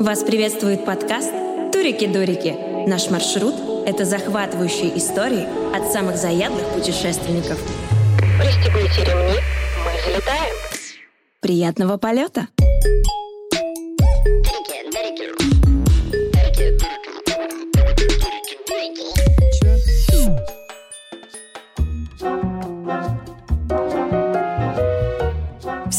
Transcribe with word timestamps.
Вас 0.00 0.22
приветствует 0.22 0.84
подкаст 0.84 1.32
«Турики-дурики». 1.72 2.88
Наш 2.88 3.10
маршрут– 3.10 3.54
это 3.86 4.04
захватывающие 4.04 4.96
истории 4.96 5.44
от 5.76 5.92
самых 5.92 6.16
заядлых 6.16 6.64
путешественников. 6.68 7.58
Пристегните 8.38 9.04
ремни, 9.04 9.40
мы 9.84 10.00
взлетаем. 10.00 10.54
Приятного 11.40 11.96
полета! 11.96 12.46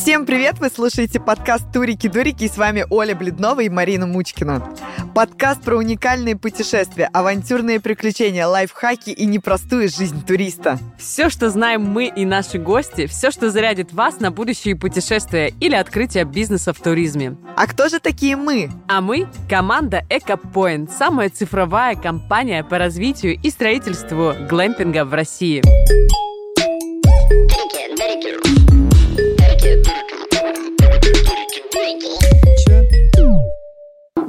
Всем 0.09 0.25
привет! 0.25 0.57
Вы 0.57 0.71
слушаете 0.71 1.19
подкаст 1.19 1.71
«Турики-дурики» 1.71 2.45
и 2.45 2.49
с 2.49 2.57
вами 2.57 2.83
Оля 2.89 3.13
Бледнова 3.13 3.59
и 3.59 3.69
Марина 3.69 4.07
Мучкина. 4.07 4.67
Подкаст 5.13 5.61
про 5.61 5.77
уникальные 5.77 6.35
путешествия, 6.35 7.07
авантюрные 7.13 7.79
приключения, 7.79 8.47
лайфхаки 8.47 9.11
и 9.11 9.27
непростую 9.27 9.87
жизнь 9.87 10.25
туриста. 10.25 10.79
Все, 10.97 11.29
что 11.29 11.51
знаем 11.51 11.83
мы 11.83 12.07
и 12.07 12.25
наши 12.25 12.57
гости, 12.57 13.05
все, 13.05 13.29
что 13.29 13.51
зарядит 13.51 13.93
вас 13.93 14.19
на 14.19 14.31
будущие 14.31 14.75
путешествия 14.75 15.53
или 15.59 15.75
открытие 15.75 16.25
бизнеса 16.25 16.73
в 16.73 16.79
туризме. 16.79 17.37
А 17.55 17.67
кто 17.67 17.87
же 17.87 17.99
такие 17.99 18.35
мы? 18.35 18.71
А 18.87 19.01
мы– 19.01 19.27
команда 19.47 20.03
EcoPoint, 20.09 20.89
самая 20.89 21.29
цифровая 21.29 21.95
компания 21.95 22.63
по 22.63 22.79
развитию 22.79 23.37
и 23.39 23.51
строительству 23.51 24.33
глэмпинга 24.49 25.05
в 25.05 25.13
России. 25.13 25.61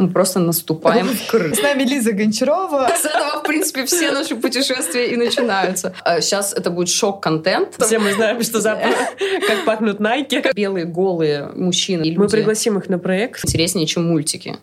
Мы 0.01 0.09
просто 0.09 0.41
наступаем 0.41 1.09
в 1.09 1.31
кры. 1.31 1.55
С 1.55 1.63
нами 1.63 1.83
Лиза 1.83 2.13
Гончарова. 2.13 2.89
С 2.97 3.05
этого, 3.05 3.41
в 3.41 3.43
принципе, 3.43 3.85
все 3.85 4.11
наши 4.11 4.35
путешествия 4.35 5.11
и 5.13 5.17
начинаются. 5.17 5.95
Сейчас 6.21 6.53
это 6.55 6.71
будет 6.71 6.89
шок-контент. 6.89 7.77
Все 7.79 7.99
мы 7.99 8.13
знаем, 8.15 8.43
что 8.43 8.61
за 8.61 8.79
как 9.47 9.65
пахнут 9.67 10.01
найки. 10.01 10.43
Белые, 10.55 10.87
голые 10.87 11.51
мужчины 11.55 12.03
люди. 12.03 12.19
Мы 12.19 12.29
пригласим 12.29 12.79
их 12.79 12.89
на 12.89 12.99
проект. 12.99 13.45
Интереснее, 13.45 13.87
чем 13.87 14.05
мультики. 14.05 14.57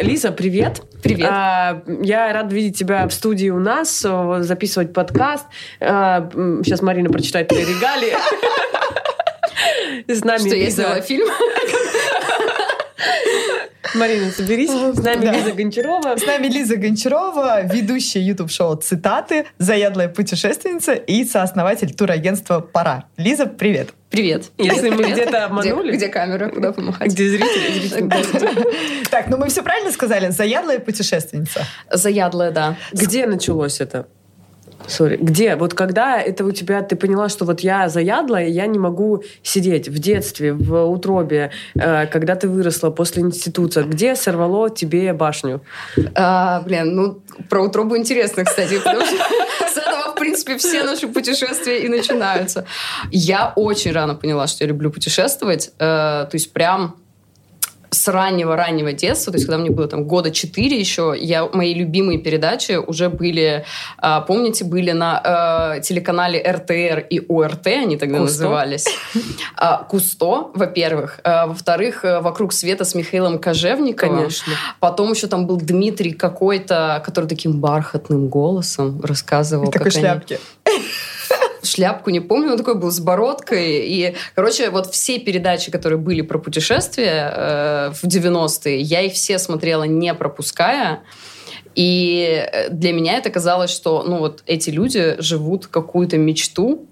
Лиза, 0.00 0.32
привет. 0.32 0.82
Привет. 1.02 1.28
А, 1.30 1.82
я 2.02 2.32
рада 2.32 2.54
видеть 2.54 2.76
тебя 2.78 3.08
в 3.08 3.12
студии 3.12 3.48
у 3.48 3.58
нас, 3.58 4.00
записывать 4.00 4.92
подкаст. 4.92 5.46
А, 5.80 6.28
сейчас 6.62 6.82
Марина 6.82 7.08
прочитает 7.08 7.48
твои 7.48 7.64
регалии. 7.64 8.14
С 10.08 10.24
нами 10.24 10.40
Что 10.40 10.56
я 10.56 10.70
сделала 10.70 11.00
фильм? 11.00 11.28
Марина, 13.94 14.30
соберись. 14.30 14.70
С 14.70 15.02
нами 15.02 15.24
да. 15.24 15.32
Лиза 15.32 15.52
Гончарова. 15.52 16.16
С 16.16 16.26
нами 16.26 16.46
Лиза 16.46 16.76
Гончарова, 16.76 17.62
ведущая 17.62 18.20
YouTube-шоу 18.20 18.76
«Цитаты», 18.76 19.46
заядлая 19.58 20.08
путешественница 20.08 20.94
и 20.94 21.24
сооснователь 21.24 21.94
турагентства 21.94 22.60
«Пора». 22.60 23.04
Лиза, 23.16 23.46
привет. 23.46 23.90
Привет. 24.10 24.50
Если 24.56 24.90
мы 24.90 25.10
где-то 25.10 25.46
обманули... 25.46 25.88
Где, 25.88 25.96
где 25.96 26.08
камера? 26.08 26.48
Куда 26.48 26.72
помахать? 26.72 27.12
Где 27.12 27.28
зрители? 27.28 27.86
зрители. 27.88 29.06
Так, 29.10 29.28
ну 29.28 29.36
мы 29.36 29.48
все 29.48 29.62
правильно 29.62 29.90
сказали? 29.90 30.30
Заядлая 30.30 30.78
путешественница. 30.78 31.66
Заядлая, 31.90 32.50
да. 32.50 32.76
Где 32.92 33.26
началось 33.26 33.80
это? 33.80 34.06
Сори. 34.86 35.16
Где? 35.20 35.56
Вот 35.56 35.74
когда 35.74 36.20
это 36.20 36.44
у 36.44 36.52
тебя, 36.52 36.82
ты 36.82 36.96
поняла, 36.96 37.28
что 37.28 37.44
вот 37.44 37.60
я 37.60 37.88
заядла, 37.88 38.42
и 38.42 38.50
я 38.50 38.66
не 38.66 38.78
могу 38.78 39.22
сидеть 39.42 39.88
в 39.88 39.98
детстве, 39.98 40.52
в 40.52 40.84
утробе, 40.86 41.50
э, 41.74 42.06
когда 42.06 42.34
ты 42.34 42.48
выросла 42.48 42.90
после 42.90 43.22
института, 43.22 43.82
где 43.82 44.14
сорвало 44.16 44.70
тебе 44.70 45.12
башню? 45.12 45.60
А, 46.14 46.60
блин, 46.62 46.94
ну, 46.94 47.22
про 47.48 47.62
утробу 47.62 47.96
интересно, 47.96 48.44
кстати, 48.44 48.78
потому 48.78 49.04
что 49.04 49.16
с 49.72 49.76
этого, 49.76 50.12
в 50.12 50.14
принципе, 50.14 50.56
все 50.56 50.84
наши 50.84 51.08
путешествия 51.08 51.84
и 51.84 51.88
начинаются. 51.88 52.64
Я 53.10 53.52
очень 53.56 53.92
рано 53.92 54.14
поняла, 54.14 54.46
что 54.46 54.64
я 54.64 54.68
люблю 54.68 54.90
путешествовать, 54.90 55.70
э, 55.78 55.78
то 55.78 56.30
есть 56.32 56.52
прям 56.52 56.96
с 57.96 58.08
раннего-раннего 58.08 58.92
детства, 58.92 59.32
то 59.32 59.36
есть 59.36 59.46
когда 59.46 59.58
мне 59.58 59.70
было 59.70 59.88
там 59.88 60.04
года 60.04 60.30
четыре 60.30 60.78
еще, 60.78 61.14
я, 61.18 61.46
мои 61.46 61.74
любимые 61.74 62.18
передачи 62.18 62.72
уже 62.72 63.08
были, 63.08 63.64
э, 64.02 64.20
помните, 64.26 64.64
были 64.64 64.92
на 64.92 65.76
э, 65.76 65.80
телеканале 65.80 66.42
РТР 66.42 67.06
и 67.10 67.20
ОРТ, 67.28 67.66
они 67.68 67.96
тогда 67.96 68.18
Кусто? 68.18 68.42
назывались. 68.42 68.86
Э, 69.60 69.84
Кусто, 69.88 70.50
во-первых. 70.54 71.20
Э, 71.24 71.46
во-вторых, 71.46 72.04
э, 72.04 72.20
«Вокруг 72.20 72.52
света» 72.52 72.84
с 72.84 72.94
Михаилом 72.94 73.38
Кожевниковым. 73.38 74.18
Конечно. 74.18 74.52
Потом 74.80 75.12
еще 75.12 75.26
там 75.26 75.46
был 75.46 75.56
Дмитрий 75.56 76.12
какой-то, 76.12 77.02
который 77.04 77.26
таким 77.26 77.60
бархатным 77.60 78.28
голосом 78.28 79.00
рассказывал. 79.02 79.70
Такой 79.70 79.90
шляпки. 79.90 80.38
Они 80.64 80.84
шляпку, 81.68 82.10
не 82.10 82.20
помню, 82.20 82.52
он 82.52 82.58
такой 82.58 82.74
был 82.74 82.90
с 82.90 83.00
бородкой. 83.00 83.86
И, 83.86 84.14
короче, 84.34 84.70
вот 84.70 84.86
все 84.92 85.18
передачи, 85.18 85.70
которые 85.70 85.98
были 85.98 86.22
про 86.22 86.38
путешествия 86.38 87.32
э, 87.34 87.90
в 87.92 88.04
90-е, 88.04 88.80
я 88.80 89.02
их 89.02 89.12
все 89.12 89.38
смотрела 89.38 89.84
не 89.84 90.14
пропуская. 90.14 91.02
И 91.74 92.48
э, 92.50 92.70
для 92.70 92.92
меня 92.92 93.18
это 93.18 93.30
казалось, 93.30 93.70
что 93.70 94.02
ну 94.02 94.18
вот 94.18 94.42
эти 94.46 94.70
люди 94.70 95.16
живут 95.18 95.66
какую-то 95.66 96.16
мечту, 96.16 96.86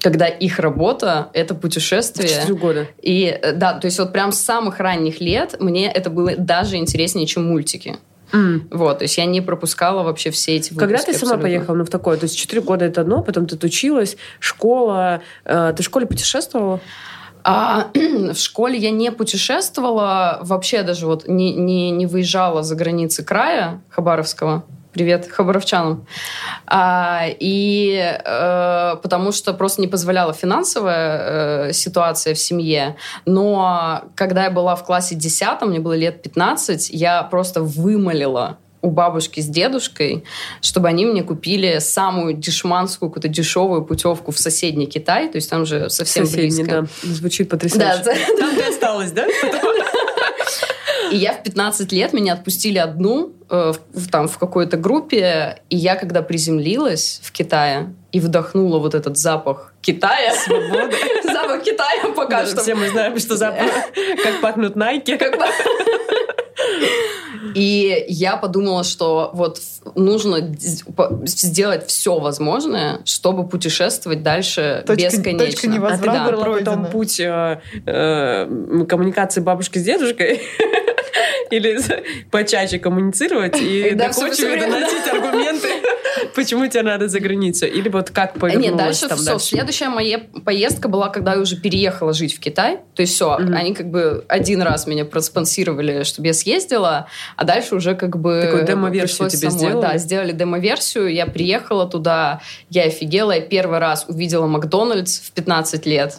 когда 0.00 0.26
их 0.26 0.58
работа— 0.58 1.30
это 1.32 1.54
путешествие. 1.54 2.28
Четыре 2.28 2.54
года. 2.54 2.88
И 3.00 3.24
э, 3.24 3.52
да, 3.52 3.72
то 3.72 3.86
есть 3.86 3.98
вот 3.98 4.12
прям 4.12 4.32
с 4.32 4.38
самых 4.38 4.78
ранних 4.78 5.20
лет 5.20 5.56
мне 5.58 5.90
это 5.90 6.10
было 6.10 6.36
даже 6.36 6.76
интереснее, 6.76 7.26
чем 7.26 7.46
мультики. 7.46 7.96
Mm. 8.34 8.62
Вот, 8.70 8.98
то 8.98 9.04
есть 9.04 9.16
я 9.16 9.26
не 9.26 9.40
пропускала 9.40 10.02
вообще 10.02 10.30
все 10.30 10.56
эти 10.56 10.72
выпуски. 10.72 10.86
Когда 10.86 10.98
ты 10.98 11.12
сама 11.12 11.34
абсолютно. 11.34 11.42
поехала 11.42 11.76
ну, 11.76 11.84
в 11.84 11.90
такое? 11.90 12.16
То 12.16 12.24
есть 12.24 12.36
четыре 12.36 12.62
года 12.62 12.84
это 12.84 13.02
одно, 13.02 13.22
потом 13.22 13.46
ты 13.46 13.64
училась, 13.64 14.16
школа. 14.40 15.22
Э, 15.44 15.72
ты 15.76 15.82
в 15.82 15.86
школе 15.86 16.06
путешествовала? 16.06 16.80
А, 17.44 17.90
в 17.94 18.36
школе 18.36 18.76
я 18.76 18.90
не 18.90 19.12
путешествовала, 19.12 20.40
вообще 20.42 20.82
даже 20.82 21.06
вот 21.06 21.28
не, 21.28 21.54
не, 21.54 21.90
не 21.90 22.06
выезжала 22.06 22.62
за 22.62 22.74
границы 22.74 23.22
края 23.22 23.82
Хабаровского. 23.90 24.64
Привет 24.94 25.28
хабаровчанам. 25.28 26.06
А, 26.66 27.24
и 27.26 28.16
э, 28.24 28.96
потому 29.02 29.32
что 29.32 29.52
просто 29.52 29.80
не 29.80 29.88
позволяла 29.88 30.32
финансовая 30.32 31.68
э, 31.68 31.72
ситуация 31.72 32.34
в 32.34 32.38
семье. 32.38 32.94
Но 33.26 34.04
когда 34.14 34.44
я 34.44 34.50
была 34.52 34.76
в 34.76 34.84
классе 34.84 35.16
10, 35.16 35.62
мне 35.62 35.80
было 35.80 35.94
лет 35.94 36.22
15, 36.22 36.90
я 36.90 37.24
просто 37.24 37.60
вымолила 37.60 38.58
у 38.82 38.90
бабушки 38.90 39.40
с 39.40 39.46
дедушкой, 39.46 40.22
чтобы 40.60 40.86
они 40.86 41.06
мне 41.06 41.24
купили 41.24 41.78
самую 41.80 42.34
дешманскую, 42.34 43.10
какую-то 43.10 43.28
дешевую 43.28 43.84
путевку 43.84 44.30
в 44.30 44.38
соседний 44.38 44.86
Китай. 44.86 45.28
То 45.28 45.36
есть 45.36 45.50
там 45.50 45.66
же 45.66 45.90
совсем 45.90 46.24
Соседний, 46.24 46.62
близко. 46.62 46.82
да. 46.82 46.86
Звучит 47.02 47.48
потрясающе. 47.48 48.04
Да, 48.04 48.14
там 48.38 48.54
ты 48.54 48.62
осталась, 48.62 49.10
да? 49.10 49.26
И 51.14 51.16
я 51.16 51.32
в 51.32 51.44
15 51.44 51.92
лет, 51.92 52.12
меня 52.12 52.32
отпустили 52.32 52.78
одну 52.78 53.34
э, 53.48 53.72
в, 53.92 54.10
там, 54.10 54.26
в 54.26 54.36
какой-то 54.36 54.76
группе, 54.76 55.60
и 55.70 55.76
я, 55.76 55.94
когда 55.94 56.22
приземлилась 56.22 57.20
в 57.22 57.30
Китае 57.30 57.94
и 58.10 58.18
вдохнула 58.18 58.80
вот 58.80 58.96
этот 58.96 59.16
запах 59.16 59.74
Китая, 59.80 60.34
свободы, 60.34 60.96
запах 61.22 61.62
Китая 61.62 62.12
пока 62.16 62.44
что. 62.46 62.62
Все 62.62 62.74
мы 62.74 62.88
знаем, 62.88 63.16
что 63.20 63.36
запах, 63.36 63.70
как 64.24 64.40
пахнут 64.40 64.74
найки. 64.74 65.16
И 67.54 68.06
я 68.08 68.36
подумала, 68.36 68.82
что 68.82 69.30
вот 69.34 69.60
нужно 69.94 70.52
сделать 70.58 71.86
все 71.86 72.18
возможное, 72.18 73.02
чтобы 73.04 73.46
путешествовать 73.46 74.24
дальше 74.24 74.82
точка, 74.84 75.04
бесконечно. 75.04 75.46
Точка 75.46 75.66
невозврата 75.68 76.22
а 76.22 76.24
выбрала 76.24 76.58
потом 76.58 76.86
путь 76.86 77.20
э, 77.20 77.60
э, 77.86 78.84
коммуникации 78.88 79.40
бабушки 79.40 79.78
с 79.78 79.84
дедушкой? 79.84 80.42
Или 81.50 81.78
почаще 82.30 82.78
коммуницировать 82.78 83.60
и 83.60 83.92
да, 83.92 84.08
доходчиво 84.08 84.56
доносить 84.56 85.06
аргументы, 85.12 85.68
почему 86.34 86.66
тебе 86.66 86.82
надо 86.82 87.08
за 87.08 87.20
границу? 87.20 87.66
Или 87.66 87.88
вот 87.88 88.10
как 88.10 88.34
повернулось 88.34 88.68
Нет, 88.68 88.76
дальше 88.76 89.08
там 89.08 89.18
все. 89.18 89.38
Следующая 89.38 89.88
моя 89.88 90.20
поездка 90.44 90.88
была, 90.88 91.08
когда 91.08 91.34
я 91.34 91.40
уже 91.40 91.56
переехала 91.56 92.12
жить 92.12 92.36
в 92.36 92.40
Китай. 92.40 92.78
То 92.94 93.02
есть 93.02 93.14
все, 93.14 93.34
они 93.36 93.74
как 93.74 93.90
бы 93.90 94.24
один 94.28 94.62
раз 94.62 94.86
меня 94.86 95.04
проспонсировали, 95.04 96.04
чтобы 96.04 96.28
я 96.28 96.34
съездила, 96.34 97.08
а 97.36 97.44
дальше 97.44 97.74
уже 97.74 97.94
как 97.94 98.18
бы... 98.18 98.40
Такую 98.42 98.66
демо-версию 98.66 99.28
тебе 99.28 99.50
сделали? 99.50 99.82
Да, 99.82 99.98
сделали 99.98 100.32
демо-версию. 100.32 101.12
Я 101.12 101.26
приехала 101.26 101.86
туда, 101.86 102.40
я 102.70 102.84
офигела. 102.84 103.32
Я 103.32 103.40
первый 103.40 103.78
раз 103.78 104.06
увидела 104.08 104.46
Макдональдс 104.46 105.20
в 105.20 105.32
15 105.32 105.86
лет, 105.86 106.18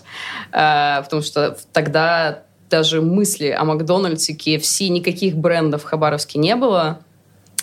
э, 0.52 1.02
потому 1.04 1.22
что 1.22 1.58
тогда 1.74 2.45
даже 2.78 3.02
мысли 3.02 3.56
о 3.58 3.64
Макдональдсе, 3.64 4.34
KFC, 4.34 4.90
никаких 4.90 5.38
брендов 5.38 5.84
в 5.84 5.86
Хабаровске 5.86 6.40
не 6.40 6.58
было. 6.58 7.00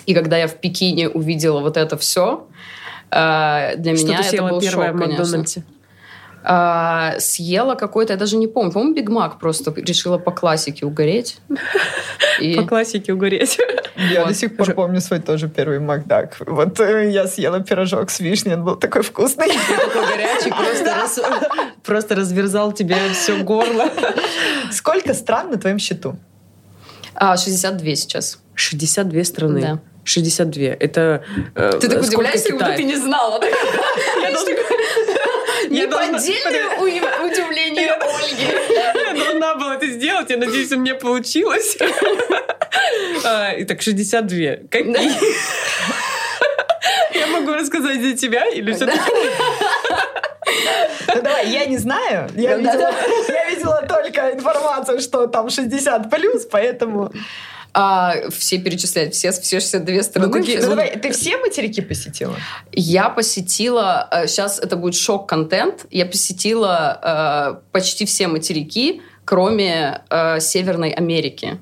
И 0.07 0.15
когда 0.15 0.39
я 0.39 0.47
в 0.49 0.55
Пекине 0.55 1.11
увидела 1.11 1.61
вот 1.61 1.77
это 1.77 1.99
все, 1.99 2.47
э, 3.11 3.77
для 3.77 3.95
Что 3.95 4.07
меня 4.07 4.21
это 4.21 4.43
был 4.43 4.61
первое 4.61 4.89
шок, 4.89 4.97
в 4.97 4.99
Макдональдсе? 4.99 5.65
А, 6.45 7.15
съела 7.19 7.75
какой-то, 7.77 8.13
я 8.15 8.19
даже 8.19 8.37
не 8.37 8.49
помню, 8.49 8.73
по-моему, 8.73 8.95
Биг 8.95 9.09
Мак 9.09 9.39
просто 9.39 9.73
решила 9.77 10.19
по 10.19 10.33
классике 10.33 10.87
угореть. 10.87 11.39
И... 12.41 12.57
По 12.57 12.65
классике 12.65 13.13
угореть. 13.13 13.59
Я 13.97 14.21
Вот. 14.21 14.29
до 14.29 14.35
сих 14.35 14.57
пор 14.57 14.75
помню 14.75 15.01
свой 15.01 15.21
тоже 15.21 15.49
первый 15.49 15.79
Макдак. 15.79 16.37
Вот 16.47 16.81
э, 16.81 17.11
я 17.11 17.27
съела 17.29 17.61
пирожок 17.61 18.11
с 18.11 18.21
вишней, 18.21 18.55
он 18.55 18.65
был 18.65 18.77
такой 18.77 19.03
вкусный. 19.03 19.49
Такой 19.69 20.07
горячий, 20.07 20.51
просто, 20.51 20.85
раз- 20.85 21.21
просто 21.85 22.15
разверзал 22.17 22.73
тебе 22.73 22.97
все 23.13 23.37
горло. 23.45 23.91
Сколько 24.73 25.15
стран 25.15 25.51
на 25.51 25.59
твоем 25.59 25.79
счету? 25.79 26.17
А, 27.15 27.37
62 27.37 27.95
сейчас. 27.95 28.39
62 28.55 29.25
страны. 29.25 29.61
Да. 29.61 29.79
62. 30.05 30.63
Это 30.81 31.23
э, 31.55 31.73
Ты 31.81 31.89
так 31.89 32.03
сколько 32.05 32.21
удивляешься, 32.21 32.49
как 32.49 32.59
будто 32.59 32.75
ты 32.75 32.83
не 32.83 32.97
знала. 32.97 33.41
Неподдельное 35.73 37.25
удивление 37.25 37.93
Ольги. 37.93 38.47
Я 38.75 39.15
должна 39.15 39.55
была 39.55 39.75
это 39.77 39.87
сделать. 39.87 40.31
Я 40.31 40.37
надеюсь, 40.37 40.73
у 40.73 40.79
меня 40.79 40.95
получилось. 40.95 41.77
А, 43.25 43.53
Итак, 43.59 43.81
62. 43.83 44.69
Какие? 44.71 45.13
Я 47.19 47.27
могу 47.29 47.53
рассказать 47.53 48.03
за 48.03 48.17
тебя 48.17 48.47
или 48.47 48.73
все-таки? 48.73 48.99
Ну 51.15 51.23
давай, 51.23 51.49
я 51.49 51.67
не 51.67 51.79
знаю. 51.79 52.29
Я 52.35 52.57
Да, 52.57 52.59
видела, 52.59 52.93
я 53.29 53.51
видела 53.51 53.83
только 53.89 54.33
информацию, 54.33 55.01
что 55.01 55.27
там 55.27 55.51
60 55.51 56.11
плюс, 56.11 56.47
поэтому... 56.47 57.13
А, 57.75 58.29
все 58.31 58.59
перечислять, 58.59 59.15
все, 59.15 59.33
все 59.33 59.61
62 59.61 60.03
страны. 60.03 60.39
Ну, 60.39 60.43
Все- 60.43 60.61
ну, 60.61 60.69
давай, 60.71 60.99
ты 60.99 61.11
все 61.13 61.39
материки 61.39 61.81
посетила? 61.81 62.37
Я 62.73 63.09
посетила, 63.09 64.09
сейчас 64.27 64.59
это 64.59 64.77
будет 64.77 64.95
шок-контент, 64.95 65.87
я 65.91 66.05
посетила 66.05 67.57
э, 67.63 67.71
почти 67.73 68.05
все 68.05 68.29
материки, 68.29 69.01
кроме 69.25 70.03
э, 70.11 70.41
Северной 70.41 70.91
Америки. 70.91 71.59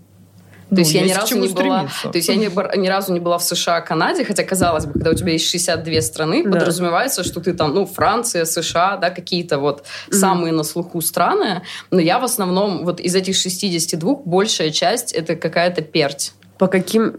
То 0.71 0.77
Ну, 0.77 0.81
есть 0.83 0.93
я 0.95 1.03
ни 1.03 1.13
разу 1.13 1.37
не 1.37 1.49
была, 1.49 1.89
стремиться. 1.89 2.09
то 2.11 2.17
есть 2.17 2.29
я 2.29 2.37
ни, 2.37 2.77
ни 2.79 2.87
разу 2.89 3.13
не 3.13 3.19
была 3.19 3.39
в 3.39 3.43
США, 3.43 3.81
Канаде, 3.81 4.25
хотя 4.25 4.45
казалось 4.45 4.87
бы, 4.87 4.93
когда 4.93 5.11
у 5.11 5.15
тебя 5.15 5.33
есть 5.33 5.49
62 5.51 6.01
страны, 6.01 6.45
Да. 6.45 6.51
подразумевается, 6.53 7.25
что 7.25 7.41
ты 7.41 7.55
там, 7.55 7.75
ну, 7.75 7.87
Франция, 7.87 8.45
США, 8.45 8.97
да, 8.97 9.11
какие-то 9.11 9.59
вот 9.59 9.85
самые 10.11 10.53
на 10.53 10.63
слуху 10.63 11.01
страны, 11.01 11.63
но 11.91 12.01
я 12.01 12.19
в 12.21 12.25
основном 12.25 12.85
вот 12.85 13.01
из 13.01 13.15
этих 13.17 13.35
62 13.37 14.15
большая 14.25 14.71
часть 14.71 15.13
это 15.13 15.35
какая-то 15.35 15.83
перть. 15.83 16.33
По 16.57 16.69
каким... 16.69 17.17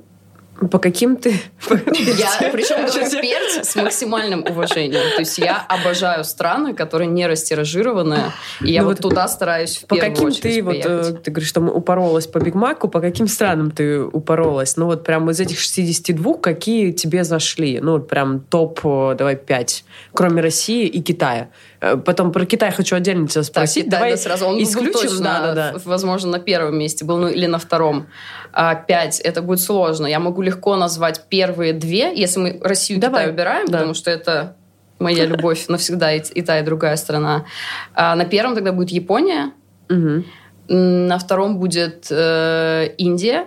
По 0.69 0.77
каким 0.77 1.17
ты... 1.17 1.31
Я, 1.69 2.51
причем 2.51 2.85
перец 3.21 3.67
с 3.67 3.75
максимальным 3.75 4.45
уважением. 4.47 5.15
То 5.15 5.19
есть 5.19 5.37
я 5.37 5.65
обожаю 5.67 6.23
страны, 6.23 6.73
которые 6.73 7.07
не 7.07 7.25
растиражированы, 7.27 8.31
и 8.61 8.71
я 8.71 8.81
Ну 8.81 8.89
вот 8.89 8.99
туда 8.99 9.27
стараюсь 9.27 9.77
в 9.77 9.85
По 9.87 9.95
каким 9.95 10.31
ты, 10.31 10.61
вот, 10.61 10.75
э, 10.75 11.13
ты 11.23 11.31
говоришь, 11.31 11.49
что 11.49 11.61
мы 11.61 11.73
упоролась 11.73 12.27
по 12.27 12.39
Биг 12.39 12.55
Маку, 12.55 12.87
по 12.87 12.99
каким 12.99 13.27
странам 13.27 13.71
ты 13.71 14.01
упоролась? 14.01 14.77
Ну 14.77 14.85
вот 14.85 15.03
прям 15.03 15.29
из 15.29 15.39
этих 15.39 15.59
62, 15.59 16.35
какие 16.35 16.91
тебе 16.91 17.23
зашли? 17.23 17.79
Ну 17.79 17.93
вот 17.93 18.07
прям 18.07 18.41
топ, 18.41 18.79
э, 18.83 19.15
давай, 19.17 19.35
5, 19.35 19.83
кроме 20.13 20.41
России 20.41 20.87
и 20.87 21.01
Китая. 21.01 21.49
Э, 21.79 21.97
Потом 21.97 22.31
про 22.31 22.45
Китай 22.45 22.71
хочу 22.71 22.95
отдельно 22.95 23.27
тебя 23.27 23.43
спросить. 23.43 23.85
Китай, 23.85 23.99
давай 23.99 24.11
да, 24.11 24.17
сразу. 24.17 24.45
Он 24.45 24.55
был 24.55 24.63
исключим, 24.63 24.93
точно, 24.93 25.23
да, 25.23 25.53
да, 25.53 25.71
да. 25.73 25.79
возможно, 25.85 26.31
на 26.31 26.39
первом 26.39 26.77
месте 26.77 27.05
был, 27.05 27.17
ну 27.17 27.27
или 27.27 27.47
на 27.47 27.57
втором. 27.57 28.07
А, 28.53 28.75
пять. 28.75 29.19
Это 29.21 29.41
будет 29.41 29.59
сложно. 29.61 30.07
Я 30.07 30.19
могу 30.19 30.41
легко 30.41 30.75
назвать 30.75 31.23
первые 31.29 31.73
две, 31.73 32.13
если 32.15 32.39
мы 32.39 32.59
Россию 32.61 32.99
и. 32.99 33.19
Китай 33.19 33.29
убираем, 33.31 33.65
Да. 33.67 33.77
потому 33.79 33.93
что 33.93 34.11
это 34.11 34.55
моя 34.99 35.25
любовь 35.25 35.67
навсегда 35.67 36.13
и, 36.13 36.21
и 36.33 36.41
та, 36.41 36.59
и 36.59 36.63
другая 36.63 36.95
страна. 36.97 37.45
А, 37.93 38.15
на 38.15 38.25
первом 38.25 38.55
тогда 38.55 38.71
будет 38.71 38.89
Япония. 38.89 39.51
М, 39.89 40.25
На 40.67 41.17
втором 41.19 41.57
будет 41.57 42.07
э, 42.11 42.93
Индия. 42.97 43.45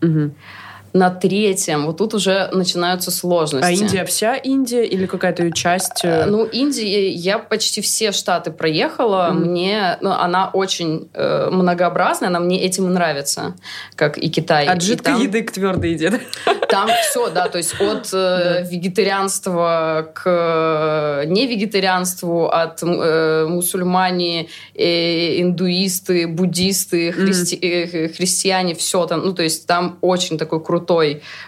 мгм. 0.00 0.34
На 0.92 1.08
третьем, 1.10 1.86
вот 1.86 1.96
тут 1.96 2.12
уже 2.12 2.50
начинаются 2.52 3.10
сложности. 3.10 3.66
А 3.66 3.70
Индия 3.72 4.04
вся 4.04 4.34
Индия 4.36 4.84
или 4.84 5.06
какая-то 5.06 5.42
ее 5.44 5.52
часть? 5.52 6.04
Э, 6.04 6.08
э, 6.08 6.26
Ну, 6.26 6.44
Индия, 6.44 7.08
я 7.10 7.38
почти 7.38 7.80
все 7.80 8.12
штаты 8.12 8.50
проехала. 8.50 9.30
Мгм. 9.32 9.50
Мне, 9.50 9.96
ну, 10.02 10.10
она 10.10 10.50
очень 10.52 11.08
э, 11.14 11.48
многообразная, 11.50 12.28
она 12.28 12.40
мне 12.40 12.62
этим 12.62 12.86
и 12.88 12.90
нравится, 12.90 13.54
как 13.96 14.18
и 14.18 14.28
Китай. 14.28 14.66
От 14.66 14.78
И 14.78 14.80
жидкой 14.86 15.14
там- 15.14 15.22
еды 15.22 15.42
к 15.42 15.52
твердой 15.52 15.92
еде. 15.92 16.20
Там 16.68 16.88
все, 17.10 17.30
да, 17.30 17.48
то 17.48 17.58
есть 17.58 17.74
от 17.80 18.10
э, 18.12 18.64
вегетарианства 18.70 20.10
к 20.14 20.22
э, 20.26 21.24
невегетарианству, 21.26 22.48
от 22.48 22.82
э, 22.82 23.46
мусульмане, 23.48 24.48
э, 24.74 25.40
индуисты, 25.40 26.26
буддисты, 26.26 27.10
христи- 27.10 27.58
э, 27.60 28.08
христиане, 28.08 28.74
все 28.74 29.06
там, 29.06 29.24
ну 29.24 29.32
то 29.32 29.42
есть 29.42 29.66
там 29.66 29.98
очень 30.02 30.36
такой 30.38 30.62
крутой 30.62 30.81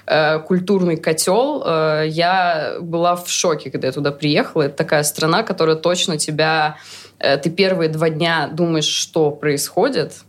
э, 0.06 0.38
культурный 0.40 0.96
котел. 0.96 1.62
Э, 1.64 2.04
я 2.06 2.76
была 2.80 3.16
в 3.16 3.28
шоке, 3.28 3.70
когда 3.70 3.88
я 3.88 3.92
туда 3.92 4.12
приехала. 4.12 4.62
Это 4.62 4.76
такая 4.76 5.02
страна, 5.02 5.42
которая 5.42 5.76
точно 5.76 6.18
тебя... 6.18 6.76
э, 7.18 7.36
ты 7.36 7.50
первые 7.50 7.88
два 7.88 8.08
дня 8.10 8.48
думаешь, 8.52 8.84
что 8.84 9.30
происходит, 9.30 10.24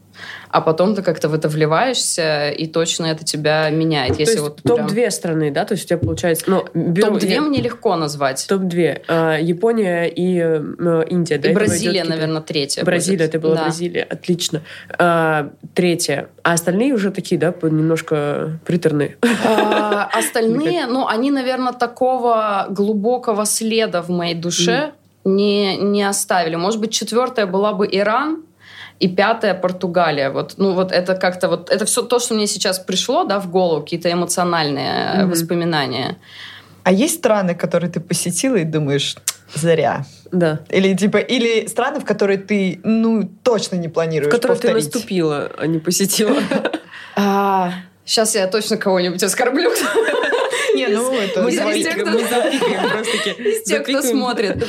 а 0.50 0.62
потом 0.62 0.95
ты 0.95 1.01
как-то 1.01 1.29
в 1.29 1.33
это 1.33 1.47
вливаешься, 1.50 2.50
и 2.50 2.67
точно 2.67 3.07
это 3.07 3.23
тебя 3.25 3.69
меняет. 3.69 4.13
То 4.13 4.19
Если 4.19 4.35
есть 4.35 4.44
вот 4.44 4.62
прям- 4.62 4.88
топ-2 4.88 5.12
страны, 5.12 5.51
да? 5.51 5.65
То 5.65 5.73
есть 5.73 5.85
у 5.85 5.88
тебя 5.88 5.97
получается... 5.97 6.45
Ну, 6.47 6.65
беру- 6.73 7.13
Топ-2 7.13 7.27
я- 7.27 7.41
мне 7.41 7.62
легко 7.62 7.95
назвать. 7.95 8.45
Топ-2. 8.47 9.01
А, 9.07 9.38
Япония 9.38 10.06
и 10.06 10.39
э, 10.39 11.03
Индия. 11.09 11.38
До 11.38 11.50
И 11.50 11.53
Бразилия, 11.53 12.03
наверное, 12.03 12.41
третья. 12.41 12.83
Бразилия, 12.83 13.17
будет. 13.25 13.31
ты 13.31 13.39
была 13.39 13.56
Да. 13.56 13.63
Бразилия. 13.63 14.03
Отлично. 14.03 14.62
А, 14.97 15.50
третья. 15.73 16.29
А 16.44 16.53
остальные 16.53 16.94
уже 16.94 17.12
такие, 17.12 17.39
да, 17.39 17.53
немножко 17.62 18.59
приторные. 18.65 19.17
А, 19.45 20.09
Остальные, 20.13 20.85
ну, 20.88 21.07
они, 21.07 21.31
наверное, 21.31 21.73
такого 21.73 22.67
глубокого 22.69 23.45
следа 23.45 24.01
в 24.01 24.09
моей 24.09 24.35
душе 24.35 24.91
не, 25.23 25.77
не 25.77 26.03
оставили. 26.03 26.56
Может 26.56 26.79
быть, 26.79 26.91
четвертая 26.91 27.45
была 27.45 27.73
бы 27.73 27.88
Иран, 27.91 28.44
и 29.00 29.07
пятая 29.07 29.53
Португалия. 29.53 30.30
Вот, 30.30 30.53
ну, 30.57 30.74
вот 30.74 30.92
это 30.92 31.15
как-то 31.15 31.47
вот 31.50 31.69
это 31.69 31.86
все 31.86 32.01
то, 32.01 32.19
что 32.19 32.33
мне 32.33 32.47
сейчас 32.47 32.80
пришло, 32.80 33.24
да, 33.25 33.39
в 33.39 33.50
голову, 33.50 33.81
какие-то 33.81 34.12
эмоциональные 34.12 35.15
Мгм. 35.24 35.30
воспоминания. 35.31 36.18
А 36.83 36.92
есть 36.92 37.15
страны, 37.15 37.56
которые 37.56 37.89
ты 37.92 38.00
посетила 38.00 38.56
и 38.56 38.63
думаешь, 38.63 39.15
зря? 39.53 40.06
Да. 40.31 40.59
Или 40.69 40.95
типа, 40.95 41.18
или 41.18 41.68
страны, 41.68 42.00
в 42.00 42.06
которые 42.06 42.38
ты, 42.38 42.80
ну, 42.83 43.30
точно 43.44 43.75
не 43.77 43.88
В 43.88 43.92
планируешь 43.92 44.31
которых 44.31 44.59
ты 44.59 44.68
повторить? 44.68 44.94
наступила, 44.94 45.51
а 45.57 45.68
не 45.68 45.80
посетила. 45.80 46.38
сейчас 48.05 48.36
я 48.36 48.48
точно 48.48 48.77
кого-нибудь 48.77 49.24
оскорблю. 49.24 49.72
Не, 50.75 50.88
ну, 50.88 51.13
это... 51.13 51.41
Мы 51.41 51.51
запикаем, 51.51 52.12
просто-таки. 52.12 53.41
из 53.50 53.63
тех, 53.63 53.84
кто 53.84 54.01
смотрит. 54.01 54.65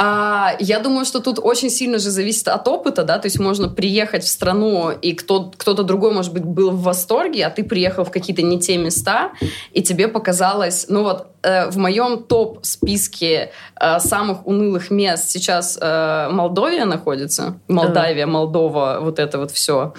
А, 0.00 0.54
я 0.60 0.78
думаю, 0.78 1.04
что 1.04 1.18
тут 1.18 1.40
очень 1.42 1.70
сильно 1.70 1.98
же 1.98 2.10
зависит 2.10 2.46
от 2.46 2.68
опыта, 2.68 3.02
да, 3.02 3.18
то 3.18 3.26
есть 3.26 3.40
можно 3.40 3.68
приехать 3.68 4.22
в 4.22 4.28
страну, 4.28 4.92
и 4.92 5.12
кто, 5.12 5.52
кто-то 5.56 5.82
другой, 5.82 6.12
может 6.12 6.32
быть, 6.32 6.44
был 6.44 6.70
в 6.70 6.82
восторге, 6.82 7.44
а 7.44 7.50
ты 7.50 7.64
приехал 7.64 8.04
в 8.04 8.12
какие-то 8.12 8.42
не 8.42 8.60
те 8.60 8.76
места, 8.76 9.32
и 9.72 9.82
тебе 9.82 10.06
показалось, 10.06 10.86
ну 10.88 11.02
вот, 11.02 11.26
э, 11.42 11.68
в 11.70 11.78
моем 11.78 12.22
топ-списке 12.22 13.50
э, 13.80 13.98
самых 13.98 14.46
унылых 14.46 14.92
мест 14.92 15.30
сейчас 15.30 15.76
э, 15.80 16.28
Молдовия 16.30 16.84
находится, 16.84 17.58
Молдавия, 17.66 18.26
Молдова, 18.28 18.98
вот 19.00 19.18
это 19.18 19.38
вот 19.38 19.50
все. 19.50 19.94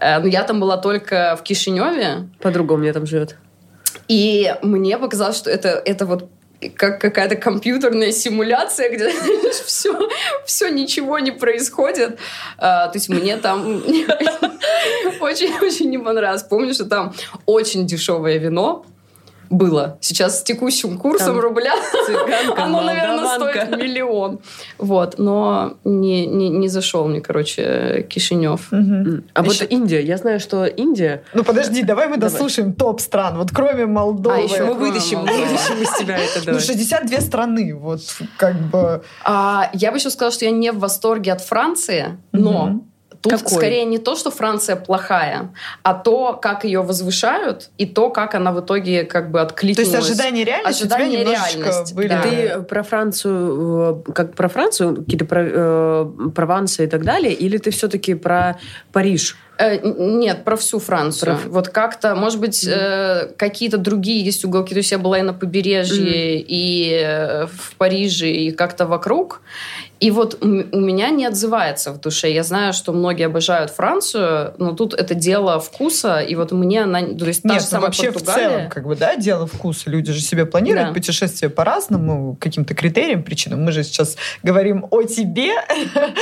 но 0.00 0.26
я 0.26 0.44
там 0.44 0.60
была 0.60 0.78
только 0.78 1.36
в 1.38 1.42
Кишиневе, 1.42 2.30
Подруга 2.40 2.72
у 2.72 2.76
меня 2.78 2.94
там 2.94 3.04
живет. 3.04 3.36
И 4.08 4.54
мне 4.62 4.98
показалось, 4.98 5.36
что 5.36 5.50
это, 5.50 5.82
это 5.84 6.06
вот 6.06 6.28
как 6.76 7.00
какая-то 7.00 7.36
компьютерная 7.36 8.12
симуляция, 8.12 8.90
где 8.90 9.10
все, 9.66 10.08
все 10.46 10.68
ничего 10.68 11.18
не 11.18 11.32
происходит. 11.32 12.18
А, 12.58 12.88
то 12.88 12.96
есть 12.96 13.08
мне 13.08 13.36
там 13.36 13.76
очень-очень 15.20 15.90
не 15.90 15.98
понравилось. 15.98 16.44
Помню, 16.44 16.74
что 16.74 16.84
там 16.84 17.14
очень 17.46 17.86
дешевое 17.86 18.38
вино 18.38 18.86
было. 19.52 19.98
Сейчас 20.00 20.40
с 20.40 20.42
текущим 20.42 20.98
курсом 20.98 21.34
Там 21.36 21.40
рубля 21.40 21.72
Цыганка, 22.06 22.64
оно, 22.64 22.80
наверное, 22.80 23.26
стоит 23.36 23.70
миллион. 23.76 24.40
Вот, 24.78 25.18
но 25.18 25.74
не, 25.84 26.26
не, 26.26 26.48
не 26.48 26.68
зашел 26.68 27.06
мне, 27.06 27.20
короче, 27.20 28.06
Кишинев. 28.08 28.72
Мгм. 28.72 29.24
А 29.34 29.44
Еще- 29.44 29.64
вот 29.64 29.70
Индия, 29.72 30.00
я 30.02 30.16
знаю, 30.16 30.40
что 30.40 30.64
Индия... 30.64 31.22
Ну 31.34 31.44
подожди, 31.44 31.82
давай 31.82 32.08
мы 32.08 32.16
Давай. 32.16 32.30
дослушаем 32.32 32.72
топ 32.72 33.00
стран. 33.00 33.36
Вот 33.38 33.50
кроме 33.52 33.86
Молдовы. 33.86 34.36
А, 34.36 34.38
еще 34.38 34.64
Мы 34.64 34.74
вытащим, 34.74 35.18
Молдова? 35.18 35.36
вытащим 35.36 35.82
из 35.82 35.98
тебя 35.98 36.16
это, 36.16 36.38
Ну, 36.38 36.44
давай. 36.46 36.60
62 36.62 37.20
страны, 37.20 37.74
вот 37.74 38.00
как 38.38 38.56
бы... 38.56 39.02
А, 39.24 39.70
я 39.74 39.90
бы 39.92 39.98
еще 39.98 40.10
сказала, 40.10 40.32
что 40.32 40.44
я 40.46 40.50
не 40.50 40.72
в 40.72 40.78
восторге 40.78 41.32
от 41.32 41.42
Франции, 41.42 42.18
но. 42.32 42.80
Тут 43.22 43.34
Какой? 43.34 43.56
скорее 43.56 43.84
не 43.84 43.98
то, 43.98 44.16
что 44.16 44.32
Франция 44.32 44.74
плохая, 44.74 45.54
а 45.84 45.94
то, 45.94 46.32
как 46.42 46.64
ее 46.64 46.82
возвышают, 46.82 47.70
и 47.78 47.86
то, 47.86 48.10
как 48.10 48.34
она 48.34 48.50
в 48.50 48.60
итоге 48.60 49.04
как 49.04 49.30
бы 49.30 49.38
То 49.38 49.44
откликнулась. 49.44 49.92
есть 49.94 50.10
ожидание 50.10 50.44
реальности 50.44 50.82
у 50.82 50.86
тебя 50.86 50.98
реальность, 50.98 51.94
были. 51.94 52.08
да. 52.08 52.22
Ты 52.22 52.62
про 52.62 52.82
Францию, 52.82 54.04
э, 54.08 54.12
как 54.12 54.34
про 54.34 54.48
Францию, 54.48 54.96
какие-то 54.96 55.24
про, 55.24 55.40
э, 55.46 56.06
Прованса 56.34 56.82
и 56.82 56.86
так 56.88 57.04
далее, 57.04 57.32
или 57.32 57.58
ты 57.58 57.70
все-таки 57.70 58.14
про 58.14 58.58
Париж? 58.92 59.36
Э, 59.58 59.78
Нет, 59.84 60.44
про 60.44 60.56
всю 60.56 60.80
Францию. 60.80 61.36
Про- 61.38 61.48
Вот 61.50 61.68
как-то, 61.68 62.16
может 62.16 62.40
быть, 62.40 62.66
э, 62.66 63.28
какие-то 63.36 63.76
другие 63.76 64.24
есть 64.24 64.44
уголки. 64.44 64.74
То 64.74 64.78
есть 64.78 64.90
я 64.90 64.98
была 64.98 65.18
и 65.18 65.22
на 65.22 65.34
побережье, 65.34 66.40
и 66.40 66.90
э, 67.00 67.46
в 67.46 67.76
Париже, 67.76 68.28
и 68.30 68.50
как-то 68.50 68.86
вокруг. 68.86 69.42
И 70.02 70.10
вот 70.10 70.38
у 70.42 70.46
меня 70.80 71.10
не 71.10 71.26
отзывается 71.26 71.92
в 71.92 72.00
душе. 72.00 72.32
Я 72.32 72.42
знаю, 72.42 72.72
что 72.72 72.92
многие 72.92 73.26
обожают 73.26 73.70
Францию, 73.70 74.52
но 74.58 74.72
тут 74.72 74.94
это 74.94 75.14
дело 75.14 75.60
вкуса, 75.60 76.18
и 76.18 76.34
вот 76.34 76.50
мне 76.50 76.82
она... 76.82 77.02
То 77.02 77.26
есть 77.26 77.44
та 77.44 77.54
Нет, 77.54 77.62
же 77.62 77.68
ну 77.72 77.80
вообще 77.82 78.10
в 78.10 78.14
Португалия... 78.14 78.48
целом, 78.48 78.68
как 78.68 78.84
бы, 78.88 78.96
да, 78.96 79.14
дело 79.14 79.46
вкуса. 79.46 79.90
Люди 79.90 80.12
же 80.12 80.20
себе 80.20 80.44
планируют 80.44 80.88
Да. 80.88 80.92
путешествия 80.94 81.48
по-разному, 81.50 82.36
каким-то 82.40 82.74
критериям, 82.74 83.22
причинам. 83.22 83.62
Мы 83.62 83.70
же 83.70 83.84
сейчас 83.84 84.16
говорим 84.42 84.86
о 84.90 85.02
тебе. 85.04 85.52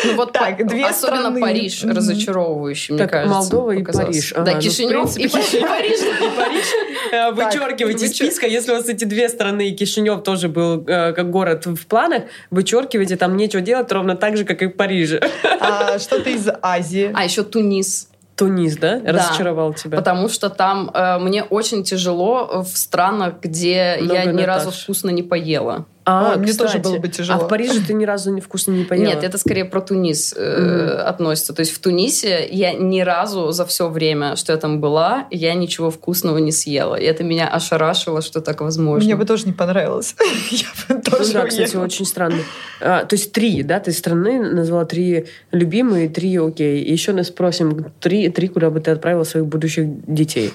Ну 0.05 0.15
вот 0.17 0.33
Так, 0.35 0.59
па- 0.59 0.65
две 0.65 0.85
особенно 0.87 1.21
страны. 1.31 1.41
Париж 1.41 1.83
разочаровывающий, 1.85 2.95
мне 2.95 3.03
Так, 3.05 3.11
кажется. 3.13 3.35
Молдова 3.35 3.71
и 3.73 3.79
показался. 3.79 4.07
Париж. 4.11 4.33
Да, 4.35 4.41
Ага, 4.43 4.51
ну, 4.53 4.59
в 4.59 4.63
Кишинев 4.63 5.17
и, 5.17 5.29
принципе, 5.29 5.59
и 5.59 5.61
Париж. 5.63 6.01
И 6.01 6.37
Париж 6.37 6.65
э, 7.13 7.31
вычеркивайте 7.33 8.05
из 8.05 8.15
списка. 8.15 8.47
Если 8.47 8.73
у 8.73 8.75
вас 8.75 8.89
эти 8.91 9.05
две 9.05 9.29
страны, 9.31 9.71
и 9.71 9.75
Кишинев 9.75 10.23
тоже 10.23 10.49
был 10.49 10.85
э, 10.87 11.13
как 11.15 11.31
город 11.31 11.65
в 11.67 11.87
планах, 11.87 12.25
вычеркивайте, 12.51 13.17
там 13.17 13.37
нечего 13.37 13.63
делать 13.71 13.93
ровно 13.93 14.17
так 14.17 14.37
же, 14.37 14.45
как 14.45 14.63
и 14.63 14.67
в 14.67 14.71
Париже. 14.71 15.21
А 15.61 15.99
что-то 15.99 16.31
из 16.31 16.49
Азии. 16.63 17.13
А 17.15 17.25
еще 17.25 17.43
Тунис. 17.45 18.09
Тунис, 18.35 18.77
да? 18.77 18.99
Да. 19.01 19.13
Разочаровал 19.13 19.75
тебя. 19.75 19.99
Потому 19.99 20.29
что 20.29 20.49
там 20.49 20.91
э, 20.93 21.19
мне 21.19 21.43
очень 21.45 21.85
тяжело 21.85 22.63
в 22.63 22.77
странах, 22.77 23.35
где 23.43 23.99
Много 24.01 24.15
я 24.15 24.25
ни 24.33 24.43
разу 24.43 24.67
Наташ. 24.67 24.83
вкусно 24.83 25.11
не 25.11 25.23
поела. 25.23 25.85
А, 26.11 26.33
Ой, 26.33 26.39
мне 26.39 26.53
тоже 26.53 26.79
было 26.79 26.99
бы 26.99 27.07
тяжело. 27.07 27.39
А 27.41 27.45
в 27.45 27.49
Париже 27.49 27.81
ты 27.87 27.95
ни 27.95 28.05
разу 28.05 28.33
не 28.33 28.41
вкусно 28.41 28.73
не 28.73 28.83
поела? 28.83 29.05
Нет, 29.05 29.23
это 29.23 29.39
скорее 29.39 29.65
про 29.65 29.81
Тунис 29.81 30.35
э, 30.37 31.05
относится. 31.07 31.53
То 31.53 31.61
есть 31.61 31.73
в 31.73 31.79
Тунисе 31.79 32.49
я 32.51 32.73
ни 32.73 33.01
разу 33.01 33.53
за 33.53 33.65
все 33.65 33.89
время, 33.89 34.35
что 34.35 34.53
я 34.53 34.59
там 34.59 34.81
была, 34.81 35.29
я 35.31 35.55
ничего 35.55 35.93
вкусного 35.93 36.39
не 36.39 36.51
съела. 36.51 36.97
И 36.97 37.05
это 37.05 37.23
меня 37.23 37.47
ошарашило, 37.47 38.23
что 38.23 38.41
так 38.41 38.61
возможно. 38.61 39.05
Мне 39.05 39.15
бы 39.15 39.25
тоже 39.25 39.47
не 39.47 39.53
понравилось. 39.53 40.17
Я 40.51 40.67
бы 40.89 40.95
Ну 40.97 41.17
тоже 41.17 41.33
да, 41.33 41.47
кстати, 41.47 41.77
очень 41.77 42.05
странно. 42.05 42.41
А, 42.81 43.05
то 43.05 43.15
есть 43.15 43.31
три, 43.31 43.63
да, 43.63 43.79
ты 43.79 43.93
страны 43.93 44.41
назвала 44.41 44.85
три 44.87 45.27
любимые, 45.53 46.09
три 46.09 46.37
окей. 46.37 46.83
И 46.83 46.91
еще 46.91 47.13
нас 47.13 47.29
спросим, 47.29 47.93
три, 48.01 48.31
три 48.31 48.49
куда 48.49 48.71
бы 48.71 48.81
ты 48.81 48.91
отправила 48.91 49.23
своих 49.23 49.47
будущих 49.47 49.87
детей? 50.07 50.53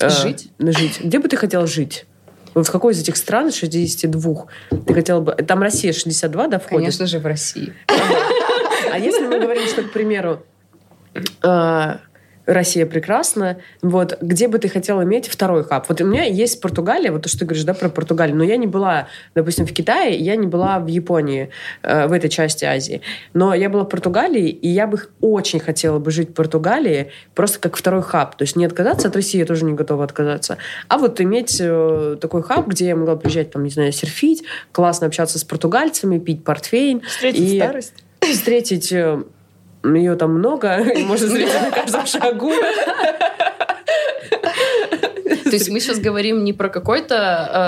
А, 0.00 0.10
Жить? 0.10 0.48
жить. 0.58 1.00
Где 1.02 1.18
бы 1.18 1.28
ты 1.28 1.38
хотела 1.38 1.66
жить? 1.66 2.04
В 2.54 2.70
какой 2.70 2.92
из 2.92 3.00
этих 3.00 3.16
стран, 3.16 3.52
62, 3.52 4.46
ты 4.86 4.94
хотела 4.94 5.20
бы... 5.20 5.32
Там 5.32 5.62
Россия 5.62 5.92
62, 5.92 6.48
да, 6.48 6.58
входит? 6.58 6.70
Конечно 6.70 7.06
же, 7.06 7.18
в 7.18 7.26
России. 7.26 7.72
А 8.90 8.98
если 8.98 9.26
мы 9.26 9.38
говорим, 9.38 9.66
что, 9.66 9.82
к 9.82 9.92
примеру, 9.92 10.42
а, 11.42 12.00
Россия 12.48 12.86
прекрасна, 12.86 13.58
вот, 13.82 14.16
где 14.22 14.48
бы 14.48 14.58
ты 14.58 14.68
хотела 14.68 15.02
иметь 15.02 15.28
второй 15.28 15.64
хаб? 15.64 15.86
Вот 15.88 16.00
у 16.00 16.06
меня 16.06 16.24
есть 16.24 16.62
Португалия, 16.62 17.12
вот 17.12 17.22
то, 17.22 17.28
что 17.28 17.40
ты 17.40 17.44
говоришь, 17.44 17.64
да, 17.64 17.74
про 17.74 17.90
Португалию, 17.90 18.36
но 18.36 18.42
я 18.42 18.56
не 18.56 18.66
была, 18.66 19.08
допустим, 19.34 19.66
в 19.66 19.72
Китае, 19.72 20.16
я 20.16 20.34
не 20.34 20.46
была 20.46 20.78
в 20.78 20.86
Японии, 20.86 21.50
э, 21.82 22.06
в 22.06 22.12
этой 22.12 22.30
части 22.30 22.64
Азии, 22.64 23.02
но 23.34 23.52
я 23.52 23.68
была 23.68 23.84
в 23.84 23.88
Португалии, 23.90 24.48
и 24.48 24.68
я 24.68 24.86
бы 24.86 24.98
очень 25.20 25.60
хотела 25.60 25.98
бы 25.98 26.10
жить 26.10 26.30
в 26.30 26.32
Португалии 26.32 27.10
просто 27.34 27.58
как 27.58 27.76
второй 27.76 28.02
хаб, 28.02 28.36
то 28.36 28.44
есть 28.44 28.56
не 28.56 28.64
отказаться 28.64 29.08
от 29.08 29.16
России, 29.16 29.38
я 29.38 29.44
тоже 29.44 29.66
не 29.66 29.74
готова 29.74 30.04
отказаться, 30.04 30.56
а 30.88 30.96
вот 30.96 31.20
иметь 31.20 31.58
э, 31.60 32.16
такой 32.18 32.42
хаб, 32.42 32.66
где 32.66 32.86
я 32.86 32.96
могла 32.96 33.16
приезжать, 33.16 33.50
там, 33.50 33.62
не 33.62 33.70
знаю, 33.70 33.92
серфить, 33.92 34.42
классно 34.72 35.06
общаться 35.06 35.38
с 35.38 35.44
португальцами, 35.44 36.18
пить 36.18 36.44
портфейн. 36.44 37.02
Встретить 37.02 37.40
и 37.40 37.58
старость. 37.58 37.92
Встретить 38.20 38.90
э, 38.92 39.22
ее 39.94 40.16
там 40.16 40.32
много, 40.32 40.78
и 40.96 41.04
можно 41.04 41.26
встретить 41.28 41.60
на 41.60 41.70
каждом 41.70 42.06
шагу. 42.06 42.52
То 45.44 45.54
есть 45.54 45.70
мы 45.70 45.80
сейчас 45.80 45.98
говорим 45.98 46.44
не 46.44 46.52
про 46.52 46.68
какой-то 46.68 47.14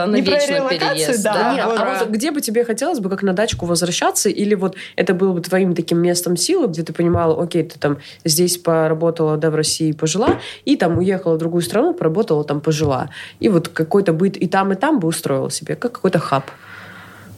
э, 0.06 0.10
на 0.10 0.16
Не 0.16 0.22
про 0.22 0.32
вечный 0.32 0.56
релокацию, 0.56 0.90
переезд. 0.94 1.24
да, 1.24 1.32
Да 1.32 1.54
нет, 1.54 1.64
вот, 1.64 1.78
а 1.78 1.84
да. 1.84 1.98
вот 2.00 2.08
где 2.10 2.30
бы 2.30 2.40
тебе 2.40 2.64
хотелось 2.64 3.00
бы 3.00 3.08
как 3.08 3.22
на 3.22 3.32
дачку 3.32 3.66
возвращаться, 3.66 4.28
или 4.28 4.54
вот 4.54 4.76
это 4.96 5.14
было 5.14 5.32
бы 5.32 5.40
твоим 5.40 5.74
таким 5.74 5.98
местом 5.98 6.36
силы, 6.36 6.66
где 6.68 6.82
ты 6.82 6.92
понимала, 6.92 7.42
окей, 7.42 7.62
ты 7.64 7.78
там 7.78 7.98
здесь 8.24 8.58
поработала, 8.58 9.36
да, 9.36 9.50
в 9.50 9.54
России 9.54 9.92
пожила, 9.92 10.40
и 10.64 10.76
там 10.76 10.98
уехала 10.98 11.34
в 11.34 11.38
другую 11.38 11.62
страну, 11.62 11.94
поработала, 11.94 12.44
там 12.44 12.60
пожила. 12.60 13.08
И 13.40 13.48
вот 13.48 13.68
какой-то 13.68 14.12
быт 14.12 14.36
и 14.36 14.46
там, 14.46 14.72
и 14.72 14.76
там 14.76 15.00
бы 15.00 15.08
устроила 15.08 15.50
себе, 15.50 15.74
как 15.74 15.92
какой-то 15.92 16.18
хаб. 16.18 16.44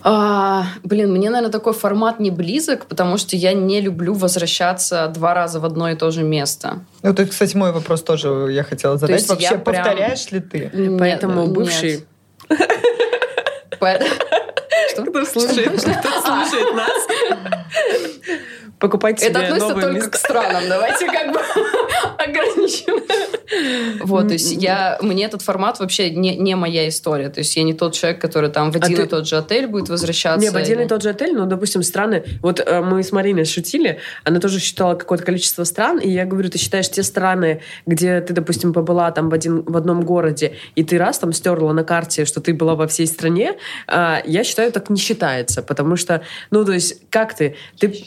А, 0.05 0.67
блин, 0.83 1.13
мне, 1.13 1.31
наверное, 1.31 1.53
такой 1.53 1.73
формат 1.73 2.19
не 2.21 2.31
близок, 2.31 2.87
потому 2.87 3.19
что 3.19 3.37
я 3.37 3.53
не 3.53 3.81
люблю 3.81 4.15
возвращаться 4.15 5.07
два 5.15 5.35
раза 5.35 5.61
в 5.61 5.65
одно 5.65 5.91
и 5.91 5.95
то 5.95 6.11
же 6.11 6.23
место. 6.23 6.81
Вот 7.03 7.19
это, 7.21 7.31
кстати, 7.31 7.57
мой 7.57 7.73
вопрос 7.73 8.03
тоже 8.03 8.49
я 8.51 8.65
хотела 8.65 8.99
задать. 8.99 9.17
есть 9.17 9.29
Вообще, 9.29 9.45
я 9.45 9.59
прям- 9.59 9.85
повторяешь 9.85 10.31
ли 10.31 10.41
ты? 10.41 10.71
Нет, 10.73 10.99
Поэтому 10.99 11.47
бывший... 11.47 12.05
Что? 14.93 15.05
Кто 15.07 15.25
слушает, 15.25 15.73
кто 15.73 16.11
слушает 16.21 16.75
нас, 16.75 17.07
покупайте 18.83 19.25
Это 19.25 19.39
себе 19.39 19.45
относится 19.47 19.69
новые 19.69 19.87
только 19.87 19.97
места. 19.97 20.11
к 20.11 20.17
странам. 20.17 20.63
Давайте 20.69 21.07
как 21.07 21.33
бы 21.33 21.41
ограничим. 22.19 23.03
Вот, 24.05 24.27
то 24.29 24.33
есть 24.33 24.53
я, 24.53 24.99
мне 25.01 25.25
этот 25.25 25.43
формат 25.43 25.79
вообще 25.79 26.11
не, 26.11 26.37
не 26.37 26.57
моя 26.57 26.89
история. 26.89 27.29
То 27.29 27.39
есть 27.39 27.57
я 27.57 27.63
не 27.63 27.75
тот 27.75 27.95
человек, 27.95 28.21
который 28.21 28.51
там 28.51 28.73
в 28.73 28.77
А 28.77 28.79
один 28.79 28.97
ты- 28.97 29.03
и 29.05 29.07
тот 29.07 29.29
же 29.29 29.37
отель 29.37 29.69
будет 29.69 29.89
возвращаться. 29.89 30.45
Не, 30.45 30.51
в 30.51 30.57
один 30.57 30.81
и 30.81 30.89
тот 30.89 31.03
же 31.03 31.11
отель, 31.11 31.33
ну, 31.33 31.47
допустим, 31.47 31.83
страны... 31.83 32.25
Вот 32.43 32.61
э, 32.61 32.81
мы 32.81 33.03
с 33.03 33.13
Мариной 33.13 33.45
шутили, 33.45 34.01
она 34.25 34.41
тоже 34.41 34.59
считала 34.59 34.97
какое-то 34.97 35.25
количество 35.25 35.63
стран, 35.65 35.99
и 35.99 36.11
я 36.11 36.25
говорю, 36.25 36.51
ты 36.51 36.59
считаешь 36.59 36.91
те 36.91 37.05
страны, 37.05 37.61
где 37.87 38.21
ты, 38.21 38.33
допустим, 38.33 38.73
побыла 38.73 39.13
там 39.13 39.29
в, 39.29 39.35
один, 39.35 39.63
в 39.63 39.77
одном 39.77 40.01
городе, 40.03 40.57
и 40.75 40.83
ты 40.83 40.99
раз 40.99 41.19
там 41.19 41.33
стерла 41.33 41.73
на 41.73 41.85
карте, 41.85 42.25
что 42.25 42.41
ты 42.41 42.53
была 42.53 42.75
во 42.75 42.89
всей 42.89 43.07
стране, 43.07 43.55
а, 43.87 44.23
я 44.25 44.43
считаю, 44.43 44.73
так 44.73 44.91
не 44.91 44.97
считается, 44.99 45.63
потому 45.63 45.97
что, 45.97 46.23
ну, 46.51 46.65
то 46.65 46.73
есть, 46.73 46.99
как 47.11 47.35
ты? 47.37 47.55
Ты... 47.79 48.07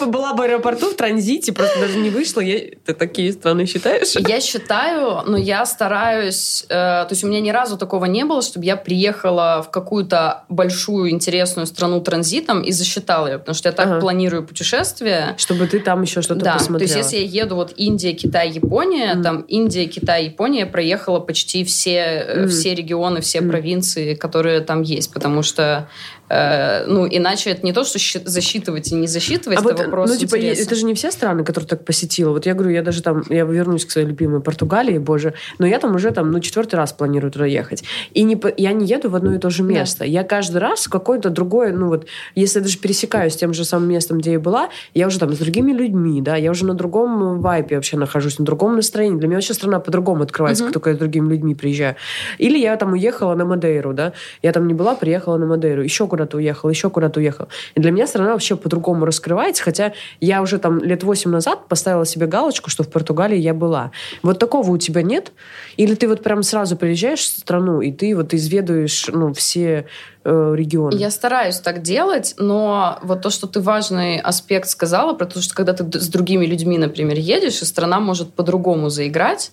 Я 0.00 0.06
побыла 0.06 0.32
в 0.32 0.40
аэропорту 0.40 0.90
в 0.90 0.94
транзите, 0.94 1.52
просто 1.52 1.78
даже 1.78 1.98
не 1.98 2.10
вышла. 2.10 2.40
Я... 2.40 2.58
Ты 2.84 2.94
такие 2.94 3.32
страны 3.32 3.66
считаешь? 3.66 4.14
Я 4.16 4.40
считаю, 4.40 5.22
но 5.26 5.36
я 5.36 5.66
стараюсь... 5.66 6.64
э, 6.68 6.68
то 6.68 7.08
есть 7.10 7.22
у 7.24 7.28
меня 7.28 7.40
ни 7.40 7.50
разу 7.50 7.76
такого 7.76 8.06
не 8.06 8.24
было, 8.24 8.40
чтобы 8.42 8.64
я 8.64 8.76
приехала 8.76 9.62
в 9.66 9.70
какую-то 9.70 10.44
большую 10.48 11.10
интересную 11.10 11.66
страну 11.66 12.00
транзитом 12.00 12.62
и 12.62 12.72
засчитала 12.72 13.26
ее, 13.26 13.38
потому 13.38 13.54
что 13.54 13.68
я 13.68 13.72
так 13.72 13.86
Ага. 13.86 14.00
планирую 14.00 14.46
путешествия. 14.46 15.34
Чтобы 15.38 15.66
ты 15.66 15.80
там 15.80 16.02
еще 16.02 16.22
что-то 16.22 16.40
Да, 16.44 16.52
посмотрела. 16.54 16.78
то 16.78 16.98
есть 16.98 17.12
если 17.12 17.24
я 17.26 17.42
еду 17.42 17.56
вот 17.56 17.72
Индия, 17.76 18.12
Китай, 18.12 18.50
Япония, 18.50 19.14
Мгм. 19.14 19.22
там 19.22 19.40
Индия, 19.42 19.86
Китай, 19.86 20.26
Япония, 20.26 20.60
я 20.60 20.66
проехала 20.66 21.20
почти 21.20 21.64
все, 21.64 22.26
Мгм. 22.36 22.48
все 22.48 22.74
регионы, 22.74 23.20
все 23.20 23.40
Мгм. 23.40 23.50
провинции, 23.50 24.14
которые 24.14 24.60
там 24.60 24.82
есть, 24.82 25.12
потому 25.12 25.42
что, 25.42 25.88
э, 26.28 26.84
ну, 26.86 27.06
иначе 27.10 27.50
это 27.50 27.64
не 27.66 27.72
то, 27.72 27.84
что 27.84 27.98
засчитывать 28.24 28.92
и 28.92 28.94
не 28.94 29.06
засчитывать, 29.06 29.58
А 29.58 29.62
вот, 29.62 29.76
вопрос 29.90 30.10
ну, 30.10 30.16
типа, 30.16 30.36
интереса. 30.36 30.62
это 30.62 30.74
же 30.74 30.84
не 30.84 30.94
все 30.94 31.10
страны, 31.10 31.44
которые 31.44 31.68
так 31.68 31.84
посетила. 31.84 32.30
Вот 32.30 32.46
я 32.46 32.54
говорю, 32.54 32.70
я 32.70 32.82
даже 32.82 33.02
там, 33.02 33.22
я 33.28 33.44
вернусь 33.44 33.84
к 33.84 33.90
своей 33.90 34.06
любимой 34.06 34.40
Португалии, 34.40 34.98
боже, 34.98 35.34
но 35.58 35.66
я 35.66 35.78
там 35.78 35.94
уже 35.94 36.10
там, 36.10 36.30
ну, 36.30 36.40
четвертый 36.40 36.76
раз 36.76 36.92
планирую 36.92 37.30
туда 37.30 37.46
ехать. 37.46 37.84
И 38.12 38.22
не, 38.22 38.40
я 38.56 38.72
не 38.72 38.86
еду 38.86 39.10
в 39.10 39.16
одно 39.16 39.34
и 39.34 39.38
то 39.38 39.50
же 39.50 39.62
место. 39.62 40.04
Я 40.04 40.24
каждый 40.24 40.58
раз 40.58 40.86
в 40.86 40.90
какое-то 40.90 41.30
другое, 41.30 41.72
ну, 41.72 41.88
вот, 41.88 42.06
если 42.34 42.60
я 42.60 42.64
даже 42.64 42.78
пересекаюсь 42.78 43.34
с 43.34 43.36
тем 43.36 43.52
же 43.52 43.64
самым 43.64 43.88
местом, 43.88 44.18
где 44.18 44.32
я 44.32 44.40
была, 44.40 44.70
я 44.94 45.06
уже 45.06 45.18
там 45.18 45.32
с 45.32 45.38
другими 45.38 45.72
людьми, 45.72 46.20
да, 46.22 46.36
я 46.36 46.50
уже 46.50 46.64
на 46.64 46.74
другом 46.74 47.40
вайпе 47.40 47.76
вообще 47.76 47.96
нахожусь, 47.96 48.38
на 48.38 48.44
другом 48.44 48.76
настроении. 48.76 49.18
Для 49.18 49.28
меня 49.28 49.36
вообще 49.36 49.54
страна 49.54 49.80
по-другому 49.80 50.22
открывается, 50.22 50.64
как 50.64 50.72
только 50.72 50.90
я 50.90 50.96
с 50.96 50.98
другими 50.98 51.30
людьми 51.30 51.54
приезжаю. 51.54 51.96
Или 52.38 52.58
я 52.58 52.76
там 52.76 52.92
уехала 52.92 53.34
на 53.34 53.44
Мадейру, 53.44 53.92
да, 53.92 54.12
я 54.42 54.52
там 54.52 54.66
не 54.66 54.74
была, 54.74 54.94
приехала 54.94 55.36
на 55.36 55.46
Мадейру, 55.46 55.82
еще 55.82 56.06
куда-то 56.06 56.36
уехала, 56.36 56.70
еще 56.70 56.90
куда-то 56.90 57.20
уехала. 57.20 57.48
И 57.74 57.80
для 57.80 57.90
меня 57.90 58.06
страна 58.06 58.32
вообще 58.32 58.56
по-другому 58.56 59.04
раскрывается, 59.04 59.62
хотя 59.62 59.79
я 60.20 60.42
уже 60.42 60.58
там 60.58 60.78
лет 60.78 61.02
восемь 61.02 61.30
назад 61.30 61.68
поставила 61.68 62.06
себе 62.06 62.26
галочку, 62.26 62.70
что 62.70 62.82
в 62.82 62.90
Португалии 62.90 63.38
я 63.38 63.54
была. 63.54 63.90
Вот 64.22 64.38
такого 64.38 64.70
у 64.70 64.78
тебя 64.78 65.02
нет? 65.02 65.32
Или 65.76 65.94
ты 65.94 66.08
вот 66.08 66.22
прям 66.22 66.42
сразу 66.42 66.76
приезжаешь 66.76 67.20
в 67.20 67.38
страну, 67.38 67.80
и 67.80 67.92
ты 67.92 68.14
вот 68.14 68.34
изведуешь, 68.34 69.08
ну, 69.12 69.32
все 69.32 69.86
э, 70.24 70.54
региона. 70.56 70.94
Я 70.94 71.10
стараюсь 71.10 71.58
так 71.60 71.82
делать, 71.82 72.34
но 72.38 72.98
вот 73.02 73.22
то, 73.22 73.30
что 73.30 73.46
ты 73.46 73.60
важный 73.60 74.18
аспект 74.18 74.68
сказала, 74.68 75.14
про 75.14 75.26
то, 75.26 75.40
что 75.40 75.54
когда 75.54 75.72
ты 75.72 75.98
с 76.00 76.08
другими 76.08 76.46
людьми, 76.46 76.78
например, 76.78 77.16
едешь, 77.18 77.62
и 77.62 77.64
страна 77.64 78.00
может 78.00 78.34
по-другому 78.34 78.90
заиграть. 78.90 79.52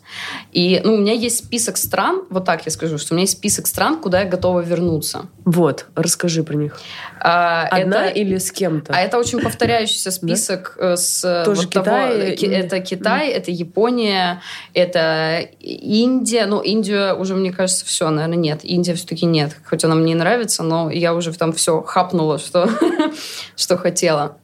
И 0.51 0.81
ну, 0.83 0.95
у 0.95 0.97
меня 0.97 1.13
есть 1.13 1.37
список 1.45 1.77
стран, 1.77 2.23
вот 2.29 2.45
так 2.45 2.65
я 2.65 2.71
скажу, 2.71 2.97
что 2.97 3.13
у 3.13 3.15
меня 3.15 3.23
есть 3.23 3.37
список 3.37 3.67
стран, 3.67 3.97
куда 3.99 4.21
я 4.21 4.25
готова 4.29 4.61
вернуться. 4.61 5.25
Вот, 5.45 5.85
расскажи 5.95 6.43
про 6.43 6.55
них. 6.55 6.79
А, 7.19 7.63
Одна 7.67 8.05
это, 8.07 8.19
или 8.19 8.37
с 8.37 8.51
кем-то? 8.51 8.93
а 8.93 8.99
это 8.99 9.17
очень 9.17 9.39
повторяющийся 9.41 10.11
список 10.11 10.75
э, 10.79 10.95
с 10.97 11.43
Тоже 11.45 11.61
вот 11.61 11.69
Китай 11.71 12.35
ки- 12.35 12.45
и- 12.45 12.49
это 12.49 12.79
Китай, 12.79 13.29
это 13.29 13.51
Япония, 13.51 14.41
это 14.73 15.39
Индия. 15.59 16.45
Ну, 16.45 16.61
Индию 16.61 17.17
уже, 17.17 17.35
мне 17.35 17.51
кажется, 17.51 17.85
все, 17.85 18.09
наверное, 18.09 18.37
нет. 18.37 18.59
Индия 18.63 18.93
все-таки 18.93 19.25
нет. 19.25 19.55
Хоть 19.65 19.83
она 19.83 19.95
мне 19.95 20.11
и 20.11 20.15
нравится, 20.15 20.56
но 20.63 20.89
я 20.89 21.13
уже 21.13 21.33
там 21.33 21.53
все 21.53 21.81
хапнула, 21.81 22.37
что, 22.37 22.69
что 23.55 23.77
хотела. 23.77 24.37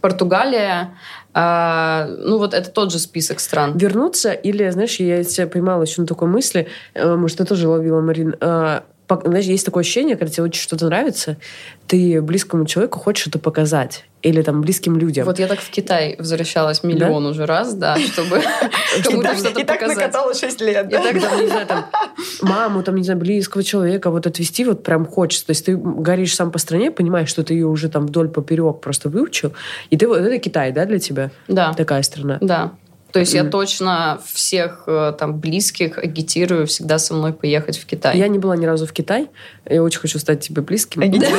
Португалия, 0.00 0.94
а, 1.34 2.06
ну 2.06 2.38
вот 2.38 2.54
это 2.54 2.70
тот 2.70 2.92
же 2.92 2.98
список 2.98 3.40
стран. 3.40 3.76
Вернуться 3.76 4.32
или, 4.32 4.68
знаешь, 4.70 4.96
я 5.00 5.22
себя 5.22 5.46
поймала 5.46 5.82
еще 5.82 6.00
на 6.00 6.06
такой 6.06 6.28
мысли, 6.28 6.68
э, 6.94 7.14
может, 7.14 7.38
ты 7.38 7.44
тоже 7.44 7.68
ловила, 7.68 8.00
Марин, 8.00 8.34
пок- 8.40 8.82
знаешь, 9.24 9.44
есть 9.46 9.64
такое 9.64 9.82
ощущение, 9.82 10.16
когда 10.16 10.32
тебе 10.32 10.44
очень 10.44 10.62
что-то 10.62 10.86
нравится, 10.86 11.36
ты 11.86 12.20
близкому 12.22 12.64
человеку 12.66 12.98
хочешь 12.98 13.26
это 13.26 13.38
показать. 13.38 14.04
Или 14.22 14.40
там 14.42 14.60
близким 14.60 14.96
людям. 14.96 15.24
Вот 15.26 15.40
я 15.40 15.48
так 15.48 15.58
в 15.58 15.68
Китай 15.70 16.14
возвращалась 16.16 16.84
миллион 16.84 17.26
уже 17.26 17.44
раз, 17.44 17.74
да, 17.74 17.96
чтобы 18.12 18.40
кому-то 19.04 19.36
что-то 19.36 19.60
И 19.60 19.64
так 19.64 19.80
показать. 19.80 19.96
накатала 19.96 20.32
6 20.32 20.60
лет. 20.60 20.86
И 20.86 20.90
да? 20.90 21.02
так, 21.02 21.20
там, 21.20 21.40
не 21.40 21.48
знаю, 21.48 21.66
там, 21.66 21.86
маму, 22.40 22.82
там, 22.84 22.94
не 22.94 23.02
знаю, 23.02 23.18
близкого 23.18 23.64
человека 23.64 24.10
вот 24.10 24.26
отвести 24.28 24.64
вот 24.64 24.84
прям 24.84 25.06
хочется. 25.06 25.46
То 25.46 25.50
есть 25.50 25.66
ты 25.66 25.76
горишь 25.76 26.36
сам 26.36 26.52
по 26.52 26.58
стране, 26.58 26.92
понимаешь, 26.92 27.28
что 27.28 27.42
ты 27.42 27.54
ее 27.54 27.66
уже 27.66 27.88
там 27.88 28.06
вдоль 28.06 28.28
поперек 28.28 28.80
просто 28.80 29.08
выучил, 29.08 29.52
и 29.90 29.96
ты 29.96 30.06
вот 30.06 30.18
это 30.18 30.38
Китай, 30.38 30.70
да, 30.70 30.84
для 30.84 31.00
тебя? 31.00 31.32
Да. 31.48 31.74
Такая 31.74 32.02
страна. 32.02 32.38
Да. 32.40 32.72
То 33.12 33.20
есть 33.20 33.34
я 33.34 33.44
точно 33.44 34.20
всех 34.32 34.84
э, 34.86 35.12
там 35.18 35.38
близких 35.38 35.98
агитирую 35.98 36.66
всегда 36.66 36.98
со 36.98 37.14
мной 37.14 37.32
поехать 37.32 37.78
в 37.78 37.86
Китай. 37.86 38.16
Я 38.16 38.28
не 38.28 38.38
была 38.38 38.56
ни 38.56 38.64
разу 38.64 38.86
в 38.86 38.92
Китай. 38.92 39.28
Я 39.68 39.82
очень 39.82 40.00
хочу 40.00 40.18
стать 40.18 40.40
тебе 40.40 40.62
близким. 40.62 41.02
Я 41.02 41.08
готова, 41.08 41.36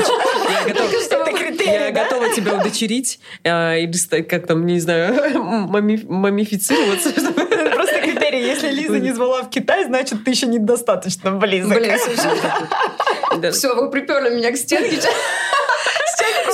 тебя 2.35 2.55
удочерить 2.55 3.19
э, 3.43 3.81
или 3.81 3.91
стать, 3.93 4.27
как 4.27 4.47
там, 4.47 4.65
не 4.65 4.79
знаю, 4.79 5.33
мами- 5.43 6.05
мамифицироваться. 6.07 7.11
Просто 7.13 8.01
критерий. 8.01 8.45
Если 8.45 8.69
Лиза 8.69 8.99
не 8.99 9.11
звала 9.11 9.43
в 9.43 9.49
Китай, 9.49 9.85
значит, 9.85 10.23
ты 10.23 10.31
еще 10.31 10.47
недостаточно 10.47 11.31
близок. 11.31 11.77
Блин, 11.77 13.51
все, 13.51 13.75
вы 13.75 13.89
приперли 13.89 14.35
меня 14.35 14.51
к 14.51 14.57
стенке. 14.57 14.99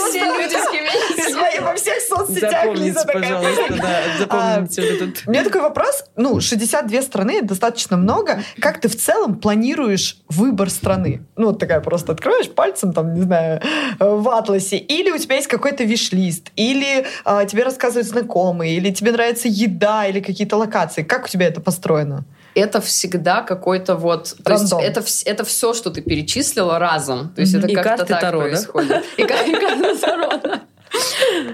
Все 0.09 0.25
люди, 0.25 0.53
с 0.53 0.69
кем 0.69 0.83
я 0.83 1.25
не 1.25 1.31
Свои 1.31 1.58
во 1.69 1.75
всех 1.75 1.95
соцсетях 2.01 2.51
Запомните, 2.51 2.83
Лиза 2.85 3.05
такая. 3.05 3.21
пожалуйста, 3.21 3.73
да, 3.77 4.01
запомните 4.19 4.81
вот 4.81 5.01
этот. 5.09 5.23
У 5.27 5.31
меня 5.31 5.43
такой 5.43 5.61
вопрос. 5.61 6.03
Ну, 6.15 6.39
62 6.41 7.01
страны 7.01 7.37
это 7.37 7.45
достаточно 7.47 7.97
много. 7.97 8.43
Как 8.59 8.81
ты 8.81 8.87
в 8.87 8.95
целом 8.95 9.39
планируешь 9.39 10.17
выбор 10.29 10.69
страны? 10.69 11.21
Ну, 11.35 11.47
вот 11.47 11.59
такая 11.59 11.79
просто 11.81 12.11
открываешь 12.13 12.49
пальцем, 12.49 12.93
там, 12.93 13.13
не 13.13 13.21
знаю, 13.21 13.61
в 13.99 14.29
атласе. 14.29 14.77
Или 14.77 15.11
у 15.11 15.17
тебя 15.17 15.35
есть 15.35 15.47
какой-то 15.47 15.83
виш-лист, 15.83 16.51
или 16.55 17.05
а, 17.25 17.45
тебе 17.45 17.63
рассказывают 17.63 18.07
знакомые, 18.07 18.75
или 18.75 18.91
тебе 18.91 19.11
нравится 19.11 19.47
еда, 19.47 20.05
или 20.05 20.19
какие-то 20.19 20.57
локации. 20.57 21.03
Как 21.03 21.25
у 21.25 21.27
тебя 21.27 21.47
это 21.47 21.61
построено? 21.61 22.25
это 22.55 22.81
всегда 22.81 23.41
какой-то 23.41 23.95
вот... 23.95 24.35
То 24.43 24.53
есть 24.53 24.71
Рандом. 24.71 24.79
это, 24.79 25.03
это 25.25 25.43
все, 25.45 25.73
что 25.73 25.89
ты 25.91 26.01
перечислила 26.01 26.79
разом. 26.79 27.29
То 27.29 27.41
есть 27.41 27.53
это 27.53 27.67
И 27.67 27.75
как-то 27.75 28.05
так 28.05 28.21
Таро, 28.21 28.39
да? 28.39 28.45
происходит. 28.47 29.03
И 29.17 29.23
ка- 29.23 29.43
и 29.43 29.53
карты 29.53 29.97
Таро, 29.97 30.29
да. 30.43 30.61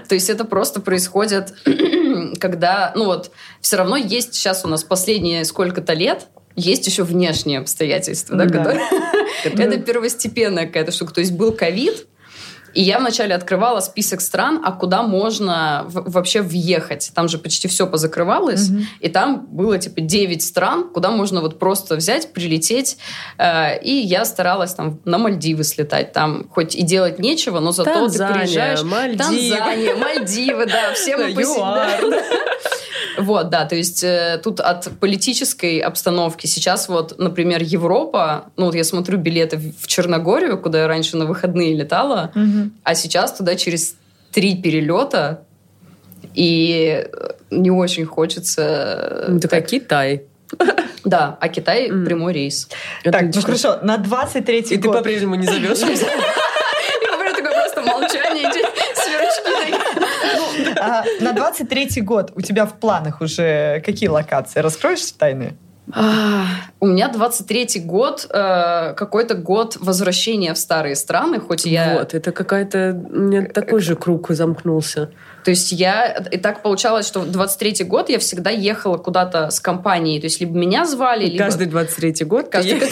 То 0.08 0.14
есть 0.14 0.30
это 0.30 0.44
просто 0.44 0.80
происходит, 0.80 1.54
когда, 2.40 2.92
ну 2.94 3.04
вот, 3.06 3.30
все 3.60 3.76
равно 3.76 3.96
есть 3.96 4.34
сейчас 4.34 4.64
у 4.64 4.68
нас 4.68 4.84
последние 4.84 5.44
сколько-то 5.44 5.92
лет, 5.92 6.28
есть 6.54 6.86
еще 6.86 7.02
внешние 7.02 7.58
обстоятельства, 7.58 8.36
да, 8.36 8.46
Да. 8.46 8.58
которые... 8.58 8.82
Это 9.44 9.78
первостепенная 9.78 10.66
какая-то 10.66 10.90
штука. 10.92 11.12
То 11.14 11.20
есть 11.20 11.32
был 11.32 11.52
ковид, 11.52 12.06
и 12.76 12.82
я 12.82 12.98
вначале 12.98 13.34
открывала 13.34 13.80
список 13.80 14.20
стран, 14.20 14.60
а 14.64 14.72
куда 14.72 15.02
можно 15.02 15.84
в- 15.88 16.10
вообще 16.12 16.42
въехать. 16.42 17.10
Там 17.14 17.26
же 17.28 17.38
почти 17.38 17.68
все 17.68 17.86
позакрывалось. 17.86 18.68
Мгм. 18.68 18.86
И 19.00 19.08
там 19.08 19.46
было 19.50 19.78
типа 19.78 20.00
9 20.02 20.42
стран, 20.42 20.90
куда 20.92 21.10
можно 21.10 21.40
вот 21.40 21.58
просто 21.58 21.96
взять, 21.96 22.32
прилететь. 22.34 22.98
Э, 23.38 23.78
И 23.82 23.92
я 23.92 24.24
старалась 24.24 24.74
там 24.74 25.00
на 25.04 25.18
Мальдивы 25.18 25.64
слетать. 25.64 26.12
Там 26.12 26.48
хоть 26.50 26.74
и 26.76 26.82
делать 26.82 27.18
нечего, 27.18 27.60
но 27.60 27.72
зато 27.72 27.92
Танзания, 27.92 28.32
ты 28.34 28.38
приезжаешь... 28.40 28.82
Мальдивы. 28.82 29.18
Танзания, 29.18 29.96
Мальдивы, 29.96 30.66
да, 30.66 30.92
все 30.94 31.16
мы. 31.16 31.30
ЮАР. 31.30 32.00
Вот, 33.18 33.50
да, 33.50 33.64
то 33.64 33.74
есть 33.74 34.04
э, 34.04 34.40
тут 34.42 34.60
от 34.60 34.88
политической 35.00 35.78
обстановки 35.78 36.46
сейчас 36.46 36.88
вот, 36.88 37.18
например, 37.18 37.62
Европа, 37.62 38.46
ну 38.56 38.66
вот 38.66 38.74
я 38.74 38.84
смотрю 38.84 39.18
билеты 39.18 39.58
в 39.80 39.86
Черногорию, 39.86 40.58
куда 40.58 40.80
я 40.80 40.88
раньше 40.88 41.16
на 41.16 41.26
выходные 41.26 41.74
летала, 41.74 42.32
а 42.82 42.94
сейчас 42.94 43.32
туда 43.32 43.54
через 43.54 43.96
три 44.32 44.56
перелета, 44.60 45.42
и 46.34 47.06
э, 47.10 47.30
не 47.50 47.70
очень 47.70 48.04
хочется... 48.04 49.24
Ну, 49.28 49.40
такая 49.40 49.62
Китай. 49.62 50.22
Да, 51.04 51.38
а 51.40 51.48
Китай 51.48 51.86
прямой 51.86 52.32
рейс. 52.32 52.68
Так, 53.04 53.32
ну 53.32 53.40
хорошо, 53.40 53.78
на 53.82 53.96
23-й 53.96 54.74
И 54.74 54.76
ты 54.76 54.88
год. 54.88 54.96
по-прежнему 54.96 55.36
не 55.36 55.46
зовешь? 55.46 55.78
И 55.82 57.06
говорю, 57.06 57.32
такое 57.32 57.52
просто 57.52 57.82
молчание, 57.82 58.48
эти 58.48 58.58
сверчки 59.00 59.50
такие. 59.60 60.74
А, 60.86 61.04
на 61.20 61.32
23-й 61.32 62.00
год 62.00 62.32
у 62.34 62.40
тебя 62.40 62.66
в 62.66 62.74
планах 62.78 63.20
уже 63.20 63.82
какие 63.84 64.08
локации? 64.08 64.60
Раскроешь 64.60 65.10
тайны? 65.12 65.56
А, 65.92 66.46
У 66.80 66.86
меня 66.86 67.10
23-й 67.14 67.80
год, 67.80 68.26
э, 68.28 68.94
какой-то 68.94 69.34
год 69.34 69.76
возвращения 69.80 70.52
в 70.52 70.58
старые 70.58 70.96
страны, 70.96 71.38
хоть 71.38 71.64
я... 71.64 71.98
Вот, 71.98 72.14
это 72.14 72.32
какая-то... 72.32 73.00
У 73.08 73.18
меня 73.18 73.46
такой 73.46 73.80
же 73.80 73.94
круг 73.94 74.30
замкнулся. 74.30 75.10
То 75.44 75.50
есть 75.50 75.70
я... 75.70 76.26
И 76.32 76.38
так 76.38 76.62
получалось, 76.62 77.06
что 77.06 77.20
в 77.20 77.28
23-й 77.28 77.84
год 77.84 78.08
я 78.08 78.18
всегда 78.18 78.50
ехала 78.50 78.96
куда-то 78.96 79.50
с 79.50 79.60
компанией. 79.60 80.20
То 80.20 80.26
есть 80.26 80.40
либо 80.40 80.56
меня 80.56 80.86
звали, 80.86 81.26
либо... 81.26 81.44
Каждый 81.44 81.68
23-й 81.68 82.24
год. 82.24 82.48
Каждый 82.48 82.80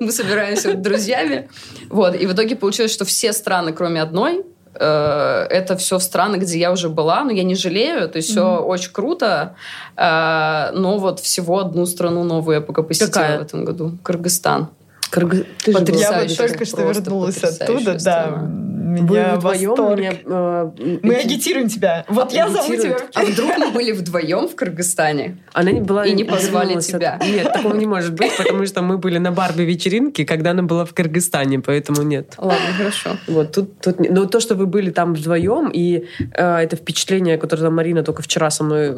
мы 0.00 0.12
собираемся 0.12 0.72
с 0.72 0.76
друзьями. 0.76 1.48
Вот. 1.90 2.14
И 2.14 2.26
в 2.26 2.32
итоге 2.32 2.56
получилось, 2.56 2.92
что 2.92 3.04
все 3.04 3.32
страны, 3.32 3.72
кроме 3.72 4.00
одной, 4.00 4.38
э, 4.38 4.42
это 4.78 5.76
все 5.76 5.98
страны, 5.98 6.36
где 6.36 6.58
я 6.58 6.72
уже 6.72 6.88
была, 6.88 7.24
но 7.24 7.30
я 7.30 7.44
не 7.44 7.54
жалею, 7.54 8.08
то 8.08 8.16
есть 8.16 8.30
все 8.30 8.56
очень 8.56 8.90
круто, 8.92 9.54
э, 9.96 10.70
но 10.74 10.98
вот 10.98 11.20
всего 11.20 11.58
одну 11.58 11.86
страну 11.86 12.24
новую 12.24 12.54
я 12.56 12.60
пока 12.60 12.82
посетила 12.82 13.10
Какая? 13.10 13.38
в 13.38 13.42
этом 13.42 13.64
году. 13.64 13.98
Кыргызстан. 14.02 14.68
Кыргыз- 15.12 15.46
Ты 15.64 15.70
Я 15.72 16.22
вот 16.22 16.36
только 16.36 16.64
что 16.64 16.82
вернулась 16.82 17.36
оттуда, 17.42 17.92
да. 17.92 17.98
страна. 17.98 18.58
Вы 18.92 18.98
Меня 18.98 19.36
вдвоем 19.36 19.68
восторг. 19.70 19.98
меня, 19.98 20.12
э, 20.22 20.70
Мы 21.02 21.14
агитируем 21.14 21.68
тебя. 21.70 22.04
Вот 22.08 22.30
я 22.32 22.46
зову 22.50 22.76
тебя. 22.76 22.98
А 23.14 23.24
вдруг 23.24 23.56
мы 23.56 23.70
были 23.70 23.92
вдвоем 23.92 24.48
в 24.48 24.54
Кыргызстане? 24.54 25.38
Она 25.54 25.70
не 25.72 25.80
была 25.80 26.04
И 26.04 26.12
не 26.12 26.24
позвали 26.24 26.74
от- 26.74 26.84
тебя. 26.84 27.18
Нет, 27.26 27.50
такого 27.54 27.74
не 27.74 27.86
может 27.86 28.12
быть, 28.12 28.36
потому 28.36 28.66
что 28.66 28.82
мы 28.82 28.98
были 28.98 29.16
на 29.16 29.32
Барби 29.32 29.62
вечеринке, 29.62 30.26
когда 30.26 30.50
она 30.50 30.62
была 30.62 30.84
в 30.84 30.92
Кыргызстане, 30.92 31.60
поэтому 31.60 32.02
нет. 32.02 32.34
Ладно, 32.36 32.66
хорошо. 32.76 33.16
Вот 33.28 33.52
тут, 33.52 33.80
тут, 33.80 33.98
но 34.10 34.26
то, 34.26 34.40
что 34.40 34.56
вы 34.56 34.66
были 34.66 34.90
там 34.90 35.14
вдвоем, 35.14 35.70
и 35.72 36.04
э, 36.34 36.56
это 36.58 36.76
впечатление, 36.76 37.38
которое 37.38 37.62
там 37.62 37.74
Марина 37.74 38.02
только 38.02 38.20
вчера 38.22 38.50
со 38.50 38.62
мной 38.62 38.90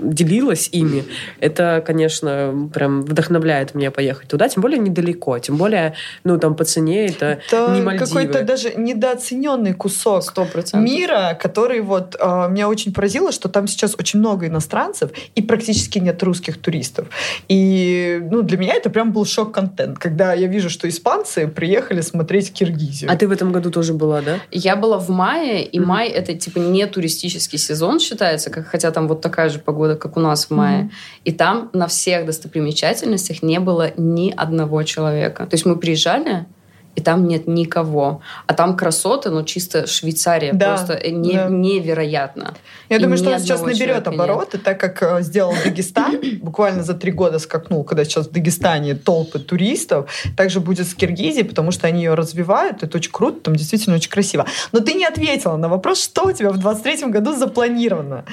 делилась 0.00 0.70
ими, 0.72 1.04
это, 1.40 1.82
конечно, 1.86 2.70
прям 2.72 3.02
вдохновляет 3.02 3.74
меня 3.74 3.90
поехать 3.90 4.28
туда, 4.28 4.48
тем 4.48 4.62
более 4.62 4.78
недалеко, 4.78 5.21
тем 5.40 5.56
более, 5.56 5.94
ну, 6.24 6.38
там 6.38 6.54
по 6.54 6.64
цене 6.64 7.06
это, 7.06 7.26
не 7.26 7.32
Это 7.46 7.68
Мальдивы. 7.82 7.98
какой-то 8.06 8.42
даже 8.42 8.72
недооцененный 8.74 9.72
кусок 9.74 10.22
Сто 10.24 10.44
процентов. 10.44 10.90
мира, 10.90 11.38
который 11.40 11.80
вот 11.80 12.16
э, 12.18 12.48
меня 12.50 12.68
очень 12.68 12.92
поразило, 12.92 13.32
что 13.32 13.48
там 13.48 13.66
сейчас 13.66 13.94
очень 13.98 14.18
много 14.18 14.46
иностранцев 14.46 15.10
и 15.34 15.42
практически 15.42 15.98
нет 15.98 16.22
русских 16.22 16.60
туристов. 16.60 17.08
И 17.48 18.20
ну, 18.30 18.42
для 18.42 18.58
меня 18.58 18.74
это 18.74 18.90
прям 18.90 19.12
был 19.12 19.24
шок-контент, 19.24 19.98
когда 19.98 20.32
я 20.34 20.46
вижу, 20.46 20.70
что 20.70 20.88
испанцы 20.88 21.46
приехали 21.48 22.00
смотреть 22.00 22.52
Киргизию. 22.52 23.10
А 23.10 23.16
ты 23.16 23.28
в 23.28 23.32
этом 23.32 23.52
году 23.52 23.70
тоже 23.70 23.92
была, 23.92 24.20
да? 24.22 24.38
Я 24.50 24.76
была 24.76 24.98
в 24.98 25.08
мае, 25.08 25.64
и 25.64 25.78
Мгм. 25.78 25.88
май 25.88 26.08
это 26.08 26.34
типа 26.34 26.58
не 26.58 26.86
туристический 26.86 27.58
сезон 27.58 28.00
считается, 28.00 28.50
как, 28.50 28.66
хотя 28.66 28.90
там 28.90 29.08
вот 29.08 29.20
такая 29.20 29.48
же 29.48 29.58
погода, 29.58 29.96
как 29.96 30.16
у 30.16 30.20
нас 30.20 30.46
в 30.46 30.50
мае. 30.50 30.78
Мгм. 30.84 30.90
И 31.24 31.32
там 31.32 31.70
на 31.72 31.86
всех 31.86 32.26
достопримечательностях 32.26 33.42
не 33.42 33.60
было 33.60 33.90
ни 33.96 34.32
одного 34.36 34.82
человека. 34.82 35.11
То 35.30 35.48
есть 35.52 35.66
мы 35.66 35.76
приезжали, 35.76 36.46
и 36.94 37.00
там 37.00 37.26
нет 37.26 37.46
никого. 37.46 38.20
А 38.46 38.52
там 38.52 38.76
красоты, 38.76 39.30
ну, 39.30 39.44
чисто 39.44 39.86
Швейцария. 39.86 40.52
Да, 40.52 40.76
Просто 40.76 40.92
э, 40.92 41.08
не- 41.10 41.32
да. 41.32 41.48
невероятно. 41.48 42.52
Я 42.90 42.96
И 42.98 43.00
думаю, 43.00 43.16
что 43.16 43.30
он 43.30 43.38
сейчас 43.38 43.62
наберет 43.62 43.78
человека 43.78 44.10
нет. 44.10 44.20
обороты, 44.20 44.58
так 44.58 44.78
как 44.78 45.02
э, 45.02 45.22
сделал 45.22 45.54
Дагестан, 45.64 46.20
буквально 46.42 46.82
за 46.82 46.92
три 46.92 47.10
года 47.10 47.38
скакнул, 47.38 47.82
когда 47.84 48.04
сейчас 48.04 48.26
в 48.28 48.32
Дагестане 48.32 48.94
толпы 48.94 49.38
туристов. 49.38 50.10
Также 50.36 50.60
будет 50.60 50.86
с 50.86 50.92
Киргизией, 50.94 51.44
потому 51.46 51.70
что 51.70 51.86
они 51.86 52.02
ее 52.04 52.12
развивают, 52.12 52.82
это 52.82 52.98
очень 52.98 53.10
круто, 53.10 53.40
там 53.40 53.56
действительно 53.56 53.96
очень 53.96 54.10
красиво. 54.10 54.46
Но 54.72 54.80
ты 54.80 54.92
не 54.92 55.06
ответила 55.06 55.56
на 55.56 55.70
вопрос, 55.70 56.02
что 56.04 56.26
у 56.26 56.32
тебя 56.32 56.50
в 56.50 56.58
23 56.58 57.06
году 57.10 57.34
запланировано. 57.34 58.26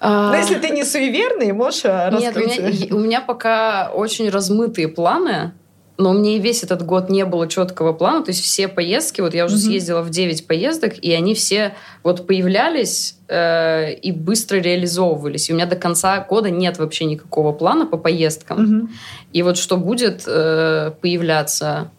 А, 0.00 0.30
Но 0.30 0.36
если 0.36 0.54
ты 0.54 0.70
не 0.70 0.84
суеверный, 0.84 1.52
можешь 1.52 1.82
э, 1.84 2.10
Нет, 2.12 2.34
у 2.34 2.40
раскрыть. 2.40 2.80
меня, 2.90 2.96
у 2.96 2.98
меня 2.98 3.20
пока 3.20 3.90
очень 3.94 4.30
размытые 4.30 4.88
планы, 4.88 5.52
но 5.98 6.12
мне 6.12 6.36
и 6.36 6.40
весь 6.40 6.62
этот 6.62 6.84
год 6.84 7.08
не 7.08 7.24
было 7.24 7.48
четкого 7.48 7.92
плана. 7.92 8.24
То 8.24 8.30
есть 8.30 8.42
все 8.42 8.68
поездки, 8.68 9.20
вот 9.22 9.34
я 9.34 9.44
уже 9.46 9.54
Мгм. 9.56 9.62
съездила 9.64 10.02
в 10.02 10.10
9 10.10 10.46
поездок, 10.46 10.94
и 10.98 11.12
они 11.12 11.34
все 11.34 11.74
вот 12.02 12.26
появлялись 12.26 13.16
э, 13.28 13.94
и 13.94 14.12
быстро 14.12 14.58
реализовывались. 14.58 15.48
И 15.48 15.52
у 15.52 15.56
меня 15.56 15.66
до 15.66 15.76
конца 15.76 16.20
года 16.28 16.50
нет 16.50 16.78
вообще 16.78 17.06
никакого 17.06 17.52
плана 17.52 17.86
по 17.86 17.96
поездкам. 17.96 18.62
Мгм. 18.62 18.90
И 19.32 19.42
вот 19.42 19.56
что 19.56 19.76
будет 19.78 20.22
э, 20.26 20.92
появляться, 21.00 21.90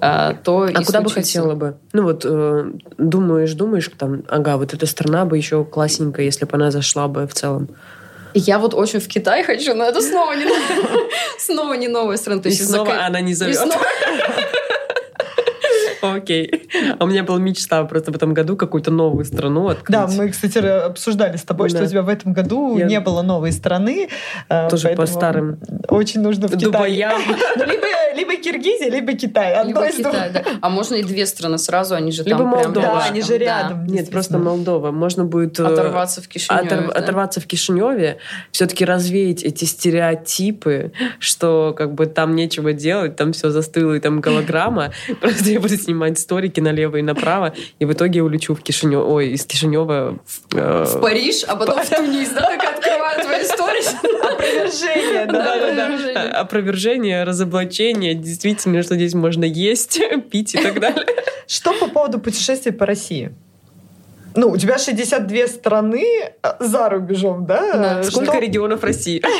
э, 0.00 0.32
то 0.42 0.68
А 0.74 0.84
куда 0.84 1.00
бы 1.00 1.10
хотела 1.10 1.54
бы? 1.54 1.76
Ну 1.92 2.02
вот 2.02 2.24
э, 2.24 2.70
думаешь, 2.98 3.52
думаешь, 3.54 3.90
там, 3.96 4.24
ага, 4.28 4.56
вот 4.56 4.74
эта 4.74 4.86
страна 4.86 5.24
бы 5.24 5.36
еще 5.36 5.64
классненькая, 5.64 6.26
если 6.26 6.44
бы 6.44 6.54
она 6.54 6.70
зашла 6.70 7.08
бы 7.08 7.26
в 7.26 7.32
целом. 7.34 7.68
Я 8.34 8.58
вот 8.58 8.74
очень 8.74 8.98
в 9.00 9.08
Китай 9.08 9.44
хочу, 9.44 9.74
но 9.74 9.84
это 9.84 10.00
снова 10.00 10.32
не, 10.32 10.46
снова 11.38 11.74
не 11.74 11.88
новая 11.88 12.16
страна. 12.16 12.42
То 12.42 12.48
И 12.48 12.52
есть 12.52 12.62
из-за 12.62 12.74
снова 12.74 13.04
она 13.04 13.20
не 13.20 13.32
и 13.32 13.34
зовет. 13.34 13.58
Окей. 16.12 16.68
А 16.98 17.04
у 17.04 17.06
меня 17.06 17.22
была 17.24 17.38
мечта 17.38 17.82
просто 17.84 18.12
в 18.12 18.16
этом 18.16 18.34
году 18.34 18.56
какую-то 18.56 18.90
новую 18.90 19.24
страну 19.24 19.68
открыть. 19.68 19.90
Да, 19.90 20.06
мы, 20.06 20.28
кстати, 20.28 20.58
обсуждали 20.58 21.36
с 21.36 21.42
тобой, 21.42 21.68
что 21.70 21.82
у 21.82 21.86
тебя 21.86 22.02
в 22.02 22.08
этом 22.08 22.32
году 22.32 22.76
Я- 22.78 22.86
не 22.86 23.00
было 23.00 23.22
новой 23.22 23.52
страны. 23.52 24.08
э, 24.48 24.68
Тоже 24.68 24.88
по 24.90 25.06
старым 25.06 25.58
Очень 25.88 26.20
нужно 26.20 26.48
в 26.48 26.52
Китай. 26.52 26.64
Дубаям. 26.64 27.22
Ну, 27.56 27.64
либо, 27.64 27.86
либо 28.16 28.36
Киргизия, 28.42 28.90
либо 28.90 29.12
Китай. 29.14 29.54
Одно 29.54 29.68
Либо 29.82 29.86
из 29.86 29.96
двух. 29.96 30.12
Китай, 30.12 30.30
да. 30.32 30.44
А 30.60 30.68
можно 30.68 30.94
и 30.96 31.02
две 31.02 31.24
страны 31.26 31.58
сразу, 31.58 31.94
они 31.94 32.10
же 32.12 32.22
Либо 32.24 32.38
там 32.38 32.50
прям 32.52 32.64
Молдова. 32.64 32.86
Да, 32.86 33.04
они 33.10 33.22
же 33.22 33.28
да. 33.30 33.38
рядом. 33.38 33.86
Нет, 33.86 34.10
просто 34.10 34.38
Молдова. 34.38 34.90
Можно 34.90 35.24
будет 35.24 35.58
э, 35.60 35.64
Оторваться 35.64 36.20
в 36.22 36.28
Кишиневе. 36.28 36.66
отор- 36.68 36.86
да. 36.92 36.92
оторваться 36.98 37.40
в 37.40 37.46
Кишиневе, 37.46 38.18
все-таки 38.50 38.84
развеять 38.84 39.42
эти 39.42 39.64
стереотипы, 39.64 40.92
что 41.18 41.74
как 41.76 41.94
бы 41.94 42.06
там 42.06 42.34
нечего 42.34 42.72
делать, 42.72 43.16
там 43.16 43.32
все 43.32 43.50
застыло, 43.50 43.94
и 43.94 44.00
там 44.00 44.20
голограмма. 44.20 44.92
Просто 45.20 45.50
я 45.50 45.60
буду 45.60 45.76
снимать 45.76 45.93
сторики 46.16 46.60
налево 46.60 46.96
и 46.96 47.02
направо, 47.02 47.54
и 47.78 47.84
в 47.84 47.92
итоге 47.92 48.18
я 48.18 48.24
улечу 48.24 48.54
в 48.54 48.62
Кишинев, 48.62 49.04
ой, 49.06 49.30
из 49.30 49.44
Кишинева 49.44 50.18
в, 50.24 50.56
э, 50.56 50.84
В 50.84 51.00
Париж, 51.00 51.44
а 51.46 51.56
потом 51.56 51.82
в 51.82 51.88
Тунис, 51.88 52.30
да, 52.30 52.42
так 52.42 52.76
открывают 52.76 53.22
твои 53.22 53.42
истории. 53.42 53.84
Опровержение, 54.24 55.26
да. 55.26 55.54
Опровержение. 55.54 56.32
опровержение, 56.32 57.24
разоблачение, 57.24 58.14
действительно, 58.14 58.82
что 58.82 58.94
здесь 58.94 59.14
можно 59.14 59.44
есть, 59.44 60.00
пить 60.30 60.54
и 60.54 60.58
так 60.58 60.80
далее. 60.80 61.06
Что 61.46 61.72
по 61.74 61.88
поводу 61.88 62.18
путешествий 62.18 62.72
по 62.72 62.86
России? 62.86 63.34
Ну, 64.36 64.48
у 64.50 64.56
тебя 64.56 64.78
62 64.78 65.46
страны 65.48 66.04
э, 66.42 66.48
за 66.60 66.88
рубежом, 66.88 67.46
да? 67.46 67.72
Да. 67.72 68.02
Что- 68.02 68.12
Сколько 68.12 68.38
регионов 68.38 68.82
России? 68.84 69.22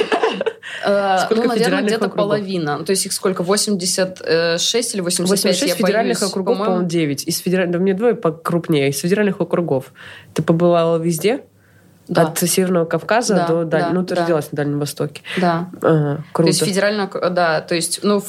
Э, 0.87 1.19
Сколько 1.25 1.43
Ну, 1.43 1.49
наверное, 1.49 1.57
федеральных 1.65 1.87
где-то 1.91 2.07
округов? 2.07 2.25
половина. 2.29 2.85
То 2.85 2.91
есть 2.91 3.07
их 3.07 3.13
сколько? 3.13 3.43
86 3.43 4.95
или 4.95 5.01
85? 5.03 5.29
86 5.31 5.69
я 5.69 5.75
федеральных 5.87 6.19
боюсь. 6.21 6.31
округов, 6.33 6.55
По-моему, 6.55 6.65
по-моему, 6.75 6.89
9. 6.89 7.25
Из 7.29 7.39
федеральных, 7.39 7.73
да 7.73 7.79
мне 7.79 7.95
двое 7.95 8.15
покрупнее. 8.15 8.89
Из 8.89 8.99
федеральных 8.99 9.41
округов. 9.41 9.93
Ты 10.35 10.43
побывала 10.43 10.97
везде? 10.99 11.45
Да. 12.09 12.23
От 12.23 12.39
Северного 12.39 12.85
Кавказа 12.87 13.35
Да, 13.35 13.47
до 13.47 13.65
Даль- 13.65 13.81
да, 13.83 13.91
Ну, 13.91 14.05
ты 14.05 14.15
да. 14.15 14.23
родилась 14.23 14.51
на 14.53 14.57
Дальнем 14.57 14.79
Востоке. 14.79 15.23
Да. 15.39 15.71
Ага, 15.81 16.17
То 16.17 16.23
круто. 16.33 16.49
есть 16.51 16.65
федерально, 16.65 17.07
да, 17.31 17.61
то 17.63 17.75
есть, 17.75 18.01
ну, 18.03 18.23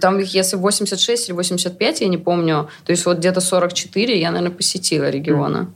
там 0.00 0.18
их, 0.20 0.32
если 0.34 0.56
86 0.56 1.28
или 1.28 1.34
85, 1.36 2.00
я 2.00 2.08
не 2.08 2.16
помню, 2.18 2.68
то 2.84 2.90
есть 2.92 3.04
вот 3.04 3.18
где-то 3.18 3.40
44 3.40 4.18
я, 4.18 4.30
наверное, 4.30 4.54
посетила 4.56 5.10
региона. 5.10 5.70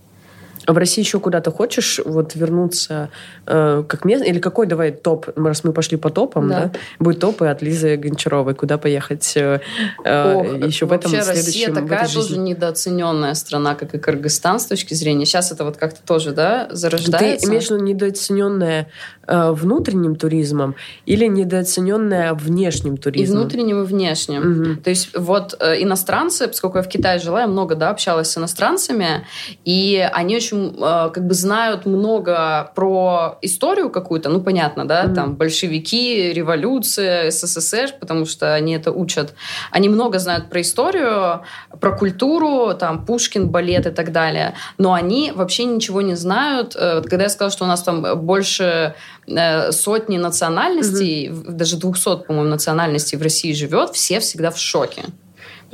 А 0.67 0.73
в 0.73 0.79
России 0.79 1.03
еще 1.03 1.21
куда-то 1.21 1.51
хочешь 1.51 2.01
вот 2.05 2.35
вернуться 2.35 3.11
э, 3.47 3.85
как 3.87 4.05
место? 4.05 4.27
Или 4.27 4.39
какой, 4.39 4.67
давай, 4.67 4.93
топ, 4.93 5.29
раз 5.37 5.65
мы 5.65 5.73
пошли 5.73 5.97
по 5.97 6.11
топам, 6.11 6.49
да? 6.49 6.65
Да. 6.65 6.73
Будет 6.99 7.21
топы 7.21 7.47
от 7.47 7.63
Лизы 7.63 7.97
Гончаровой. 7.97 8.55
Куда 8.55 8.79
поехать 8.79 9.33
э, 9.37 9.61
э, 10.05 10.35
Ох, 10.35 10.47
еще 10.67 10.87
в 10.87 10.93
этом 10.93 11.11
вообще 11.11 11.27
Россия 11.27 11.43
следующем 11.43 11.73
в 11.73 11.75
такая 11.75 12.07
тоже 12.07 12.29
жизни? 12.29 12.51
недооцененная 12.51 13.35
страна, 13.35 13.75
как 13.75 13.95
и 13.95 13.99
Кыргызстан 13.99 14.59
с 14.59 14.67
точки 14.67 14.95
зрения. 14.95 15.27
Сейчас 15.27 15.53
это 15.53 15.65
вот 15.65 15.77
как-то 15.77 16.01
тоже, 16.07 16.33
да, 16.33 16.69
зарождается. 16.71 17.47
Ты 17.47 17.51
имеешь 17.51 17.67
в 17.67 17.71
виду 17.71 17.83
недооцененная 17.83 18.89
э, 19.27 19.51
внутренним 19.51 20.17
туризмом 20.17 20.75
или 21.07 21.27
недооцененная 21.27 22.35
внешним 22.35 22.95
и 22.95 22.99
туризмом? 22.99 23.41
внутренним, 23.41 23.83
и 23.83 23.87
внешним. 23.87 24.43
Мгм. 24.51 24.77
То 24.83 24.91
есть 24.91 25.17
вот 25.17 25.57
э, 25.61 25.83
иностранцы, 25.83 26.49
поскольку 26.49 26.79
я 26.79 26.83
в 26.83 26.89
Китае 26.89 27.19
жила, 27.19 27.43
я 27.43 27.47
много, 27.47 27.75
да, 27.75 27.91
общалась 27.91 28.31
с 28.31 28.39
иностранцами, 28.39 29.27
и 29.65 30.09
они 30.13 30.37
очень 30.37 30.54
э, 30.55 31.11
как 31.13 31.27
бы 31.27 31.35
знают 31.35 31.87
много 31.87 32.71
про 32.75 33.39
историю 33.43 33.91
какую-то, 33.91 34.29
ну, 34.29 34.41
понятно, 34.41 34.85
да, 34.87 35.05
Мгм. 35.05 35.15
там 35.15 35.35
большевики, 35.37 36.33
революция, 36.33 37.31
СССР, 37.31 37.95
потому 38.01 38.27
что 38.27 38.55
они 38.55 38.75
это 38.75 38.93
учат. 38.93 39.35
Они 39.71 39.89
много 39.89 40.19
знают 40.19 40.51
про 40.51 40.61
историю, 40.61 41.43
про 41.81 41.97
культуру, 41.97 42.75
там, 42.75 43.05
Пушкин, 43.05 43.49
балет 43.49 43.87
и 43.87 43.91
так 43.91 44.13
далее, 44.13 44.55
но 44.79 44.93
они 44.93 45.33
вообще 45.35 45.65
ничего 45.65 46.01
не 46.03 46.15
знают. 46.17 46.75
Э, 46.77 47.03
Когда 47.03 47.25
я 47.25 47.29
сказала, 47.31 47.51
что 47.53 47.65
у 47.65 47.69
нас 47.69 47.83
там 47.83 48.03
больше 48.25 48.95
э, 49.27 49.73
сотни 49.73 50.19
национальностей, 50.19 51.29
в- 51.31 51.53
даже 51.53 51.77
200, 51.77 52.25
по-моему, 52.27 52.51
национальностей 52.51 53.19
в 53.19 53.23
России 53.23 53.53
живет, 53.53 53.91
все 53.95 54.19
всегда 54.21 54.51
в 54.51 54.59
шоке 54.59 55.03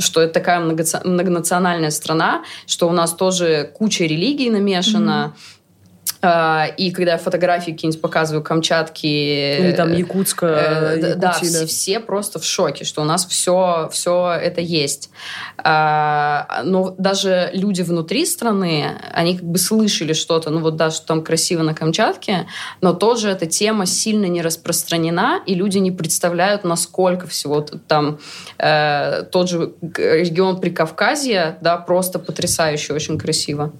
что 0.01 0.21
это 0.21 0.35
такая 0.35 0.61
многонациональная 0.61 1.91
страна, 1.91 2.45
что 2.67 2.89
у 2.89 2.93
нас 2.93 3.15
тоже 3.15 3.71
куча 3.75 4.05
религий 4.05 4.51
намешана. 4.51 5.25
А, 5.25 5.33
И 6.23 6.93
когда 6.95 7.13
я 7.13 7.19
фотографии 7.19 7.71
какие-нибудь 7.73 8.03
показываю 8.03 8.45
Камчатки... 8.45 9.07
Или 9.07 9.73
там 9.73 9.91
Якутска, 9.95 10.47
Э, 10.47 10.97
да, 11.01 11.15
да, 11.15 11.29
Якутия, 11.33 11.67
все, 11.67 12.01
просто 12.01 12.39
в 12.39 12.45
шоке, 12.45 12.85
что 12.85 13.01
у 13.03 13.05
нас 13.05 13.27
все, 13.27 13.89
все 13.93 14.33
это 14.33 14.61
есть. 14.61 15.11
А, 15.57 16.63
но 16.65 16.95
даже 16.99 17.51
люди 17.53 17.83
внутри 17.83 18.27
страны, 18.27 19.01
они 19.13 19.37
как 19.37 19.47
бы 19.47 19.59
слышали 19.59 20.13
что-то, 20.13 20.51
ну 20.51 20.61
вот 20.61 20.77
да, 20.77 20.91
что 20.91 21.07
там 21.07 21.23
красиво 21.23 21.63
на 21.63 21.75
Камчатке, 21.75 22.47
но 22.81 22.93
тоже 22.93 23.31
эта 23.31 23.47
тема 23.47 23.87
сильно 23.87 24.27
не 24.27 24.43
распространена, 24.43 25.41
и 25.47 25.55
люди 25.55 25.79
не 25.79 25.91
представляют, 25.91 26.65
насколько 26.65 27.27
всего 27.27 27.63
там 27.63 28.19
э, 28.59 29.23
тот 29.31 29.49
же 29.49 29.73
регион 29.97 30.61
Прикавказья, 30.61 31.59
да, 31.61 31.77
просто 31.79 32.19
потрясающе, 32.19 32.93
очень 32.93 33.19
красиво. 33.19 33.73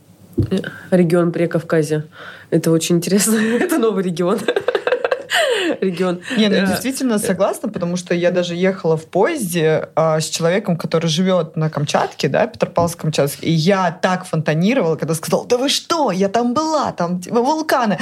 Регион 0.91 1.33
Прикавказья. 1.33 2.05
Это 2.51 2.71
очень 2.71 2.97
интересно. 2.97 3.37
Это 3.61 3.79
новый 3.79 4.05
регион. 4.05 4.39
Регион. 5.81 6.21
Не, 6.37 6.49
ну 6.49 6.57
Э, 6.57 6.67
действительно 6.67 7.19
согласна, 7.19 7.69
потому 7.69 7.97
что 7.97 8.15
я 8.15 8.31
даже 8.31 8.55
ехала 8.55 8.97
в 8.97 9.07
поезде 9.07 9.89
а, 9.95 10.21
с 10.21 10.29
человеком, 10.29 10.77
который 10.77 11.07
живет 11.09 11.57
на 11.57 11.71
Камчатке, 11.71 12.29
да, 12.29 12.47
Петропавловск-Камчатск, 12.47 13.39
и 13.41 13.51
я 13.51 13.97
так 14.03 14.25
фонтанировала, 14.25 14.97
когда 14.97 15.15
сказала, 15.15 15.47
да 15.47 15.59
вы 15.59 15.69
что, 15.69 16.11
я 16.11 16.29
там 16.29 16.55
была, 16.55 16.93
там 16.93 17.21
типа, 17.21 17.41
вулканы. 17.41 17.99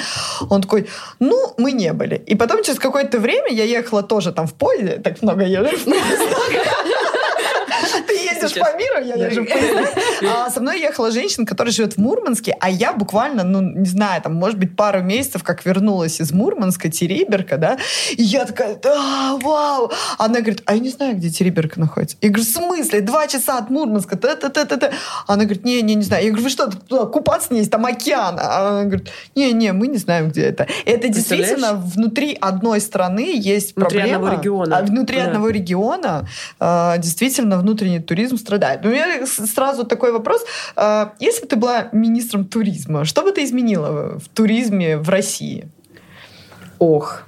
Он 0.48 0.62
такой, 0.62 0.88
ну, 1.20 1.54
мы 1.58 1.72
не 1.72 1.92
были. 1.92 2.16
И 2.16 2.34
потом 2.34 2.62
через 2.62 2.78
какое-то 2.78 3.18
время 3.18 3.52
я 3.52 3.64
ехала 3.64 4.02
тоже 4.02 4.32
там 4.32 4.46
в 4.46 4.54
поезде, 4.54 4.98
так 4.98 5.22
много 5.22 5.44
езжу. 5.44 5.76
Ты 8.06 8.12
ездишь 8.14 8.50
Сейчас. 8.50 8.68
по 8.70 8.76
миру, 8.76 9.04
я 9.04 9.14
езжу 9.26 9.42
в 9.44 9.48
поездах. 9.48 9.90
А 10.34 10.50
со 10.50 10.60
мной 10.60 10.80
ехала 10.80 11.10
женщина, 11.10 11.46
которая 11.46 11.72
живет 11.72 11.94
в 11.94 11.98
Мурманске, 11.98 12.56
а 12.60 12.70
я 12.70 12.92
буквально, 12.92 13.44
ну, 13.44 13.60
не 13.60 13.86
знаю, 13.86 14.22
там, 14.22 14.34
может 14.34 14.58
быть, 14.58 14.76
пару 14.76 15.02
месяцев, 15.02 15.42
как 15.42 15.64
вернулась 15.64 16.20
из 16.20 16.32
Мурманска, 16.32 16.88
Териберка, 16.90 17.56
да, 17.58 17.78
и 18.12 18.22
я 18.22 18.44
такая, 18.44 18.76
да, 18.76 19.36
вау. 19.40 19.90
Она 20.18 20.40
говорит, 20.40 20.62
а 20.66 20.74
я 20.74 20.80
не 20.80 20.90
знаю, 20.90 21.16
где 21.16 21.30
Териберка 21.30 21.80
находится. 21.80 22.16
Я 22.20 22.28
говорю, 22.30 22.44
в 22.44 22.48
смысле? 22.48 23.00
Два 23.00 23.26
часа 23.26 23.58
от 23.58 23.70
Мурманска, 23.70 24.16
та 24.16 24.34
та 24.36 24.48
та 24.48 24.64
та 24.64 24.76
та 24.76 24.90
Она 25.26 25.44
говорит, 25.44 25.64
не, 25.64 25.82
не, 25.82 25.94
не 25.94 26.02
знаю. 26.02 26.24
Я 26.24 26.30
говорю, 26.30 26.44
вы 26.44 26.50
что, 26.50 26.66
туда 26.70 27.06
купаться 27.06 27.52
не 27.52 27.60
есть, 27.60 27.70
там 27.70 27.84
океан. 27.86 28.36
А 28.40 28.68
Она 28.68 28.84
говорит, 28.84 29.08
не, 29.34 29.52
не, 29.52 29.72
мы 29.72 29.88
не 29.88 29.98
знаем, 29.98 30.28
где 30.30 30.42
это. 30.42 30.66
Это 30.84 31.08
действительно 31.08 31.74
внутри 31.74 32.36
одной 32.40 32.80
страны 32.80 33.32
есть 33.36 33.76
Внутри 33.76 33.98
проблема. 33.98 34.16
одного 34.18 34.36
региона. 34.38 34.78
А 34.78 34.82
внутри 34.82 35.16
Да. 35.18 35.24
одного 35.26 35.48
региона 35.48 36.28
а, 36.60 36.98
действительно 36.98 37.56
внутренний 37.68 38.00
туризм 38.00 38.38
страдает. 38.38 38.84
У 38.84 38.88
меня 38.88 39.26
сразу 39.26 39.84
такой 39.84 40.12
вопрос. 40.12 40.44
А, 40.76 41.12
Если 41.20 41.42
бы 41.42 41.46
ты 41.48 41.56
была 41.56 41.88
министром 41.92 42.44
туризма, 42.44 43.04
что 43.04 43.22
бы 43.22 43.32
ты 43.32 43.44
изменила 43.44 44.18
в 44.18 44.28
туризме 44.28 44.96
в 44.96 45.08
России? 45.08 45.68
Ох. 46.78 47.24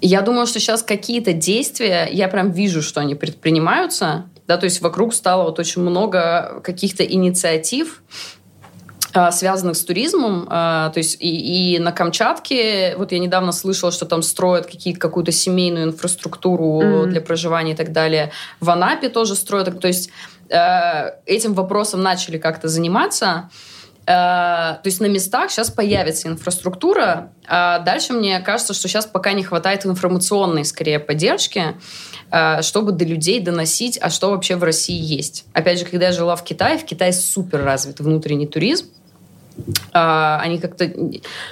Я 0.00 0.20
думаю, 0.20 0.46
что 0.46 0.60
сейчас 0.60 0.82
какие-то 0.82 1.32
действия, 1.32 2.08
я 2.10 2.28
прям 2.28 2.50
вижу, 2.50 2.82
что 2.82 3.00
они 3.00 3.14
предпринимаются, 3.14 4.26
да, 4.46 4.58
то 4.58 4.64
есть 4.64 4.82
вокруг 4.82 5.14
стало 5.14 5.44
вот 5.44 5.58
очень 5.58 5.80
много 5.80 6.60
каких-то 6.62 7.02
инициатив, 7.02 8.02
связанных 9.30 9.76
с 9.76 9.84
туризмом. 9.84 10.46
А, 10.50 10.90
то 10.90 10.98
есть 10.98 11.16
и, 11.20 11.74
и 11.74 11.78
на 11.78 11.92
Камчатке, 11.92 12.94
вот 12.96 13.12
я 13.12 13.18
недавно 13.18 13.52
слышала, 13.52 13.92
что 13.92 14.06
там 14.06 14.22
строят 14.22 14.66
какие, 14.66 14.92
какую-то 14.94 15.30
семейную 15.30 15.84
инфраструктуру 15.84 16.82
mm. 16.82 17.06
для 17.06 17.20
проживания 17.20 17.72
и 17.72 17.76
так 17.76 17.92
далее. 17.92 18.32
В 18.60 18.70
Анапе 18.70 19.08
тоже 19.08 19.36
строят. 19.36 19.80
То 19.80 19.86
есть 19.86 20.10
э, 20.48 21.10
этим 21.26 21.54
вопросом 21.54 22.02
начали 22.02 22.38
как-то 22.38 22.68
заниматься. 22.68 23.50
Э, 24.06 24.06
то 24.06 24.82
есть 24.84 25.00
на 25.00 25.06
местах 25.06 25.50
сейчас 25.50 25.70
появится 25.70 26.28
инфраструктура, 26.28 27.32
а 27.46 27.78
дальше 27.78 28.12
мне 28.12 28.40
кажется, 28.40 28.74
что 28.74 28.88
сейчас 28.88 29.06
пока 29.06 29.32
не 29.32 29.42
хватает 29.42 29.86
информационной, 29.86 30.64
скорее, 30.64 30.98
поддержки, 30.98 31.76
э, 32.30 32.62
чтобы 32.62 32.92
до 32.92 33.04
людей 33.04 33.40
доносить, 33.40 33.98
а 34.00 34.10
что 34.10 34.30
вообще 34.30 34.56
в 34.56 34.64
России 34.64 35.00
есть. 35.00 35.46
Опять 35.52 35.78
же, 35.78 35.84
когда 35.84 36.06
я 36.06 36.12
жила 36.12 36.36
в 36.36 36.44
Китае, 36.44 36.78
в 36.78 36.84
Китае 36.84 37.12
супер 37.12 37.64
развит 37.64 38.00
внутренний 38.00 38.46
туризм, 38.46 38.88
а, 39.92 40.40
они 40.40 40.58
как-то... 40.58 40.84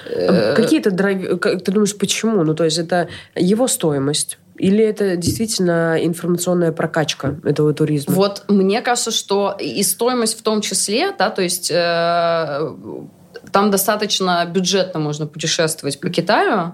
Э, 0.05 0.55
Какие-то 0.55 0.91
драйв... 0.91 1.39
Ты 1.39 1.71
думаешь, 1.71 1.97
почему? 1.97 2.43
Ну, 2.43 2.53
то 2.53 2.63
есть 2.63 2.77
это 2.77 3.07
его 3.35 3.67
стоимость, 3.67 4.37
или 4.57 4.83
это 4.83 5.15
действительно 5.15 5.97
информационная 5.99 6.71
прокачка 6.71 7.35
этого 7.43 7.73
туризма? 7.73 8.13
Вот 8.13 8.43
мне 8.47 8.81
кажется, 8.81 9.11
что 9.11 9.55
и 9.59 9.81
стоимость 9.83 10.37
в 10.37 10.43
том 10.43 10.61
числе, 10.61 11.11
да, 11.17 11.29
то 11.29 11.41
есть 11.41 11.71
э, 11.71 12.73
там 13.51 13.71
достаточно 13.71 14.45
бюджетно 14.45 14.99
можно 14.99 15.27
путешествовать 15.27 15.99
по 15.99 16.09
Китаю. 16.09 16.73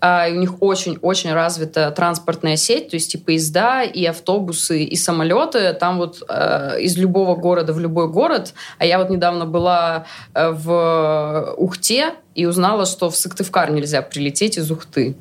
Э, 0.00 0.30
у 0.30 0.36
них 0.36 0.62
очень-очень 0.62 1.32
развита 1.32 1.90
транспортная 1.90 2.56
сеть, 2.56 2.90
то 2.90 2.96
есть 2.96 3.14
и 3.14 3.18
поезда, 3.18 3.82
и 3.82 4.04
автобусы, 4.04 4.84
и 4.84 4.96
самолеты. 4.96 5.72
Там 5.74 5.98
вот 5.98 6.22
э, 6.28 6.80
из 6.80 6.96
любого 6.96 7.36
города 7.36 7.72
в 7.72 7.80
любой 7.80 8.08
город. 8.08 8.54
А 8.78 8.86
я 8.86 8.98
вот 8.98 9.10
недавно 9.10 9.46
была 9.46 10.06
э, 10.34 10.50
в 10.50 11.54
Ухте 11.56 12.14
и 12.34 12.46
узнала, 12.46 12.86
что 12.86 13.10
в 13.10 13.16
Сыктывкар 13.16 13.70
нельзя 13.70 14.02
прилететь 14.02 14.58
из 14.58 14.70
Ухты. 14.70 15.16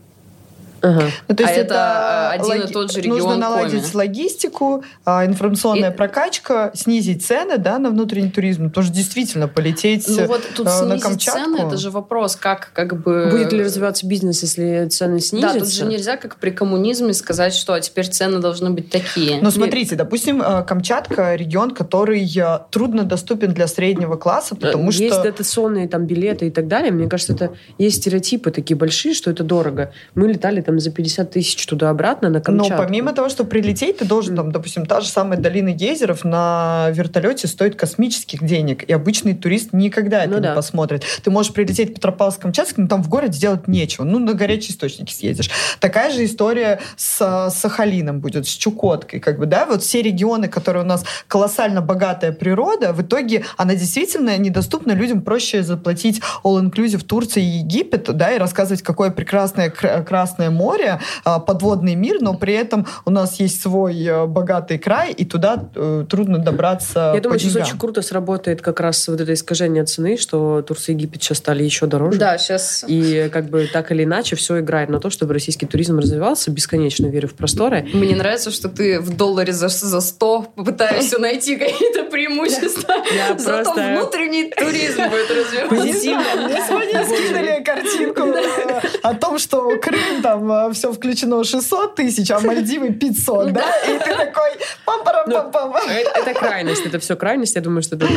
Ага. 0.81 1.05
Ну, 1.27 1.35
то 1.35 1.43
есть 1.43 1.55
а 1.55 1.61
это, 1.61 1.73
это 1.73 2.29
один 2.31 2.45
логи... 2.45 2.69
и 2.69 2.73
тот 2.73 2.91
же 2.91 3.01
регион 3.01 3.19
Нужно 3.19 3.35
наладить 3.37 3.91
Коми. 3.91 3.95
логистику, 3.95 4.83
а, 5.05 5.25
информационная 5.25 5.91
и... 5.91 5.95
прокачка, 5.95 6.71
снизить 6.73 7.25
цены 7.25 7.57
да, 7.57 7.79
на 7.79 7.89
внутренний 7.89 8.29
туризм. 8.29 8.69
Тоже 8.69 8.91
действительно 8.91 9.47
полететь 9.47 10.07
ну, 10.07 10.25
вот 10.25 10.41
тут 10.55 10.67
э, 10.67 10.85
на 10.85 10.99
Камчатку. 10.99 11.39
цены, 11.39 11.57
это 11.57 11.77
же 11.77 11.89
вопрос, 11.89 12.35
как 12.35 12.71
как 12.73 13.01
бы... 13.01 13.29
Будет 13.31 13.53
ли 13.53 13.63
развиваться 13.63 14.05
бизнес, 14.05 14.41
если 14.41 14.87
цены 14.89 15.19
снизятся? 15.19 15.59
Да, 15.59 15.59
тут 15.59 15.73
же 15.73 15.85
нельзя, 15.85 16.17
как 16.17 16.35
при 16.37 16.51
коммунизме, 16.51 17.13
сказать, 17.13 17.53
что 17.53 17.73
а 17.73 17.79
теперь 17.79 18.07
цены 18.07 18.39
должны 18.39 18.69
быть 18.69 18.89
такие. 18.89 19.39
Ну, 19.41 19.51
смотрите, 19.51 19.95
допустим, 19.95 20.41
э, 20.41 20.63
Камчатка— 20.63 21.35
регион, 21.35 21.71
который 21.71 22.25
э, 22.25 22.59
трудно 22.69 23.03
доступен 23.03 23.53
для 23.53 23.67
среднего 23.67 24.15
класса, 24.15 24.55
потому 24.55 24.85
есть 24.87 24.97
что... 24.97 25.05
Есть 25.05 25.23
дотационные 25.23 25.87
там 25.87 26.05
билеты 26.05 26.47
и 26.47 26.51
так 26.51 26.67
далее. 26.67 26.91
Мне 26.91 27.07
кажется, 27.07 27.33
это 27.33 27.53
есть 27.77 27.97
стереотипы 27.97 28.51
такие 28.51 28.77
большие, 28.77 29.13
что 29.13 29.31
это 29.31 29.43
дорого. 29.43 29.91
Мы 30.13 30.27
летали 30.27 30.61
там 30.65 30.79
за 30.79 30.91
50 30.91 31.31
тысяч 31.31 31.65
туда-обратно 31.65 32.29
на 32.29 32.41
Камчатку. 32.41 32.75
Но 32.75 32.83
помимо 32.83 33.13
того, 33.13 33.29
что 33.29 33.43
прилететь, 33.43 33.97
ты 33.97 34.05
должен, 34.05 34.35
там, 34.35 34.51
допустим, 34.51 34.85
та 34.85 35.01
же 35.01 35.07
самая 35.07 35.39
долина 35.39 35.71
гейзеров 35.71 36.23
на 36.23 36.89
вертолете 36.91 37.47
стоит 37.47 37.75
космических 37.75 38.43
денег, 38.43 38.83
и 38.83 38.93
обычный 38.93 39.35
турист 39.35 39.69
никогда 39.73 40.23
это 40.23 40.29
ну, 40.29 40.35
не 40.37 40.43
да. 40.43 40.55
посмотрит. 40.55 41.03
Ты 41.23 41.31
можешь 41.31 41.53
прилететь 41.53 41.91
в 41.91 41.93
Петропавловск-Камчатск, 41.93 42.73
но 42.77 42.87
там 42.87 43.03
в 43.03 43.09
городе 43.09 43.39
делать 43.39 43.67
нечего. 43.67 44.03
Ну, 44.03 44.19
на 44.19 44.33
горячие 44.33 44.71
источники 44.71 45.13
съездишь. 45.13 45.49
Такая 45.79 46.11
же 46.11 46.25
история 46.25 46.79
с 46.97 47.49
Сахалином 47.53 48.19
будет, 48.19 48.47
с 48.47 48.51
Чукоткой, 48.51 49.19
как 49.19 49.39
бы, 49.39 49.45
да, 49.45 49.65
вот 49.65 49.83
все 49.83 50.01
регионы, 50.01 50.47
которые 50.47 50.83
у 50.83 50.87
нас 50.87 51.03
колоссально 51.27 51.81
богатая 51.81 52.31
природа, 52.31 52.93
в 52.93 53.01
итоге 53.01 53.45
она 53.57 53.75
действительно 53.75 54.37
недоступна 54.37 54.93
людям, 54.93 55.21
проще 55.21 55.63
заплатить 55.63 56.21
all-inclusive 56.43 57.03
Турции 57.03 57.43
и 57.43 57.57
Египет, 57.59 58.05
да, 58.15 58.31
и 58.31 58.37
рассказывать, 58.37 58.81
какое 58.81 59.11
прекрасное 59.11 59.69
Красное 59.69 60.49
море, 60.55 60.99
а, 61.23 61.39
подводный 61.39 61.95
мир, 61.95 62.17
но 62.21 62.33
при 62.33 62.53
этом 62.53 62.87
у 63.05 63.11
нас 63.11 63.39
есть 63.39 63.61
свой 63.61 64.01
э, 64.03 64.25
богатый 64.25 64.77
край, 64.77 65.11
и 65.11 65.25
туда 65.25 65.69
э, 65.75 66.05
трудно 66.09 66.39
добраться 66.39 67.11
Я 67.13 67.21
думаю, 67.21 67.39
сейчас 67.39 67.55
очень 67.55 67.77
круто 67.77 68.01
сработает 68.01 68.61
как 68.61 68.79
раз 68.79 69.07
вот 69.07 69.21
это 69.21 69.33
искажение 69.33 69.83
цены, 69.85 70.17
что 70.17 70.61
Турция 70.61 70.93
и 70.93 70.95
Египет 70.97 71.23
сейчас 71.23 71.39
стали 71.39 71.63
еще 71.63 71.85
дороже. 71.85 72.19
Да, 72.19 72.37
сейчас. 72.37 72.85
И 72.87 73.29
как 73.31 73.49
бы 73.49 73.67
так 73.71 73.91
или 73.91 74.03
иначе 74.03 74.35
все 74.35 74.59
играет 74.59 74.89
на 74.89 74.99
то, 74.99 75.09
чтобы 75.09 75.33
российский 75.33 75.65
туризм 75.65 75.99
развивался. 75.99 76.51
Бесконечно 76.51 77.07
верю 77.07 77.27
в 77.27 77.33
просторы. 77.33 77.87
Мне 77.93 78.15
нравится, 78.15 78.51
что 78.51 78.69
ты 78.69 78.99
в 78.99 79.15
долларе 79.15 79.53
за, 79.53 79.67
за 79.67 80.01
100 80.01 80.53
попытаешься 80.55 81.19
найти 81.19 81.55
какие-то 81.57 82.05
преимущества. 82.05 82.95
Я 83.15 83.37
Зато 83.37 83.63
просто... 83.63 83.91
внутренний 83.91 84.51
туризм 84.51 85.01
будет 85.09 85.31
развиваться. 85.31 85.75
Позитивно. 85.75 86.47
Мне 86.47 86.61
сегодня 86.67 87.05
скинули 87.05 87.63
картинку 87.63 88.21
э, 88.23 88.81
о 89.03 89.13
том, 89.13 89.37
что 89.37 89.77
Крым 89.81 90.21
там 90.21 90.44
все 90.73 90.91
включено 90.91 91.43
600 91.43 91.95
тысяч, 91.95 92.31
а 92.31 92.39
Мальдивы 92.39 92.91
500, 92.91 93.53
да? 93.53 93.63
И 93.87 93.99
ты 93.99 94.15
такой 94.15 94.49
пам 94.85 95.03
парам 95.03 95.31
пам 95.31 95.51
пам 95.51 95.71
ну, 95.71 95.91
это, 95.91 96.33
крайность, 96.33 96.85
это 96.85 96.99
все 96.99 97.15
крайность. 97.15 97.55
Я 97.55 97.61
думаю, 97.61 97.81
что 97.81 97.95
это 97.95 98.07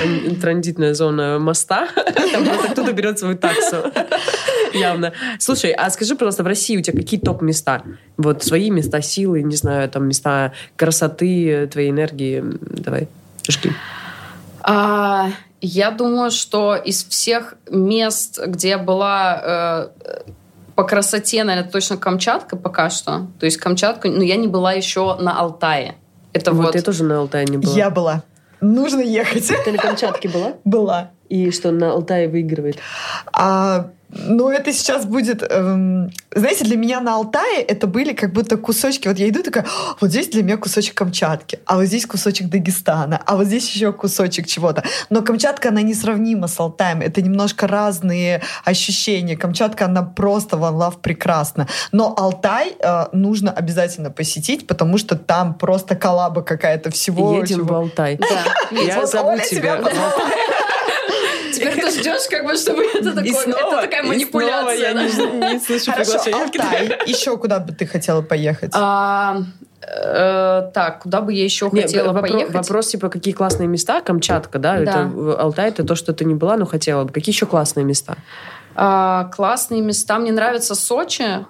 транзитная 0.40 0.94
зона 0.94 1.38
моста. 1.38 1.88
Там 2.32 2.44
просто 2.44 2.68
кто-то 2.72 2.92
берет 2.92 3.18
свою 3.18 3.36
таксу. 3.36 3.76
Явно. 4.72 5.12
Слушай, 5.38 5.72
а 5.72 5.90
скажи, 5.90 6.14
пожалуйста, 6.14 6.42
в 6.42 6.46
России 6.46 6.76
у 6.76 6.82
тебя 6.82 6.98
какие 6.98 7.20
топ-места? 7.20 7.82
Вот 8.16 8.42
свои 8.42 8.70
места 8.70 9.00
силы, 9.00 9.42
не 9.42 9.56
знаю, 9.56 9.88
там 9.88 10.08
места 10.08 10.52
красоты, 10.76 11.68
твоей 11.70 11.90
энергии. 11.90 12.42
Давай, 12.60 13.08
жги. 13.48 13.72
А, 14.62 15.30
я 15.60 15.90
думаю, 15.90 16.30
что 16.30 16.76
из 16.76 17.04
всех 17.04 17.54
мест, 17.70 18.40
где 18.46 18.70
я 18.70 18.78
была 18.78 19.90
э, 20.04 20.30
по 20.78 20.84
красоте, 20.84 21.42
наверное, 21.42 21.68
точно 21.68 21.96
Камчатка 21.96 22.56
пока 22.56 22.88
что. 22.88 23.26
То 23.40 23.46
есть 23.46 23.56
Камчатка, 23.56 24.08
но 24.08 24.22
я 24.22 24.36
не 24.36 24.46
была 24.46 24.74
еще 24.74 25.16
на 25.16 25.36
Алтае. 25.36 25.96
Это 26.32 26.52
вот, 26.52 26.66
вот... 26.66 26.74
я 26.76 26.82
тоже 26.82 27.02
на 27.02 27.18
Алтае 27.18 27.46
не 27.46 27.56
была. 27.56 27.74
Я 27.74 27.90
была. 27.90 28.22
Нужно 28.60 29.00
ехать. 29.00 29.50
Ты 29.64 29.72
на 29.72 29.78
Камчатке 29.78 30.28
была? 30.28 30.52
Была. 30.64 31.10
И 31.28 31.50
что 31.50 31.72
на 31.72 31.90
Алтае 31.90 32.28
выигрывает? 32.28 32.78
А, 33.32 33.90
ну, 34.10 34.50
это 34.50 34.72
сейчас 34.72 35.04
будет... 35.04 35.42
Эм, 35.42 36.10
знаете, 36.34 36.64
для 36.64 36.76
меня 36.76 37.00
на 37.00 37.14
Алтае 37.14 37.60
это 37.60 37.86
были 37.86 38.14
как 38.14 38.32
будто 38.32 38.56
кусочки. 38.56 39.06
Вот 39.06 39.18
я 39.18 39.28
иду 39.28 39.42
такая, 39.42 39.66
вот 40.00 40.10
здесь 40.10 40.28
для 40.28 40.42
меня 40.42 40.56
кусочек 40.56 40.94
Камчатки, 40.94 41.60
а 41.66 41.76
вот 41.76 41.84
здесь 41.84 42.06
кусочек 42.06 42.48
Дагестана, 42.48 43.20
а 43.26 43.36
вот 43.36 43.46
здесь 43.46 43.68
еще 43.68 43.92
кусочек 43.92 44.46
чего-то. 44.46 44.82
Но 45.10 45.22
Камчатка, 45.22 45.68
она 45.68 45.82
несравнима 45.82 46.48
с 46.48 46.58
Алтаем. 46.58 47.02
Это 47.02 47.20
немножко 47.20 47.66
разные 47.66 48.40
ощущения. 48.64 49.36
Камчатка, 49.36 49.84
она 49.84 50.02
просто 50.02 50.56
one 50.56 50.78
love 50.78 51.00
прекрасна. 51.02 51.68
Но 51.92 52.14
Алтай 52.16 52.76
э, 52.78 53.06
нужно 53.12 53.52
обязательно 53.52 54.10
посетить, 54.10 54.66
потому 54.66 54.96
что 54.96 55.16
там 55.16 55.52
просто 55.52 55.96
коллаба 55.96 56.42
какая-то 56.42 56.90
всего. 56.90 57.34
Едем 57.34 57.58
чего... 57.58 57.74
в 57.74 57.76
Алтай. 57.76 58.16
Да. 58.16 58.26
Я 58.82 59.06
зову 59.06 59.38
тебя. 59.38 59.82
Теперь 61.58 61.80
ты 61.80 61.90
ждешь, 61.90 62.28
как 62.30 62.44
бы, 62.44 62.56
чтобы 62.56 62.82
это 62.94 63.14
такое, 63.14 63.46
это 63.46 63.80
такая 63.80 64.02
манипуляция. 64.02 64.76
Я 64.76 65.52
не 65.52 65.60
слышу 65.60 65.92
приглашения. 65.92 66.98
Еще 67.06 67.36
куда 67.36 67.58
бы 67.58 67.72
ты 67.72 67.86
хотела 67.86 68.22
поехать? 68.22 68.72
А, 68.74 69.42
э, 69.82 70.70
так, 70.72 71.00
куда 71.00 71.20
бы 71.20 71.32
я 71.32 71.44
еще 71.44 71.70
хотела 71.70 72.18
поехать? 72.20 72.54
Вопрос, 72.54 72.88
типа, 72.88 73.08
какие 73.08 73.34
классные 73.34 73.68
места? 73.68 74.00
Камчатка, 74.00 74.58
да? 74.58 74.78
Это 74.78 75.10
Алтай, 75.38 75.68
это 75.68 75.84
то, 75.84 75.94
что 75.94 76.12
ты 76.12 76.24
не 76.24 76.34
была, 76.34 76.56
но 76.56 76.66
хотела 76.66 77.04
бы. 77.04 77.12
Какие 77.12 77.34
еще 77.34 77.46
классные 77.46 77.84
места? 77.84 78.16
А, 78.74 79.24
классные 79.34 79.80
места. 79.80 80.18
Мне 80.18 80.32
нравится 80.32 80.74
Сочи. 80.74 81.44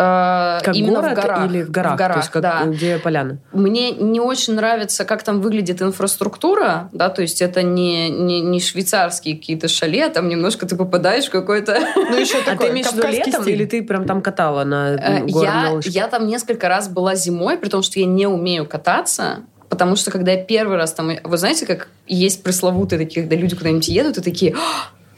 Э, 0.00 0.60
как 0.62 0.76
именно 0.76 1.00
город 1.00 1.12
в 1.18 1.20
горах. 1.20 1.50
или 1.50 1.62
в 1.64 1.70
горах? 1.72 1.94
В 1.94 1.98
горах, 1.98 2.14
то 2.14 2.20
есть 2.20 2.30
как, 2.30 2.42
да. 2.42 2.64
где 2.66 2.98
поляны? 2.98 3.38
Мне 3.52 3.90
не 3.90 4.20
очень 4.20 4.54
нравится, 4.54 5.04
как 5.04 5.24
там 5.24 5.40
выглядит 5.40 5.82
инфраструктура, 5.82 6.88
да, 6.92 7.08
то 7.08 7.20
есть 7.20 7.42
это 7.42 7.64
не, 7.64 8.08
не, 8.08 8.40
не 8.40 8.60
швейцарские 8.60 9.36
какие-то 9.36 9.66
шале, 9.66 10.06
а 10.06 10.10
там 10.10 10.28
немножко 10.28 10.66
ты 10.66 10.76
попадаешь 10.76 11.24
в 11.24 11.30
какой-то... 11.30 11.80
Ну, 11.96 12.16
еще 12.16 12.40
такой, 12.42 12.54
А 12.54 12.58
ты 12.58 12.68
имеешь 12.68 12.86
в 12.86 12.94
виду 12.94 13.08
летом 13.08 13.42
стиль. 13.42 13.54
или 13.54 13.64
ты 13.64 13.82
прям 13.82 14.06
там 14.06 14.22
катала 14.22 14.62
на 14.62 14.94
э, 14.94 15.24
я, 15.26 15.80
я 15.82 16.06
там 16.06 16.28
несколько 16.28 16.68
раз 16.68 16.88
была 16.88 17.16
зимой, 17.16 17.58
при 17.58 17.68
том, 17.68 17.82
что 17.82 17.98
я 17.98 18.06
не 18.06 18.26
умею 18.28 18.66
кататься, 18.66 19.40
Потому 19.68 19.96
что 19.96 20.10
когда 20.10 20.32
я 20.32 20.42
первый 20.42 20.78
раз 20.78 20.94
там... 20.94 21.10
Вы 21.22 21.36
знаете, 21.36 21.66
как 21.66 21.88
есть 22.06 22.42
пресловутые 22.42 22.98
такие, 22.98 23.20
когда 23.22 23.36
люди 23.36 23.54
куда-нибудь 23.54 23.88
едут 23.88 24.16
и 24.16 24.22
такие, 24.22 24.56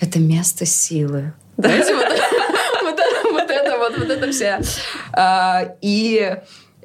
это 0.00 0.18
место 0.18 0.66
силы. 0.66 1.34
Знаете, 1.56 1.94
вся. 4.30 4.60
А, 5.12 5.74
и 5.80 6.36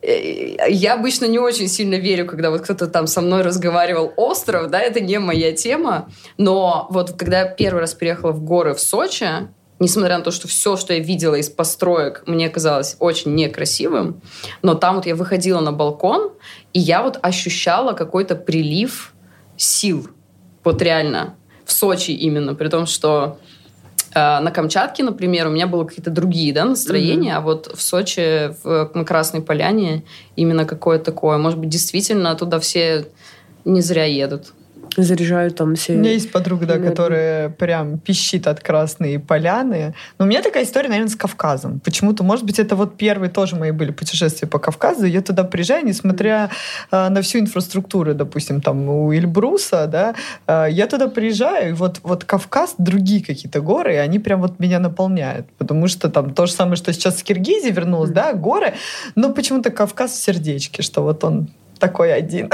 э, 0.02 0.70
я 0.70 0.94
обычно 0.94 1.26
не 1.26 1.40
очень 1.40 1.68
сильно 1.68 1.96
верю, 1.96 2.26
когда 2.26 2.50
вот 2.52 2.62
кто-то 2.62 2.88
там 2.88 3.08
со 3.08 3.22
мной 3.22 3.42
разговаривал 3.42 4.14
остров, 4.18 4.70
да, 4.70 4.80
это 4.80 5.00
не 5.00 5.20
моя 5.20 5.52
тема, 5.52 6.10
но 6.38 6.88
вот 6.90 7.14
когда 7.14 7.42
я 7.42 7.46
первый 7.48 7.80
раз 7.80 7.94
приехала 7.94 8.32
в 8.32 8.44
горы 8.44 8.74
в 8.74 8.80
Сочи, 8.80 9.48
несмотря 9.80 10.18
на 10.18 10.24
то, 10.24 10.32
что 10.32 10.48
все, 10.48 10.78
что 10.78 10.94
я 10.94 11.00
видела 11.00 11.36
из 11.36 11.50
построек, 11.50 12.24
мне 12.26 12.50
казалось 12.50 12.96
очень 13.00 13.36
некрасивым, 13.36 14.22
но 14.62 14.76
там 14.76 14.96
вот 14.96 15.06
я 15.06 15.16
выходила 15.16 15.60
на 15.60 15.72
балкон, 15.72 16.32
и 16.74 16.80
я 16.80 17.04
вот 17.04 17.20
ощущала 17.22 17.94
какой-то 17.94 18.36
прилив 18.36 19.14
сил. 19.58 20.08
Вот 20.64 20.82
реально. 20.82 21.36
В 21.66 21.72
Сочи 21.72 22.12
именно. 22.12 22.56
При 22.56 22.70
том, 22.70 22.86
что 22.86 23.40
на 24.16 24.52
Камчатке, 24.52 25.04
например, 25.04 25.48
у 25.48 25.52
меня 25.52 25.68
было 25.68 25.84
какие-то 25.84 26.10
другие 26.10 26.54
да, 26.54 26.64
настроения, 26.64 27.34
mm-hmm. 27.34 27.38
а 27.38 27.42
вот 27.42 27.72
в 27.76 27.82
Сочи, 27.82 28.56
в, 28.64 28.92
на 28.94 29.04
Красной 29.04 29.42
Поляне 29.42 30.04
именно 30.36 30.66
какое-то 30.66 31.06
такое. 31.06 31.38
Может 31.38 31.60
быть, 31.60 31.70
действительно 31.70 32.34
туда 32.36 32.60
все 32.60 33.08
не 33.66 33.82
зря 33.82 34.06
едут 34.06 34.54
заряжают 35.04 35.56
там 35.56 35.76
все... 35.76 35.94
У 35.94 35.98
меня 35.98 36.12
есть 36.12 36.32
подруга, 36.32 36.66
да, 36.66 36.80
которая 36.80 37.50
прям 37.50 38.00
пищит 38.00 38.48
от 38.48 38.60
Красной 38.62 39.20
Поляны. 39.20 39.94
Но 40.18 40.26
у 40.26 40.28
меня 40.28 40.42
такая 40.42 40.64
история, 40.64 40.90
наверное, 40.90 41.12
с 41.12 41.16
Кавказом. 41.16 41.80
Почему-то, 41.80 42.24
может 42.24 42.46
быть, 42.46 42.60
это 42.60 42.76
вот 42.76 42.98
первые 42.98 43.30
тоже 43.30 43.56
мои 43.56 43.72
были 43.72 43.92
путешествия 43.92 44.48
по 44.48 44.60
Кавказу. 44.60 45.06
Я 45.06 45.22
туда 45.22 45.44
приезжаю, 45.44 45.86
несмотря 45.86 46.50
э, 46.92 47.10
на 47.10 47.22
всю 47.22 47.40
инфраструктуру, 47.40 48.14
допустим, 48.14 48.62
там 48.62 48.88
у 48.90 49.14
Эльбруса, 49.14 49.88
да, 49.88 50.16
э, 50.48 50.68
я 50.72 50.88
туда 50.88 51.08
приезжаю, 51.08 51.70
и 51.70 51.74
вот, 51.74 52.00
вот 52.04 52.24
Кавказ, 52.24 52.76
другие 52.78 53.24
какие-то 53.24 53.62
горы, 53.62 53.94
и 53.94 53.98
они 53.98 54.20
прям 54.20 54.42
вот 54.42 54.60
меня 54.60 54.80
наполняют. 54.80 55.48
Потому 55.58 55.88
что 55.88 56.10
там 56.10 56.34
то 56.34 56.46
же 56.46 56.54
самое, 56.54 56.76
что 56.76 56.94
сейчас 56.94 57.16
в 57.16 57.24
Киргизии 57.24 57.72
вернулась, 57.72 58.12
да, 58.12 58.34
горы, 58.34 58.74
но 59.16 59.34
почему-то 59.34 59.72
Кавказ 59.72 60.12
в 60.12 60.24
сердечке, 60.24 60.82
что 60.82 61.02
вот 61.02 61.24
он 61.24 61.50
такой 61.80 62.14
один. 62.14 62.50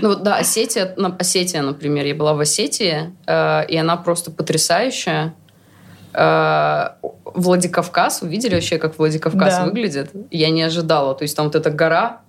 Ну 0.00 0.10
вот, 0.10 0.22
да, 0.22 0.36
Осетия, 0.36 0.94
Осетия, 1.18 1.62
например, 1.62 2.06
я 2.06 2.14
была 2.14 2.34
в 2.34 2.40
Осетии, 2.40 3.12
э, 3.26 3.66
и 3.66 3.76
она 3.76 3.96
просто 3.96 4.30
потрясающая. 4.30 5.34
Э, 6.14 6.90
Владикавказ, 7.24 8.22
увидели 8.22 8.54
вообще, 8.54 8.78
как 8.78 8.98
Владикавказ 8.98 9.56
да. 9.56 9.64
выглядит? 9.64 10.10
Я 10.30 10.50
не 10.50 10.62
ожидала. 10.62 11.14
То 11.14 11.22
есть 11.22 11.36
там 11.36 11.46
вот 11.46 11.54
эта 11.54 11.70
гора 11.70 12.20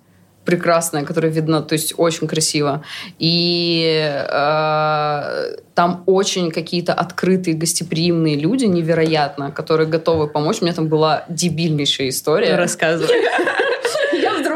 прекрасная, 0.44 1.04
которая 1.04 1.30
видна, 1.30 1.62
то 1.62 1.74
есть 1.74 1.94
очень 1.96 2.26
красиво. 2.26 2.82
И 3.18 3.84
э, 4.28 5.56
там 5.74 6.02
очень 6.06 6.50
какие-то 6.50 6.92
открытые, 6.92 7.56
гостеприимные 7.56 8.36
люди, 8.36 8.64
невероятно, 8.64 9.50
которые 9.50 9.86
готовы 9.86 10.28
помочь. 10.28 10.58
У 10.60 10.64
меня 10.64 10.74
там 10.74 10.88
была 10.88 11.24
дебильнейшая 11.28 12.08
история. 12.08 12.56
Рассказывай. 12.56 13.14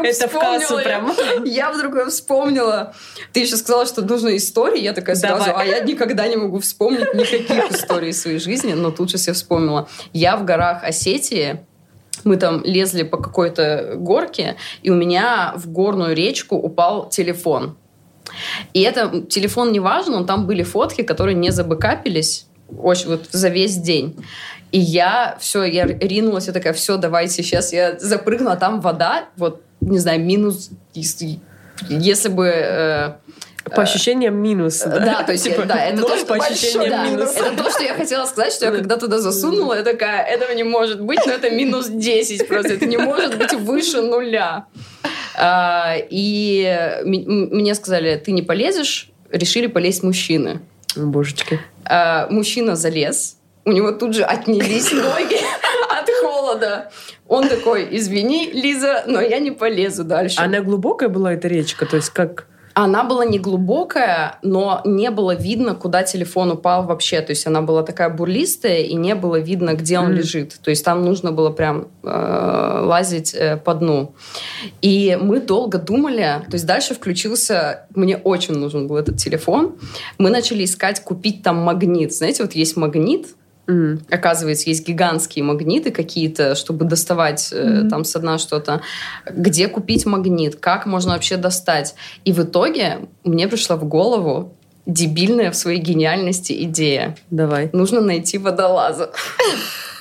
Это 0.09 0.27
в 0.27 0.33
кассу 0.33 0.77
прям. 0.77 1.13
Я 1.45 1.71
вдруг 1.71 2.07
вспомнила. 2.07 2.93
Ты 3.33 3.41
еще 3.41 3.57
сказала, 3.57 3.85
что 3.85 4.01
нужны 4.01 4.37
истории. 4.37 4.81
Я 4.81 4.93
такая 4.93 5.15
сразу, 5.15 5.51
а 5.55 5.65
я 5.65 5.79
никогда 5.81 6.27
не 6.27 6.35
могу 6.35 6.59
вспомнить 6.59 7.13
никаких 7.13 7.71
историй 7.71 8.13
своей 8.13 8.39
жизни. 8.39 8.73
Но 8.73 8.91
тут 8.91 9.09
сейчас 9.09 9.27
я 9.27 9.33
вспомнила. 9.33 9.87
Я 10.13 10.37
в 10.37 10.45
горах 10.45 10.83
Осетии 10.83 11.59
мы 12.23 12.37
там 12.37 12.63
лезли 12.63 13.03
по 13.03 13.17
какой-то 13.17 13.93
горке, 13.97 14.55
и 14.81 14.89
у 14.89 14.95
меня 14.95 15.53
в 15.57 15.69
горную 15.69 16.15
речку 16.15 16.55
упал 16.55 17.07
телефон. 17.09 17.77
И 18.73 18.81
это 18.81 19.21
телефон 19.21 19.71
не 19.71 19.79
важен, 19.79 20.13
но 20.13 20.23
там 20.23 20.47
были 20.47 20.63
фотки, 20.63 21.03
которые 21.03 21.35
не 21.35 21.51
забыкапились 21.51 22.47
очень 22.81 23.09
вот 23.09 23.27
за 23.31 23.49
весь 23.49 23.77
день. 23.77 24.15
И 24.71 24.79
я 24.79 25.37
все, 25.39 25.63
я 25.63 25.85
ринулась, 25.85 26.47
я 26.47 26.53
такая, 26.53 26.73
все, 26.73 26.97
давайте, 26.97 27.43
сейчас 27.43 27.71
я 27.71 27.97
запрыгну, 27.99 28.49
а 28.49 28.55
там 28.55 28.81
вода, 28.81 29.29
вот 29.37 29.61
не 29.81 29.99
знаю, 29.99 30.23
минус, 30.23 30.71
если 30.93 32.29
бы... 32.29 32.47
Э, 32.47 33.13
по 33.65 33.81
ощущениям 33.81 34.35
минус. 34.35 34.79
Да, 34.85 34.99
да 34.99 35.23
то 35.23 35.31
есть, 35.31 35.43
типа, 35.43 35.65
да, 35.65 35.83
это 35.83 36.03
то, 36.03 36.15
что, 36.17 36.25
по 36.27 36.35
ощущениям 36.35 36.89
да, 36.89 37.09
минус. 37.09 37.35
Это 37.35 37.63
то, 37.63 37.71
что 37.71 37.83
я 37.83 37.95
хотела 37.95 38.25
сказать, 38.25 38.53
что 38.53 38.65
я 38.65 38.71
когда 38.71 38.97
туда 38.97 39.17
засунула, 39.17 39.73
я 39.73 39.83
такая, 39.83 40.23
этого 40.23 40.51
не 40.51 40.63
может 40.63 41.01
быть, 41.01 41.19
но 41.25 41.33
это 41.33 41.49
минус 41.49 41.87
10 41.87 42.47
просто, 42.47 42.73
это 42.73 42.85
не 42.85 42.97
может 42.97 43.37
быть 43.37 43.53
выше 43.53 44.01
нуля. 44.01 44.67
А, 45.35 45.95
и 45.97 47.01
мне 47.03 47.73
сказали, 47.73 48.21
ты 48.23 48.31
не 48.31 48.43
полезешь, 48.43 49.09
решили 49.31 49.67
полезть 49.67 50.03
мужчины. 50.03 50.61
Божечки. 50.95 51.59
А, 51.85 52.27
мужчина 52.29 52.75
залез, 52.75 53.37
у 53.65 53.71
него 53.71 53.91
тут 53.91 54.13
же 54.15 54.23
отнялись 54.23 54.91
ноги 54.91 55.39
от 56.09 56.15
холода. 56.21 56.91
Он 57.27 57.47
такой, 57.47 57.87
извини, 57.91 58.51
Лиза, 58.53 59.03
но 59.07 59.21
я 59.21 59.39
не 59.39 59.51
полезу 59.51 60.03
дальше. 60.03 60.41
Она 60.41 60.61
глубокая 60.61 61.09
была 61.09 61.33
эта 61.33 61.47
речка? 61.47 61.85
То 61.85 61.97
есть 61.97 62.09
как... 62.09 62.47
Она 62.77 63.05
была 63.05 63.23
не 63.23 63.39
глубокая, 63.39 64.37
но 64.41 64.81
не 64.83 65.09
было 65.09 65.33
видно, 65.33 65.75
куда 65.75 66.03
телефон 66.03 66.51
упал 66.51 66.83
вообще. 66.85 67.21
То 67.21 67.31
есть 67.31 67.47
она 67.47 67.61
была 67.61 67.83
такая 67.83 68.09
бурлистая, 68.09 68.79
и 68.81 68.95
не 68.95 69.15
было 69.15 69.39
видно, 69.39 69.75
где 69.75 69.97
он 69.97 70.11
mm. 70.11 70.15
лежит. 70.15 70.59
То 70.61 70.71
есть 70.71 70.83
там 70.83 71.05
нужно 71.05 71.31
было 71.31 71.51
прям 71.51 71.87
э, 72.03 72.79
лазить 72.83 73.33
э, 73.33 73.55
по 73.55 73.75
дну. 73.75 74.13
И 74.81 75.17
мы 75.21 75.39
долго 75.39 75.77
думали, 75.77 76.41
то 76.49 76.55
есть 76.55 76.65
дальше 76.65 76.95
включился, 76.95 77.87
мне 77.95 78.17
очень 78.17 78.55
нужен 78.55 78.87
был 78.87 78.97
этот 78.97 79.15
телефон. 79.15 79.77
Мы 80.17 80.29
начали 80.29 80.65
искать, 80.65 80.99
купить 80.99 81.43
там 81.43 81.55
магнит. 81.55 82.13
Знаете, 82.13 82.43
вот 82.43 82.51
есть 82.55 82.75
магнит. 82.75 83.27
Оказывается, 84.09 84.69
есть 84.69 84.87
гигантские 84.87 85.43
магниты 85.43 85.91
какие-то, 85.91 86.55
чтобы 86.55 86.85
доставать 86.85 87.51
mm-hmm. 87.51 87.89
там 87.89 88.03
со 88.03 88.19
дна 88.19 88.37
что-то. 88.37 88.81
Где 89.29 89.67
купить 89.67 90.05
магнит? 90.05 90.55
Как 90.55 90.85
можно 90.85 91.13
вообще 91.13 91.37
достать? 91.37 91.95
И 92.25 92.31
в 92.31 92.43
итоге 92.43 92.99
мне 93.23 93.47
пришла 93.47 93.75
в 93.75 93.85
голову 93.85 94.55
дебильная 94.85 95.51
в 95.51 95.55
своей 95.55 95.79
гениальности 95.79 96.53
идея. 96.63 97.17
Давай. 97.31 97.69
Нужно 97.73 98.01
найти 98.01 98.37
водолаза. 98.37 99.11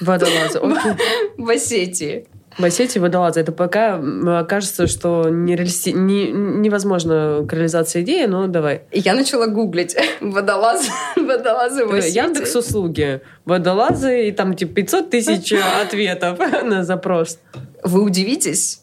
Водолаза, 0.00 0.58
окей. 0.60 0.92
В 1.38 1.48
Осетии. 1.48 2.26
В 2.58 2.64
Осетии 2.64 2.98
водолазы. 2.98 3.40
Это 3.40 3.52
пока 3.52 4.00
кажется, 4.48 4.86
что 4.86 5.28
нереалисти... 5.28 5.90
не, 5.90 6.30
невозможно 6.30 7.44
к 7.48 7.52
реализации 7.52 8.02
идеи, 8.02 8.26
но 8.26 8.46
давай. 8.46 8.82
Я 8.92 9.14
начала 9.14 9.46
гуглить 9.46 9.96
водолазы, 10.20 10.90
водолазы 11.16 11.84
в 11.84 11.92
Осетии. 11.92 12.16
Яндекс 12.16 12.54
услуги. 12.54 13.20
Водолазы, 13.44 14.28
и 14.28 14.32
там 14.32 14.54
типа 14.54 14.74
500 14.74 15.10
тысяч 15.10 15.52
ответов 15.82 16.38
на 16.62 16.84
запрос. 16.84 17.38
Вы 17.82 18.02
удивитесь, 18.02 18.82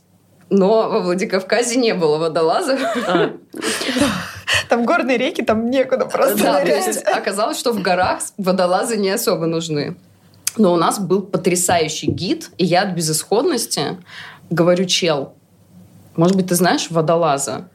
но 0.49 0.89
во 0.89 0.99
Владикавказе 0.99 1.79
не 1.79 1.93
было 1.93 2.17
водолазов. 2.17 2.79
А. 3.07 3.31
Там 4.67 4.85
горные 4.85 5.17
реки, 5.17 5.41
там 5.41 5.69
некуда 5.69 6.05
просто 6.05 6.43
да, 6.43 6.61
то 6.61 6.67
есть 6.67 7.03
оказалось, 7.05 7.57
что 7.57 7.71
в 7.71 7.81
горах 7.81 8.19
водолазы 8.37 8.97
не 8.97 9.09
особо 9.09 9.45
нужны. 9.45 9.95
Но 10.57 10.73
у 10.73 10.77
нас 10.77 10.99
был 10.99 11.21
потрясающий 11.21 12.07
гид, 12.07 12.49
и 12.57 12.65
я 12.65 12.83
от 12.83 12.95
безысходности 12.95 13.97
говорю, 14.49 14.85
чел, 14.85 15.33
может 16.15 16.35
быть, 16.35 16.47
ты 16.47 16.55
знаешь 16.55 16.87
водолаза? 16.89 17.69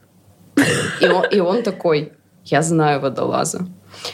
И 1.00 1.08
он, 1.08 1.24
и 1.30 1.40
он 1.40 1.62
такой, 1.62 2.12
я 2.44 2.62
знаю 2.62 3.00
водолаза. 3.00 3.66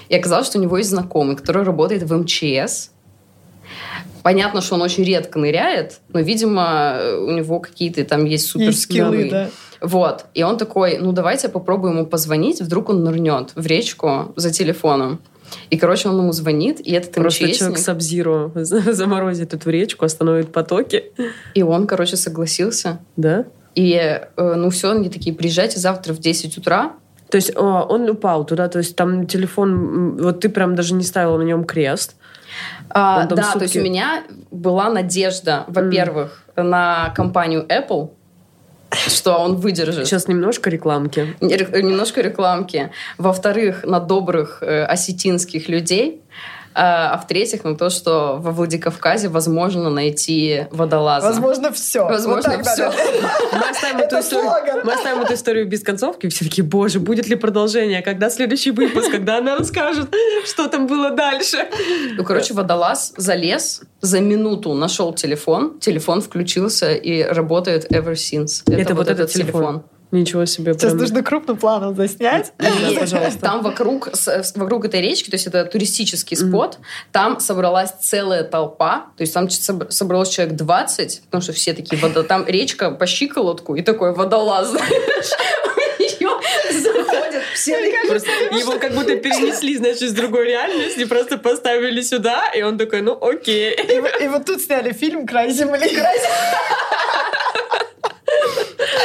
И 0.08 0.16
оказалось, 0.16 0.46
что 0.46 0.58
у 0.58 0.62
него 0.62 0.78
есть 0.78 0.90
знакомый, 0.90 1.36
который 1.36 1.64
работает 1.64 2.02
в 2.04 2.16
МЧС. 2.16 2.90
Понятно, 4.22 4.60
что 4.60 4.76
он 4.76 4.82
очень 4.82 5.02
редко 5.02 5.38
ныряет, 5.38 6.00
но, 6.08 6.20
видимо, 6.20 6.98
у 7.18 7.32
него 7.32 7.58
какие-то 7.58 8.04
там 8.04 8.24
есть 8.24 8.46
суперскиллы. 8.46 9.30
Да. 9.30 9.50
Вот. 9.80 10.26
И 10.34 10.44
он 10.44 10.58
такой, 10.58 10.98
ну 10.98 11.10
давайте 11.12 11.48
я 11.48 11.52
попробую 11.52 11.92
ему 11.92 12.06
позвонить, 12.06 12.60
вдруг 12.60 12.90
он 12.90 13.02
нырнет 13.02 13.50
в 13.56 13.66
речку 13.66 14.32
за 14.36 14.52
телефоном. 14.52 15.20
И, 15.70 15.76
короче, 15.76 16.08
он 16.08 16.18
ему 16.18 16.32
звонит, 16.32 16.80
и 16.80 16.92
этот 16.92 17.12
Просто 17.12 17.44
МЧСник... 17.44 17.58
человек 17.58 17.78
Сабзиро 17.78 18.52
заморозит 18.54 19.54
эту 19.54 19.70
речку, 19.70 20.04
остановит 20.04 20.52
потоки. 20.52 21.12
И 21.54 21.62
он, 21.62 21.86
короче, 21.86 22.16
согласился. 22.16 23.00
Да? 23.16 23.46
И, 23.74 23.94
э, 23.94 24.54
ну 24.54 24.70
все, 24.70 24.92
они 24.92 25.08
такие, 25.08 25.34
приезжайте 25.34 25.78
завтра 25.78 26.12
в 26.12 26.18
10 26.18 26.58
утра, 26.58 26.92
то 27.32 27.36
есть 27.36 27.56
он 27.56 28.10
упал 28.10 28.44
туда, 28.44 28.68
то 28.68 28.76
есть 28.76 28.94
там 28.94 29.26
телефон, 29.26 30.18
вот 30.18 30.40
ты 30.40 30.50
прям 30.50 30.74
даже 30.74 30.92
не 30.92 31.02
ставила 31.02 31.38
на 31.38 31.42
нем 31.44 31.64
крест. 31.64 32.16
А, 32.90 33.24
да, 33.24 33.44
сутки... 33.44 33.58
то 33.58 33.64
есть 33.64 33.76
у 33.76 33.80
меня 33.80 34.24
была 34.50 34.90
надежда, 34.90 35.64
во-первых, 35.66 36.44
mm. 36.56 36.62
на 36.62 37.08
компанию 37.16 37.66
Apple, 37.66 38.10
что 39.08 39.36
он 39.38 39.56
выдержит. 39.56 40.06
Сейчас 40.06 40.28
немножко 40.28 40.70
рекламки. 40.70 41.34
Немножко 41.40 42.20
рекламки. 42.20 42.90
Во-вторых, 43.18 43.84
на 43.84 44.00
добрых 44.00 44.62
э, 44.62 44.84
осетинских 44.84 45.68
людей. 45.68 46.20
А, 46.74 47.14
а 47.14 47.18
в-третьих, 47.18 47.64
на 47.64 47.76
то, 47.76 47.90
что 47.90 48.38
во 48.38 48.50
Владикавказе 48.50 49.28
возможно 49.28 49.90
найти 49.90 50.66
водолаза. 50.70 51.26
Возможно, 51.26 51.72
все. 51.72 52.04
Возможно, 52.04 52.56
вот 52.56 52.66
все. 52.66 52.92
Мы 53.52 53.70
оставим, 53.70 53.98
эту 53.98 54.18
историю, 54.20 54.82
мы 54.84 54.92
оставим 54.92 55.22
эту 55.22 55.34
историю 55.34 55.68
без 55.68 55.82
концовки. 55.82 56.28
Все 56.28 56.44
таки 56.44 56.62
боже, 56.62 57.00
будет 57.00 57.28
ли 57.28 57.36
продолжение? 57.36 58.02
Когда 58.02 58.30
следующий 58.30 58.70
выпуск? 58.70 59.10
Когда 59.10 59.38
она 59.38 59.56
расскажет, 59.56 60.08
что 60.46 60.68
там 60.68 60.86
было 60.86 61.10
дальше? 61.10 61.68
Ну, 62.16 62.24
короче, 62.24 62.54
водолаз 62.54 63.12
залез, 63.16 63.82
за 64.00 64.20
минуту 64.20 64.74
нашел 64.74 65.12
телефон, 65.12 65.78
телефон 65.78 66.20
включился 66.20 66.92
и 66.92 67.22
работает 67.22 67.90
ever 67.92 68.12
since. 68.12 68.62
Это, 68.66 68.80
это 68.80 68.94
вот, 68.94 68.98
вот 68.98 69.08
этот, 69.08 69.20
этот 69.20 69.32
телефон. 69.32 69.60
телефон. 69.60 69.84
Ничего 70.12 70.44
себе. 70.44 70.74
Сейчас 70.74 70.92
прям. 70.92 70.98
нужно 70.98 71.22
крупным 71.22 71.56
планом 71.56 71.96
заснять. 71.96 72.52
Да, 72.58 72.68
пожалуйста. 73.00 73.38
там 73.40 73.62
вокруг, 73.62 74.10
вокруг 74.54 74.84
этой 74.84 75.00
речки, 75.00 75.30
то 75.30 75.34
есть 75.36 75.46
это 75.46 75.64
туристический 75.64 76.36
спот, 76.36 76.78
там 77.10 77.40
собралась 77.40 77.90
целая 78.02 78.44
толпа, 78.44 79.06
то 79.16 79.22
есть 79.22 79.32
там 79.32 79.46
соб- 79.46 79.90
собралось 79.90 80.28
человек 80.28 80.54
20, 80.54 81.22
потому 81.24 81.42
что 81.42 81.52
все 81.52 81.72
такие, 81.72 82.00
вода, 82.00 82.22
там 82.22 82.46
речка 82.46 82.90
по 82.90 83.06
щиколотку 83.06 83.74
и 83.74 83.82
такой 83.82 84.14
водолаз, 84.14 84.70
заходят 86.72 87.42
все 87.54 87.72
его 87.72 88.78
как 88.78 88.92
будто 88.92 89.16
перенесли, 89.16 89.76
знаешь, 89.76 90.00
из 90.02 90.12
другой 90.12 90.46
реальности, 90.46 91.04
просто 91.04 91.38
поставили 91.38 92.00
сюда, 92.02 92.50
и 92.54 92.62
он 92.62 92.78
такой, 92.78 93.02
ну 93.02 93.18
окей. 93.20 93.72
И, 93.74 94.00
вот- 94.00 94.20
и 94.20 94.28
вот 94.28 94.44
тут 94.44 94.60
сняли 94.60 94.92
фильм 94.92 95.26
«Край 95.26 95.50
земли». 95.50 95.88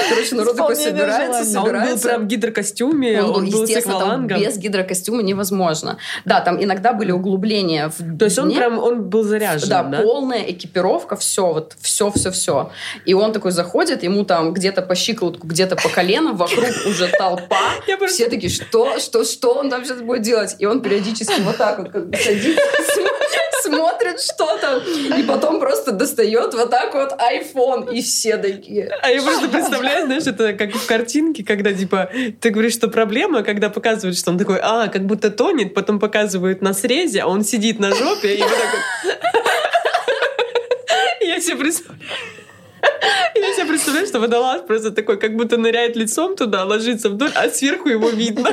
Короче, 0.10 0.36
народ 0.36 0.58
такой 0.58 0.76
собирается, 0.76 1.44
желаний. 1.44 1.56
А 1.56 1.60
он 1.60 1.66
был 1.66 1.72
собирается. 1.72 2.08
прям 2.08 2.22
в 2.24 2.28
гидрокостюме, 2.28 3.24
Он 3.24 3.36
он 3.36 3.50
был 3.50 3.66
с 3.66 3.70
естественно, 3.70 4.00
там 4.00 4.28
без 4.28 4.58
гидрокостюма 4.58 5.24
невозможно. 5.24 5.98
Да, 6.26 6.42
там 6.42 6.64
иногда 6.64 6.94
были 6.94 7.12
углубления 7.12 7.92
в 7.98 8.18
То 8.18 8.26
есть 8.26 8.40
он 8.40 8.54
прям, 8.54 8.80
он 8.80 9.04
был 9.04 9.24
заряжен, 9.24 9.70
Да, 9.70 9.84
да? 9.84 10.02
полная 10.02 10.44
экипировка, 10.52 11.16
все, 11.16 11.52
вот 11.54 11.76
все, 11.82 12.12
все, 12.12 12.32
все. 12.32 12.72
И 13.06 13.14
он 13.14 13.32
такой 13.34 13.52
заходит, 13.52 14.04
ему 14.04 14.26
там 14.26 14.54
где-то 14.54 14.82
по 14.82 14.96
щиколотку, 14.96 15.48
где-то 15.48 15.76
по 15.76 15.90
колено, 15.90 16.34
вокруг 16.34 16.70
уже 16.86 17.08
толпа. 17.08 17.58
Все 18.08 18.30
такие, 18.30 18.50
что, 18.50 19.00
что, 19.00 19.24
что 19.24 19.54
он 19.54 19.70
там 19.70 19.84
сейчас 19.84 20.02
будет 20.02 20.22
делать? 20.22 20.56
И 20.60 20.66
он 20.66 20.82
периодически 20.82 21.42
вот 21.42 21.58
так 21.58 21.80
вот 21.80 21.90
как 21.90 22.10
бы 22.10 22.18
садится, 22.18 22.62
смотрит 23.64 24.22
что-то, 24.22 24.84
и 25.18 25.24
потом 25.24 25.60
просто 25.60 25.92
достает 25.92 26.54
вот 26.54 26.70
так 26.70 26.94
вот 26.94 27.14
iPhone, 27.14 27.94
и 27.94 28.02
все 28.02 28.38
такие. 28.38 28.90
А 29.02 29.10
я 29.12 29.22
просто 29.22 29.48
представляю, 29.50 30.06
знаешь, 30.06 30.28
это 30.28 30.54
как 30.54 30.74
в 30.74 30.86
картинке, 30.86 31.44
когда, 31.44 31.74
типа, 31.74 32.10
ты 32.40 32.50
говоришь, 32.50 32.74
что 32.74 32.88
проблема, 32.88 33.44
когда 33.44 33.70
показывают, 33.70 34.18
что 34.18 34.32
он 34.32 34.38
такой, 34.38 34.60
а, 34.62 34.88
как 34.88 35.06
будто 35.06 35.30
тонет, 35.30 35.74
потом 35.74 36.00
показывают 36.00 36.62
на 36.62 36.74
срезе, 36.74 37.22
а 37.22 37.28
он 37.28 37.44
сидит 37.44 37.80
на 37.80 37.94
жопе, 37.94 38.36
и 38.36 38.42
вот 38.42 38.52
так 38.52 38.74
вот... 38.74 39.18
Я 41.22 41.42
себе 41.42 41.58
представляю... 41.58 42.02
Я 43.36 43.54
себе 43.54 43.66
представляю, 43.66 44.08
что 44.08 44.20
водолаз 44.20 44.62
просто 44.66 44.92
такой, 44.92 45.18
как 45.20 45.36
будто 45.36 45.58
ныряет 45.58 45.96
лицом 45.96 46.36
туда, 46.36 46.66
ложится 46.66 47.10
вдоль, 47.10 47.32
а 47.36 47.50
сверху 47.50 47.90
его 47.90 48.10
видно. 48.10 48.50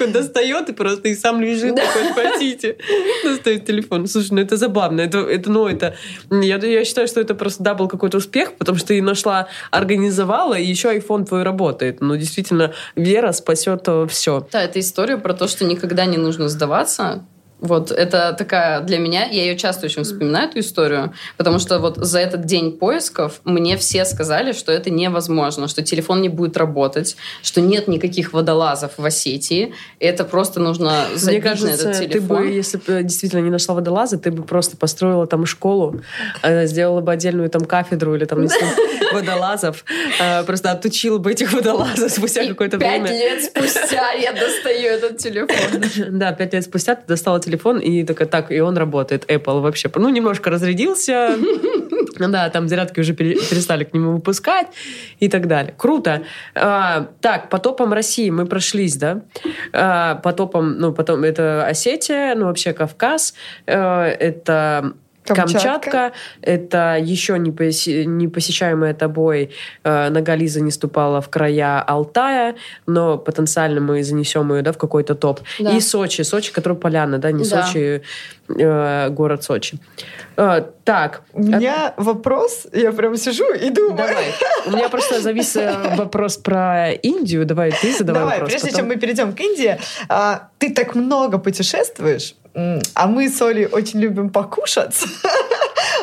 Такой 0.00 0.12
достает 0.12 0.68
и 0.70 0.72
просто 0.72 1.08
и 1.08 1.14
сам 1.14 1.40
лежит, 1.42 1.76
такой, 1.76 2.12
спасите. 2.12 2.76
Достает 3.24 3.66
телефон. 3.66 4.06
Слушай, 4.06 4.32
ну 4.32 4.40
это 4.40 4.56
забавно. 4.56 5.02
Это, 5.02 5.18
это 5.18 5.50
ну, 5.50 5.66
это... 5.66 5.94
Я, 6.30 6.56
я 6.56 6.84
считаю, 6.84 7.06
что 7.06 7.20
это 7.20 7.34
просто, 7.34 7.62
да, 7.62 7.74
был 7.74 7.88
какой-то 7.88 8.16
успех, 8.16 8.54
потому 8.54 8.78
что 8.78 8.88
ты 8.88 9.02
нашла, 9.02 9.48
организовала, 9.70 10.54
и 10.54 10.64
еще 10.64 10.96
iPhone 10.96 11.26
твой 11.26 11.42
работает. 11.42 12.00
Ну, 12.00 12.16
действительно, 12.16 12.72
вера 12.96 13.32
спасет 13.32 13.86
все. 14.08 14.46
Да, 14.50 14.62
это 14.62 14.80
история 14.80 15.18
про 15.18 15.34
то, 15.34 15.48
что 15.48 15.64
никогда 15.66 16.06
не 16.06 16.16
нужно 16.16 16.48
сдаваться. 16.48 17.24
Вот 17.60 17.90
это 17.90 18.34
такая 18.36 18.80
для 18.80 18.98
меня, 18.98 19.26
я 19.26 19.42
ее 19.42 19.56
часто 19.56 19.86
очень 19.86 20.02
вспоминаю, 20.02 20.48
эту 20.48 20.60
историю, 20.60 21.12
потому 21.36 21.58
что 21.58 21.78
вот 21.78 21.96
за 21.98 22.18
этот 22.18 22.46
день 22.46 22.72
поисков 22.72 23.40
мне 23.44 23.76
все 23.76 24.04
сказали, 24.04 24.52
что 24.52 24.72
это 24.72 24.90
невозможно, 24.90 25.68
что 25.68 25.82
телефон 25.82 26.22
не 26.22 26.28
будет 26.28 26.56
работать, 26.56 27.16
что 27.42 27.60
нет 27.60 27.86
никаких 27.86 28.32
водолазов 28.32 28.92
в 28.96 29.04
Осетии, 29.04 29.74
это 29.98 30.24
просто 30.24 30.58
нужно 30.60 31.04
забить 31.14 31.42
Мне 31.42 31.50
кажется, 31.50 31.66
на 31.66 31.90
этот 31.90 31.98
ты 31.98 32.08
телефон. 32.08 32.36
бы, 32.38 32.46
если 32.48 32.78
бы 32.78 33.02
действительно 33.02 33.40
не 33.40 33.50
нашла 33.50 33.74
водолаза, 33.74 34.18
ты 34.18 34.30
бы 34.30 34.42
просто 34.42 34.78
построила 34.78 35.26
там 35.26 35.44
школу, 35.44 36.00
э, 36.42 36.66
сделала 36.66 37.02
бы 37.02 37.12
отдельную 37.12 37.50
там 37.50 37.66
кафедру 37.66 38.14
или 38.14 38.24
там 38.24 38.46
водолазов, 39.12 39.84
э, 40.18 40.44
просто 40.44 40.70
отучила 40.70 41.18
бы 41.18 41.32
этих 41.32 41.52
водолазов 41.52 42.10
спустя 42.16 42.46
какое-то 42.46 42.78
пять 42.78 43.02
время. 43.02 43.18
лет 43.18 43.44
спустя 43.44 44.12
я 44.12 44.32
достаю 44.32 44.88
этот 44.88 45.18
телефон. 45.18 46.18
Да, 46.18 46.32
пять 46.32 46.54
лет 46.54 46.64
спустя 46.64 46.94
ты 46.94 47.02
достала 47.06 47.38
телефон 47.38 47.49
и 47.78 48.04
такая, 48.04 48.28
так, 48.28 48.52
и 48.52 48.60
он 48.60 48.76
работает, 48.76 49.30
Apple 49.30 49.60
вообще. 49.60 49.90
Ну, 49.94 50.08
немножко 50.08 50.50
разрядился, 50.50 51.36
да, 52.18 52.48
там 52.50 52.68
зарядки 52.68 53.00
уже 53.00 53.14
пере- 53.14 53.36
перестали 53.36 53.84
к 53.84 53.94
нему 53.94 54.12
выпускать 54.12 54.68
и 55.18 55.28
так 55.28 55.46
далее. 55.46 55.74
Круто. 55.76 56.22
А, 56.54 57.08
так, 57.20 57.48
по 57.50 57.58
топам 57.58 57.92
России 57.92 58.30
мы 58.30 58.46
прошлись, 58.46 58.96
да? 58.96 59.22
А, 59.72 60.16
по 60.16 60.32
топам, 60.32 60.78
ну, 60.78 60.92
потом 60.92 61.24
это 61.24 61.66
Осетия, 61.66 62.34
ну, 62.34 62.46
вообще 62.46 62.72
Кавказ, 62.72 63.34
э, 63.66 63.74
это 63.74 64.94
Камчатка. 65.24 65.52
Камчатка, 65.52 66.12
это 66.42 66.96
еще 67.00 67.38
не, 67.38 67.50
поси- 67.50 68.04
не 68.04 68.26
посещаемая 68.28 68.94
тобой 68.94 69.50
э, 69.84 70.08
нога 70.10 70.34
Лиза 70.34 70.60
не 70.60 70.70
ступала 70.70 71.20
в 71.20 71.28
края 71.28 71.80
Алтая, 71.82 72.56
но 72.86 73.18
потенциально 73.18 73.80
мы 73.80 74.02
занесем 74.02 74.52
ее 74.54 74.62
да, 74.62 74.72
в 74.72 74.78
какой-то 74.78 75.14
топ. 75.14 75.40
Да. 75.58 75.70
И 75.76 75.80
Сочи, 75.80 76.22
Сочи, 76.22 76.52
который 76.52 76.76
поляна, 76.78 77.18
да, 77.18 77.30
не 77.32 77.44
Да. 77.44 77.64
Сочи, 77.66 78.02
э, 78.48 79.08
город 79.10 79.44
Сочи. 79.44 79.78
Э, 80.36 80.62
так, 80.84 81.22
У 81.32 81.42
меня 81.42 81.94
вопрос, 81.96 82.66
я 82.72 82.90
прям 82.92 83.16
сижу 83.16 83.52
и 83.52 83.70
думаю. 83.70 83.96
давай. 83.96 84.24
У 84.66 84.70
меня 84.70 84.88
просто 84.88 85.20
завис 85.20 85.54
э, 85.56 85.96
вопрос 85.96 86.38
про 86.38 86.90
Индию. 86.92 87.44
Давай 87.44 87.72
ты 87.72 87.92
задавай 87.96 88.20
Давай, 88.22 88.34
вопрос. 88.38 88.50
прежде 88.50 88.68
потом- 88.68 88.78
чем 88.80 88.88
мы 88.88 88.96
перейдем 88.96 89.32
к 89.32 89.40
Индии, 89.40 89.78
а, 90.08 90.48
ты 90.58 90.74
так 90.74 90.94
много 90.94 91.38
путешествуешь, 91.38 92.34
а 92.54 93.06
мы 93.06 93.28
с 93.28 93.40
Олей 93.42 93.66
очень 93.66 94.00
любим 94.00 94.30
покушать. 94.30 95.04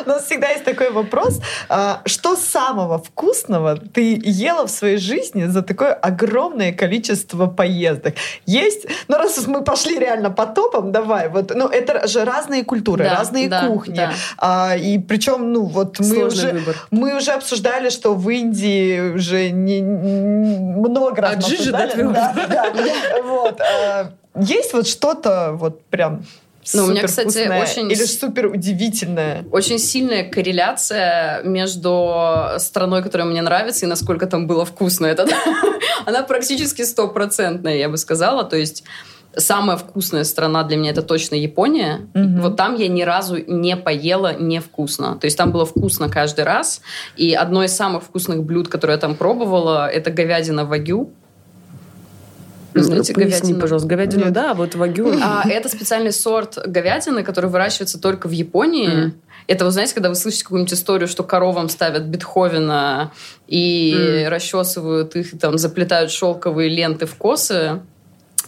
У 0.08 0.10
нас 0.10 0.24
всегда 0.24 0.48
есть 0.48 0.64
такой 0.64 0.90
вопрос. 0.90 1.38
а, 1.68 2.00
Что 2.06 2.34
самого 2.34 2.98
вкусного 2.98 3.76
ты 3.76 4.18
ела 4.24 4.66
в 4.66 4.70
своей 4.70 4.96
жизни 4.96 5.44
за 5.44 5.60
такое 5.62 5.92
огромное 5.92 6.72
количество 6.72 7.46
поездок? 7.46 8.14
Есть? 8.46 8.86
Ну, 9.08 9.18
раз 9.18 9.46
мы 9.46 9.62
пошли 9.62 9.98
реально 9.98 10.30
по 10.30 10.46
топам, 10.46 10.92
давай. 10.92 11.28
Вот, 11.28 11.52
ну, 11.54 11.68
это 11.68 12.08
же 12.08 12.24
разные 12.24 12.64
культуры, 12.64 13.04
Да, 13.04 13.16
разные 13.16 13.48
да, 13.50 13.66
кухни. 13.66 13.96
да. 13.96 14.12
А, 14.38 14.76
и 14.78 14.98
причем, 14.98 15.52
ну, 15.52 15.66
вот 15.66 15.98
мы 15.98 16.04
Сложный 16.06 16.26
уже... 16.26 16.52
выбор. 16.58 16.76
Мы 16.90 17.14
уже 17.14 17.32
обсуждали, 17.32 17.90
что 17.90 18.14
в 18.14 18.30
Индии 18.30 19.12
уже 19.14 19.50
не, 19.50 19.82
много 19.82 21.20
раз 21.20 21.36
до 21.36 21.46
обсуждали. 21.52 21.90
твердого. 21.90 22.14
Да, 22.14 22.46
да. 22.48 23.22
Вот. 23.24 23.60
а, 23.60 24.10
Есть 24.40 24.72
вот 24.72 24.86
что-то 24.88 25.50
вот 25.52 25.84
прям 25.90 26.22
Ну, 26.74 26.84
у 26.84 26.86
меня, 26.88 27.02
кстати, 27.04 27.48
очень 27.60 27.90
или 27.90 28.04
супер 28.04 28.46
удивительное. 28.46 29.44
Очень 29.50 29.78
сильная 29.78 30.28
корреляция 30.28 31.42
между 31.42 32.56
страной, 32.58 33.02
которая 33.02 33.26
мне 33.26 33.42
нравится, 33.42 33.86
и 33.86 33.88
насколько 33.88 34.26
там 34.26 34.46
было 34.46 34.64
вкусно. 34.64 35.06
Это, 35.06 35.26
она 36.06 36.22
практически 36.22 36.82
стопроцентная, 36.82 37.76
я 37.76 37.88
бы 37.88 37.96
сказала. 37.96 38.44
То 38.44 38.56
есть 38.56 38.84
самая 39.36 39.76
вкусная 39.76 40.24
страна 40.24 40.64
для 40.64 40.76
меня 40.76 40.90
это 40.90 41.02
точно 41.02 41.34
Япония. 41.34 42.08
Мгм. 42.14 42.40
Вот 42.40 42.56
там 42.56 42.74
я 42.76 42.88
ни 42.88 43.02
разу 43.02 43.36
не 43.46 43.76
поела 43.76 44.34
невкусно. 44.38 45.16
То 45.16 45.26
есть 45.26 45.36
там 45.36 45.52
было 45.52 45.64
вкусно 45.64 46.08
каждый 46.08 46.44
раз. 46.44 46.80
И 47.16 47.34
одно 47.34 47.64
из 47.64 47.74
самых 47.74 48.02
вкусных 48.04 48.42
блюд, 48.42 48.68
которое 48.68 48.94
я 48.94 48.98
там 48.98 49.14
пробовала, 49.14 49.88
это 49.88 50.10
говядина 50.10 50.64
вагю. 50.64 51.12
Знаете, 52.82 53.14
Поясни, 53.14 53.30
говядину? 53.38 53.60
пожалуйста. 53.60 53.88
Говядину, 53.88 54.24
Нет. 54.24 54.32
да, 54.32 54.50
а 54.50 54.54
вот 54.54 54.74
вагю. 54.74 55.12
А, 55.22 55.44
это 55.48 55.68
специальный 55.68 56.12
сорт 56.12 56.58
говядины, 56.66 57.22
который 57.22 57.48
выращивается 57.50 58.00
только 58.00 58.26
в 58.28 58.32
Японии. 58.32 58.88
Мгм. 58.88 59.14
Это, 59.46 59.64
вы 59.64 59.70
знаете, 59.70 59.94
когда 59.94 60.08
вы 60.10 60.14
слышите 60.14 60.44
какую-нибудь 60.44 60.74
историю, 60.74 61.08
что 61.08 61.22
коровам 61.24 61.68
ставят 61.70 62.02
Бетховена 62.04 63.12
и 63.46 63.94
Мгм. 64.24 64.28
расчесывают 64.32 65.16
их, 65.16 65.34
и 65.34 65.38
там 65.38 65.56
заплетают 65.58 66.10
шелковые 66.10 66.68
ленты 66.68 67.06
в 67.06 67.14
косы. 67.14 67.80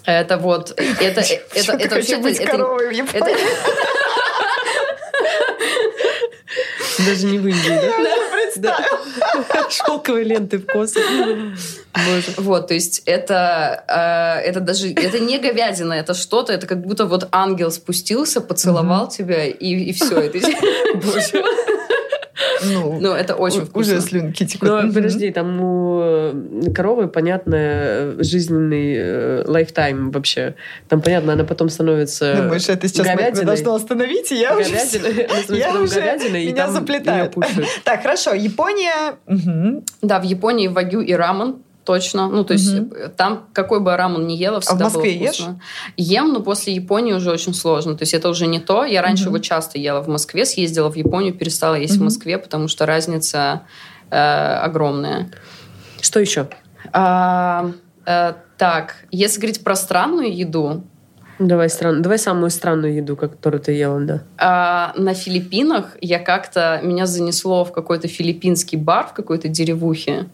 Это 0.04 0.36
вот, 0.38 0.72
это, 0.78 1.20
это, 1.20 1.72
это, 1.72 1.94
вообще, 1.94 2.14
это- 2.14 2.46
коровой 2.46 2.88
в 2.88 3.14
это- 3.14 3.18
Японии. 3.18 3.36
Даже 7.06 7.26
не 7.26 7.38
в 7.38 7.46
Индии, 7.46 7.68
да? 7.68 7.92
Да. 8.56 8.78
Шелковые 9.70 10.24
ленты 10.24 10.58
в 10.58 10.66
косы. 10.66 11.00
Вот, 12.36 12.68
то 12.68 12.74
есть 12.74 13.02
это, 13.06 13.84
э, 13.88 14.48
это 14.48 14.60
даже, 14.60 14.92
это 14.92 15.18
не 15.18 15.38
говядина, 15.38 15.94
это 15.94 16.14
что-то, 16.14 16.52
это 16.52 16.66
как 16.66 16.80
будто 16.80 17.06
вот 17.06 17.28
ангел 17.32 17.70
спустился, 17.70 18.40
поцеловал 18.40 19.08
тебя, 19.08 19.46
и, 19.46 19.74
и 19.74 19.92
все. 19.92 20.30
Боже. 20.94 21.44
Ну, 22.64 22.98
ну, 23.00 23.12
это 23.12 23.34
очень 23.34 23.64
вкусно. 23.64 23.94
Уже 23.94 24.00
слюнки 24.02 24.44
текут. 24.46 24.68
Но 24.68 24.92
подожди, 24.92 25.30
там 25.30 25.60
у 25.60 26.72
коровы, 26.74 27.08
понятно, 27.08 27.56
э, 27.58 28.14
жизненный 28.20 28.94
э, 28.96 29.44
лайфтайм 29.46 30.10
вообще. 30.10 30.54
Там, 30.88 31.00
понятно, 31.02 31.32
она 31.32 31.44
потом 31.44 31.68
становится 31.68 32.34
Думаешь, 32.34 32.68
это 32.68 32.88
сейчас 32.88 33.06
мы- 33.06 33.12
мы 33.14 33.18
говядиной. 33.22 33.44
должны 33.46 33.74
остановить, 33.74 34.32
и 34.32 34.36
я 34.36 34.56
уже... 34.56 34.70
говядиной, 34.70 35.26
Я 35.58 35.74
уже... 35.80 36.00
говядиной, 36.00 36.46
Меня 36.46 36.70
заплетают. 36.70 37.34
Так, 37.84 38.02
хорошо. 38.02 38.34
Япония... 38.34 39.14
Да, 40.02 40.18
в 40.20 40.24
Японии 40.24 40.68
вагю 40.68 41.00
и 41.00 41.12
рамен 41.12 41.56
точно. 41.92 42.28
Ну, 42.28 42.44
то 42.44 42.52
есть 42.52 42.72
э, 42.72 43.08
там 43.16 43.48
какой 43.52 43.80
бы 43.80 43.90
я 43.90 43.96
рамен 43.96 44.26
ни 44.26 44.34
ела, 44.34 44.60
всегда 44.60 44.84
Москве 44.84 45.18
было 45.18 45.26
вкусно. 45.26 45.60
Ем, 45.96 46.32
но 46.32 46.40
после 46.40 46.72
Японии 46.72 47.12
уже 47.12 47.32
очень 47.32 47.52
сложно. 47.52 47.96
То 47.96 48.02
есть 48.02 48.14
это 48.14 48.28
уже 48.28 48.46
не 48.46 48.60
то. 48.60 48.84
Я 48.84 49.02
раньше 49.02 49.24
Мгм. 49.24 49.34
его 49.34 49.42
часто 49.42 49.78
ела 49.78 50.00
в 50.00 50.08
Москве, 50.08 50.44
съездила 50.44 50.88
в 50.88 50.94
Японию, 50.94 51.34
перестала 51.34 51.74
есть 51.74 51.94
в 51.94 51.96
Мгм. 51.96 52.04
Москве, 52.04 52.38
потому 52.38 52.68
что 52.68 52.86
разница 52.86 53.62
э, 54.10 54.16
огромная. 54.16 55.30
Что 56.00 56.20
еще? 56.20 56.48
А, 56.92 57.72
э, 58.06 58.34
так, 58.56 59.04
если 59.10 59.40
говорить 59.40 59.64
про 59.64 59.74
странную 59.74 60.36
еду, 60.36 60.84
Давай, 61.40 61.70
стран... 61.70 62.02
Давай 62.02 62.18
самую 62.18 62.50
странную 62.50 62.94
еду, 62.94 63.16
которую 63.16 63.62
ты 63.62 63.72
ела, 63.72 63.98
да. 64.00 64.22
а, 64.36 64.92
на 64.94 65.14
Филиппинах 65.14 65.96
я 66.02 66.18
как-то 66.18 66.80
меня 66.82 67.06
занесло 67.06 67.64
в 67.64 67.72
какой-то 67.72 68.08
филиппинский 68.08 68.76
бар 68.76 69.06
в 69.06 69.14
какой-то 69.14 69.48
деревухе, 69.48 70.26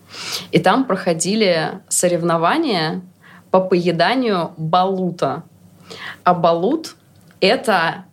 и 0.51 0.59
там 0.59 0.85
проходили 0.85 1.81
соревнования 1.89 3.03
по 3.53 3.61
поеданию 3.61 4.51
балута. 4.57 5.45
А 6.25 6.35
балут 6.35 6.97
это 7.41 8.05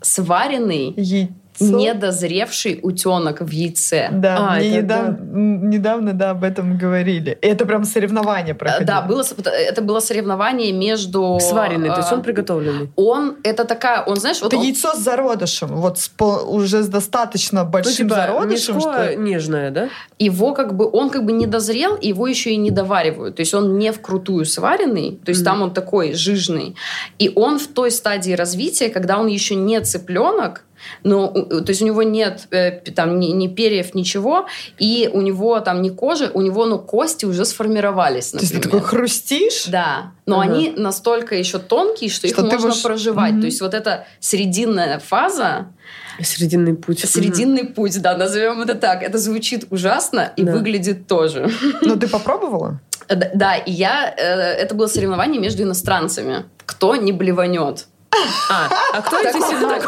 сваренный 0.00 0.94
Яйцо. 0.96 1.32
Недозревший 1.60 2.80
утенок 2.82 3.40
в 3.40 3.50
яйце. 3.50 4.08
Да, 4.12 4.36
А, 4.38 4.56
мне 4.56 4.68
это 4.78 4.82
недавно, 4.82 5.18
м, 5.18 5.70
недавно, 5.70 6.12
да, 6.12 6.30
об 6.30 6.44
этом 6.44 6.78
говорили. 6.78 7.38
И 7.42 7.46
Это 7.46 7.66
прям 7.66 7.84
соревнование 7.84 8.54
проходило. 8.54 8.86
Да, 8.86 9.02
было, 9.02 9.22
это 9.44 9.82
было 9.82 10.00
соревнование 10.00 10.72
между... 10.72 11.38
Сваренный, 11.40 11.88
то 11.90 11.96
есть 11.96 12.12
э, 12.12 12.14
он 12.14 12.22
приготовленный. 12.22 12.90
Он, 12.96 13.36
это 13.42 13.64
такая, 13.64 14.02
он, 14.02 14.16
знаешь, 14.16 14.40
вот 14.40 14.48
Это 14.48 14.56
он- 14.56 14.64
яйцо 14.64 14.94
с 14.94 14.98
зародышем, 14.98 15.68
вот 15.76 15.98
с 15.98 16.08
по- 16.08 16.44
уже 16.48 16.82
с 16.82 16.88
достаточно 16.88 17.64
Ну, 17.64 17.70
большим 17.70 17.92
типа, 18.08 18.14
зародышем, 18.14 18.80
что 18.80 19.14
нежное, 19.16 19.70
да? 19.70 19.88
его 20.18 20.52
как 20.54 20.74
бы, 20.74 20.88
он 20.90 21.10
как 21.10 21.24
бы 21.24 21.32
не 21.32 21.46
дозрел, 21.46 21.94
и 21.96 22.08
его 22.08 22.26
еще 22.26 22.50
и 22.50 22.56
не 22.56 22.70
доваривают. 22.70 23.36
То 23.36 23.40
есть 23.40 23.54
он 23.54 23.78
не 23.78 23.92
вкрутую 23.92 24.44
сваренный, 24.44 25.20
то 25.24 25.30
есть 25.30 25.40
Мгм. 25.42 25.44
там 25.50 25.62
он 25.62 25.70
такой 25.72 26.12
жижный. 26.14 26.74
И 27.18 27.30
он 27.34 27.58
в 27.58 27.66
той 27.68 27.90
стадии 27.90 28.32
развития, 28.32 28.88
когда 28.88 29.18
он 29.18 29.26
еще 29.26 29.54
не 29.54 29.80
цыпленок, 29.80 30.64
но, 31.02 31.28
у- 31.28 31.60
то 31.60 31.70
есть 31.70 31.82
у 31.82 31.86
него 31.86 32.02
нет 32.02 32.46
э, 32.50 32.70
там 32.94 33.18
ни, 33.20 33.26
ни 33.28 33.48
перьев, 33.48 33.94
ничего, 33.94 34.46
и 34.78 35.08
у 35.12 35.20
него 35.20 35.58
там 35.60 35.82
не 35.82 35.90
кожи, 35.90 36.30
у 36.34 36.40
него, 36.40 36.66
ну, 36.66 36.78
кости 36.78 37.24
уже 37.24 37.44
сформировались, 37.44 38.30
То 38.30 38.38
есть 38.38 38.50
ты 38.52 38.56
например. 38.58 38.80
такой 38.82 38.88
хрустишь? 38.98 39.64
Да, 39.66 40.12
но 40.26 40.40
Ага. 40.40 40.52
они 40.52 40.72
настолько 40.76 41.34
еще 41.34 41.58
тонкие, 41.58 42.10
что, 42.10 42.28
Что 42.28 42.42
их 42.42 42.52
можно 42.52 42.68
будешь- 42.70 42.82
проживать. 42.82 43.32
Мгм. 43.32 43.40
То 43.40 43.46
есть 43.46 43.60
вот 43.60 43.74
эта 43.74 44.06
срединная 44.20 44.98
фаза, 44.98 45.68
Срединный 46.22 46.74
путь. 46.74 47.00
срединный 47.08 47.64
путь, 47.64 48.00
да, 48.02 48.16
назовем 48.16 48.60
это 48.60 48.74
так, 48.74 49.02
это 49.02 49.18
звучит 49.18 49.66
ужасно 49.70 50.32
и 50.36 50.42
Да. 50.42 50.52
выглядит 50.52 51.06
тоже. 51.06 51.48
Ну, 51.82 51.96
ты 51.96 52.08
попробовала? 52.08 52.80
Да, 53.34 53.56
и 53.56 53.70
я, 53.72 54.12
э, 54.14 54.22
это 54.22 54.74
было 54.74 54.86
соревнование 54.86 55.40
между 55.40 55.62
иностранцами. 55.62 56.44
Кто 56.66 56.94
не 56.96 57.12
блеванет. 57.12 57.86
А, 58.50 58.68
а 58.94 59.02
кто 59.02 59.18
эти 59.18 59.38
соревнования? 59.38 59.86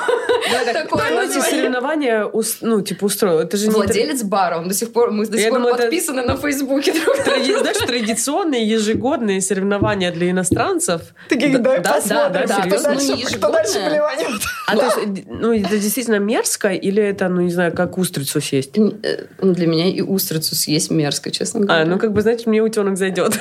Эти 2.27 2.57
ну, 2.61 2.83
типа, 2.83 3.07
устроил? 3.07 3.39
Это 3.39 3.57
же 3.57 3.71
Владелец 3.71 4.23
бара, 4.23 4.59
он 4.59 4.69
до 4.69 4.75
сих 4.75 4.93
пор, 4.93 5.11
мы 5.11 5.27
до 5.27 5.39
сих 5.39 5.51
пор 5.51 5.71
подписаны 5.71 6.23
на 6.23 6.37
Фейсбуке. 6.37 6.93
Знаешь, 6.93 7.79
традиционные 7.87 8.69
ежегодные 8.69 9.41
соревнования 9.41 10.13
для 10.13 10.31
иностранцев. 10.31 11.03
Такие, 11.29 11.59
Да, 11.59 11.81
посмотрим, 11.81 12.45
кто, 12.45 12.83
дальше, 12.83 13.07
Ну, 13.09 13.39
кто 13.39 13.51
дальше 13.51 13.89
блеванет. 13.89 14.43
А 14.67 14.77
то 14.77 14.85
есть, 14.85 15.27
ну, 15.27 15.53
это 15.53 15.79
действительно 15.79 16.19
мерзко, 16.19 16.69
или 16.69 17.03
это, 17.03 17.29
ну, 17.29 17.41
не 17.41 17.51
знаю, 17.51 17.73
как 17.73 17.99
устрицу 17.99 18.41
съесть? 18.41 18.77
Э, 18.77 19.27
ну, 19.41 19.53
Для 19.53 19.67
меня 19.67 19.89
и 19.89 20.01
устрицу 20.01 20.55
съесть 20.55 20.91
мерзко, 20.91 21.31
честно 21.31 21.61
говоря. 21.61 21.83
А, 21.83 21.87
ну, 21.87 21.99
как 21.99 22.13
бы, 22.13 22.21
значит, 22.21 22.47
мне 22.47 22.63
утенок 22.63 22.97
зайдет. 22.97 23.39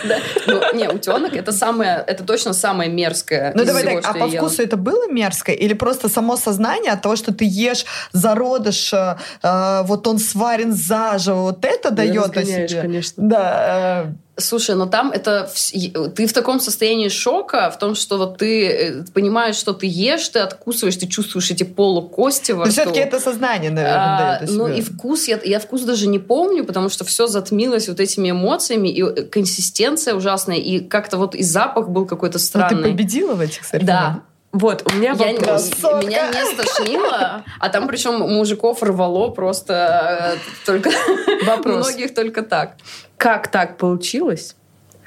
Ну, 0.47 0.61
не, 0.73 0.87
утенок 0.87 1.35
это 1.35 1.51
самое, 1.51 2.03
это 2.05 2.23
точно 2.23 2.53
самое 2.53 2.89
мерзкое. 2.89 3.51
Ну 3.55 3.65
давай 3.65 3.83
так, 3.83 4.05
а 4.05 4.11
что 4.11 4.19
по 4.19 4.27
вкусу 4.27 4.61
это 4.69 4.77
было 4.77 5.07
мерзко? 5.11 5.51
Или 5.51 5.73
просто 5.73 6.09
само 6.09 6.37
сознание 6.37 6.91
от 6.93 7.01
того, 7.01 7.15
что 7.15 7.33
ты 7.33 7.45
ешь 7.45 7.85
зародыш, 8.13 8.93
э, 8.93 9.15
э, 9.43 9.81
вот 9.83 10.07
он 10.07 10.19
сварен 10.19 10.73
заживо, 10.73 11.41
вот 11.41 11.65
это 11.65 11.91
дает 11.91 12.37
о 12.37 12.43
себе? 12.45 12.81
конечно. 12.81 13.23
Да. 13.29 14.03
э, 14.05 14.13
Слушай, 14.41 14.75
но 14.75 14.85
там 14.85 15.11
это... 15.11 15.49
и- 15.73 15.93
Ты 16.15 16.25
в 16.25 16.31
таком 16.33 16.61
состоянии 16.61 17.09
шока, 17.09 17.69
в 17.71 17.77
том, 17.77 17.93
что 17.95 18.17
вот 18.17 18.37
ты 18.37 18.67
э, 18.69 19.03
понимаешь, 19.13 19.57
что 19.57 19.73
ты 19.73 19.85
ешь, 19.85 20.29
ты 20.29 20.39
откусываешь, 20.39 20.95
ты 20.95 21.07
чувствуешь 21.07 21.51
эти 21.51 21.63
полукости 21.65 22.53
во 22.53 22.59
Но 22.59 22.63
рту. 22.63 22.71
все-таки 22.71 22.99
это 22.99 23.19
сознание, 23.19 23.69
наверное, 23.69 24.35
А, 24.37 24.39
дает 24.39 24.51
ну 24.51 24.67
и 24.69 24.79
вкус, 24.81 25.27
я, 25.27 25.39
я 25.43 25.59
вкус 25.59 25.81
даже 25.81 26.07
не 26.07 26.19
помню, 26.19 26.63
потому 26.63 26.87
что 26.89 27.03
все 27.03 27.27
затмилось 27.27 27.89
вот 27.89 27.99
этими 27.99 28.31
эмоциями, 28.31 28.87
и 28.87 29.03
э, 29.03 29.23
консистенция 29.23 30.15
ужасная, 30.15 30.55
и 30.57 30.79
как-то 30.79 31.17
вот 31.17 31.35
и 31.35 31.43
запах 31.43 31.89
был 31.89 32.05
какой-то 32.05 32.37
Но 32.37 32.43
странный. 32.43 32.75
Ну, 32.77 32.83
ты 32.83 32.89
победила 32.91 33.33
в 33.35 33.41
этих 33.41 33.65
соревнованиях? 33.65 34.13
Да, 34.15 34.21
Вот, 34.51 34.91
у 34.91 34.95
меня 34.95 35.11
я, 35.11 35.33
вопрос. 35.33 35.69
Красотка! 35.69 36.07
меня 36.07 36.27
не 36.29 36.53
стошнило, 36.53 37.43
а 37.59 37.69
там 37.69 37.87
причем 37.87 38.19
мужиков 38.19 38.81
рвало 38.81 39.29
просто 39.29 40.35
э, 40.35 40.65
только 40.65 40.89
Вопрос. 41.45 41.87
многих 41.87 42.15
только 42.15 42.41
так. 42.41 42.75
Как 43.17 43.49
так 43.49 43.77
получилось, 43.77 44.55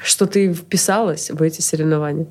что 0.01 0.27
ты 0.27 0.53
вписалась 0.53 1.31
в 1.31 1.43
эти 1.43 1.61
соревнования? 1.61 2.27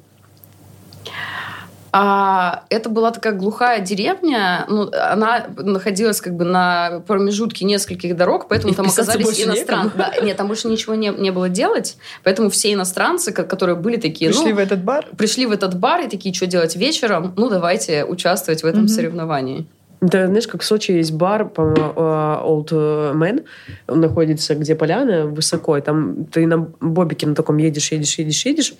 А 1.93 2.63
это 2.69 2.89
была 2.89 3.11
такая 3.11 3.33
глухая 3.33 3.81
деревня, 3.81 4.65
ну, 4.69 4.89
она 4.93 5.47
находилась 5.57 6.21
как 6.21 6.35
бы 6.35 6.45
на 6.45 7.01
промежутке 7.05 7.65
нескольких 7.65 8.15
дорог, 8.15 8.47
поэтому 8.47 8.71
И 8.71 8.75
там 8.75 8.87
оказались 8.87 9.43
иностранцы. 9.45 9.97
Да, 9.97 10.13
нет, 10.23 10.37
там 10.37 10.47
больше 10.47 10.69
ничего 10.69 10.95
не, 10.95 11.09
не 11.09 11.31
было 11.31 11.49
делать, 11.49 11.97
поэтому 12.23 12.49
все 12.49 12.71
иностранцы, 12.73 13.33
ко- 13.33 13.43
которые 13.43 13.75
были 13.75 13.97
такие, 13.97 14.29
Пришли 14.31 14.51
ну, 14.51 14.55
в 14.55 14.59
этот 14.59 14.83
бар? 14.83 15.05
пришли 15.17 15.45
в 15.45 15.51
этот 15.51 15.77
бар 15.77 16.01
и 16.05 16.07
такие, 16.09 16.33
что 16.33 16.47
делать 16.47 16.77
вечером? 16.77 17.33
Ну, 17.35 17.49
давайте 17.49 18.05
участвовать 18.05 18.63
в 18.63 18.65
этом 18.65 18.83
Мгм. 18.83 18.87
соревновании. 18.87 19.65
Да, 19.99 20.25
знаешь, 20.27 20.47
как 20.47 20.61
в 20.61 20.65
Сочи 20.65 20.93
есть 20.93 21.11
бар, 21.13 21.47
по-моему, 21.47 21.93
э, 21.95 21.99
Old 22.43 22.69
Man, 23.13 23.43
он 23.87 23.99
находится 23.99 24.55
где 24.55 24.73
поляна 24.75 25.27
высоко, 25.27 25.77
и 25.77 25.81
там 25.81 26.25
ты 26.25 26.47
на 26.47 26.57
бобике 26.57 27.27
на 27.27 27.35
таком 27.35 27.57
едешь, 27.57 27.91
едешь, 27.91 28.17
едешь, 28.17 28.45
едешь, 28.45 28.73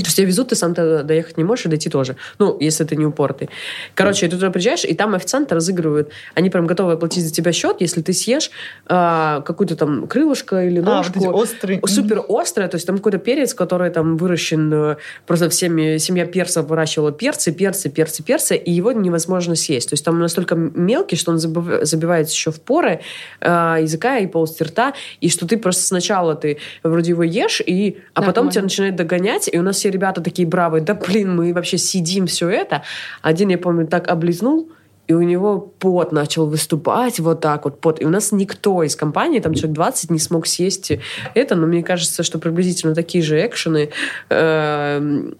то 0.00 0.06
есть 0.06 0.16
тебя 0.16 0.26
везут, 0.26 0.48
ты 0.48 0.54
сам 0.56 0.74
туда 0.74 1.02
доехать 1.02 1.36
не 1.36 1.44
можешь, 1.44 1.66
и 1.66 1.68
дойти 1.68 1.90
тоже. 1.90 2.16
Ну, 2.38 2.56
если 2.60 2.84
ты 2.84 2.96
не 2.96 3.06
упоротый. 3.06 3.48
Короче, 3.94 4.26
ты 4.26 4.36
туда 4.36 4.50
приезжаешь, 4.50 4.84
и 4.84 4.94
там 4.94 5.14
официанты 5.14 5.54
разыгрывают. 5.54 6.10
Они 6.34 6.50
прям 6.50 6.66
готовы 6.66 6.92
оплатить 6.92 7.24
за 7.24 7.32
тебя 7.32 7.52
счет, 7.52 7.76
если 7.80 8.02
ты 8.02 8.12
съешь 8.12 8.50
а, 8.86 9.40
какую-то 9.42 9.76
там 9.76 10.06
крылышко 10.06 10.64
или 10.64 10.78
А, 10.80 10.82
вот 10.82 10.90
ножку. 10.90 11.18
эти 11.18 11.26
острые. 11.26 11.80
Супер 11.86 12.22
острое, 12.28 12.68
то 12.68 12.76
есть 12.76 12.86
там 12.86 12.96
какой-то 12.98 13.18
перец, 13.18 13.54
который 13.54 13.90
там 13.90 14.16
выращен, 14.16 14.72
э, 14.72 14.96
просто 15.26 15.48
всеми, 15.48 15.98
семья 15.98 16.26
персов 16.26 16.66
выращивала 16.66 17.12
перцы, 17.12 17.52
перцы, 17.52 17.88
перцы, 17.90 18.22
перцы, 18.22 18.56
и 18.56 18.70
его 18.70 18.92
невозможно 18.92 19.54
съесть. 19.56 19.88
То 19.90 19.94
есть 19.94 20.04
там 20.04 20.14
он 20.14 20.20
настолько 20.20 20.54
мелкий, 20.54 21.16
что 21.16 21.32
он 21.32 21.38
забивается 21.38 22.34
еще 22.34 22.50
в 22.50 22.60
поры 22.60 23.00
э, 23.40 23.48
языка 23.80 24.18
и 24.18 24.26
полости 24.26 24.62
рта, 24.62 24.94
и 25.20 25.28
что 25.28 25.46
ты 25.46 25.56
просто 25.58 25.82
сначала 25.82 26.34
ты 26.34 26.58
вроде 26.82 27.10
его 27.10 27.22
ешь, 27.22 27.60
и, 27.64 27.98
а 28.14 28.20
Да, 28.20 28.26
потом 28.26 28.34
понимаю. 28.48 28.52
тебя 28.52 28.62
начинает 28.62 28.96
догонять, 28.96 29.48
и 29.52 29.58
у 29.58 29.62
нас 29.62 29.76
все 29.76 29.87
ребята 29.90 30.20
такие 30.20 30.46
бравые, 30.46 30.82
да 30.82 30.94
блин, 30.94 31.36
мы 31.36 31.52
вообще 31.52 31.78
сидим 31.78 32.26
все 32.26 32.48
это. 32.48 32.82
Один, 33.22 33.48
я 33.48 33.58
помню, 33.58 33.86
так 33.86 34.08
облизнул, 34.08 34.68
и 35.08 35.14
у 35.14 35.22
него 35.22 35.58
пот 35.58 36.12
начал 36.12 36.46
выступать 36.46 37.18
вот 37.18 37.40
так 37.40 37.64
вот, 37.64 37.80
пот. 37.80 38.00
И 38.02 38.04
у 38.04 38.10
нас 38.10 38.30
никто 38.30 38.82
из 38.82 38.94
компании, 38.94 39.40
там 39.40 39.54
человек 39.54 39.74
20, 39.74 40.10
не 40.10 40.18
смог 40.18 40.46
съесть 40.46 40.92
это, 41.34 41.54
но 41.54 41.66
мне 41.66 41.82
кажется, 41.82 42.22
что 42.22 42.38
приблизительно 42.38 42.94
такие 42.94 43.24
же 43.24 43.44
экшены, 43.44 43.88
э, 44.28 45.30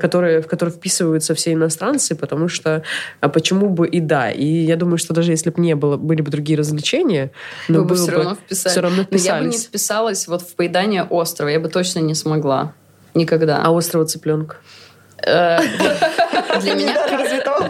которые, 0.00 0.42
в 0.42 0.48
которые 0.48 0.74
вписываются 0.74 1.36
все 1.36 1.52
иностранцы, 1.52 2.16
потому 2.16 2.48
что 2.48 2.82
а 3.20 3.28
почему 3.28 3.68
бы 3.68 3.86
и 3.86 4.00
да. 4.00 4.32
И 4.32 4.44
я 4.44 4.74
думаю, 4.74 4.98
что 4.98 5.14
даже 5.14 5.30
если 5.30 5.50
бы 5.50 5.60
не 5.62 5.76
было, 5.76 5.96
были 5.96 6.20
бы 6.20 6.32
другие 6.32 6.58
развлечения, 6.58 7.30
но 7.68 7.82
Вы 7.82 7.84
бы 7.84 7.94
все 7.94 8.10
равно 8.10 8.34
вписали. 8.34 8.72
все 8.72 8.80
равно 8.80 9.06
Но 9.08 9.16
я 9.16 9.34
бы 9.38 9.44
не 9.44 9.50
вписались. 9.52 9.64
вписалась 9.66 10.26
вот 10.26 10.42
в 10.42 10.56
поедание 10.56 11.04
острова. 11.04 11.50
Я 11.50 11.60
бы 11.60 11.68
точно 11.68 12.00
не 12.00 12.14
смогла. 12.14 12.74
Никогда. 13.14 13.62
А 13.62 13.76
острого 13.76 14.06
цыпленка? 14.06 14.56
Э, 15.26 15.58
Для 16.60 16.74
меня. 16.74 16.94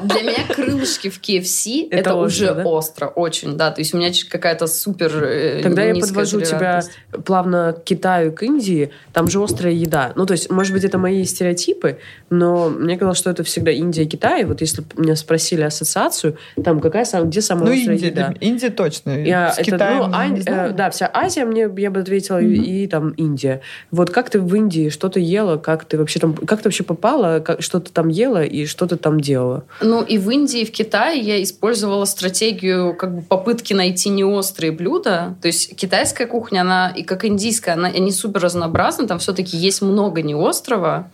Для 0.04 0.22
меня 0.22 0.44
крылышки 0.54 1.08
в 1.08 1.20
KFC 1.20 1.88
это, 1.90 2.10
Это 2.10 2.14
уже 2.16 2.46
остро, 2.50 2.54
да? 2.54 2.64
остро, 2.68 3.06
очень, 3.06 3.56
да. 3.56 3.70
То 3.70 3.80
есть 3.80 3.94
у 3.94 3.98
меня 3.98 4.10
какая-то 4.30 4.66
супер 4.66 5.10
э, 5.24 5.60
Тогда 5.62 5.82
я 5.84 5.94
подвожу 5.94 6.40
тебя 6.40 6.82
плавно 7.24 7.72
к 7.78 7.84
Китаю, 7.84 8.32
к 8.32 8.42
Индии. 8.42 8.90
Там 9.12 9.28
же 9.28 9.42
острая 9.42 9.72
еда. 9.72 10.12
Ну, 10.16 10.26
то 10.26 10.32
есть, 10.32 10.50
может 10.50 10.72
быть, 10.72 10.84
это 10.84 10.98
мои 10.98 11.24
стереотипы, 11.24 11.98
но 12.30 12.68
мне 12.68 12.96
казалось, 12.98 13.18
что 13.18 13.30
это 13.30 13.42
всегда 13.44 13.70
Индия 13.70 14.02
и 14.02 14.06
Китай. 14.06 14.44
Вот 14.44 14.60
если 14.60 14.82
бы 14.82 14.88
меня 15.02 15.16
спросили 15.16 15.62
ассоциацию, 15.62 16.36
там 16.62 16.80
какая 16.80 17.04
сам, 17.04 17.30
где 17.30 17.40
самая 17.40 17.66
Ну, 17.66 17.72
острая 17.72 17.96
Индия, 17.96 18.08
еда? 18.08 18.34
Индия 18.40 18.70
точно. 18.70 19.10
Я, 19.24 19.52
С 19.52 19.58
это, 19.58 19.70
Китаем 19.72 20.10
ну, 20.10 20.16
Ань- 20.16 20.34
не 20.34 20.40
знаю. 20.42 20.70
э, 20.70 20.74
да, 20.74 20.90
вся 20.90 21.10
Азия, 21.12 21.44
мне, 21.44 21.68
я 21.76 21.90
бы 21.90 22.00
ответила, 22.00 22.40
и- 22.40 22.82
и, 22.84 22.86
там 22.86 23.10
Индия. 23.10 23.60
Вот 23.90 24.10
как 24.10 24.30
ты 24.30 24.40
в 24.40 24.54
Индии, 24.54 24.88
что 24.90 25.08
ты 25.08 25.20
ела, 25.20 25.56
как 25.56 25.84
ты 25.84 25.96
вообще 25.98 26.18
там, 26.20 26.34
как 26.34 26.60
ты 26.60 26.64
вообще 26.68 26.82
попала, 26.84 27.40
что 27.58 27.80
ты 27.80 27.90
там 27.90 28.08
ела 28.08 28.44
и 28.44 28.66
что 28.66 28.86
ты 28.86 28.96
там 28.96 29.20
делала? 29.20 29.64
Ну 29.80 30.02
и 30.02 30.18
в 30.18 30.30
Индии, 30.30 30.60
и 30.60 30.64
в 30.64 30.72
Китае 30.72 31.20
я 31.20 31.42
использовала 31.42 32.04
стратегию 32.04 32.94
как 32.96 33.14
бы 33.14 33.22
попытки 33.22 33.74
найти 33.74 34.08
неострые 34.10 34.72
блюда. 34.72 35.36
То 35.40 35.48
есть 35.48 35.76
китайская 35.76 36.26
кухня, 36.26 36.62
она 36.62 36.90
и 36.90 37.02
как 37.02 37.24
индийская, 37.24 37.72
она, 37.72 37.88
они 37.88 38.12
супер 38.12 38.40
разнообразны, 38.40 39.06
там 39.06 39.18
все-таки 39.18 39.56
есть 39.56 39.82
много 39.82 40.22
неострого. 40.22 41.10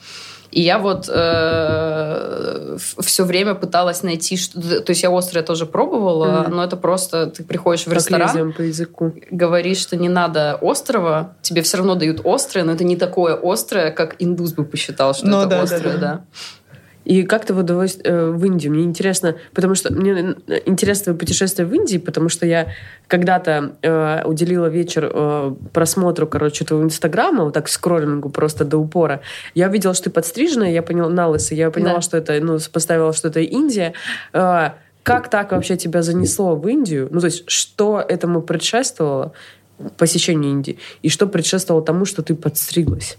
И 0.51 0.61
я 0.63 0.79
вот 0.79 1.09
э, 1.09 2.77
все 2.99 3.25
время 3.25 3.55
пыталась 3.55 4.03
найти, 4.03 4.37
что... 4.37 4.81
То 4.81 4.91
есть 4.91 5.03
я 5.03 5.17
острое 5.17 5.45
тоже 5.45 5.67
пробовала, 5.67 6.43
Мгм. 6.43 6.57
но 6.57 6.65
это 6.65 6.77
просто... 6.77 7.27
Ты 7.27 7.45
приходишь 7.45 7.83
в 7.83 7.85
Как 7.85 7.95
ресторан, 7.95 8.53
по 8.53 8.63
языку. 8.63 9.15
говоришь, 9.31 9.79
что 9.79 9.97
не 9.97 10.09
надо 10.09 10.59
острого, 10.61 11.35
тебе 11.43 11.63
все 11.63 11.77
равно 11.79 11.95
дают 11.95 12.21
острое, 12.25 12.65
но 12.65 12.73
это 12.73 12.85
не 12.85 12.97
такое 12.97 13.39
острое, 13.41 13.91
как 13.91 14.17
индус 14.19 14.53
бы 14.53 14.65
посчитал, 14.65 15.15
что 15.15 15.27
Ну 15.27 15.39
это 15.41 15.49
да, 15.51 15.57
да, 15.57 15.63
острое, 15.63 15.99
да. 15.99 15.99
да. 15.99 16.21
И 17.05 17.23
как 17.23 17.45
ты 17.45 17.55
вот 17.55 17.71
э, 17.71 18.31
в 18.31 18.45
Индию? 18.45 18.73
Мне 18.73 18.85
интересно, 18.85 19.37
потому 19.55 19.75
что 19.75 19.93
мне 19.93 20.35
интересно 20.67 21.05
твое 21.05 21.19
путешествие 21.19 21.67
в 21.67 21.75
Индии, 21.75 21.99
потому 21.99 22.29
что 22.29 22.47
я 22.47 22.69
когда-то 23.09 23.73
э, 23.83 24.23
уделила 24.25 24.67
вечер 24.67 25.11
э, 25.13 25.55
просмотру, 25.73 26.27
короче, 26.27 26.65
твоего 26.65 26.85
инстаграма, 26.85 27.45
вот 27.45 27.55
так 27.55 27.69
скроллингу 27.69 28.29
просто 28.29 28.65
до 28.65 28.79
упора. 28.79 29.21
Я 29.55 29.69
видела, 29.69 29.95
что 29.95 30.05
ты 30.05 30.11
подстриженная, 30.11 30.71
я 30.71 30.83
поняла, 30.83 31.09
на 31.09 31.29
лысо, 31.29 31.55
я 31.55 31.71
поняла, 31.71 31.95
Да. 31.95 32.01
что 32.01 32.17
это, 32.17 32.39
ну, 32.41 32.59
поставила, 32.73 33.13
что 33.13 33.29
это 33.29 33.41
Индия. 33.41 33.95
Э, 34.33 34.71
как 35.03 35.31
так 35.31 35.53
вообще 35.53 35.77
тебя 35.77 36.03
занесло 36.03 36.55
в 36.55 36.69
Индию? 36.69 37.09
Ну, 37.11 37.21
то 37.21 37.27
есть, 37.27 37.45
что 37.51 38.05
этому 38.07 38.43
предшествовало, 38.43 39.33
посещению 39.97 40.51
Индии, 40.51 40.79
и 41.03 41.09
что 41.09 41.27
предшествовало 41.27 41.83
тому, 41.85 42.05
что 42.05 42.23
ты 42.23 42.35
подстриглась? 42.35 43.17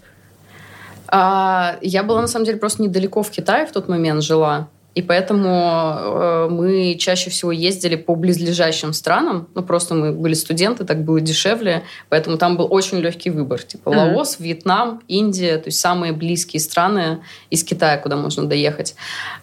А, 1.14 1.76
я 1.82 2.02
была, 2.02 2.22
на 2.22 2.26
самом 2.26 2.46
деле, 2.46 2.58
просто 2.58 2.82
недалеко 2.82 3.22
в 3.22 3.30
Китае 3.30 3.66
в 3.66 3.72
тот 3.72 3.86
момент 3.86 4.22
жила. 4.22 4.68
И 4.94 5.02
поэтому 5.02 5.48
э, 5.48 6.48
мы 6.50 6.96
чаще 6.98 7.30
всего 7.30 7.52
ездили 7.52 7.96
по 7.96 8.14
близлежащим 8.14 8.92
странам. 8.92 9.48
Ну, 9.54 9.62
просто 9.62 9.94
мы 9.94 10.12
были 10.12 10.34
студенты, 10.34 10.84
так 10.84 11.04
было 11.04 11.20
дешевле. 11.20 11.82
Поэтому 12.08 12.36
там 12.36 12.56
был 12.56 12.66
очень 12.70 12.98
легкий 12.98 13.30
выбор. 13.30 13.62
Типа 13.62 13.90
Мгм. 13.90 13.98
Лаос, 13.98 14.36
Вьетнам, 14.38 15.02
Индия. 15.08 15.56
То 15.58 15.68
есть 15.68 15.80
самые 15.80 16.12
близкие 16.12 16.60
страны 16.60 17.20
из 17.48 17.64
Китая, 17.64 17.96
куда 17.98 18.16
можно 18.16 18.46
доехать. 18.46 18.94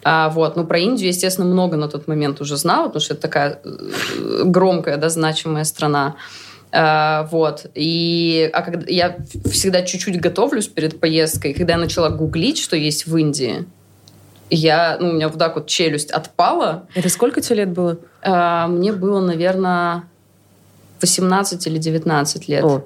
А, 0.04 0.28
вот. 0.28 0.56
Ну, 0.56 0.64
про 0.66 0.78
Индию, 0.78 1.08
естественно, 1.08 1.46
много 1.46 1.76
на 1.76 1.88
тот 1.88 2.06
момент 2.06 2.40
уже 2.40 2.56
знала, 2.56 2.86
потому 2.86 3.00
что 3.00 3.14
это 3.14 3.22
такая 3.22 3.60
э, 3.64 4.42
громкая, 4.44 4.96
да, 4.96 5.08
значимая 5.08 5.64
страна. 5.64 6.16
А, 6.72 7.28
вот. 7.30 7.66
И 7.74 8.48
а 8.52 8.62
когда 8.62 8.84
я 8.88 9.16
всегда 9.50 9.82
чуть-чуть 9.82 10.20
готовлюсь 10.20 10.68
перед 10.68 11.00
поездкой, 11.00 11.54
когда 11.54 11.74
я 11.74 11.78
начала 11.78 12.10
гуглить, 12.10 12.58
что 12.58 12.76
есть 12.76 13.06
в 13.06 13.16
Индии, 13.16 13.66
я, 14.50 14.96
ну, 15.00 15.10
у 15.10 15.12
меня 15.12 15.28
вот 15.28 15.38
так 15.38 15.54
вот 15.54 15.66
челюсть 15.66 16.10
отпала. 16.10 16.86
Это 16.94 17.08
сколько 17.08 17.40
тебе 17.40 17.56
лет 17.56 17.70
было? 17.70 17.98
А, 18.22 18.66
мне 18.66 18.92
было, 18.92 19.20
наверное, 19.20 20.04
18 21.00 21.66
или 21.66 21.78
19 21.78 22.48
лет. 22.48 22.64
О. 22.64 22.84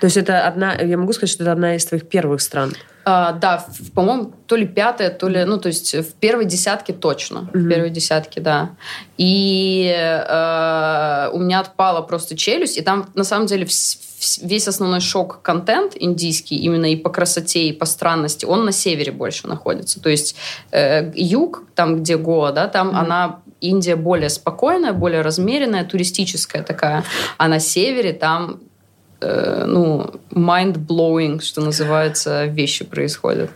То 0.00 0.06
есть 0.06 0.16
это 0.16 0.46
одна, 0.46 0.74
я 0.74 0.96
могу 0.98 1.12
сказать, 1.12 1.30
что 1.30 1.42
это 1.44 1.52
одна 1.52 1.74
из 1.76 1.84
твоих 1.86 2.08
первых 2.08 2.40
стран. 2.40 2.74
А, 3.08 3.32
да, 3.32 3.58
в- 3.68 3.92
по-моему, 3.92 4.32
то 4.46 4.56
ли 4.56 4.66
пятая, 4.66 5.10
то 5.10 5.28
ли, 5.28 5.44
ну, 5.44 5.58
то 5.58 5.68
есть 5.68 5.94
в 5.94 6.12
первой 6.14 6.44
десятке 6.44 6.92
точно. 6.92 7.48
В 7.52 7.56
Мгм. 7.56 7.68
первой 7.70 7.90
десятке, 7.90 8.40
да. 8.40 8.70
И 9.16 9.94
э, 9.96 11.30
у 11.32 11.38
меня 11.38 11.60
отпала 11.60 12.02
просто 12.02 12.36
челюсть, 12.36 12.76
и 12.78 12.82
там, 12.82 13.08
на 13.14 13.24
самом 13.24 13.46
деле, 13.46 13.64
весь 14.42 14.68
основной 14.68 15.00
шок-контент 15.00 15.92
индийский, 15.94 16.56
именно 16.56 16.86
и 16.90 16.96
по 16.96 17.10
красоте, 17.10 17.68
и 17.68 17.72
по 17.72 17.86
странности, 17.86 18.44
он 18.44 18.64
на 18.64 18.72
севере 18.72 19.12
больше 19.12 19.46
находится. 19.46 20.00
То 20.00 20.08
есть 20.08 20.34
э, 20.72 21.12
юг, 21.14 21.62
там, 21.74 21.98
где 22.02 22.16
Гоа, 22.16 22.50
да, 22.52 22.66
там 22.66 22.88
Мгм. 22.88 22.96
она 22.96 23.40
Индия 23.60 23.96
более 23.96 24.28
спокойная, 24.30 24.92
более 24.92 25.22
размеренная, 25.22 25.84
туристическая 25.84 26.62
такая. 26.62 27.04
А 27.38 27.48
на 27.48 27.58
севере 27.60 28.12
там 28.12 28.60
э, 29.20 29.64
ну, 29.66 30.10
mind-blowing, 30.30 31.40
что 31.40 31.60
называется, 31.60 32.46
вещи 32.46 32.84
происходят. 32.84 33.50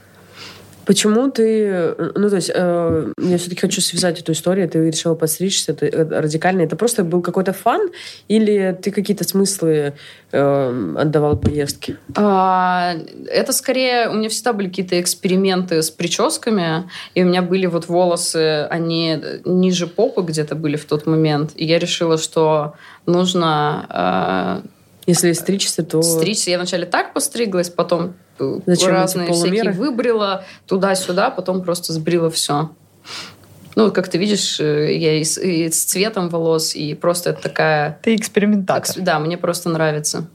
Почему 0.86 1.30
ты... 1.30 1.66
э, 1.66 2.12
Ну, 2.16 2.30
то 2.30 2.36
есть, 2.36 2.50
э, 2.52 3.12
я 3.18 3.36
все-таки 3.38 3.61
хочу 3.61 3.80
связать 3.80 4.18
эту 4.18 4.32
историю. 4.32 4.68
Ты 4.68 4.90
решила 4.90 5.14
подстричься, 5.14 5.72
это 5.72 5.86
э, 5.86 6.20
радикально. 6.20 6.62
Это 6.62 6.74
просто 6.74 7.04
был 7.04 7.22
какой-то 7.22 7.52
фан? 7.52 7.90
Или 8.26 8.76
ты 8.82 8.90
какие-то 8.90 9.22
смыслы 9.22 9.92
э, 10.32 10.94
отдавал 10.98 11.36
поездке? 11.36 11.96
А, 12.16 12.96
это 13.28 13.52
скорее... 13.52 14.08
У 14.08 14.14
меня 14.14 14.28
всегда 14.28 14.52
были 14.52 14.68
какие-то 14.68 15.00
эксперименты 15.00 15.80
с 15.80 15.90
прическами, 15.90 16.90
и 17.14 17.22
у 17.22 17.26
меня 17.26 17.42
были 17.42 17.66
вот 17.66 17.86
волосы, 17.86 18.66
они 18.70 19.22
ниже 19.44 19.86
попы 19.86 20.22
где-то 20.22 20.56
были 20.56 20.76
в 20.76 20.86
тот 20.86 21.06
момент. 21.06 21.52
И 21.54 21.64
я 21.66 21.78
решила, 21.78 22.18
что 22.18 22.74
нужно 23.06 24.64
Если 25.11 25.32
стричься, 25.32 25.82
то... 25.82 26.02
стричься. 26.02 26.50
Я 26.50 26.58
вначале 26.58 26.86
так 26.86 27.12
постриглась, 27.12 27.68
потом 27.70 28.14
э, 28.38 28.61
Зачем 28.66 28.90
разные 28.90 29.32
всякие 29.32 29.72
выбрила 29.72 30.44
туда-сюда, 30.66 31.30
потом 31.30 31.62
просто 31.62 31.92
сбрила 31.92 32.30
все. 32.30 32.70
Ну, 33.76 33.92
как 33.92 34.08
ты 34.08 34.18
видишь, 34.18 34.61
э, 34.61 34.96
я 34.96 35.14
и 35.20 35.24
с, 35.24 35.38
и 35.38 35.70
с 35.70 35.84
цветом 35.84 36.28
волос, 36.28 36.74
и 36.74 36.94
просто 36.94 37.30
это 37.30 37.42
такая... 37.42 37.98
Ты 38.02 38.14
экспериментатор. 38.16 38.82
экс- 38.82 38.96
Да, 38.96 39.18
мне 39.18 39.38
просто 39.38 39.68
нравится. 39.68 40.28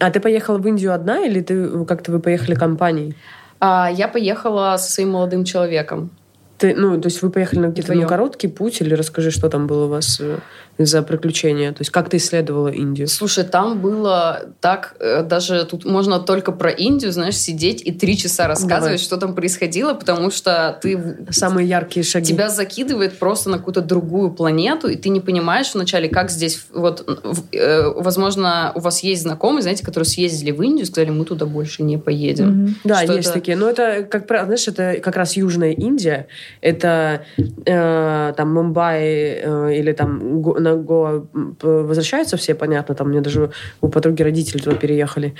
А 0.00 0.10
ты 0.10 0.20
поехала 0.20 0.58
в 0.58 0.66
Индию 0.66 0.94
одна, 0.94 1.26
или 1.26 1.40
ты 1.40 1.84
как-то 1.84 2.12
вы 2.12 2.20
поехали 2.20 2.54
компанией? 2.54 3.14
А, 3.60 3.90
я 3.92 4.08
поехала 4.08 4.76
со 4.78 4.90
своим 4.92 5.10
молодым 5.10 5.44
человеком. 5.44 6.10
Ты, 6.58 6.74
ну, 6.74 7.00
то 7.00 7.06
есть 7.06 7.22
вы 7.22 7.30
поехали 7.30 7.60
на 7.60 7.68
какой-то 7.68 7.94
ну, 7.94 8.06
короткий 8.06 8.48
путь, 8.48 8.80
или 8.80 8.94
расскажи, 8.94 9.30
что 9.30 9.48
там 9.48 9.66
было 9.66 9.84
у 9.84 9.88
вас 9.88 10.18
э, 10.20 10.38
за 10.76 11.02
приключения? 11.02 11.70
То 11.70 11.82
есть 11.82 11.90
как 11.90 12.08
ты 12.08 12.16
исследовала 12.16 12.68
Индию? 12.68 13.06
Слушай, 13.06 13.44
там 13.44 13.80
было 13.80 14.46
так, 14.60 14.96
э, 14.98 15.22
даже 15.22 15.64
тут 15.64 15.84
можно 15.84 16.18
только 16.18 16.50
про 16.50 16.70
Индию, 16.70 17.12
знаешь, 17.12 17.36
сидеть 17.36 17.82
и 17.82 17.92
три 17.92 18.16
часа 18.16 18.48
рассказывать, 18.48 18.80
Давай. 18.80 18.98
что 18.98 19.16
там 19.18 19.34
происходило, 19.34 19.94
потому 19.94 20.30
что 20.30 20.78
ты 20.82 21.18
Самые 21.30 21.68
яркие 21.68 22.04
шаги. 22.04 22.26
тебя 22.26 22.48
закидывает 22.48 23.18
просто 23.18 23.50
на 23.50 23.58
какую-то 23.58 23.80
другую 23.80 24.32
планету, 24.32 24.88
и 24.88 24.96
ты 24.96 25.10
не 25.10 25.20
понимаешь 25.20 25.72
вначале, 25.74 26.08
как 26.08 26.30
здесь... 26.30 26.66
Вот, 26.72 27.08
э, 27.52 27.92
возможно, 27.94 28.72
у 28.74 28.80
вас 28.80 29.04
есть 29.04 29.22
знакомые, 29.22 29.62
знаете, 29.62 29.84
которые 29.84 30.06
съездили 30.06 30.50
в 30.50 30.60
Индию 30.62 30.86
сказали, 30.86 31.10
мы 31.10 31.24
туда 31.24 31.46
больше 31.46 31.82
не 31.82 31.98
поедем. 31.98 32.48
Мгм. 32.48 32.74
Да, 32.84 33.02
Что 33.04 33.14
есть 33.14 33.28
это? 33.28 33.38
такие. 33.38 33.56
Но 33.56 33.68
это, 33.68 34.02
как 34.02 34.26
правило, 34.26 34.46
знаешь, 34.46 34.66
это 34.66 35.00
как 35.00 35.16
раз 35.16 35.36
Южная 35.36 35.70
Индия. 35.70 36.26
Это 36.60 37.24
э, 37.66 38.32
там 38.36 38.52
Мумбай 38.54 39.02
э, 39.02 39.74
или 39.76 39.92
там 39.92 40.42
Го- 40.42 40.58
на 40.58 40.76
Гоа 40.76 41.26
возвращаются 41.62 42.36
все, 42.36 42.54
понятно. 42.54 42.94
Там 42.94 43.10
меня 43.10 43.20
даже 43.20 43.50
у 43.80 43.88
подруги 43.88 44.22
родители 44.22 44.60
туда 44.60 44.76
переехали. 44.76 45.34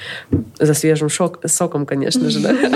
За 0.59 0.74
свежим 0.74 1.09
шок, 1.09 1.40
соком, 1.46 1.86
конечно 1.86 2.30
же, 2.30 2.40
да. 2.40 2.54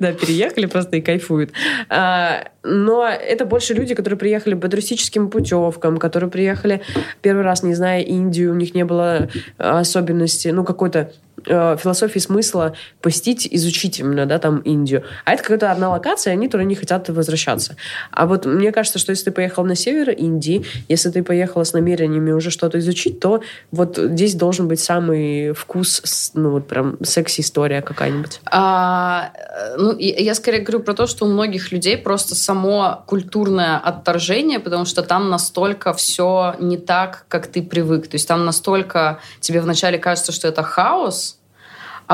Да, 0.00 0.12
переехали 0.12 0.66
просто 0.66 0.96
и 0.96 1.00
кайфуют. 1.00 1.52
А, 1.88 2.48
но 2.62 3.06
это 3.08 3.46
больше 3.46 3.74
люди, 3.74 3.94
которые 3.94 4.18
приехали 4.18 4.54
по 4.54 4.68
туристическим 4.68 5.30
путевкам, 5.30 5.98
которые 5.98 6.28
приехали 6.30 6.82
первый 7.22 7.44
раз, 7.44 7.62
не 7.62 7.74
зная 7.74 8.00
Индию, 8.00 8.52
у 8.52 8.54
них 8.54 8.74
не 8.74 8.84
было 8.84 9.28
э, 9.28 9.28
особенности, 9.58 10.48
ну, 10.48 10.64
какой-то 10.64 11.12
э, 11.46 11.76
философии 11.76 12.18
смысла 12.18 12.74
посетить, 13.00 13.48
изучить 13.50 14.00
именно, 14.00 14.26
да, 14.26 14.38
там 14.38 14.58
Индию. 14.60 15.04
А 15.24 15.32
это 15.32 15.42
какая-то 15.42 15.70
одна 15.70 15.90
локация, 15.90 16.32
и 16.32 16.36
они 16.36 16.48
туда 16.48 16.64
не 16.64 16.74
хотят 16.74 17.08
возвращаться. 17.08 17.76
А 18.10 18.26
вот 18.26 18.46
мне 18.46 18.72
кажется, 18.72 18.98
что 18.98 19.10
если 19.10 19.26
ты 19.26 19.30
поехал 19.32 19.64
на 19.64 19.74
север 19.74 20.10
Индии, 20.10 20.64
если 20.88 21.10
ты 21.10 21.22
поехала 21.22 21.64
с 21.64 21.72
намерениями 21.72 22.32
уже 22.32 22.50
что-то 22.50 22.78
изучить, 22.78 23.20
то 23.20 23.42
вот 23.70 23.96
здесь 23.96 24.34
должен 24.34 24.68
быть 24.68 24.80
самый 24.80 25.52
вкус, 25.52 26.32
ну, 26.34 26.50
вот 26.50 26.68
прям 26.68 26.96
секси-история 27.02 27.82
какая-нибудь. 27.82 28.40
А, 28.46 29.32
ну, 29.76 29.96
я 29.98 30.34
скорее 30.34 30.60
говорю 30.60 30.80
про 30.80 30.94
то, 30.94 31.06
что 31.06 31.26
у 31.26 31.28
многих 31.28 31.72
людей 31.72 31.96
просто 31.96 32.34
само 32.34 33.02
культурное 33.06 33.78
отторжение, 33.78 34.60
потому 34.60 34.84
что 34.84 35.02
там 35.02 35.30
настолько 35.30 35.92
все 35.92 36.54
не 36.58 36.76
так, 36.76 37.26
как 37.28 37.46
ты 37.46 37.62
привык. 37.62 38.08
То 38.08 38.16
есть 38.16 38.28
там 38.28 38.44
настолько 38.44 39.20
тебе 39.40 39.60
вначале 39.60 39.98
кажется, 39.98 40.32
что 40.32 40.48
это 40.48 40.62
хаос, 40.62 41.33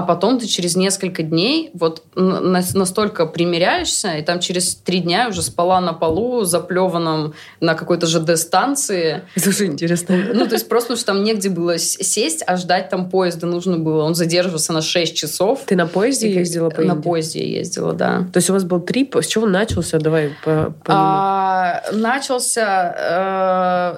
а 0.00 0.02
потом 0.02 0.38
ты 0.38 0.46
через 0.46 0.76
несколько 0.76 1.22
дней 1.22 1.70
вот 1.74 2.02
настолько 2.14 3.26
примиряешься, 3.26 4.14
и 4.14 4.22
там 4.22 4.40
через 4.40 4.74
три 4.74 5.00
дня 5.00 5.24
я 5.24 5.28
уже 5.28 5.42
спала 5.42 5.78
на 5.82 5.92
полу, 5.92 6.44
заплеванном 6.44 7.34
на 7.60 7.74
какой-то 7.74 8.06
ЖД-станции. 8.06 9.24
Это 9.36 9.50
уже 9.50 9.66
интересно. 9.66 10.16
Ну, 10.32 10.46
то 10.46 10.54
есть 10.54 10.70
просто, 10.70 10.88
потому 10.88 10.96
что 10.96 11.06
там 11.12 11.22
негде 11.22 11.50
было 11.50 11.76
сесть, 11.76 12.42
а 12.46 12.56
ждать 12.56 12.88
там 12.88 13.10
поезда 13.10 13.46
нужно 13.46 13.76
было. 13.76 14.04
Он 14.04 14.14
задерживался 14.14 14.72
на 14.72 14.80
6 14.80 15.14
часов. 15.14 15.64
Ты 15.66 15.76
на 15.76 15.86
поезде 15.86 16.28
И 16.28 16.32
ездила 16.32 16.70
по 16.70 16.80
На 16.80 16.92
Индии? 16.92 17.02
поезде 17.02 17.46
я 17.46 17.58
ездила, 17.58 17.92
да. 17.92 18.20
То 18.32 18.38
есть 18.38 18.48
у 18.48 18.54
вас 18.54 18.64
был 18.64 18.80
трип. 18.80 19.16
С 19.16 19.26
чего 19.26 19.46
начался? 19.46 19.98
Давай 19.98 20.30
по, 20.42 20.74
по. 20.82 20.92
А, 20.94 21.82
начался... 21.92 22.94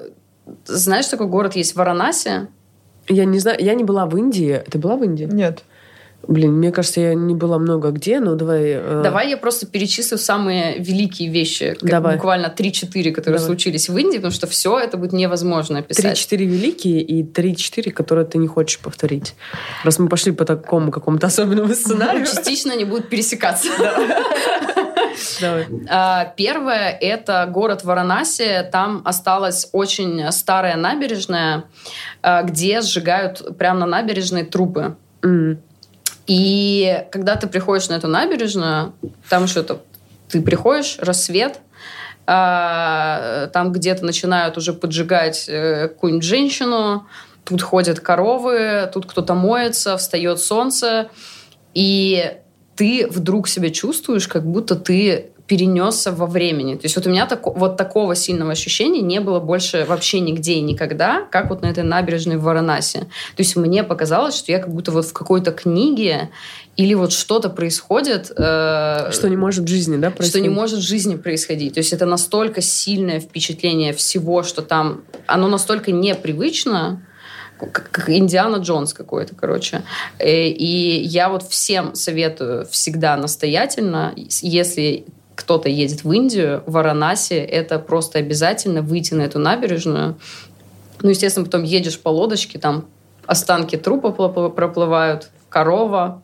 э, 0.03 0.09
знаешь, 0.65 1.07
такой 1.07 1.29
город 1.29 1.55
есть 1.55 1.77
Варанаси? 1.77 2.49
Я 3.09 3.25
не 3.25 3.39
знаю, 3.39 3.59
я 3.61 3.75
не 3.75 3.85
была 3.85 4.07
в 4.07 4.17
Индии. 4.17 4.63
Ты 4.71 4.79
была 4.79 4.97
в 4.97 5.05
Индии? 5.05 5.29
Нет. 5.31 5.63
Блин, 6.29 6.53
мне 6.53 6.71
кажется, 6.71 7.01
я 7.01 7.15
не 7.15 7.35
была 7.35 7.59
много 7.59 7.91
где, 7.91 8.21
но 8.21 8.35
давай... 8.35 8.63
э, 8.77 9.01
Давай 9.03 9.31
я 9.31 9.37
просто 9.37 9.67
перечислю 9.67 10.19
самые 10.19 10.79
великие 10.79 11.29
вещи, 11.31 11.77
как 11.81 11.91
Давай. 11.91 12.15
буквально 12.17 12.47
3-4, 12.47 13.11
которые 13.11 13.39
Давай. 13.39 13.39
случились 13.41 13.89
в 13.89 13.97
Индии, 13.99 14.17
потому 14.19 14.33
что 14.33 14.47
все 14.47 14.79
это 14.79 14.97
будет 14.97 15.13
невозможно 15.13 15.81
описать. 15.81 16.17
3-4 16.17 16.37
великие 16.45 17.01
и 17.03 17.23
3-4, 17.25 17.91
которые 17.91 18.25
ты 18.27 18.39
не 18.39 18.47
хочешь 18.47 18.79
повторить. 18.79 19.35
Раз 19.85 19.99
мы 19.99 20.09
пошли 20.09 20.33
по 20.33 20.45
такому 20.45 20.91
какому-то 20.93 21.27
особенному 21.27 21.75
сценарию. 21.75 22.25
Частично 22.33 22.73
они 22.73 22.85
будут 22.85 23.09
пересекаться. 23.09 23.69
Давай. 25.41 25.67
А, 25.89 26.33
Первое– 26.37 26.91
это 27.01 27.47
город 27.51 27.85
Варанаси. 27.85 28.69
Там 28.73 29.03
осталась 29.05 29.69
очень 29.73 30.31
старая 30.33 30.77
набережная, 30.77 31.65
а, 32.23 32.43
где 32.43 32.81
сжигают 32.81 33.57
прямо 33.59 33.81
на 33.81 33.87
набережной 33.87 34.45
трупы. 34.45 34.97
М. 35.23 35.61
И 36.27 37.05
когда 37.11 37.37
ты 37.37 37.47
приходишь 37.47 37.89
на 37.89 37.95
эту 37.95 38.09
набережную, 38.09 38.95
там 39.29 39.47
что-то... 39.47 39.83
Ты 40.29 40.41
приходишь, 40.41 40.97
рассвет, 40.99 41.61
а, 42.27 43.49
там 43.49 43.73
где-то 43.73 44.05
начинают 44.05 44.57
уже 44.57 44.73
поджигать 44.73 45.47
э, 45.49 45.89
какую-нибудь 45.89 46.25
женщину, 46.25 47.07
тут 47.45 47.61
ходят 47.61 48.01
коровы, 48.01 48.89
тут 48.95 49.07
кто-то 49.07 49.35
моется, 49.35 49.97
встает 49.97 50.41
солнце, 50.41 51.11
и 51.75 52.37
ты 52.77 53.07
вдруг 53.11 53.49
себя 53.49 53.71
чувствуешь, 53.71 54.29
как 54.29 54.47
будто 54.47 54.77
ты 54.77 55.32
перенесся 55.53 56.13
во 56.13 56.25
времени. 56.27 56.77
То 56.77 56.85
есть 56.85 56.97
вот 56.97 57.07
у 57.07 57.11
меня 57.11 57.27
тако- 57.27 57.53
вот 57.53 57.77
такого 57.77 58.15
сильного 58.15 58.53
ощущения 58.53 59.03
не 59.03 59.21
было 59.21 59.39
больше 59.39 59.85
вообще 59.87 60.21
нигде 60.21 60.55
и 60.55 60.61
никогда, 60.63 61.27
как 61.31 61.51
вот 61.51 61.61
на 61.61 61.67
этой 61.67 61.85
набережной 61.85 62.39
в 62.39 62.43
Варанаси. 62.45 63.01
То 63.01 63.43
есть 63.43 63.55
мне 63.57 63.85
показалось, 63.85 64.35
что 64.35 64.51
я 64.51 64.61
как 64.61 64.73
будто 64.73 64.93
вот 64.93 65.05
в 65.05 65.13
какой-то 65.13 65.53
книге 65.53 66.31
или 66.79 66.95
вот 66.95 67.13
что-то 67.13 67.51
происходит, 67.51 68.31
э, 68.35 69.11
Что 69.13 69.29
не 69.29 69.37
может 69.37 69.65
в 69.65 69.69
жизни, 69.69 69.99
да, 69.99 70.09
что 70.09 70.17
происходить? 70.17 70.49
не 70.49 70.55
может 70.55 70.79
в 70.79 70.83
жизни 70.83 71.17
происходить. 71.17 71.75
То 71.75 71.81
есть 71.81 71.93
это 71.93 72.07
настолько 72.07 72.63
сильное 72.63 73.21
впечатление 73.21 73.93
всего, 73.93 74.43
что 74.43 74.63
там 74.63 75.03
оно 75.27 75.49
настолько 75.49 75.93
непривычно, 75.93 77.03
как, 77.59 77.91
как 77.91 78.09
Индиана 78.09 78.57
Джонс 78.57 78.95
какой-то, 78.95 79.35
короче. 79.35 79.83
Э, 80.19 80.49
И 80.49 81.03
я 81.05 81.29
вот 81.29 81.43
всем 81.43 81.95
советую 81.95 82.65
всегда 82.71 83.17
настоятельно, 83.19 84.15
если 84.17 85.05
кто-то 85.53 85.69
едет 85.69 86.03
в 86.03 86.11
Индию, 86.11 86.63
в 86.65 86.73
Варанаси, 86.73 87.35
это 87.35 87.79
просто 87.79 88.19
обязательно 88.19 88.81
выйти 88.81 89.13
на 89.13 89.21
эту 89.21 89.39
набережную. 89.39 90.19
Ну, 91.03 91.11
естественно, 91.11 91.45
потом 91.45 91.63
едешь 91.63 92.01
по 92.01 92.09
лодочке, 92.09 92.59
там 92.59 92.87
останки 93.27 93.77
трупа 93.77 94.13
проплывают, 94.13 95.29
корова, 95.51 96.23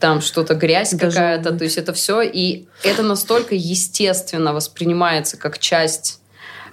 там 0.00 0.20
что-то 0.20 0.56
грязь 0.56 0.90
Даже 0.90 1.14
какая-то, 1.14 1.52
то 1.52 1.62
есть 1.62 1.78
это 1.78 1.92
все, 1.92 2.22
и 2.22 2.66
это 2.82 3.04
настолько 3.04 3.54
естественно 3.54 4.52
воспринимается 4.52 5.36
как 5.36 5.60
часть 5.60 6.20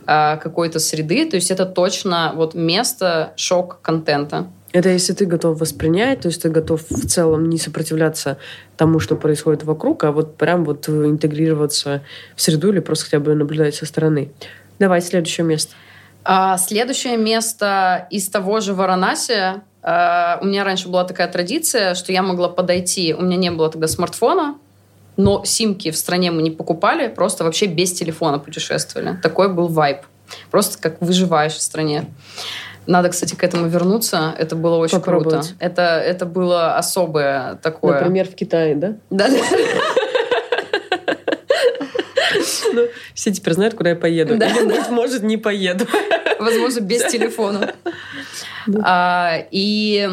а, 0.07 0.37
какой-то 0.37 0.79
среды, 0.79 1.29
то 1.29 1.35
есть 1.35 1.51
это 1.51 1.67
точно 1.67 2.31
вот 2.33 2.55
место 2.55 3.33
шок-контента. 3.35 4.47
Это 4.73 4.89
если 4.89 5.13
ты 5.13 5.25
готов 5.25 5.59
воспринять, 5.59 6.21
то 6.21 6.27
есть 6.27 6.41
ты 6.41 6.49
готов 6.49 6.81
в 6.89 7.07
целом 7.07 7.49
не 7.49 7.57
сопротивляться 7.57 8.37
тому, 8.77 8.99
что 8.99 9.15
происходит 9.15 9.63
вокруг, 9.63 10.03
а 10.03 10.11
вот 10.11 10.37
прям 10.37 10.63
вот 10.63 10.87
интегрироваться 10.87 12.01
в 12.35 12.41
среду 12.41 12.71
или 12.71 12.79
просто 12.79 13.05
хотя 13.05 13.19
бы 13.19 13.35
наблюдать 13.35 13.75
со 13.75 13.85
стороны. 13.85 14.31
Давай, 14.79 15.01
следующее 15.01 15.45
место. 15.45 15.75
А 16.23 16.57
следующее 16.57 17.17
место 17.17 18.07
из 18.09 18.29
того 18.29 18.59
же 18.61 18.73
Варанаси. 18.73 19.61
а, 19.81 20.39
у 20.41 20.45
меня 20.45 20.63
раньше 20.63 20.87
была 20.87 21.03
такая 21.03 21.27
традиция, 21.27 21.95
что 21.95 22.11
я 22.11 22.21
могла 22.21 22.47
подойти, 22.47 23.13
у 23.13 23.21
меня 23.21 23.37
не 23.37 23.51
было 23.51 23.69
тогда 23.69 23.87
смартфона, 23.87 24.55
но 25.17 25.43
симки 25.43 25.91
в 25.91 25.97
стране 25.97 26.31
мы 26.31 26.41
не 26.41 26.51
покупали, 26.51 27.07
просто 27.07 27.43
вообще 27.43 27.65
без 27.65 27.91
телефона 27.91 28.39
путешествовали. 28.39 29.17
Такой 29.21 29.53
был 29.53 29.67
вайб. 29.67 29.99
Просто 30.49 30.81
как 30.81 31.01
выживаешь 31.01 31.53
в 31.53 31.61
стране. 31.61 32.05
Надо, 32.87 33.09
кстати, 33.09 33.35
к 33.35 33.43
этому 33.43 33.67
вернуться. 33.67 34.33
Это 34.37 34.55
было 34.55 34.77
очень 34.77 35.01
круто. 35.01 35.43
Это, 35.59 35.81
это 35.81 36.25
было 36.25 36.75
особое 36.77 37.55
такое. 37.61 37.93
Например, 37.93 38.27
в 38.27 38.35
Китае, 38.35 38.75
да? 38.75 38.95
Да. 39.09 39.27
Ну, 42.73 42.87
все 43.13 43.31
теперь 43.33 43.53
знают, 43.53 43.73
куда 43.73 43.89
я 43.89 43.95
поеду. 43.97 44.37
Да, 44.37 44.47
Или, 44.47 44.65
быть 44.65 44.89
может, 44.89 45.23
не 45.23 45.35
поеду. 45.35 45.85
возможно, 46.41 46.79
без 46.81 47.03
телефона. 47.11 47.73
А, 48.83 49.37
И 49.51 50.09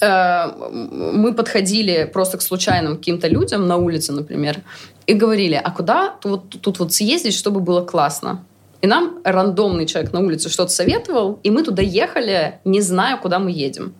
э, 0.00 0.46
мы 0.70 1.34
подходили 1.34 2.08
просто 2.12 2.38
к 2.38 2.42
случайным 2.42 2.96
каким-то 2.96 3.28
людям 3.28 3.66
на 3.66 3.76
улице, 3.76 4.12
например, 4.12 4.58
и 5.06 5.14
говорили, 5.14 5.60
а 5.62 5.70
куда 5.70 6.14
тут, 6.20 6.60
тут 6.60 6.78
вот 6.78 6.92
съездить, 6.92 7.34
чтобы 7.34 7.60
было 7.60 7.84
классно? 7.84 8.44
И 8.84 8.86
нам 8.86 9.20
рандомный 9.24 9.86
человек 9.86 10.12
на 10.12 10.20
улице 10.20 10.50
что-то 10.50 10.70
советовал, 10.70 11.40
и 11.42 11.48
мы 11.50 11.62
туда 11.62 11.80
ехали, 11.80 12.60
не 12.66 12.82
зная, 12.82 13.16
куда 13.16 13.38
мы 13.38 13.50
едем. 13.50 13.94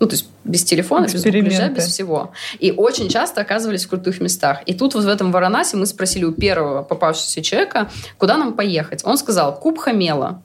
Ну, 0.00 0.08
то 0.08 0.14
есть 0.14 0.28
без 0.42 0.64
телефона, 0.64 1.04
без 1.04 1.22
букляжа, 1.22 1.68
без 1.68 1.84
всего. 1.84 2.32
И 2.58 2.72
очень 2.72 3.08
часто 3.08 3.42
оказывались 3.42 3.84
в 3.84 3.90
крутых 3.90 4.20
местах. 4.20 4.62
И 4.66 4.74
тут 4.74 4.94
вот 4.94 5.04
в 5.04 5.08
этом 5.08 5.30
Варанасе 5.30 5.76
мы 5.76 5.86
спросили 5.86 6.24
у 6.24 6.32
первого 6.32 6.82
попавшегося 6.82 7.42
человека, 7.42 7.92
куда 8.18 8.36
нам 8.36 8.54
поехать. 8.54 9.02
Он 9.04 9.18
сказал, 9.18 9.56
Куб 9.56 9.78
Хамела. 9.78 10.42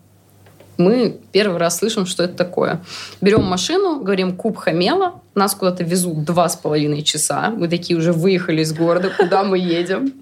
Мы 0.78 1.20
первый 1.32 1.58
раз 1.58 1.80
слышим, 1.80 2.06
что 2.06 2.22
это 2.22 2.36
такое. 2.36 2.84
Берем 3.22 3.44
машину, 3.44 4.02
говорим 4.02 4.38
Куб 4.38 4.58
Хамела, 4.58 5.20
нас 5.34 5.56
куда-то 5.56 5.84
везут 5.84 6.26
два 6.26 6.48
с 6.48 6.56
половиной 6.56 7.02
часа. 7.02 7.50
Мы 7.50 7.68
такие 7.68 7.98
уже 7.98 8.14
выехали 8.14 8.62
из 8.62 8.72
города, 8.72 9.10
куда 9.18 9.44
мы 9.44 9.58
едем. 9.58 10.14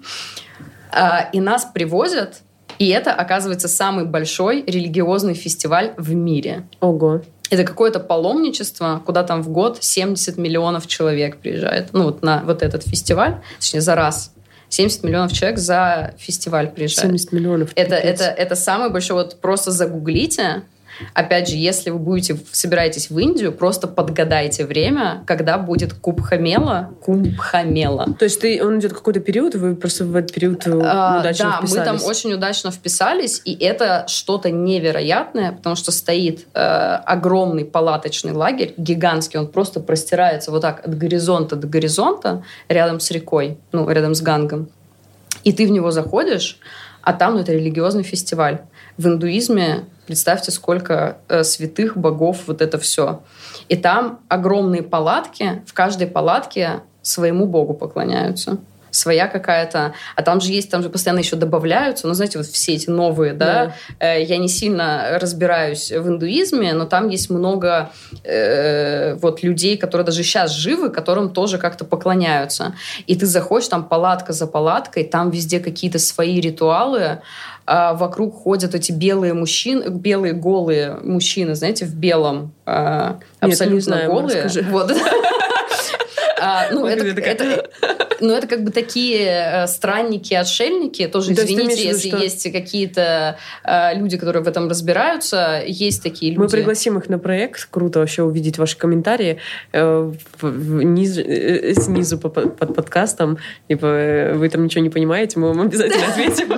А, 0.90 1.28
И 1.34 1.40
нас 1.40 1.66
привозят, 1.66 2.40
и 2.78 2.88
это, 2.88 3.12
оказывается, 3.12 3.68
самый 3.68 4.04
большой 4.04 4.62
религиозный 4.66 5.34
фестиваль 5.34 5.94
в 5.96 6.14
мире. 6.14 6.66
Ого. 6.80 7.22
Это 7.50 7.64
какое-то 7.64 7.98
паломничество, 7.98 9.02
куда 9.04 9.22
там 9.24 9.42
в 9.42 9.48
год 9.48 9.78
70 9.80 10.36
миллионов 10.36 10.86
человек 10.86 11.38
приезжает. 11.38 11.88
Ну, 11.92 12.04
вот 12.04 12.22
на 12.22 12.42
вот 12.44 12.62
этот 12.62 12.82
фестиваль, 12.86 13.36
точнее, 13.58 13.80
за 13.80 13.94
раз. 13.94 14.32
70 14.68 15.02
миллионов 15.02 15.32
человек 15.32 15.58
за 15.58 16.14
фестиваль 16.18 16.68
приезжает. 16.68 17.06
70 17.06 17.32
миллионов. 17.32 17.70
Это, 17.74 17.94
это, 17.94 18.24
это 18.24 18.54
самый 18.54 18.90
большой, 18.90 19.16
вот 19.16 19.40
просто 19.40 19.70
загуглите. 19.70 20.62
Опять 21.14 21.48
же, 21.48 21.56
если 21.56 21.90
вы 21.90 21.98
будете, 21.98 22.36
собираетесь 22.52 23.10
в 23.10 23.18
Индию, 23.18 23.52
просто 23.52 23.88
подгадайте 23.88 24.64
время, 24.66 25.22
когда 25.26 25.58
будет 25.58 25.92
Куб 25.92 26.20
Хамела. 26.20 26.90
Куб 27.02 27.36
Хамела. 27.38 28.06
То 28.18 28.24
есть 28.24 28.40
ты, 28.40 28.64
он 28.64 28.78
идет 28.78 28.92
какой-то 28.92 29.20
период, 29.20 29.54
вы 29.54 29.74
просто 29.74 30.04
в 30.04 30.16
этот 30.16 30.32
период 30.32 30.66
э, 30.66 30.80
А, 30.84 31.20
удачно 31.20 31.44
да, 31.44 31.60
мы 31.60 31.84
там 31.84 31.96
вписались? 31.98 32.04
очень 32.04 32.32
удачно 32.32 32.70
вписались, 32.70 33.42
и 33.44 33.54
это 33.54 34.04
что-то 34.08 34.50
невероятное, 34.50 35.52
потому 35.52 35.76
что 35.76 35.92
стоит 35.92 36.46
э, 36.54 36.58
огромный 36.60 37.64
палаточный 37.64 38.32
лагерь, 38.32 38.74
гигантский, 38.76 39.38
он 39.38 39.48
просто 39.48 39.80
простирается 39.80 40.50
вот 40.50 40.62
так 40.62 40.86
от 40.86 40.96
горизонта 40.96 41.56
до 41.56 41.66
горизонта, 41.66 42.42
рядом 42.68 43.00
с 43.00 43.10
рекой, 43.10 43.58
ну, 43.72 43.88
рядом 43.88 44.14
с 44.14 44.20
Гангом. 44.20 44.68
И 45.44 45.52
ты 45.52 45.66
в 45.66 45.70
него 45.70 45.90
заходишь, 45.90 46.58
а 47.02 47.12
там 47.12 47.34
ну, 47.34 47.40
это 47.40 47.52
религиозный 47.52 48.02
фестиваль. 48.02 48.60
В 48.98 49.06
индуизме, 49.06 49.86
представьте, 50.06 50.50
сколько 50.50 51.18
э, 51.28 51.44
святых 51.44 51.96
богов, 51.96 52.42
вот 52.48 52.60
это 52.60 52.78
все. 52.78 53.22
И 53.68 53.76
там 53.76 54.18
огромные 54.28 54.82
палатки, 54.82 55.62
в 55.66 55.72
каждой 55.72 56.08
палатке 56.08 56.80
своему 57.00 57.46
богу 57.46 57.74
поклоняются 57.74 58.58
своя 58.90 59.28
какая-то, 59.28 59.94
а 60.16 60.22
там 60.22 60.40
же 60.40 60.52
есть, 60.52 60.70
там 60.70 60.82
же 60.82 60.90
постоянно 60.90 61.20
еще 61.20 61.36
добавляются, 61.36 62.06
ну, 62.06 62.14
знаете, 62.14 62.38
вот 62.38 62.46
все 62.46 62.74
эти 62.74 62.90
новые, 62.90 63.32
да, 63.32 63.74
Э, 63.98 64.22
я 64.22 64.38
не 64.38 64.48
сильно 64.48 65.18
разбираюсь 65.20 65.90
в 65.90 66.08
индуизме, 66.08 66.72
но 66.72 66.84
там 66.84 67.08
есть 67.08 67.30
много 67.30 67.90
э, 68.24 69.14
вот 69.14 69.42
людей, 69.42 69.76
которые 69.76 70.04
даже 70.04 70.22
сейчас 70.22 70.52
живы, 70.52 70.90
которым 70.90 71.30
тоже 71.30 71.58
как-то 71.58 71.84
поклоняются. 71.84 72.74
И 73.06 73.16
ты 73.16 73.26
заходишь, 73.26 73.68
там 73.68 73.84
палатка 73.84 74.32
за 74.32 74.46
палаткой, 74.46 75.04
там 75.04 75.30
везде 75.30 75.60
какие-то 75.60 75.98
свои 75.98 76.40
ритуалы, 76.40 77.20
а 77.66 77.92
вокруг 77.94 78.42
ходят 78.42 78.74
эти 78.74 78.92
белые 78.92 79.34
мужчины, 79.34 79.88
белые 79.88 80.32
голые 80.32 80.98
мужчины, 81.02 81.54
знаете, 81.54 81.84
в 81.84 81.94
белом, 81.94 82.52
а, 82.64 83.18
не 83.42 83.52
абсолютно 83.52 83.80
знаю, 83.80 84.10
голые. 84.10 84.48
Вот. 84.70 84.92
А, 86.40 86.68
Ну, 86.70 86.86
это, 86.86 87.68
ну, 88.20 88.32
это 88.32 88.46
как 88.46 88.64
бы 88.64 88.70
такие 88.70 89.26
э, 89.26 89.66
странники, 89.66 90.34
отшельники. 90.34 91.06
Тоже 91.06 91.34
То 91.34 91.44
извините, 91.44 91.84
если 91.86 92.08
что- 92.08 92.18
есть 92.18 92.52
какие-то 92.52 93.36
э, 93.64 93.94
люди, 93.98 94.16
которые 94.16 94.42
в 94.42 94.48
этом 94.48 94.68
разбираются. 94.68 95.62
Есть 95.66 96.02
такие 96.02 96.32
люди. 96.32 96.40
Мы 96.40 96.48
пригласим 96.48 96.98
их 96.98 97.08
на 97.08 97.18
проект. 97.18 97.68
Круто 97.70 97.98
вообще 98.00 98.22
увидеть 98.22 98.58
ваши 98.58 98.76
комментарии 98.76 99.38
э, 99.72 100.12
вниз- 100.40 101.74
снизу 101.82 102.18
по- 102.18 102.28
под 102.30 102.74
подкастом. 102.74 103.38
Типа, 103.68 104.32
вы 104.34 104.48
там 104.48 104.64
ничего 104.64 104.82
не 104.82 104.90
понимаете, 104.90 105.38
мы 105.38 105.48
вам 105.48 105.60
обязательно 105.62 106.06
ответим. 106.08 106.52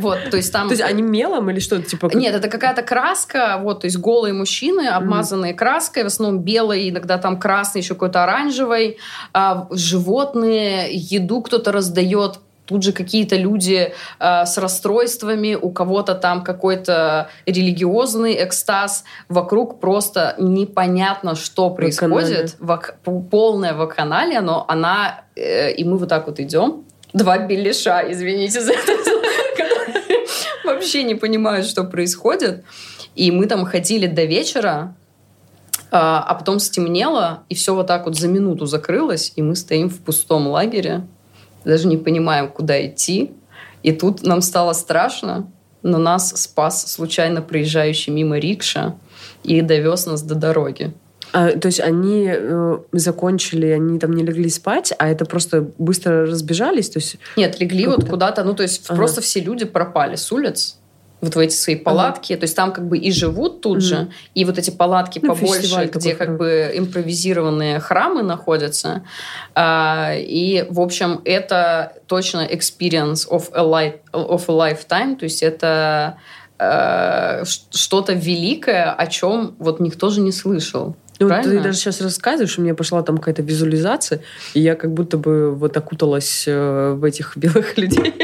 Вот, 0.00 0.18
то 0.30 0.36
есть 0.36 0.52
там... 0.52 0.68
То 0.68 0.72
есть 0.72 0.82
они 0.82 1.02
мелом 1.02 1.50
или 1.50 1.60
что-то 1.60 1.82
типа... 1.82 2.10
Нет, 2.14 2.34
это 2.34 2.48
какая-то 2.48 2.82
краска, 2.82 3.58
вот, 3.62 3.80
то 3.80 3.86
есть 3.86 3.98
голые 3.98 4.34
мужчины, 4.34 4.88
обмазанные 4.88 5.54
краской, 5.54 6.02
в 6.02 6.06
основном 6.06 6.42
белой, 6.42 6.88
иногда 6.90 7.18
там 7.18 7.38
красной, 7.38 7.82
еще 7.82 7.94
какой-то 7.94 8.24
оранжевой. 8.24 8.98
А, 9.32 9.68
животные, 9.70 10.88
еду 10.92 11.42
кто-то 11.42 11.72
раздает, 11.72 12.40
тут 12.66 12.84
же 12.84 12.92
какие-то 12.92 13.34
люди 13.34 13.92
а, 14.20 14.46
с 14.46 14.56
расстройствами, 14.56 15.56
у 15.60 15.70
кого-то 15.70 16.14
там 16.14 16.44
какой-то 16.44 17.28
религиозный 17.44 18.44
экстаз, 18.44 19.04
вокруг 19.28 19.80
просто 19.80 20.36
непонятно, 20.38 21.34
что 21.34 21.70
происходит, 21.70 22.56
Вак- 22.60 22.96
полная 23.30 23.74
вакханалия, 23.74 24.40
но 24.40 24.64
она, 24.68 25.24
э, 25.34 25.72
и 25.72 25.84
мы 25.84 25.98
вот 25.98 26.08
так 26.08 26.26
вот 26.28 26.38
идем, 26.38 26.84
два 27.12 27.38
беляша, 27.38 28.04
извините 28.08 28.60
за 28.60 28.72
это, 28.72 28.92
вообще 30.74 31.02
не 31.02 31.14
понимают, 31.14 31.66
что 31.66 31.84
происходит. 31.84 32.64
И 33.14 33.30
мы 33.30 33.46
там 33.46 33.64
ходили 33.64 34.06
до 34.06 34.24
вечера, 34.24 34.94
а 35.90 36.22
а 36.22 36.34
потом 36.34 36.60
стемнело, 36.60 37.42
и 37.48 37.54
все 37.54 37.74
вот 37.74 37.86
так 37.86 38.06
вот 38.06 38.16
за 38.16 38.28
минуту 38.28 38.66
закрылось, 38.66 39.32
и 39.36 39.42
мы 39.42 39.56
стоим 39.56 39.88
в 39.88 39.98
пустом 40.00 40.46
лагере, 40.46 41.06
даже 41.64 41.88
не 41.88 41.96
понимаем, 41.96 42.48
куда 42.48 42.86
идти. 42.86 43.32
И 43.82 43.92
тут 43.92 44.22
нам 44.22 44.40
стало 44.42 44.72
страшно, 44.72 45.50
но 45.82 45.98
нас 45.98 46.30
спас 46.40 46.86
случайно 46.92 47.42
проезжающий 47.42 48.12
мимо 48.12 48.38
рикша 48.38 48.96
и 49.42 49.60
довез 49.62 50.06
нас 50.06 50.22
до 50.22 50.34
дороги. 50.34 50.92
А, 51.32 51.50
то 51.52 51.66
есть 51.66 51.80
они 51.80 52.28
э, 52.32 52.78
закончили, 52.92 53.66
они 53.66 53.98
там 53.98 54.12
не 54.12 54.22
легли 54.22 54.48
спать, 54.48 54.92
а 54.98 55.08
это 55.08 55.24
просто 55.24 55.70
быстро 55.78 56.26
разбежались? 56.26 56.90
То 56.90 56.98
есть 56.98 57.16
Нет, 57.36 57.60
легли 57.60 57.86
вот 57.86 58.08
куда-то, 58.08 58.44
ну 58.44 58.54
то 58.54 58.62
есть 58.62 58.84
Ага. 58.88 58.96
просто 58.96 59.20
все 59.20 59.40
люди 59.40 59.64
пропали 59.64 60.16
с 60.16 60.32
улиц, 60.32 60.76
вот 61.20 61.34
в 61.34 61.38
эти 61.38 61.54
свои 61.54 61.76
палатки, 61.76 62.34
то 62.34 62.44
есть 62.44 62.56
там 62.56 62.72
как 62.72 62.88
бы 62.88 62.96
и 62.96 63.12
живут 63.12 63.60
тут 63.60 63.78
Мгм. 63.78 63.80
же, 63.80 64.08
и 64.34 64.44
вот 64.44 64.58
эти 64.58 64.70
палатки 64.70 65.20
Ну, 65.22 65.34
побольше, 65.34 65.90
где 65.92 66.14
как 66.14 66.36
бы 66.38 66.72
импровизированные 66.74 67.78
храмы 67.80 68.22
находятся, 68.22 69.02
А, 69.54 70.14
и 70.16 70.66
в 70.70 70.80
общем 70.80 71.20
это 71.24 71.92
точно 72.06 72.46
experience 72.46 73.28
of 73.28 73.50
a, 73.52 73.62
life, 73.62 73.98
of 74.12 74.44
a 74.48 74.72
lifetime, 74.72 75.16
то 75.16 75.24
есть 75.24 75.42
это 75.42 76.16
э, 76.58 77.44
что-то 77.70 78.14
великое, 78.14 78.90
о 78.90 79.06
чем 79.06 79.54
вот 79.58 79.80
никто 79.80 80.08
же 80.10 80.20
не 80.20 80.32
слышал. 80.32 80.96
Ну, 81.20 81.28
вот 81.28 81.34
ты 81.36 81.42
Правильно? 81.42 81.62
даже 81.62 81.78
сейчас 81.78 82.00
рассказываешь, 82.00 82.58
у 82.58 82.62
меня 82.62 82.74
пошла 82.74 83.02
там 83.02 83.18
какая-то 83.18 83.42
визуализация, 83.42 84.22
и 84.54 84.60
я 84.60 84.74
как 84.74 84.92
будто 84.92 85.18
бы 85.18 85.54
вот 85.54 85.76
окуталась 85.76 86.44
э, 86.46 86.92
в 86.94 87.04
этих 87.04 87.32
белых 87.36 87.76
людей. 87.76 88.14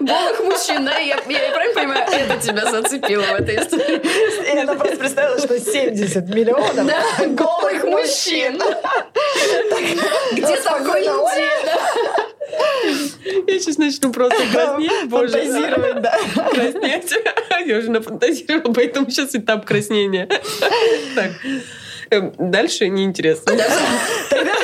Голых 0.00 0.44
мужчин, 0.44 0.84
да? 0.84 0.98
Я, 0.98 1.16
я 1.16 1.52
правильно 1.52 1.74
понимаю, 1.74 2.06
это 2.12 2.40
тебя 2.40 2.70
зацепило 2.70 3.22
в 3.22 3.34
этой 3.34 3.56
истории? 3.56 4.54
И 4.54 4.58
она 4.58 4.74
просто 4.74 4.96
представила, 4.96 5.38
что 5.38 5.58
70 5.58 6.28
миллионов 6.28 6.76
Да, 6.76 7.02
голых 7.26 7.84
мужчин. 7.84 8.60
Где-то 10.32 10.78
в 10.78 10.96
Индии, 10.96 11.64
да. 11.64 11.78
Я 13.24 13.58
сейчас 13.58 13.78
начну 13.78 14.12
просто 14.12 14.36
краснеть, 14.52 14.90
боже. 15.08 15.28
Фантазировать, 15.32 16.02
да. 16.02 16.18
Краснеть. 16.52 17.14
Я 17.66 17.78
уже 17.78 17.90
нафантазировала, 17.90 18.72
поэтому 18.72 19.10
сейчас 19.10 19.34
этап 19.34 19.64
краснения. 19.64 20.28
Так. 21.14 21.32
Эм, 22.10 22.32
Дальше 22.38 22.88
неинтересно. 22.88 23.44
Тогда, 23.46 23.64
тогда 24.30 24.54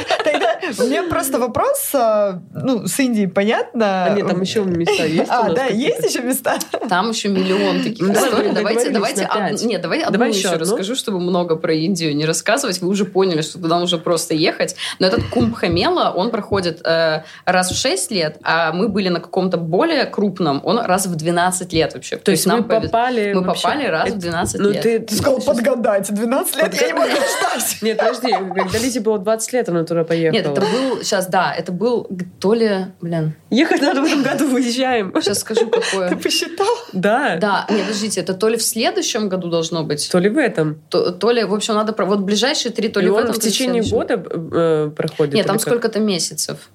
у 0.79 0.87
меня 0.87 1.03
просто 1.05 1.39
вопрос, 1.39 1.91
а, 1.95 2.41
ну, 2.53 2.87
с 2.87 2.99
Индией 3.01 3.27
понятно. 3.29 4.05
А 4.05 4.11
нет, 4.11 4.27
там 4.29 4.41
еще 4.41 4.63
места 4.65 5.05
есть 5.05 5.31
А, 5.31 5.51
да, 5.53 5.67
есть 5.67 6.05
еще 6.09 6.23
места? 6.23 6.59
Там 6.89 7.11
еще 7.11 7.29
миллион 7.29 7.83
таких 7.83 8.07
Ну, 8.07 8.13
историй. 8.13 8.53
Давайте, 8.53 8.91
давайте, 8.91 9.27
нет, 9.67 9.81
давай 9.83 10.01
одну 10.03 10.25
еще 10.25 10.51
расскажу, 10.57 10.95
чтобы 10.95 11.21
много 11.21 11.57
про 11.57 11.73
Индию 11.73 12.15
не 12.17 12.25
рассказывать. 12.27 12.81
Вы 12.81 12.89
уже 12.89 13.05
поняли, 13.05 13.43
что 13.43 13.59
туда 13.61 13.79
нужно 13.79 13.99
просто 13.99 14.35
ехать. 14.35 14.77
Но 14.99 15.07
этот 15.07 15.25
Кумбхамела, 15.29 16.11
он 16.11 16.31
проходит 16.31 16.81
э, 16.87 17.23
раз 17.45 17.71
в 17.71 17.77
6 17.77 18.11
лет, 18.11 18.39
а 18.43 18.73
мы 18.73 18.89
были 18.89 19.09
на 19.09 19.21
каком-то 19.21 19.57
более 19.57 20.05
крупном, 20.07 20.61
он 20.65 20.79
раз 20.79 21.07
в 21.07 21.15
12 21.15 21.73
лет 21.73 21.95
вообще. 21.95 22.17
То 22.17 22.31
есть 22.31 22.47
повез- 22.47 22.83
попали... 22.83 23.33
мы 23.33 23.45
попали 23.45 23.87
раз 23.87 24.05
в 24.05 24.13
Это- 24.13 24.19
12 24.19 24.61
Ну 24.61 24.71
лет. 24.71 24.83
ты... 24.83 24.99
Ты 25.01 25.15
сказал 25.15 25.41
подгадать. 25.41 26.13
12 26.13 26.57
лет 26.57 26.75
я 26.81 26.87
не 26.89 26.93
могу 26.93 27.11
ждать. 27.11 27.79
Нет, 27.83 27.99
подожди, 27.99 28.29
когда 28.33 28.79
Лизе 28.79 29.01
было 29.01 29.19
20 29.19 29.53
лет, 29.53 29.69
она 29.69 29.85
туда 29.85 30.05
поехала. 30.05 30.39
Нет, 30.43 30.55
это 30.63 30.73
был, 30.73 31.03
сейчас, 31.03 31.27
да, 31.27 31.55
это 31.55 31.73
был 31.73 32.09
то 32.39 32.55
ли, 32.55 32.87
блин, 33.01 33.35
Ехать 33.51 33.81
надо 33.83 34.03
в 34.03 34.05
этом 34.05 34.23
году, 34.23 34.49
выезжаем. 34.49 35.13
сейчас 35.21 35.41
скажу, 35.41 35.67
Ты 35.67 35.81
какое. 35.81 36.17
посчитал? 36.17 36.67
Да. 36.93 37.37
Да, 37.41 37.67
нет, 37.71 37.83
подождите, 37.83 38.21
это 38.21 38.35
то 38.35 38.49
ли 38.49 38.57
в 38.57 38.63
следующем 38.63 39.29
году 39.29 39.49
должно 39.51 39.85
быть, 39.85 40.09
То 40.11 40.19
ли 40.19 40.29
в 40.29 40.39
этом. 40.39 40.81
то, 40.89 41.11
то 41.11 41.31
ли, 41.31 41.45
в 41.45 41.55
общем, 41.55 41.75
надо... 41.75 41.95
Вот 42.05 42.21
ближайшие 42.21 42.73
три, 42.73 42.89
то 42.89 43.01
ли 43.01 43.07
И 43.07 43.11
в 43.11 43.17
этом, 43.17 43.35
в 43.35 43.39
течение 43.39 43.83
года 43.83 44.15
э, 44.15 44.91
проходит? 44.97 45.35
Нет, 45.35 45.47
там 45.47 45.59
сколько-то 45.59 46.01
месяцев. 46.01 46.71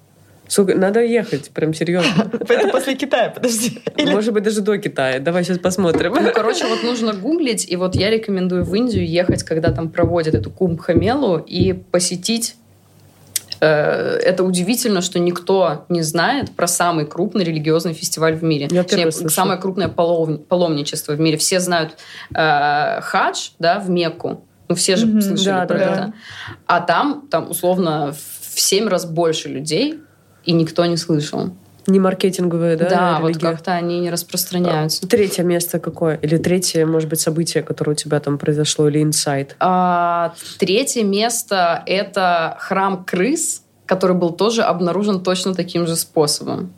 Сколько? 0.48 0.76
Надо 0.76 1.02
ехать, 1.02 1.50
прям 1.50 1.74
серьезно. 1.74 2.30
Это 2.48 2.68
после 2.68 2.94
Китая, 2.94 3.30
подожди. 3.30 3.80
Или 3.96 4.12
Может 4.12 4.32
быть, 4.32 4.44
даже 4.44 4.60
до 4.60 4.78
Китая. 4.78 5.18
Давай 5.18 5.44
сейчас 5.44 5.58
посмотрим. 5.58 6.14
Ну, 6.14 6.30
короче, 6.32 6.66
вот 6.66 6.82
нужно 6.82 7.12
гуглить, 7.14 7.68
и 7.68 7.76
вот 7.76 7.96
я 7.96 8.10
рекомендую 8.10 8.64
в 8.64 8.74
Индию 8.74 9.06
ехать, 9.06 9.42
когда 9.42 9.72
там 9.72 9.90
проводят 9.90 10.34
эту 10.34 10.50
кумбхамелу, 10.50 11.38
и 11.38 11.72
посетить 11.72 12.56
это 13.64 14.44
удивительно, 14.44 15.00
что 15.00 15.18
никто 15.18 15.86
не 15.88 16.02
знает 16.02 16.50
про 16.54 16.66
самый 16.66 17.06
крупный 17.06 17.44
религиозный 17.44 17.94
фестиваль 17.94 18.34
в 18.34 18.42
мире. 18.42 18.68
Я 18.70 18.82
Точнее, 18.84 19.10
самое 19.10 19.60
крупное 19.60 19.88
полов- 19.88 20.44
паломничество 20.44 21.12
в 21.12 21.20
мире. 21.20 21.36
Все 21.36 21.60
знают 21.60 21.96
э, 22.34 23.00
хадж, 23.00 23.50
да, 23.58 23.78
в 23.78 23.90
Мекку. 23.90 24.42
Ну, 24.68 24.74
все 24.74 24.96
же 24.96 25.06
Мгм, 25.06 25.22
слышали 25.22 25.44
да, 25.44 25.66
про 25.66 25.78
да, 25.78 25.84
это. 25.84 26.12
А 26.66 26.80
там, 26.80 27.28
там, 27.30 27.50
условно, 27.50 28.14
в 28.52 28.60
семь 28.60 28.88
раз 28.88 29.04
больше 29.04 29.48
людей, 29.48 30.00
и 30.44 30.52
никто 30.52 30.84
не 30.86 30.96
слышал. 30.96 31.50
Не 31.86 32.00
маркетинговые, 32.00 32.76
да? 32.76 32.88
Да, 32.88 33.18
вот 33.20 33.28
религия? 33.28 33.50
как-то 33.50 33.72
они 33.72 34.00
не 34.00 34.10
распространяются. 34.10 35.06
Третье 35.06 35.44
место 35.44 35.78
какое? 35.78 36.16
Или 36.16 36.36
третье, 36.36 36.84
может 36.84 37.08
быть, 37.08 37.20
событие, 37.20 37.62
которое 37.62 37.92
у 37.92 37.94
тебя 37.94 38.18
там 38.20 38.38
произошло, 38.38 38.88
или 38.88 39.02
инсайт? 39.02 39.54
А, 39.60 40.34
третье 40.58 41.04
место— 41.04 41.82
это 41.86 42.56
храм 42.60 43.04
крыс, 43.04 43.62
который 43.86 44.16
был 44.16 44.30
тоже 44.30 44.62
обнаружен 44.62 45.22
точно 45.22 45.54
таким 45.54 45.86
же 45.86 45.96
способом. 45.96 46.72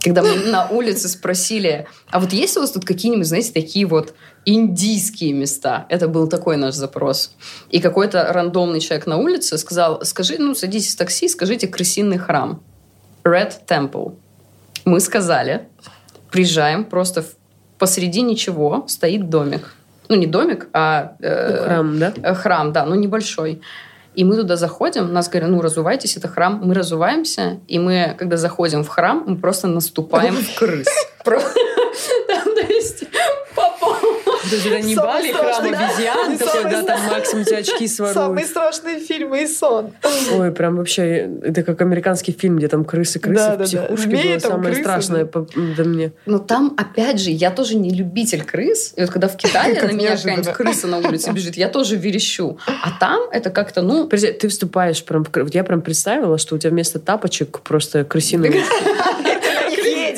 Когда 0.00 0.22
мы 0.22 0.36
на 0.46 0.68
улице 0.68 1.08
спросили, 1.08 1.86
а 2.08 2.20
вот 2.20 2.32
есть 2.32 2.56
у 2.56 2.60
вас 2.60 2.70
тут 2.70 2.84
какие-нибудь, 2.84 3.26
знаете, 3.26 3.52
такие 3.52 3.84
вот 3.84 4.14
индийские 4.44 5.32
места? 5.32 5.86
Это 5.88 6.08
был 6.08 6.28
такой 6.28 6.56
наш 6.56 6.74
запрос. 6.74 7.32
И 7.70 7.80
какой-то 7.80 8.32
рандомный 8.32 8.80
человек 8.80 9.06
на 9.06 9.16
улице 9.16 9.58
сказал, 9.58 10.04
скажи, 10.04 10.36
ну, 10.38 10.54
садитесь 10.54 10.94
в 10.94 10.98
такси, 10.98 11.28
скажите 11.28 11.66
крысиный 11.66 12.18
храм. 12.18 12.62
Red 13.24 13.52
Temple. 13.68 14.14
Мы 14.84 15.00
сказали, 15.00 15.68
приезжаем, 16.30 16.84
просто 16.84 17.24
посреди 17.78 18.22
ничего 18.22 18.84
стоит 18.88 19.28
домик. 19.28 19.74
Ну, 20.08 20.16
не 20.16 20.26
домик, 20.26 20.68
а... 20.72 21.16
э, 21.20 21.64
Храм, 21.64 21.98
да? 21.98 22.12
Э, 22.22 22.34
храм, 22.34 22.72
да, 22.72 22.86
но 22.86 22.94
небольшой. 22.94 23.60
И 24.14 24.24
мы 24.24 24.36
туда 24.36 24.56
заходим, 24.56 25.12
нас 25.12 25.28
говорят, 25.28 25.50
ну, 25.50 25.60
разувайтесь, 25.60 26.16
это 26.16 26.28
храм. 26.28 26.60
Мы 26.64 26.74
разуваемся, 26.74 27.60
и 27.68 27.78
мы, 27.78 28.16
когда 28.18 28.36
заходим 28.36 28.82
в 28.82 28.88
храм, 28.88 29.22
мы 29.26 29.36
просто 29.36 29.68
наступаем 29.68 30.34
в 30.34 30.58
крыс. 30.58 30.88
То 31.24 32.60
есть, 32.68 33.04
по 33.54 33.62
полу. 34.48 34.62
Даже 34.62 34.74
это 34.74 34.86
не 34.86 34.94
Самый 34.94 35.06
Бали, 35.08 35.32
храм 35.32 35.52
страшный, 35.52 35.70
да. 35.72 35.88
обезьян, 35.88 36.38
такой, 36.38 36.52
Самый 36.62 36.70
да, 36.72 36.82
там 36.82 37.00
максимум 37.06 37.44
тебе 37.44 37.56
очки 37.58 37.88
самые 37.88 38.12
своруют. 38.14 38.46
страшные 38.46 39.00
фильмы 39.00 39.42
и 39.42 39.46
сон. 39.46 39.92
Ой, 40.34 40.50
прям 40.52 40.76
вообще, 40.76 41.30
это 41.42 41.62
как 41.62 41.80
американский 41.80 42.32
фильм, 42.32 42.56
где 42.58 42.68
там 42.68 42.84
крысы, 42.84 43.18
крысы 43.18 43.36
Да, 43.36 43.54
в 43.54 43.58
да, 43.58 43.58
да. 43.58 43.64
психушке 43.64 44.02
Змеи 44.08 44.32
было 44.34 44.38
самое 44.38 44.64
крысы, 44.66 44.80
страшное 44.82 45.24
да. 45.24 45.30
по- 45.30 45.46
да 45.76 45.84
мне. 45.84 46.12
Но 46.26 46.38
там, 46.38 46.74
опять 46.76 47.20
же, 47.20 47.30
я 47.30 47.50
тоже 47.50 47.76
не 47.76 47.90
любитель 47.90 48.42
крыс. 48.44 48.92
И 48.96 49.00
вот 49.00 49.10
когда 49.10 49.28
в 49.28 49.36
Китае 49.36 49.74
Как 49.74 49.90
на 49.90 49.94
меня 49.94 50.16
какая-нибудь 50.16 50.52
крыса 50.52 50.86
на 50.86 50.98
улице 50.98 51.30
бежит, 51.32 51.56
я 51.56 51.68
тоже 51.68 51.96
верещу. 51.96 52.58
А 52.66 52.90
там 52.98 53.28
это 53.30 53.50
как-то, 53.50 53.82
ну, 53.82 54.04
Подожди, 54.04 54.32
ты 54.32 54.48
вступаешь 54.48 55.02
прям 55.04 55.24
в... 55.24 55.30
кр- 55.30 55.44
вот 55.44 55.54
Я 55.54 55.64
прям 55.64 55.80
представила, 55.82 56.38
что 56.38 56.54
у 56.54 56.58
тебя 56.58 56.70
вместо 56.70 56.98
тапочек 56.98 57.60
просто 57.60 58.04
крысиные... 58.04 58.62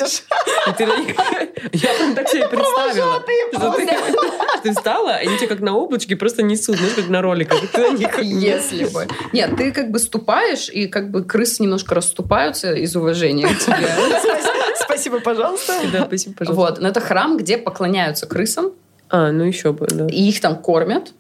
Едешь. 0.00 0.22
И 0.66 0.72
ты 0.72 0.86
на 0.86 0.96
них- 0.98 1.16
Я 1.72 1.94
прям 1.94 2.14
так 2.14 2.28
себе 2.28 2.48
представила. 2.48 3.20
Что 3.52 3.70
ты, 3.76 4.62
ты 4.62 4.72
встала, 4.72 5.12
они 5.12 5.36
тебя 5.36 5.48
как 5.48 5.60
на 5.60 5.74
облачке 5.76 6.16
просто 6.16 6.42
несут, 6.42 6.76
знаешь, 6.76 6.94
как 6.94 7.08
на 7.08 7.22
роликах. 7.22 7.60
Ты 7.72 7.90
на 7.92 7.96
них 7.96 8.18
если 8.22 8.84
бы. 8.86 9.06
Нет, 9.32 9.56
ты 9.56 9.72
как 9.72 9.90
бы 9.90 9.98
ступаешь, 9.98 10.68
и 10.68 10.86
как 10.86 11.10
бы 11.10 11.24
крысы 11.24 11.62
немножко 11.62 11.94
расступаются 11.94 12.72
из 12.74 12.94
уважения 12.96 13.46
к 13.48 13.58
тебе. 13.58 13.88
Спасибо, 14.82 15.20
пожалуйста. 15.20 15.74
Да, 15.92 16.04
спасибо, 16.06 16.34
пожалуйста. 16.36 16.60
Вот, 16.72 16.80
но 16.80 16.88
это 16.88 17.00
храм, 17.00 17.36
где 17.36 17.56
поклоняются 17.58 18.26
крысам, 18.26 18.72
А, 19.08 19.30
ну 19.32 19.44
еще 19.44 19.72
бы, 19.72 19.86
да. 19.88 20.06
и 20.06 20.22
их 20.28 20.40
там 20.40 20.56
кормят. 20.56 21.12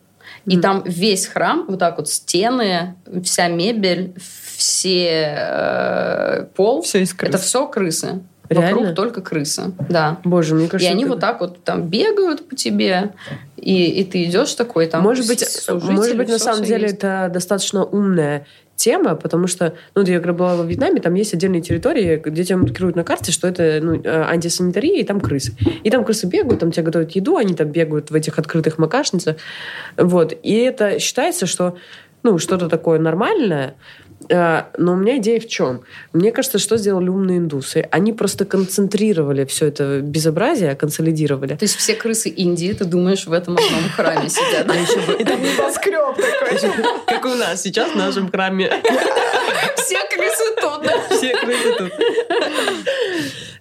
И 0.46 0.58
там 0.58 0.82
весь 0.86 1.26
храм, 1.26 1.66
вот 1.68 1.78
так 1.78 1.98
вот, 1.98 2.08
стены, 2.08 2.94
вся 3.24 3.48
мебель, 3.48 4.14
все 4.56 5.34
э, 5.36 6.44
пол, 6.56 6.82
Все 6.82 7.02
из 7.02 7.12
крыс. 7.12 7.28
это 7.34 7.38
все 7.38 7.66
крысы. 7.66 8.20
Реально? 8.50 8.80
Вокруг 8.80 8.94
только 8.96 9.22
крысы, 9.22 9.72
да. 9.88 10.18
Боже, 10.24 10.56
мне 10.56 10.66
И 10.66 10.68
кажется... 10.68 10.90
они 10.90 11.04
это- 11.04 11.12
вот 11.12 11.20
так 11.20 11.40
вот 11.40 11.62
там 11.62 11.88
бегают 11.88 12.48
по 12.48 12.56
тебе, 12.56 13.12
и, 13.56 13.86
и 13.86 14.04
ты 14.04 14.24
идешь 14.24 14.52
такой 14.54 14.86
там. 14.86 15.02
может 15.02 15.28
быть, 15.28 15.48
служитель, 15.48 15.94
может 15.94 16.16
быть, 16.16 16.28
на 16.28 16.38
самом 16.40 16.64
деле 16.64 16.82
есть. 16.82 16.96
это 16.96 17.30
достаточно 17.32 17.84
умная 17.84 18.46
тема, 18.74 19.14
потому 19.14 19.46
что, 19.46 19.74
ну, 19.94 20.02
я 20.02 20.18
когда 20.18 20.32
была 20.32 20.56
во 20.56 20.64
Вьетнаме, 20.64 21.00
там 21.00 21.14
есть 21.14 21.32
отдельные 21.32 21.60
территории, 21.62 22.16
где 22.16 22.42
тебя 22.42 22.56
маркируют 22.56 22.96
на 22.96 23.04
карте, 23.04 23.30
что 23.30 23.46
это 23.46 23.78
ну, 23.82 24.00
э, 24.02 24.22
антисанитария, 24.22 25.00
и 25.00 25.04
там 25.04 25.20
крысы. 25.20 25.54
И 25.84 25.90
там 25.90 26.02
крысы 26.02 26.26
бегают, 26.26 26.60
там 26.60 26.72
тебе 26.72 26.86
готовят 26.86 27.12
еду, 27.12 27.36
они 27.36 27.54
там 27.54 27.68
бегают 27.68 28.10
в 28.10 28.14
этих 28.14 28.38
открытых 28.38 28.78
макашницах. 28.78 29.36
Вот. 29.96 30.34
И 30.42 30.54
это 30.54 30.98
считается, 30.98 31.46
что 31.46 31.76
ну, 32.22 32.38
что-то 32.38 32.68
такое 32.68 32.98
нормальное, 32.98 33.74
но 34.28 34.92
у 34.92 34.96
меня 34.96 35.16
идея 35.16 35.40
в 35.40 35.48
чем? 35.48 35.82
Мне 36.12 36.30
кажется, 36.30 36.58
что 36.58 36.76
сделали 36.76 37.08
умные 37.08 37.38
индусы? 37.38 37.88
Они 37.90 38.12
просто 38.12 38.44
концентрировали 38.44 39.44
все 39.44 39.66
это 39.66 40.00
безобразие, 40.00 40.74
консолидировали. 40.76 41.54
То 41.54 41.64
есть 41.64 41.76
все 41.76 41.94
крысы 41.94 42.28
Индии, 42.28 42.72
ты 42.72 42.84
думаешь, 42.84 43.26
в 43.26 43.32
этом 43.32 43.56
одном 43.56 43.88
храме 43.96 44.28
сидят. 44.28 44.66
И 45.18 45.24
там 45.24 45.42
небоскреб 45.42 46.16
такой. 46.16 46.70
Как 47.06 47.24
у 47.24 47.34
нас 47.34 47.62
сейчас 47.62 47.92
в 47.92 47.96
нашем 47.96 48.30
храме. 48.30 48.70
Все 49.76 49.98
крысы 50.14 50.54
тут? 50.60 50.86
Все 51.16 51.34
крысы 51.36 51.72
тут. 51.78 51.92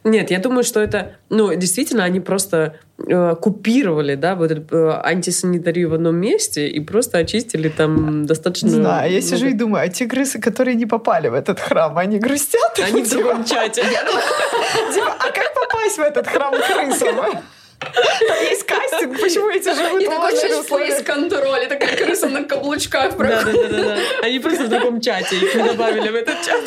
Нет, 0.03 0.31
я 0.31 0.39
думаю, 0.39 0.63
что 0.63 0.79
это, 0.79 1.17
ну, 1.29 1.53
действительно, 1.55 2.03
они 2.05 2.19
просто 2.21 2.77
э, 2.97 3.35
купировали, 3.35 4.15
да, 4.15 4.35
вот 4.35 4.51
эту 4.51 4.75
э, 4.75 5.01
антисанитарию 5.03 5.89
в 5.89 5.93
одном 5.93 6.15
месте 6.15 6.67
и 6.67 6.79
просто 6.79 7.17
очистили 7.17 7.67
там 7.69 8.25
достаточно... 8.25 8.67
Не 8.67 8.73
знаю, 8.73 9.11
я 9.11 9.21
сижу 9.21 9.47
и 9.47 9.53
думаю, 9.53 9.85
а 9.85 9.87
те 9.89 10.05
крысы, 10.07 10.39
которые 10.39 10.75
не 10.75 10.85
попали 10.85 11.27
в 11.27 11.33
этот 11.33 11.59
храм, 11.59 11.97
они 11.97 12.17
грустят? 12.17 12.79
Они 12.81 13.03
в 13.03 13.09
другом 13.09 13.43
чате. 13.43 13.81
Типа, 14.93 15.15
а 15.19 15.31
как 15.31 15.53
попасть 15.53 15.97
в 15.97 16.01
этот 16.01 16.27
храм 16.27 16.53
крысам? 16.53 17.43
Там 17.79 18.37
есть 18.43 18.63
кастинг, 18.65 19.19
почему 19.19 19.49
эти 19.49 19.73
живут 19.73 20.01
И 20.01 20.05
в 20.05 20.09
такой, 20.09 20.33
условиях? 20.59 20.95
фейс-контроль, 20.95 21.67
такая 21.67 21.95
крыса 21.97 22.27
на 22.27 22.43
каблучках 22.43 23.11
Да, 23.11 23.15
проходит. 23.17 23.71
да, 23.71 23.77
да, 23.77 23.83
да, 23.83 23.95
да. 23.95 23.97
Они 24.23 24.39
просто 24.39 24.65
в 24.65 24.69
другом 24.69 24.99
чате, 25.01 25.35
их 25.37 25.55
не 25.55 25.63
добавили 25.63 26.09
в 26.09 26.15
этот 26.15 26.35
чат. 26.45 26.59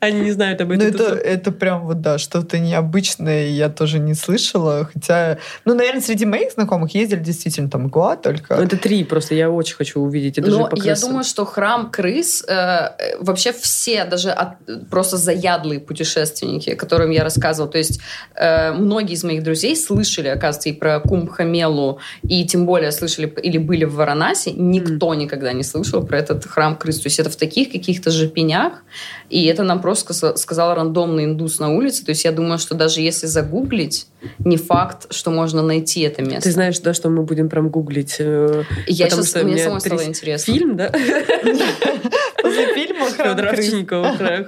Они 0.00 0.20
не 0.20 0.30
знают 0.30 0.60
об 0.62 0.68
Ну, 0.68 0.74
этом. 0.76 0.88
это, 0.94 1.14
это 1.16 1.52
прям 1.52 1.84
вот, 1.86 2.00
да, 2.00 2.16
что-то 2.16 2.58
необычное, 2.58 3.48
я 3.48 3.68
тоже 3.68 3.98
не 3.98 4.14
слышала. 4.14 4.88
Хотя, 4.90 5.38
ну, 5.66 5.74
наверное, 5.74 6.00
среди 6.00 6.24
моих 6.24 6.52
знакомых 6.52 6.94
ездили 6.94 7.18
действительно 7.18 7.68
там 7.68 7.88
Гоа 7.88 8.16
только. 8.16 8.54
Это 8.54 8.78
три 8.78 9.04
просто, 9.04 9.34
я 9.34 9.50
очень 9.50 9.74
хочу 9.76 10.00
увидеть. 10.00 10.38
Это 10.38 10.48
Но 10.50 10.68
по 10.68 10.76
я 10.76 10.94
думаю, 10.94 11.22
что 11.24 11.44
храм 11.44 11.90
крыс 11.90 12.42
э, 12.48 12.50
э, 12.54 13.16
вообще 13.20 13.52
все, 13.52 14.04
даже 14.04 14.30
от- 14.30 14.56
просто 14.88 15.16
заядлые 15.18 15.80
путешественники, 15.80 16.74
которым 16.74 17.10
я 17.10 17.22
рассказывала, 17.22 17.70
то 17.70 17.78
есть 17.78 18.00
э, 18.36 18.72
многие 18.72 19.14
из 19.14 19.24
моих 19.24 19.42
друзей 19.42 19.76
слышали, 19.76 19.97
оказывается, 20.04 20.68
и 20.68 20.72
про 20.72 21.00
Кумбхамелу, 21.00 21.98
и 22.22 22.44
тем 22.46 22.66
более 22.66 22.92
слышали 22.92 23.32
или 23.42 23.58
были 23.58 23.84
в 23.84 23.94
Варанаси, 23.94 24.50
никто 24.50 25.14
никогда 25.14 25.52
не 25.52 25.62
слышал 25.62 26.04
про 26.06 26.18
этот 26.18 26.44
храм 26.46 26.76
крыс. 26.76 27.00
То 27.00 27.06
есть 27.06 27.18
это 27.18 27.30
в 27.30 27.36
таких 27.36 27.72
каких-то 27.72 28.10
же 28.10 28.28
пенях, 28.28 28.82
и 29.30 29.44
это 29.46 29.62
нам 29.62 29.80
просто 29.80 30.12
сказа- 30.12 30.36
сказал 30.36 30.74
рандомный 30.74 31.24
индус 31.24 31.58
на 31.58 31.70
улице. 31.74 32.04
То 32.04 32.10
есть 32.10 32.24
я 32.24 32.32
думаю, 32.32 32.58
что 32.58 32.74
даже 32.74 33.00
если 33.00 33.26
загуглить, 33.26 34.06
не 34.40 34.56
факт, 34.56 35.12
что 35.14 35.30
можно 35.30 35.62
найти 35.62 36.00
это 36.00 36.22
место. 36.22 36.42
Ты 36.42 36.50
знаешь, 36.50 36.78
да, 36.80 36.92
что 36.92 37.08
мы 37.08 37.22
будем 37.22 37.48
прям 37.48 37.68
гуглить. 37.68 38.16
э, 38.18 38.64
я 38.86 39.08
сейчас, 39.08 39.28
что 39.28 39.44
мне 39.44 39.62
самой 39.62 39.80
стало 39.80 40.04
интересно. 40.04 40.52
Фильм, 40.54 40.76
да? 40.76 40.90
После 42.42 42.74
фильма 42.74 43.10
«Храм 43.10 43.36
Федора 43.36 43.50
крыс». 43.50 43.70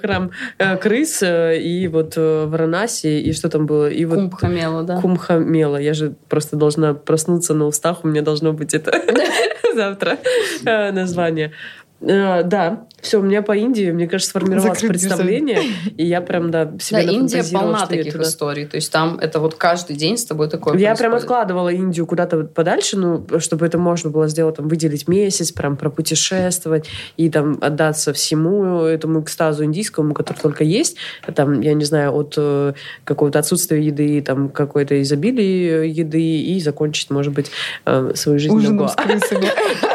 Храм 0.01 0.31
э, 0.59 0.77
крыс, 0.77 1.23
э, 1.23 1.61
и 1.61 1.89
вот 1.89 2.15
э, 2.17 2.47
Варанаси, 2.47 3.21
и 3.21 3.33
что 3.33 3.49
там 3.49 3.67
было? 3.67 3.89
И 3.91 4.05
вот 4.05 4.17
Кумбхамела, 4.17 4.83
да. 4.83 5.01
Кумхамела. 5.41 5.77
Я 5.77 5.95
же 5.95 6.15
просто 6.29 6.57
должна 6.57 6.95
проснуться 6.95 7.55
на 7.55 7.67
устах, 7.67 8.05
у 8.05 8.09
меня 8.09 8.23
должно 8.23 8.53
быть 8.53 8.75
это 8.75 8.93
завтра 9.75 10.19
э, 10.65 10.93
название. 10.93 11.53
Э, 12.01 12.43
Да, 12.45 12.87
все, 13.01 13.19
у 13.19 13.23
меня 13.23 13.43
по 13.43 13.57
Индии, 13.57 13.91
мне 13.91 14.07
кажется, 14.07 14.31
сформировалось 14.31 14.81
Закрыть 14.81 15.01
представление, 15.01 15.63
и 15.97 16.05
я 16.05 16.21
прям, 16.21 16.51
да, 16.51 16.71
себе 16.79 17.05
Да, 17.05 17.13
Индия 17.13 17.45
полна 17.53 17.87
таких 17.87 18.13
туда. 18.13 18.25
историй. 18.25 18.67
То 18.67 18.77
есть 18.77 18.93
там 18.93 19.19
это 19.19 19.41
вот 19.41 19.55
каждый 19.55 19.97
день 19.97 20.17
с 20.19 20.25
тобой 20.25 20.49
такое 20.49 20.77
Я 20.77 20.95
прям 20.95 21.13
происходит. 21.13 21.23
откладывала 21.25 21.69
Индию 21.71 22.07
куда-то 22.07 22.45
подальше, 22.45 22.97
ну, 22.99 23.27
чтобы 23.39 23.67
это 23.67 23.79
можно 23.79 24.11
было 24.11 24.29
сделать, 24.29 24.57
там, 24.57 24.69
выделить 24.69 25.09
месяц, 25.09 25.53
прям 25.53 25.77
пропутешествовать 25.77 26.89
и 27.17 27.31
там 27.31 27.59
отдаться 27.61 28.13
всему 28.13 28.83
этому 28.83 29.23
экстазу 29.23 29.65
индийскому, 29.65 30.15
который 30.15 30.39
только 30.39 30.65
есть. 30.65 30.97
Там, 31.35 31.61
я 31.61 31.75
не 31.75 31.85
знаю, 31.85 32.15
от 32.15 32.35
э, 32.37 32.75
какого-то 33.05 33.39
отсутствия 33.39 33.83
еды, 33.83 34.21
там, 34.23 34.49
какой-то 34.49 35.01
изобилия 35.01 35.83
еды 35.83 36.41
и 36.41 36.61
закончить, 36.61 37.11
может 37.11 37.33
быть, 37.33 37.51
э, 37.87 38.13
свою 38.15 38.39
жизнь 38.39 38.55
Ужином 38.55 38.89
с 38.89 38.95
крысами. 38.95 39.49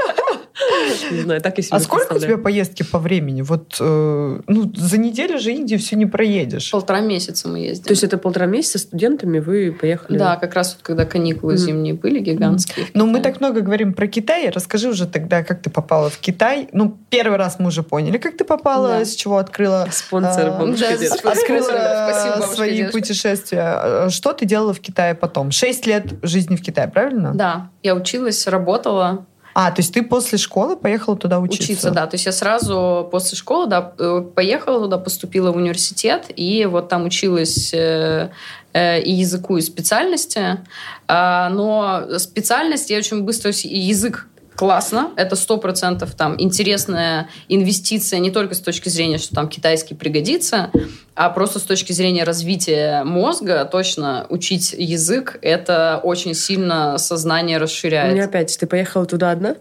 Не 1.12 1.22
знаю, 1.22 1.42
так 1.42 1.58
и 1.60 1.62
себе 1.62 1.78
А 1.78 1.80
сколько 1.80 2.14
у 2.14 2.20
тебя 2.20 2.38
поездки 2.38 2.84
по 2.84 3.00
времени? 3.00 3.42
Вот, 3.42 3.78
э, 3.80 4.40
ну, 4.48 4.72
за 4.76 4.98
неделю 4.98 5.40
же 5.40 5.52
Индию 5.54 5.80
все 5.80 5.96
не 5.96 6.06
проедешь. 6.06 6.72
Полтора 6.72 7.02
месяца 7.02 7.48
мы 7.48 7.60
ездили. 7.60 7.88
То 7.88 7.92
есть 7.94 8.04
это 8.04 8.18
полтора 8.18 8.46
месяца 8.46 8.80
с 8.80 8.82
студентами 8.84 9.40
вы 9.40 9.72
поехали? 9.72 10.18
Да, 10.18 10.36
как 10.38 10.54
раз 10.54 10.74
вот 10.76 10.84
когда 10.84 11.06
каникулы 11.06 11.54
Мгм. 11.54 11.62
зимние 11.62 11.94
были 11.94 12.20
гигантские. 12.20 12.86
в 12.86 12.90
Ну, 12.94 13.06
мы 13.06 13.20
так 13.22 13.40
много 13.40 13.62
говорим 13.62 13.94
про 13.94 14.08
Китай. 14.08 14.50
Расскажи 14.50 14.90
уже 14.90 15.06
тогда, 15.08 15.44
как 15.44 15.62
ты 15.62 15.70
попала 15.70 16.10
в 16.10 16.18
Китай. 16.18 16.70
Ну, 16.72 16.98
первый 17.10 17.38
раз 17.38 17.58
мы 17.60 17.68
уже 17.68 17.84
поняли, 17.84 18.18
как 18.18 18.38
ты 18.38 18.44
попала, 18.46 19.00
Да. 19.00 19.06
с 19.06 19.14
чего 19.16 19.38
открыла 19.38 19.88
Спонсор, 19.92 20.48
А, 20.50 20.60
бабушка, 20.60 20.86
да, 20.90 20.98
дедушка. 20.98 21.18
спонсор. 21.18 21.42
открыла 21.44 22.10
Спасибо, 22.10 22.34
бабушка, 22.36 22.56
свои 22.56 22.78
дедушка. 22.78 22.98
путешествия. 23.00 23.80
Э, 24.06 24.10
Что 24.10 24.34
ты 24.34 24.46
делала 24.46 24.74
в 24.74 24.80
Китае 24.80 25.16
потом? 25.16 25.52
Шесть 25.52 25.86
лет 25.86 26.06
жизни 26.22 26.56
в 26.56 26.62
Китае, 26.62 26.88
правильно? 26.88 27.34
Да, 27.34 27.70
я 27.84 27.96
училась, 27.96 28.48
работала, 28.48 29.26
А, 29.58 29.72
то 29.72 29.80
есть 29.80 29.94
ты 29.94 30.04
после 30.04 30.38
школы 30.38 30.76
поехала 30.76 31.16
туда 31.16 31.40
учиться? 31.40 31.64
учиться, 31.64 31.92
да. 31.92 32.08
То 32.08 32.16
есть 32.16 32.26
я 32.26 32.34
сразу 32.34 33.08
после 33.10 33.38
школы, 33.38 33.68
да, 33.68 33.94
э, 33.98 34.22
поехала 34.36 34.82
туда, 34.82 34.98
поступила 34.98 35.54
в 35.54 35.56
университет, 35.56 36.26
и 36.36 36.66
вот 36.66 36.90
там 36.90 37.06
училась 37.06 37.74
э, 37.74 38.32
э, 38.74 39.02
и 39.02 39.14
языку, 39.14 39.56
и 39.56 39.62
специальности. 39.62 40.60
А, 41.08 41.50
но 41.52 42.20
специальность 42.20 42.90
я 42.90 42.98
очень 42.98 43.24
быстро... 43.24 43.52
Язык 43.64 44.28
классно, 44.56 45.12
это 45.16 45.36
сто 45.36 45.58
процентов 45.58 46.16
там 46.16 46.36
интересная 46.40 47.30
инвестиция 47.50 48.20
не 48.20 48.32
только 48.32 48.56
с 48.56 48.60
точки 48.60 48.90
зрения, 48.90 49.18
что 49.18 49.36
там 49.36 49.48
китайский 49.50 49.96
пригодится, 49.96 50.72
а 51.16 51.30
просто 51.30 51.60
с 51.60 51.64
точки 51.64 51.92
зрения 51.92 52.24
развития 52.24 53.04
мозга 53.04 53.66
точно 53.66 54.26
учить 54.30 54.74
язык 54.78 55.38
это 55.42 56.00
очень 56.04 56.34
сильно 56.34 56.98
сознание 56.98 57.58
У 57.58 57.62
расширяет. 57.62 58.14
меня 58.14 58.26
опять, 58.26 58.58
ты 58.58 58.66
поехала 58.68 59.06
туда 59.06 59.32
одна? 59.32 59.56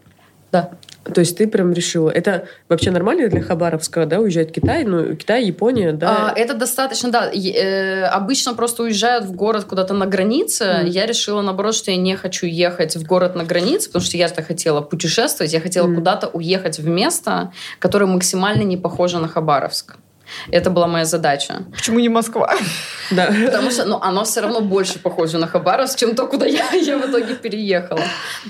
Да. 0.53 0.71
То 1.13 1.21
есть 1.21 1.37
ты 1.37 1.47
прям 1.47 1.73
решила. 1.73 2.11
Это 2.11 2.47
вообще 2.69 2.91
нормально 2.91 3.29
для 3.29 3.43
Хабаровска, 3.43 4.07
да, 4.07 4.21
уезжать 4.21 4.51
в 4.51 4.53
Китай? 4.53 4.85
Ну, 4.85 5.15
Китай, 5.17 5.45
Япония, 5.45 5.93
да. 5.93 6.31
А, 6.31 6.39
это 6.39 6.55
достаточно, 6.55 7.11
да. 7.11 7.31
Э, 7.31 8.05
обычно 8.05 8.55
просто 8.55 8.85
уезжают 8.85 9.27
в 9.27 9.33
город 9.33 9.65
куда-то 9.65 9.93
на 9.95 10.07
границе. 10.07 10.79
Мгм. 10.81 10.87
Я 10.91 11.07
решила, 11.07 11.43
наоборот, 11.43 11.75
что 11.75 11.91
я 11.91 11.97
не 11.97 12.17
хочу 12.17 12.47
ехать 12.47 12.97
в 12.97 13.07
город 13.07 13.35
на 13.35 13.45
границе, 13.45 13.89
потому 13.89 14.05
что 14.05 14.17
я-то 14.17 14.43
хотела 14.43 14.81
путешествовать, 14.81 15.53
я 15.53 15.61
хотела 15.61 15.87
Мгм. 15.87 15.97
куда-то 15.97 16.29
уехать 16.29 16.79
в 16.79 16.89
место, 16.89 17.53
которое 17.79 18.07
максимально 18.07 18.63
не 18.63 18.77
похоже 18.77 19.19
на 19.19 19.29
Хабаровск. 19.29 19.97
Это 20.51 20.71
была 20.71 20.87
моя 20.87 21.05
задача. 21.05 21.65
Почему 21.73 21.99
не 22.01 22.09
Москва? 22.09 22.53
Да. 23.11 23.27
Потому 23.47 23.71
что 23.71 23.85
ну, 23.85 23.99
оно 24.01 24.25
все 24.25 24.41
равно 24.41 24.61
больше 24.61 24.99
похоже 24.99 25.39
на 25.39 25.47
Хабаровск, 25.47 25.99
чем 25.99 26.15
то, 26.15 26.27
куда 26.27 26.47
я, 26.47 26.71
я 26.73 26.99
в 26.99 27.11
итоге 27.11 27.35
переехала. 27.35 28.01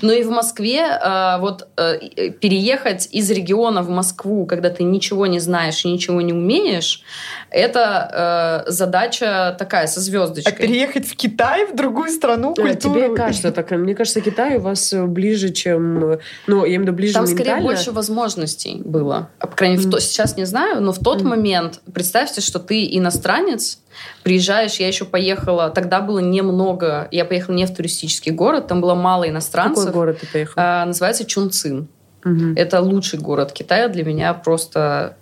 Но 0.01 0.13
и 0.13 0.23
в 0.23 0.29
Москве 0.29 0.79
э, 0.81 1.37
вот 1.39 1.67
э, 1.77 1.97
э, 2.15 2.29
переехать 2.29 3.09
из 3.11 3.29
региона 3.31 3.81
в 3.83 3.89
Москву, 3.89 4.45
когда 4.45 4.69
ты 4.69 4.83
ничего 4.83 5.25
не 5.27 5.39
знаешь 5.39 5.83
и 5.85 5.91
ничего 5.91 6.21
не 6.21 6.33
умеешь, 6.33 7.03
это 7.49 8.63
э, 8.67 8.71
задача 8.71 9.55
такая 9.59 9.87
со 9.87 9.99
А 9.99 10.03
звездочкой. 10.03 10.53
переехать 10.53 11.05
в 11.07 11.15
Китай, 11.15 11.65
в 11.65 11.75
другую 11.75 12.09
страну, 12.09 12.51
А 12.57 12.61
культуру? 12.61 12.95
Тебе 12.95 13.15
кажется 13.15 13.51
так? 13.51 13.71
Мне 13.71 13.95
кажется, 13.95 14.21
Китай 14.21 14.57
у 14.57 14.61
вас 14.61 14.93
ближе, 14.93 15.49
чем... 15.49 16.19
Ну, 16.47 16.63
я 16.65 16.67
имею 16.67 16.79
в 16.79 16.83
виду 16.83 16.93
ближе 16.93 17.13
Там 17.13 17.27
скорее 17.27 17.55
ментально. 17.55 17.67
больше 17.67 17.91
возможностей 17.91 18.81
было. 18.85 19.29
А, 19.39 19.47
По 19.47 19.55
крайней 19.55 19.77
мере, 19.77 19.87
в 19.89 19.91
то- 19.91 19.99
сейчас 19.99 20.37
не 20.37 20.45
знаю, 20.45 20.81
но 20.81 20.91
в 20.91 20.99
тот 20.99 21.19
Мгм. 21.21 21.29
момент 21.29 21.64
представьте, 21.93 22.41
что 22.41 22.59
ты 22.59 22.85
иностранец, 22.97 23.79
приезжаешь, 24.23 24.75
я 24.75 24.87
еще 24.87 25.05
поехала, 25.05 25.69
тогда 25.69 26.01
было 26.01 26.19
немного, 26.19 27.07
я 27.11 27.25
поехала 27.25 27.55
не 27.55 27.65
в 27.65 27.73
туристический 27.75 28.31
город, 28.31 28.67
там 28.67 28.81
было 28.81 28.95
мало 28.95 29.25
В 29.25 29.29
иностранцев. 29.29 29.85
какой 29.85 29.93
город 29.93 30.17
ты 30.21 30.27
поехала? 30.27 30.55
А, 30.57 30.85
называется 30.85 31.25
Чунцин. 31.25 31.87
Мгм. 32.23 32.55
Это 32.57 32.81
лучший 32.81 33.19
город 33.19 33.51
Китая 33.51 33.87
для 33.87 34.03
меня 34.03 34.33
просто 34.33 35.15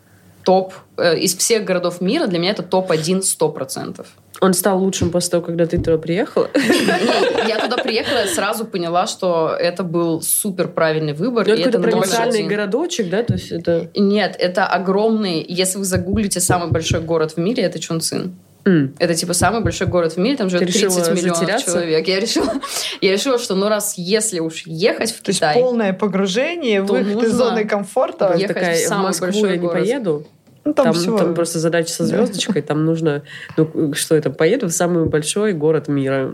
топ. 0.44 0.74
э, 0.98 1.18
Из 1.20 1.36
всех 1.36 1.66
городов 1.66 2.00
мира 2.02 2.28
для 2.28 2.40
меня 2.40 2.52
это 2.52 2.64
топ-1 2.64 3.22
100%. 3.22 4.06
Он 4.42 4.54
стал 4.54 4.80
лучшим 4.80 5.10
после 5.12 5.32
того, 5.32 5.44
когда 5.44 5.66
ты 5.66 5.78
туда 5.78 5.98
приехала? 5.98 6.50
Не, 6.56 7.48
Я 7.50 7.60
туда 7.60 7.78
приехала, 7.78 8.20
я 8.20 8.28
сразу 8.28 8.66
поняла, 8.66 9.08
что 9.08 9.56
это 9.58 9.84
был 9.84 10.22
супер 10.22 10.68
правильный 10.68 11.14
выбор. 11.14 11.48
Ну, 11.48 11.54
и 11.54 11.62
это 11.62 11.80
провинциальный 11.80 12.44
городочек, 12.44 13.10
да? 13.10 13.24
То 13.24 13.34
есть 13.34 13.52
это... 13.52 13.90
Нет, 13.96 14.36
это 14.40 14.66
огромный... 14.66 15.46
Если 15.48 15.78
вы 15.78 15.86
загуглите 15.86 16.40
самый 16.40 16.72
большой 16.72 17.02
город 17.02 17.34
в 17.34 17.38
мире, 17.38 17.64
это 17.64 17.80
Чунцин. 17.80 18.36
М. 18.66 18.96
Это 18.98 19.14
типа 19.14 19.34
самый 19.34 19.62
большой 19.62 19.88
город 19.88 20.14
в 20.14 20.18
мире, 20.18 20.38
там 20.38 20.50
живет 20.50 20.68
Ты 20.68 20.74
решила 20.74 20.96
30 20.96 21.16
миллионов 21.16 21.38
затеряться? 21.40 21.72
человек. 21.72 22.08
Я 22.08 22.20
решила, 22.20 22.54
я 23.02 23.12
решила, 23.12 23.38
что 23.38 23.56
ну 23.56 23.68
раз 23.68 23.96
если 23.98 24.40
уж 24.40 24.64
ехать 24.66 25.12
в 25.12 25.22
То 25.22 25.30
есть 25.30 25.40
Китай, 25.40 25.56
полное 25.56 25.92
погружение, 25.92 26.82
То 26.82 26.94
выход 26.94 27.24
из 27.24 27.34
зоны 27.34 27.66
комфорта. 27.66 28.34
ехать 28.38 28.56
Такая, 28.56 28.78
в 28.78 28.86
в 28.86 28.88
самый 28.88 29.04
Москву 29.08 29.26
большой 29.28 29.50
я 29.50 29.58
не 29.58 29.68
поеду. 29.68 30.26
Ну, 30.66 30.74
там, 30.74 30.86
Там, 30.86 30.94
всего- 30.94 31.18
там 31.18 31.34
просто 31.34 31.60
задача 31.60 31.92
со 31.92 32.06
звездочкой, 32.06 32.62
там 32.62 32.86
нужно, 32.86 33.24
ну, 33.58 33.94
что 33.94 34.16
это, 34.16 34.30
поеду 34.30 34.68
в 34.68 34.72
самый 34.72 35.06
большой 35.06 35.54
город 35.54 35.90
мира. 35.90 36.32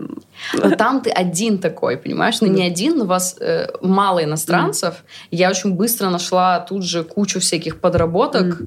Но 0.54 0.70
там 0.76 1.00
ты 1.02 1.10
один 1.10 1.58
такой, 1.58 1.96
понимаешь? 1.96 2.40
Ну, 2.40 2.46
не 2.46 2.62
один, 2.66 2.96
но 2.98 3.06
вас 3.06 3.36
э, 3.40 3.66
мало 3.82 4.22
иностранцев. 4.22 5.04
Я 5.32 5.50
очень 5.50 5.74
быстро 5.74 6.10
нашла 6.10 6.60
тут 6.60 6.84
же 6.84 7.02
кучу 7.02 7.40
всяких 7.40 7.80
подработок. 7.80 8.58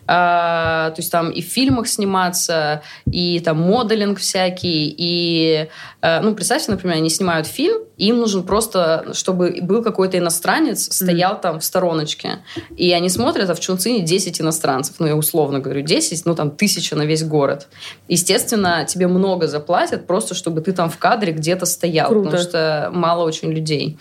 то 0.05 0.93
есть 0.97 1.11
там 1.11 1.29
и 1.29 1.41
в 1.41 1.45
фильмах 1.45 1.87
сниматься, 1.87 2.81
и 3.05 3.39
там 3.39 3.61
моделинг 3.61 4.19
всякий, 4.19 4.93
и... 4.97 5.67
э, 6.01 6.19
ну, 6.21 6.35
представьте, 6.35 6.71
например, 6.71 6.97
они 6.97 7.09
снимают 7.09 7.47
фильм, 7.47 7.81
и 8.01 8.07
им 8.07 8.17
нужен 8.17 8.41
просто, 8.41 9.05
чтобы 9.13 9.59
был 9.61 9.83
какой-то 9.83 10.17
иностранец, 10.17 10.91
стоял 10.91 11.39
там 11.39 11.59
в 11.59 11.63
стороночке. 11.63 12.39
И 12.75 12.91
они 12.93 13.09
смотрят, 13.09 13.47
а 13.51 13.53
в 13.53 13.59
Чунцине 13.59 14.01
10 14.01 14.41
иностранцев. 14.41 14.95
Ну, 14.97 15.05
я 15.05 15.15
условно 15.15 15.59
говорю 15.59 15.81
10, 15.81 16.25
ну, 16.25 16.33
там 16.33 16.49
тысяча 16.49 16.95
на 16.95 17.03
весь 17.03 17.23
город. 17.23 17.67
Естественно, 18.07 18.85
тебе 18.85 19.05
много 19.05 19.45
заплатят 19.45 20.07
просто, 20.07 20.33
чтобы 20.33 20.61
ты 20.61 20.71
там 20.71 20.89
в 20.89 20.97
кадре 20.97 21.31
где-то 21.31 21.67
стоял, 21.67 22.09
Круто. 22.09 22.25
потому 22.25 22.43
что 22.43 22.89
мало 22.91 23.23
очень 23.23 23.51
людей. 23.51 23.99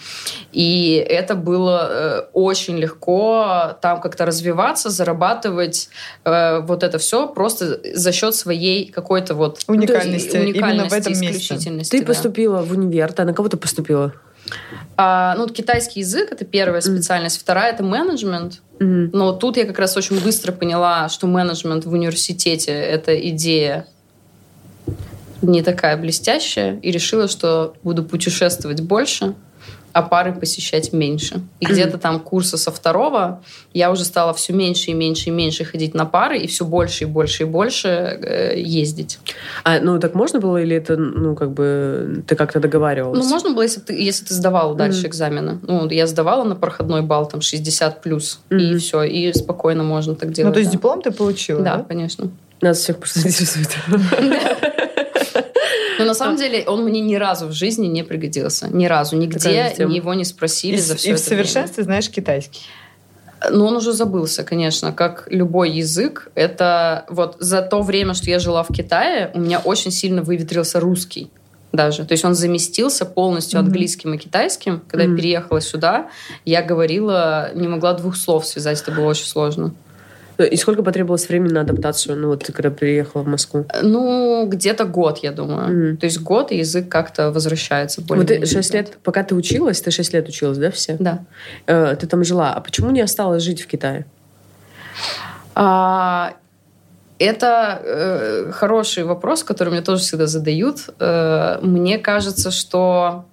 И 0.50 0.94
это 0.94 1.34
было 1.34 1.88
э, 1.90 2.20
очень 2.32 2.78
легко 2.78 3.76
там 3.82 4.00
как-то 4.00 4.24
развиваться, 4.24 4.88
зарабатывать 4.88 5.89
э, 6.24 6.60
вот 6.60 6.82
это 6.82 6.98
все 6.98 7.26
просто 7.28 7.80
за 7.94 8.12
счет 8.12 8.34
своей 8.34 8.90
какой-то 8.90 9.34
вот 9.34 9.60
Уникальности. 9.66 10.36
ну, 10.36 10.42
Именно 10.44 10.88
в 10.88 10.92
этом 10.92 11.12
месте. 11.12 11.30
исключительности, 11.30 11.90
Ты 11.90 12.00
да. 12.00 12.06
поступила 12.06 12.62
в 12.62 12.72
универ, 12.72 13.12
ты 13.12 13.24
на 13.24 13.32
кого 13.34 13.48
ты 13.48 13.56
поступила? 13.56 14.12
А, 14.96 15.34
ну, 15.36 15.42
вот 15.42 15.52
китайский 15.52 16.00
язык 16.00 16.32
это 16.32 16.44
первая 16.44 16.80
специальность, 16.80 17.40
вторая 17.40 17.72
это 17.72 17.82
менеджмент. 17.82 18.60
Мгм. 18.78 19.10
Но 19.12 19.32
тут 19.32 19.56
я 19.56 19.66
как 19.66 19.78
раз 19.78 19.96
очень 19.96 20.20
быстро 20.22 20.52
поняла, 20.52 21.08
что 21.08 21.26
менеджмент 21.26 21.84
в 21.84 21.92
университете 21.92 22.72
это 22.72 23.18
идея 23.28 23.86
не 25.42 25.62
такая 25.62 25.96
блестящая, 25.96 26.78
и 26.80 26.90
решила, 26.90 27.28
что 27.28 27.74
буду 27.82 28.04
путешествовать 28.04 28.82
больше, 28.82 29.34
а 29.92 30.02
пары 30.02 30.32
посещать 30.32 30.92
меньше. 30.92 31.40
И 31.60 31.66
где-то 31.66 31.98
там 31.98 32.20
курса 32.20 32.56
со 32.56 32.70
второго 32.70 33.42
я 33.74 33.90
уже 33.90 34.04
стала 34.04 34.32
все 34.34 34.52
меньше 34.52 34.90
и 34.90 34.94
меньше 34.94 35.30
и 35.30 35.32
меньше 35.32 35.64
ходить 35.64 35.94
на 35.94 36.04
пары, 36.06 36.38
и 36.38 36.46
все 36.46 36.64
больше 36.64 37.04
и 37.04 37.06
больше 37.06 37.42
и 37.42 37.46
больше 37.46 37.88
э, 37.88 38.60
ездить. 38.60 39.18
А, 39.64 39.80
ну, 39.80 39.98
так 39.98 40.14
можно 40.14 40.40
было, 40.40 40.58
или 40.58 40.76
это, 40.76 40.96
ну, 40.96 41.34
как 41.34 41.52
бы, 41.52 42.22
ты 42.26 42.36
как-то 42.36 42.60
договаривалась? 42.60 43.18
Ну, 43.22 43.28
можно 43.28 43.50
было, 43.50 43.62
если 43.62 43.80
ты, 43.80 43.94
если 43.94 44.24
ты 44.24 44.34
сдавала 44.34 44.74
дальше 44.74 45.00
Мгм. 45.00 45.08
экзамены. 45.08 45.58
Ну, 45.62 45.88
я 45.90 46.06
сдавала 46.06 46.44
на 46.44 46.56
проходной 46.56 47.02
балл, 47.02 47.26
там, 47.26 47.40
60 47.40 48.02
плюс, 48.02 48.40
и 48.50 48.54
Мгм. 48.54 48.78
все, 48.78 49.02
и 49.02 49.32
спокойно 49.32 49.82
можно 49.82 50.14
так 50.14 50.32
делать. 50.32 50.48
Ну, 50.50 50.54
то 50.54 50.60
есть 50.60 50.70
да. 50.70 50.76
диплом 50.76 51.02
ты 51.02 51.10
получила, 51.10 51.62
Да, 51.62 51.76
да? 51.78 51.84
конечно. 51.84 52.30
Нас 52.60 52.78
всех 52.78 52.98
просто 52.98 53.20
интересует. 53.26 53.70
Но 55.98 56.04
на 56.04 56.14
самом 56.14 56.36
деле 56.36 56.64
он 56.66 56.84
мне 56.84 57.00
ни 57.00 57.14
разу 57.14 57.46
в 57.46 57.52
жизни 57.52 57.86
не 57.86 58.02
пригодился. 58.02 58.68
Ни 58.68 58.86
разу. 58.86 59.16
Нигде 59.16 59.74
его 59.76 60.14
не 60.14 60.24
спросили 60.24 60.76
за 60.76 60.96
все 60.96 61.10
и 61.10 61.14
в 61.14 61.18
совершенстве 61.18 61.84
знаешь 61.84 62.08
китайский. 62.10 62.62
Но 63.50 63.66
он 63.66 63.76
уже 63.76 63.92
забылся, 63.92 64.42
конечно, 64.44 64.92
как 64.92 65.26
любой 65.30 65.70
язык. 65.70 66.30
Это 66.34 67.06
вот 67.08 67.36
за 67.38 67.62
то 67.62 67.80
время, 67.80 68.12
что 68.14 68.28
я 68.30 68.38
жила 68.38 68.62
в 68.62 68.68
Китае, 68.68 69.30
у 69.34 69.40
меня 69.40 69.60
очень 69.60 69.90
сильно 69.90 70.22
выветрился 70.22 70.78
русский 70.78 71.30
даже. 71.72 72.04
То 72.04 72.12
есть 72.12 72.24
он 72.24 72.34
заместился 72.34 73.06
полностью 73.06 73.58
Мгм. 73.60 73.68
английским 73.68 74.12
и 74.14 74.18
китайским. 74.18 74.82
Когда 74.88 75.04
Мгм. 75.04 75.14
я 75.14 75.22
переехала 75.22 75.60
сюда, 75.60 76.10
я 76.44 76.62
говорила, 76.62 77.50
не 77.54 77.68
могла 77.68 77.94
двух 77.94 78.16
слов 78.16 78.44
связать, 78.46 78.82
это 78.82 78.92
было 78.92 79.06
очень 79.06 79.26
сложно. 79.26 79.74
И 80.44 80.56
сколько 80.56 80.82
потребовалось 80.82 81.28
времени 81.28 81.52
на 81.52 81.62
адаптацию, 81.62 82.16
ну, 82.16 82.28
вот 82.28 82.44
ты 82.44 82.52
когда 82.52 82.70
приехала 82.70 83.22
в 83.22 83.26
Москву? 83.26 83.66
Ну, 83.82 84.46
где-то 84.46 84.84
год, 84.84 85.18
я 85.18 85.32
думаю. 85.32 85.68
Мгм. 85.68 85.96
То 85.96 86.04
есть 86.04 86.20
год, 86.20 86.52
и 86.52 86.58
язык 86.58 86.88
как-то 86.88 87.30
возвращается. 87.30 88.02
Вот 88.08 88.26
ты 88.26 88.46
6 88.46 88.74
лет, 88.74 88.98
пока 89.02 89.22
ты 89.22 89.34
училась, 89.34 89.80
ты 89.80 89.90
6 89.90 90.14
лет 90.14 90.28
училась, 90.28 90.58
да, 90.58 90.70
все? 90.70 90.96
Да. 90.98 91.24
Э, 91.66 91.96
Ты 91.96 92.06
там 92.06 92.24
жила. 92.24 92.52
А 92.52 92.60
почему 92.60 92.90
не 92.90 93.00
осталась 93.00 93.42
жить 93.42 93.62
в 93.62 93.66
Китае? 93.66 94.06
А, 95.54 96.34
это 97.18 97.80
э, 97.84 98.52
хороший 98.52 99.04
вопрос, 99.04 99.44
который 99.44 99.70
мне 99.70 99.82
тоже 99.82 100.02
всегда 100.02 100.26
задают. 100.26 100.90
Э, 100.98 101.58
мне 101.62 101.98
кажется, 101.98 102.50
что 102.50 103.24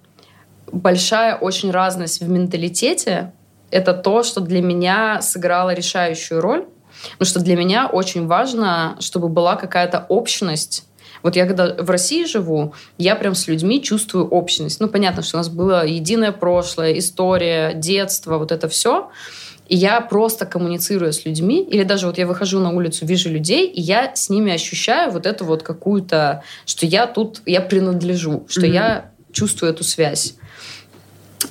большая 0.70 1.36
очень 1.36 1.70
разность 1.70 2.20
в 2.20 2.28
менталитете 2.28 3.32
это 3.70 3.94
то, 3.94 4.22
что 4.22 4.40
для 4.40 4.62
меня 4.62 5.20
сыграло 5.20 5.74
решающую 5.74 6.40
роль. 6.40 6.64
Потому 7.12 7.28
что 7.28 7.40
для 7.40 7.56
меня 7.56 7.86
очень 7.86 8.26
важно, 8.26 8.96
чтобы 9.00 9.28
была 9.28 9.56
какая-то 9.56 10.06
общность. 10.08 10.84
Вот 11.22 11.36
я 11.36 11.46
когда 11.46 11.74
в 11.74 11.90
России 11.90 12.24
живу, 12.24 12.74
я 12.96 13.16
прям 13.16 13.34
с 13.34 13.48
людьми 13.48 13.82
чувствую 13.82 14.28
общность. 14.28 14.80
Ну, 14.80 14.88
понятно, 14.88 15.22
что 15.22 15.36
у 15.36 15.38
нас 15.38 15.48
было 15.48 15.84
единое 15.84 16.32
прошлое, 16.32 16.98
история, 16.98 17.74
детство, 17.74 18.38
вот 18.38 18.52
это 18.52 18.68
все. 18.68 19.10
И 19.68 19.76
я 19.76 20.00
просто 20.00 20.46
коммуницирую 20.46 21.12
с 21.12 21.26
людьми, 21.26 21.62
или 21.62 21.82
даже 21.82 22.06
вот 22.06 22.16
я 22.16 22.26
выхожу 22.26 22.58
на 22.58 22.70
улицу, 22.70 23.04
вижу 23.04 23.28
людей, 23.28 23.66
и 23.66 23.80
я 23.80 24.14
с 24.14 24.30
ними 24.30 24.52
ощущаю 24.52 25.10
вот 25.10 25.26
эту 25.26 25.44
вот 25.44 25.62
какую-то, 25.62 26.42
что 26.64 26.86
я 26.86 27.06
тут, 27.06 27.42
я 27.44 27.60
принадлежу, 27.60 28.46
что 28.48 28.62
Мгм. 28.62 28.72
я 28.72 29.10
чувствую 29.32 29.72
эту 29.72 29.84
связь. 29.84 30.34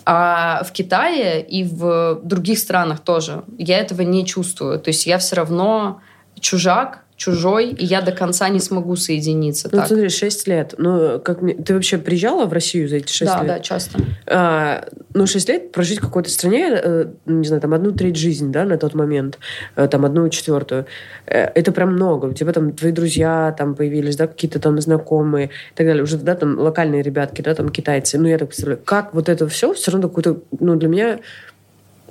А 0.10 0.64
в 0.64 0.72
Китае 0.72 1.42
и 1.42 1.66
в 1.66 2.22
других 2.24 2.60
странах 2.60 3.02
тоже 3.02 3.44
я 3.58 3.78
этого 3.80 4.04
не 4.04 4.26
чувствую. 4.26 4.80
То 4.80 4.88
есть 4.88 5.06
я 5.06 5.18
все 5.18 5.36
равно 5.36 6.00
чужак, 6.40 7.04
чужой, 7.18 7.72
и 7.72 7.84
я 7.84 8.02
до 8.02 8.12
конца 8.12 8.48
не 8.48 8.60
смогу 8.60 8.96
соединиться. 8.96 9.70
Ну, 9.72 9.80
так. 9.80 9.88
смотри, 9.88 10.08
6 10.08 10.48
лет. 10.48 10.76
Ну, 10.78 11.20
как 11.20 11.42
мне... 11.42 11.56
Ты 11.56 11.74
вообще 11.74 11.98
приезжала 11.98 12.46
в 12.46 12.54
Россию 12.54 12.88
за 12.88 12.98
эти 12.98 13.12
6 13.12 13.32
да, 13.32 13.38
лет? 13.40 13.48
да, 13.48 13.60
часто. 13.60 14.00
А, 14.28 14.88
ну, 15.16 15.26
6 15.26 15.50
лет 15.50 15.72
прожить 15.72 15.98
в 15.98 16.02
какой-то 16.02 16.30
стране, 16.30 16.70
э, 16.72 17.06
не 17.26 17.48
знаю, 17.48 17.62
там 17.62 17.74
одну 17.74 17.92
треть 17.92 18.18
жизни, 18.18 18.52
да, 18.52 18.66
на 18.66 18.78
тот 18.78 18.94
момент, 18.94 19.40
э, 19.76 19.88
там 19.88 20.06
одну 20.06 20.30
четвертую. 20.30 20.86
Э, 21.26 21.46
это 21.56 21.72
прям 21.72 21.94
много. 21.94 22.28
У 22.28 22.34
тебя 22.34 22.54
там 22.54 22.72
твои 22.72 22.92
друзья 22.92 23.54
там 23.58 23.74
появились, 23.74 24.16
да, 24.16 24.28
какие-то 24.28 24.60
там 24.60 24.80
знакомые 24.80 25.48
и 25.48 25.76
так 25.76 25.88
далее. 25.88 26.04
Уже, 26.04 26.18
да, 26.18 26.36
там 26.36 26.60
локальные 26.60 27.02
ребятки, 27.02 27.42
да, 27.42 27.56
там 27.56 27.70
китайцы. 27.70 28.20
Ну, 28.20 28.28
я 28.28 28.38
так 28.38 28.50
представляю, 28.50 28.80
как 28.86 29.16
вот 29.16 29.28
это 29.28 29.48
все 29.48 29.74
все 29.74 29.92
равно 29.92 30.08
какой-то, 30.08 30.42
ну, 30.60 30.76
для 30.76 30.88
меня 30.88 31.20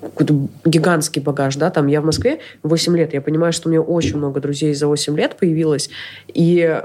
какой-то 0.00 0.48
гигантский 0.64 1.22
багаж, 1.22 1.56
да, 1.56 1.70
там 1.70 1.86
я 1.86 2.00
в 2.00 2.04
Москве 2.04 2.40
8 2.62 2.96
лет, 2.96 3.14
я 3.14 3.20
понимаю, 3.20 3.52
что 3.52 3.68
у 3.68 3.72
меня 3.72 3.80
очень 3.80 4.16
много 4.16 4.40
друзей 4.40 4.74
за 4.74 4.86
8 4.86 5.16
лет 5.16 5.36
появилось, 5.36 5.90
и 6.28 6.80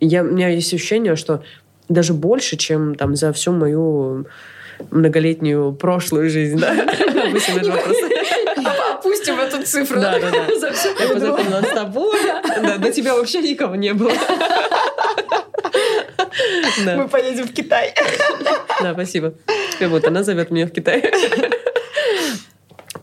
я, 0.00 0.22
у 0.22 0.26
меня 0.26 0.48
есть 0.48 0.72
ощущение, 0.72 1.16
что 1.16 1.42
даже 1.88 2.14
больше, 2.14 2.56
чем 2.56 2.94
там 2.94 3.16
за 3.16 3.32
всю 3.32 3.52
мою 3.52 4.26
многолетнюю 4.90 5.72
прошлую 5.72 6.30
жизнь, 6.30 6.58
да, 6.58 6.74
8 7.32 7.54
лет 7.54 7.66
вопрос. 7.66 7.96
Опустим 8.94 9.38
эту 9.38 9.62
цифру. 9.62 10.00
Да, 10.00 10.18
да, 10.18 10.30
да. 10.30 10.46
Я 11.00 11.08
познакомилась 11.12 11.68
с 11.68 11.74
тобой, 11.74 12.18
да, 12.62 12.78
до 12.78 12.90
тебя 12.90 13.14
вообще 13.14 13.40
никого 13.42 13.74
не 13.74 13.92
было. 13.92 14.12
Да. 16.84 16.96
Мы 16.96 17.08
поедем 17.08 17.46
в 17.46 17.52
Китай. 17.52 17.94
Да, 18.80 18.92
спасибо. 18.94 19.34
Вот 19.80 20.06
она 20.06 20.22
зовет 20.22 20.50
меня 20.50 20.66
в 20.66 20.70
Китай. 20.70 21.10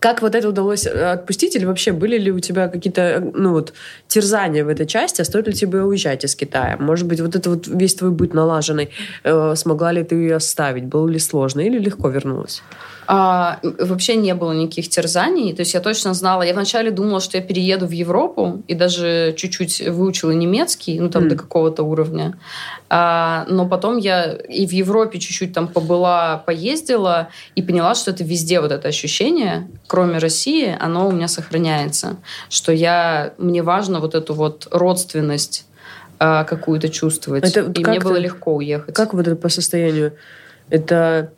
Как 0.02 0.24
вот 0.24 0.34
это 0.34 0.50
удалось 0.50 0.88
э, 0.88 1.12
отпустить? 1.14 1.56
Или 1.56 1.66
вообще 1.66 1.92
были 1.92 2.18
ли 2.18 2.32
у 2.32 2.40
тебя 2.40 2.68
какие-то, 2.68 3.02
э, 3.02 3.20
ну 3.20 3.52
вот, 3.52 3.74
терзания 4.08 4.66
в 4.66 4.68
этой 4.68 4.88
части? 4.88 5.22
А 5.22 5.26
стоит 5.26 5.48
ли 5.48 5.54
тебе 5.54 5.84
уезжать 5.84 6.26
из 6.26 6.36
Китая? 6.36 6.76
Может 6.80 7.08
быть, 7.08 7.22
вот 7.22 7.36
это 7.36 7.52
вот 7.52 7.68
весь 7.68 7.94
твой 7.94 8.10
быт 8.10 8.34
налаженный, 8.34 8.90
э, 9.24 9.54
смогла 9.56 9.92
ли 9.92 10.04
ты 10.04 10.16
ее 10.16 10.38
оставить? 10.38 10.86
Было 10.86 11.08
ли 11.08 11.20
сложно? 11.20 11.62
Или 11.62 11.78
легко 11.78 12.10
вернулась? 12.10 12.64
А, 13.14 13.60
вообще 13.62 14.16
не 14.16 14.34
было 14.34 14.54
никаких 14.54 14.88
терзаний. 14.88 15.54
То 15.54 15.64
есть 15.64 15.74
я 15.74 15.82
точно 15.82 16.14
знала. 16.14 16.44
Я 16.44 16.54
вначале 16.54 16.92
думала, 16.92 17.20
что 17.20 17.38
я 17.38 17.44
перееду 17.44 17.86
в 17.86 17.92
Европу 17.92 18.64
и 18.70 18.74
даже 18.74 19.34
чуть-чуть 19.36 19.82
выучила 19.90 20.32
немецкий, 20.32 20.98
ну 20.98 21.10
там 21.10 21.24
Мгм. 21.24 21.30
до 21.30 21.36
какого-то 21.36 21.84
уровня. 21.84 22.38
А, 22.90 23.46
но 23.50 23.68
потом 23.68 23.98
я 23.98 24.32
и 24.32 24.66
в 24.66 24.72
Европе 24.72 25.20
чуть-чуть 25.20 25.52
там 25.52 25.68
побыла, 25.68 26.42
поездила 26.46 27.28
и 27.56 27.62
поняла, 27.62 27.96
что 27.96 28.12
это 28.12 28.24
везде 28.24 28.62
вот 28.62 28.72
это 28.72 28.88
ощущение, 28.88 29.68
кроме 29.88 30.18
России, 30.18 30.74
оно 30.80 31.10
у 31.10 31.12
меня 31.12 31.28
сохраняется. 31.28 32.16
Что 32.50 32.72
я 32.72 33.34
мне 33.38 33.62
важно 33.62 34.00
вот 34.00 34.16
эту 34.16 34.34
вот 34.34 34.70
родственность 34.72 35.66
а, 36.18 36.46
какую-то 36.46 36.88
чувствовать. 36.88 37.44
Это 37.44 37.70
и 37.78 37.84
мне 37.84 38.00
было 38.00 38.16
легко 38.16 38.56
уехать. 38.56 38.96
Как 38.96 39.14
вот 39.14 39.28
это 39.28 39.36
по 39.36 39.50
состоянию? 39.50 40.14
Это, 40.70 41.34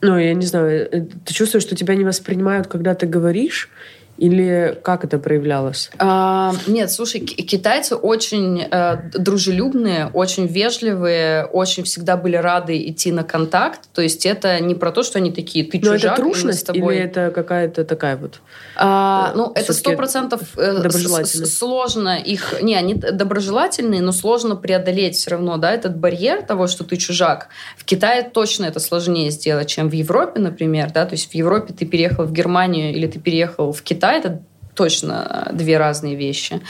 ну, 0.00 0.18
я 0.18 0.34
не 0.34 0.46
знаю, 0.46 0.88
э, 0.90 1.00
ты 1.24 1.34
чувствуешь, 1.34 1.64
что 1.64 1.76
тебя 1.76 1.94
не 1.94 2.04
воспринимают, 2.04 2.66
когда 2.66 2.94
ты 2.94 3.06
говоришь? 3.06 3.70
Или 4.18 4.78
как 4.82 5.04
это 5.04 5.18
проявлялось? 5.18 5.90
А, 5.98 6.54
нет, 6.66 6.90
слушай, 6.90 7.20
китайцы 7.20 7.96
очень 7.96 8.62
э, 8.62 9.10
дружелюбные, 9.12 10.10
очень 10.12 10.46
вежливые, 10.46 11.44
очень 11.44 11.84
всегда 11.84 12.16
были 12.16 12.36
рады 12.36 12.88
идти 12.88 13.12
на 13.12 13.24
контакт. 13.24 13.80
То 13.92 14.00
есть 14.00 14.24
это 14.24 14.58
не 14.60 14.74
про 14.74 14.90
то, 14.90 15.02
что 15.02 15.18
они 15.18 15.32
такие, 15.32 15.64
ты 15.64 15.78
Но 15.78 15.96
чужак, 15.96 16.12
это 16.12 16.22
трушность 16.22 16.60
с 16.60 16.62
тобой... 16.62 16.96
или 16.96 17.04
это 17.04 17.30
какая-то 17.30 17.84
такая 17.84 18.16
вот... 18.16 18.40
А, 18.76 19.32
ну, 19.34 19.52
это 19.54 19.72
сто 19.72 19.92
процентов 19.92 20.40
э, 20.56 20.88
сложно 20.90 22.18
их... 22.18 22.62
Не, 22.62 22.74
они 22.76 22.94
доброжелательные, 22.94 24.00
но 24.00 24.12
сложно 24.12 24.56
преодолеть 24.56 25.16
все 25.16 25.30
равно, 25.30 25.58
да, 25.58 25.72
этот 25.72 25.96
барьер 25.96 26.42
того, 26.42 26.66
что 26.68 26.84
ты 26.84 26.96
чужак. 26.96 27.48
В 27.76 27.84
Китае 27.84 28.22
точно 28.22 28.64
это 28.64 28.80
сложнее 28.80 29.30
сделать, 29.30 29.68
чем 29.68 29.90
в 29.90 29.92
Европе, 29.92 30.40
например, 30.40 30.90
да, 30.92 31.04
то 31.04 31.12
есть 31.12 31.30
в 31.30 31.34
Европе 31.34 31.74
ты 31.74 31.84
переехал 31.84 32.24
в 32.24 32.32
Германию 32.32 32.92
или 32.92 33.06
ты 33.06 33.18
переехал 33.18 33.72
в 33.72 33.82
Китай, 33.82 34.05
это 34.12 34.42
точно 34.74 35.48
две 35.52 35.78
разные 35.78 36.16
вещи. 36.16 36.60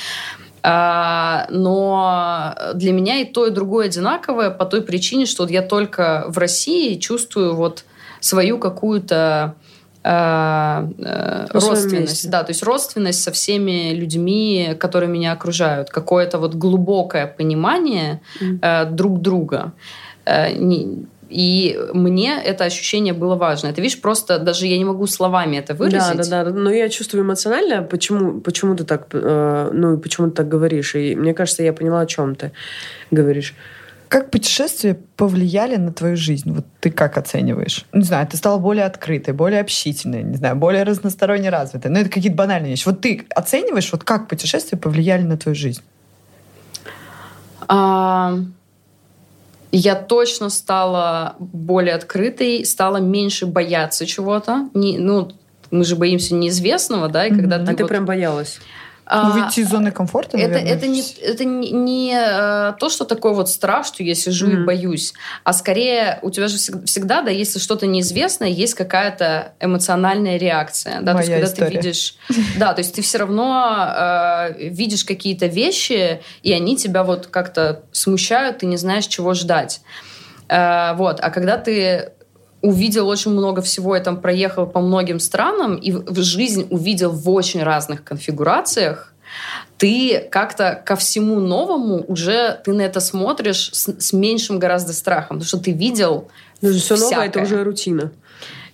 А, 0.63 1.47
но 1.51 2.57
для 2.75 2.93
меня 2.93 3.21
и 3.21 3.25
то, 3.25 3.47
и 3.47 3.51
другое 3.51 3.87
одинаковое 3.87 4.51
по 4.51 4.65
той 4.65 4.83
причине, 4.83 5.27
что 5.27 5.47
я 5.47 5.63
только 5.63 6.25
в 6.29 6.39
России 6.39 6.99
чувствую 6.99 7.55
вот 7.55 7.85
свою 8.21 8.59
какую-то 8.59 9.55
а, 10.03 10.89
э, 10.99 11.47
родственность, 11.51 12.31
да, 12.31 12.45
то 12.45 12.51
есть 12.51 12.63
родственность 12.63 13.23
со 13.23 13.33
всеми 13.33 13.93
людьми, 13.93 14.77
которые 14.79 15.09
меня 15.09 15.33
окружают, 15.33 15.91
какое-то 15.91 16.39
вот 16.39 16.55
глубокое 16.55 17.27
понимание 17.27 18.21
э, 18.41 18.85
друг 18.87 19.21
друга. 19.21 19.73
Э, 20.25 20.53
не- 20.53 21.07
и 21.29 21.79
мне 21.93 22.41
это 22.43 22.65
ощущение 22.65 23.13
было 23.13 23.35
важно. 23.35 23.69
Это, 23.69 23.81
видишь, 23.81 24.01
просто 24.01 24.39
даже 24.39 24.67
я 24.67 24.79
не 24.79 24.85
могу 24.85 25.07
словами 25.07 25.57
это 25.57 25.75
выразить. 25.75 26.31
Да, 26.31 26.45
да, 26.45 26.45
да. 26.45 26.51
Но 26.51 26.71
я 26.71 26.89
чувствую 26.89 27.25
эмоционально, 27.25 27.83
почему, 27.83 28.41
почему 28.41 28.77
ты 28.77 28.85
так, 28.85 29.09
э, 29.13 29.71
ну, 29.73 29.95
и 29.95 29.99
почему 29.99 30.29
ты 30.29 30.37
так 30.37 30.49
говоришь. 30.49 30.95
И 30.95 31.17
мне 31.17 31.35
кажется, 31.35 31.63
я 31.63 31.73
поняла, 31.73 32.01
о 32.01 32.07
чем 32.07 32.35
ты 32.37 32.53
говоришь. 33.11 33.55
Как 34.09 34.31
путешествия 34.31 34.97
повлияли 35.17 35.77
на 35.77 35.93
твою 35.93 36.17
жизнь? 36.17 36.53
Вот 36.53 36.65
ты 36.81 36.91
как 36.91 37.19
оцениваешь? 37.19 37.87
Не 37.93 38.05
знаю, 38.05 38.27
ты 38.29 38.37
стала 38.37 38.59
более 38.59 38.85
открытой, 38.85 39.35
более 39.35 39.61
общительной, 39.61 40.23
не 40.23 40.37
знаю, 40.37 40.55
более 40.55 40.85
разносторонне 40.85 41.51
развитой. 41.51 41.91
Ну, 41.91 41.99
это 41.99 42.09
какие-то 42.09 42.37
банальные 42.37 42.71
вещи. 42.71 42.87
Вот 42.87 43.01
ты 43.01 43.27
оцениваешь, 43.35 43.91
вот 43.91 44.05
как 44.05 44.29
путешествия 44.29 44.79
повлияли 44.79 45.23
на 45.23 45.37
твою 45.37 45.57
жизнь? 45.57 45.83
А, 47.67 48.39
я 49.77 49.95
точно 49.95 50.49
стала 50.51 51.37
более 51.39 51.95
открытой, 51.95 52.65
стала 52.65 52.97
меньше 52.97 53.47
бояться 53.47 54.07
чего-то. 54.07 54.69
Не, 54.75 54.99
ну, 54.99 55.33
мы 55.71 55.85
же 55.85 55.97
боимся 55.97 56.35
неизвестного, 56.35 57.09
да, 57.09 57.27
и 57.27 57.31
когда 57.31 57.57
Мгм. 57.59 57.67
ты, 57.67 57.73
А 57.73 57.75
ты 57.77 57.83
вот- 57.85 57.89
прям 57.89 58.07
боялась? 58.07 58.59
А, 59.09 59.29
ну, 59.29 59.41
выйти 59.41 59.61
из 59.61 59.69
зоны 59.71 59.93
комфорта, 59.93 60.37
это, 60.37 60.49
наверное. 60.55 60.73
это 60.75 60.87
не, 60.89 61.01
это 61.23 61.45
не, 61.45 61.71
не, 61.71 62.13
э, 62.13 62.73
то, 62.79 62.89
что 62.91 63.05
такое 63.05 63.35
вот 63.35 63.49
страх, 63.49 63.87
что 63.87 64.03
я 64.03 64.17
сижу 64.17 64.49
и 64.51 64.55
Мгм. 64.57 64.67
боюсь, 64.67 65.15
а 65.45 65.53
скорее 65.53 66.19
у 66.23 66.31
тебя 66.31 66.49
же 66.49 66.57
всег- 66.57 66.85
всегда, 66.87 67.23
да, 67.23 67.31
если 67.31 67.61
что-то 67.61 67.87
неизвестное, 67.87 68.49
есть 68.49 68.75
какая-то 68.75 69.53
эмоциональная 69.61 70.39
реакция. 70.39 71.01
Да, 71.03 71.13
то 71.13 71.19
есть, 71.19 71.31
Моя 71.31 71.41
когда 71.41 71.53
история. 71.55 71.71
ты 71.71 71.77
видишь... 71.77 72.17
Да, 72.59 72.75
то 72.75 72.81
есть 72.81 72.95
ты 72.97 73.03
все 73.03 73.19
равно 73.19 73.77
э, 73.97 74.69
видишь 74.71 75.05
какие-то 75.05 75.47
вещи, 75.47 76.21
и 76.43 76.53
они 76.53 76.77
тебя 76.77 77.05
вот 77.05 77.29
как-то 77.29 77.83
смущают, 77.93 78.59
ты 78.59 78.67
не 78.67 78.77
знаешь, 78.77 79.07
чего 79.07 79.35
ждать. 79.35 79.83
Э, 80.49 80.95
вот. 80.95 81.21
А 81.21 81.31
когда 81.31 81.59
ты 81.59 82.11
увидел 82.67 83.09
очень 83.09 83.31
много 83.31 83.63
всего, 83.63 83.95
я 83.97 84.03
там 84.03 84.21
проехал 84.21 84.67
по 84.67 84.81
многим 84.81 85.21
странам, 85.21 85.77
и 85.77 85.93
в 85.93 86.21
жизнь 86.23 86.67
увидел 86.71 87.13
в 87.13 87.31
очень 87.31 87.63
разных 87.63 88.03
конфигурациях, 88.03 89.13
ты 89.79 90.27
как-то 90.31 90.83
ко 90.85 90.97
всему 90.97 91.41
новому 91.41 92.05
уже 92.09 92.61
ты 92.65 92.73
на 92.73 92.83
это 92.83 93.01
смотришь 93.01 93.71
с, 93.73 93.89
с 93.99 94.13
меньшим 94.13 94.59
гораздо 94.59 94.93
страхом, 94.93 95.39
потому 95.39 95.45
что 95.45 95.59
ты 95.59 95.73
видел 95.73 96.29
Ну, 96.63 96.73
все 96.73 96.97
новое 96.97 97.27
это 97.27 97.41
всякое. 97.41 97.45
уже 97.45 97.65
рутина. 97.65 98.11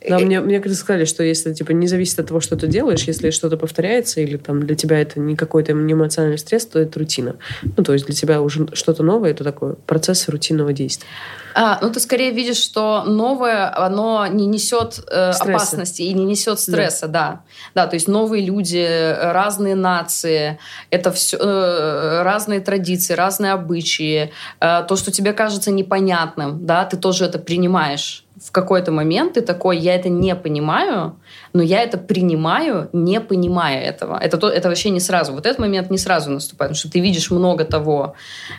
Да, 0.09 0.19
Э, 0.19 0.25
мне, 0.25 0.41
мне 0.41 0.61
как-то 0.61 0.77
сказали, 0.77 1.05
что 1.05 1.23
если 1.23 1.53
типа 1.53 1.73
не 1.73 1.87
зависит 1.87 2.19
от 2.19 2.29
того, 2.29 2.41
что 2.41 2.57
ты 2.57 2.67
делаешь, 2.67 3.03
если 3.05 3.31
что-то 3.31 3.57
повторяется 3.57 4.21
или 4.21 4.37
там 4.37 4.67
для 4.67 4.77
тебя 4.77 5.01
это 5.01 5.21
не 5.21 5.37
какой-то 5.37 5.73
эмоциональный 5.73 6.39
стресс, 6.39 6.67
то 6.67 6.79
это 6.79 6.99
рутина. 6.99 7.37
Ну, 7.77 7.85
то 7.85 7.93
есть 7.93 8.07
для 8.07 8.15
тебя 8.15 8.41
уже 8.41 8.69
что-то 8.75 9.03
новое, 9.03 9.31
это 9.31 9.45
такой 9.45 9.75
процесс 9.75 10.29
рутинного 10.29 10.73
действия. 10.73 11.09
А, 11.55 11.79
ну, 11.83 11.91
ты 11.91 12.01
скорее 12.01 12.31
видишь, 12.31 12.57
что 12.57 13.05
новое, 13.05 13.71
оно 13.77 14.27
не 14.27 14.47
несет 14.47 15.01
э, 15.11 15.33
Стресса. 15.35 15.43
опасности 15.43 16.01
и 16.01 16.13
не 16.15 16.25
несет 16.25 16.59
стресса, 16.59 17.09
да. 17.09 17.43
да. 17.75 17.87
то 17.87 17.95
есть 17.95 18.09
новые 18.09 18.43
люди, 18.43 18.79
э, 18.79 19.33
разные 19.33 19.75
нации, 19.75 20.59
это 20.89 21.13
все 21.13 21.37
разные 22.23 22.61
традиции, 22.61 23.13
разные 23.13 23.53
обычаи. 23.53 24.33
Э, 24.61 24.83
то, 24.89 24.97
что 24.97 25.13
тебе 25.13 25.35
кажется 25.35 25.71
непонятным, 25.71 26.65
да, 26.65 26.87
ты 26.87 26.97
тоже 26.97 27.27
это 27.27 27.39
принимаешь. 27.39 28.25
В 28.43 28.51
какой-то 28.51 28.91
момент 28.91 29.35
ты 29.35 29.41
такой, 29.41 29.79
я 29.79 29.95
это 29.95 30.09
не 30.09 30.35
понимаю, 30.35 31.15
но 31.53 31.63
я 31.63 31.83
это 31.83 31.99
принимаю, 31.99 32.89
не 32.93 33.21
понимая 33.21 33.81
этого. 33.83 34.19
Это, 34.19 34.37
то, 34.39 34.49
это 34.49 34.69
вообще 34.69 34.91
не 34.91 35.01
сразу. 35.01 35.33
Вот 35.33 35.47
этот 35.47 35.59
момент 35.59 35.91
не 35.91 35.99
сразу 35.99 36.31
наступает, 36.31 36.71
потому 36.71 36.75
что 36.79 36.91
ты 36.91 37.01
видишь 37.01 37.31
много 37.31 37.65
того, 37.65 38.15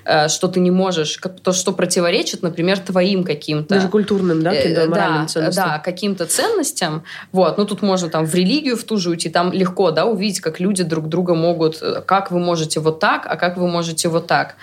э, 0.05 0.27
что 0.27 0.47
ты 0.47 0.59
не 0.59 0.71
можешь, 0.71 1.17
как- 1.17 1.39
то, 1.39 1.51
что 1.53 1.71
противоречит, 1.73 2.41
например, 2.43 2.79
твоим 2.79 3.23
каким-то... 3.23 3.75
Даже 3.75 3.87
культурным, 3.89 4.43
да, 4.43 4.53
Э, 4.53 4.87
моральным 4.87 5.21
да, 5.23 5.27
ценностям. 5.27 5.65
да, 5.67 5.79
каким-то 5.79 6.25
ценностям. 6.25 7.03
Вот, 7.31 7.57
ну 7.57 7.65
тут 7.65 7.81
можно 7.81 8.09
там 8.09 8.25
в 8.25 8.33
религию 8.35 8.77
в 8.77 8.83
ту 8.83 8.97
же 8.97 9.09
уйти, 9.09 9.29
там 9.29 9.51
легко, 9.51 9.91
да, 9.91 10.05
увидеть, 10.05 10.41
как 10.41 10.59
люди 10.59 10.83
друг 10.83 11.07
друга 11.09 11.33
могут, 11.35 11.81
э, 11.81 12.01
как 12.05 12.31
вы 12.31 12.39
можете 12.39 12.79
вот 12.79 12.99
так, 12.99 13.25
а 13.29 13.35
как 13.35 13.57
вы 13.57 13.67
можете 13.67 14.09
вот 14.09 14.27
так. 14.27 14.55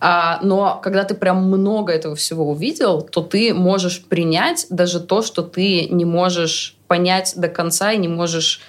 А, 0.00 0.40
но 0.42 0.80
когда 0.82 1.04
ты 1.04 1.14
прям 1.14 1.44
много 1.44 1.92
этого 1.92 2.16
всего 2.16 2.50
увидел, 2.50 3.02
то 3.02 3.22
ты 3.22 3.54
можешь 3.54 4.02
принять 4.04 4.66
даже 4.70 5.00
то, 5.00 5.22
что 5.22 5.42
ты 5.42 5.88
не 5.88 6.04
можешь 6.04 6.75
понять 6.86 7.34
до 7.36 7.48
конца 7.48 7.92
и 7.92 7.98
не 7.98 8.08
можешь 8.08 8.60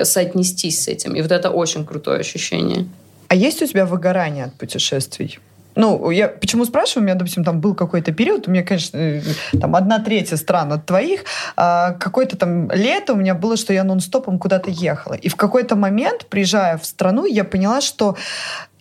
соотнестись 0.00 0.84
с 0.84 0.88
этим. 0.88 1.14
И 1.14 1.22
вот 1.22 1.32
это 1.32 1.50
очень 1.50 1.86
крутое 1.86 2.20
ощущение. 2.20 2.86
А 3.28 3.34
есть 3.34 3.62
у 3.62 3.66
тебя 3.66 3.86
выгорание 3.86 4.44
от 4.44 4.54
путешествий? 4.54 5.38
Ну, 5.76 6.10
я 6.10 6.28
почему 6.28 6.64
спрашиваю? 6.64 7.02
У 7.02 7.06
меня, 7.06 7.14
допустим, 7.14 7.44
там 7.44 7.60
был 7.60 7.74
какой-то 7.74 8.10
период, 8.12 8.48
у 8.48 8.50
меня, 8.50 8.64
конечно, 8.64 8.96
э, 8.96 9.22
там 9.60 9.76
одна 9.76 9.98
третья 9.98 10.36
стран 10.36 10.72
от 10.72 10.86
твоих, 10.86 11.24
а 11.56 11.92
какое-то 11.92 12.36
там 12.38 12.70
лето 12.70 13.12
у 13.12 13.16
меня 13.16 13.34
было, 13.34 13.56
что 13.58 13.72
я 13.74 13.84
нон-стопом 13.84 14.38
куда-то 14.38 14.70
ехала. 14.70 15.14
И 15.14 15.28
в 15.28 15.36
какой-то 15.36 15.76
момент, 15.76 16.26
приезжая 16.26 16.78
в 16.78 16.86
страну, 16.86 17.26
я 17.26 17.44
поняла, 17.44 17.82
что 17.82 18.16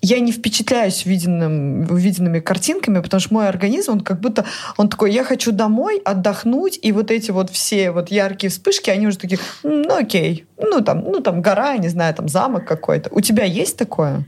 я 0.01 0.19
не 0.19 0.31
впечатляюсь 0.31 1.05
виденным, 1.05 1.91
увиденными 1.91 2.39
картинками, 2.39 2.99
потому 2.99 3.19
что 3.19 3.34
мой 3.34 3.49
организм, 3.49 3.93
он 3.93 4.01
как 4.01 4.22
будто, 4.22 4.45
он 4.77 4.88
такой, 4.88 5.11
я 5.11 5.23
хочу 5.23 5.51
домой 5.51 6.01
отдохнуть, 6.05 6.80
и 6.81 6.91
вот 6.91 7.11
эти 7.11 7.31
вот 7.31 7.49
все 7.49 7.91
вот 7.91 8.09
яркие 8.09 8.51
вспышки, 8.51 8.89
они 8.89 9.07
уже 9.07 9.17
такие, 9.17 9.39
«М, 9.63 9.81
ну 9.81 9.97
окей, 9.97 10.45
ну 10.57 10.81
там, 10.81 11.01
ну 11.01 11.19
там 11.19 11.41
гора, 11.41 11.76
не 11.77 11.89
знаю, 11.89 12.13
там 12.13 12.30
замок 12.30 12.65
какой-то. 12.65 13.09
У 13.11 13.19
тебя 13.19 13.43
есть 13.43 13.77
такое? 13.77 14.23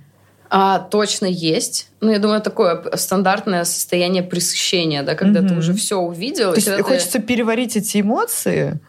А, 0.50 0.80
точно 0.80 1.26
есть. 1.26 1.90
Ну, 2.02 2.12
я 2.12 2.20
думаю, 2.20 2.42
такое 2.42 2.84
стандартное 2.96 3.64
состояние 3.66 4.24
присыщения, 4.24 5.04
да, 5.04 5.16
когда 5.16 5.42
ты 5.42 5.48
Мгм. 5.48 5.58
уже 5.60 5.74
все 5.74 5.98
увидел. 5.98 6.52
То 6.52 6.56
есть 6.56 6.68
когда 6.68 6.84
ты- 6.84 6.90
хочется 6.90 7.20
переварить 7.20 7.76
эти 7.76 8.02
эмоции? 8.02 8.80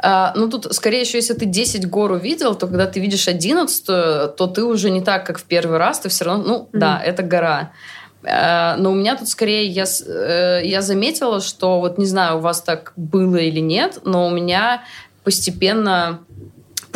А, 0.00 0.32
ну, 0.36 0.48
тут 0.48 0.72
скорее 0.74 1.00
еще, 1.00 1.18
если 1.18 1.34
ты 1.34 1.44
10 1.46 1.88
гор 1.88 2.12
увидел, 2.12 2.54
то 2.54 2.66
когда 2.66 2.86
ты 2.86 3.00
видишь 3.00 3.28
11, 3.28 3.84
то 4.36 4.46
ты 4.46 4.62
уже 4.64 4.90
не 4.90 5.00
так, 5.00 5.26
как 5.26 5.38
в 5.38 5.44
первый 5.44 5.78
раз, 5.78 6.00
ты 6.00 6.08
все 6.08 6.24
равно, 6.24 6.44
ну, 6.44 6.68
да, 6.72 7.00
это 7.04 7.22
гора. 7.22 7.72
А, 8.24 8.76
Но 8.76 8.90
у 8.92 8.94
меня 8.94 9.16
тут 9.16 9.28
скорее 9.28 9.66
я, 9.66 9.84
э, 9.84 10.60
я 10.64 10.82
заметила, 10.82 11.40
что 11.40 11.78
вот 11.80 11.98
не 11.98 12.06
знаю, 12.06 12.38
у 12.38 12.40
вас 12.40 12.60
так 12.62 12.92
было 12.96 13.36
или 13.36 13.60
нет, 13.60 14.00
но 14.04 14.26
у 14.26 14.30
меня 14.30 14.82
постепенно 15.24 16.20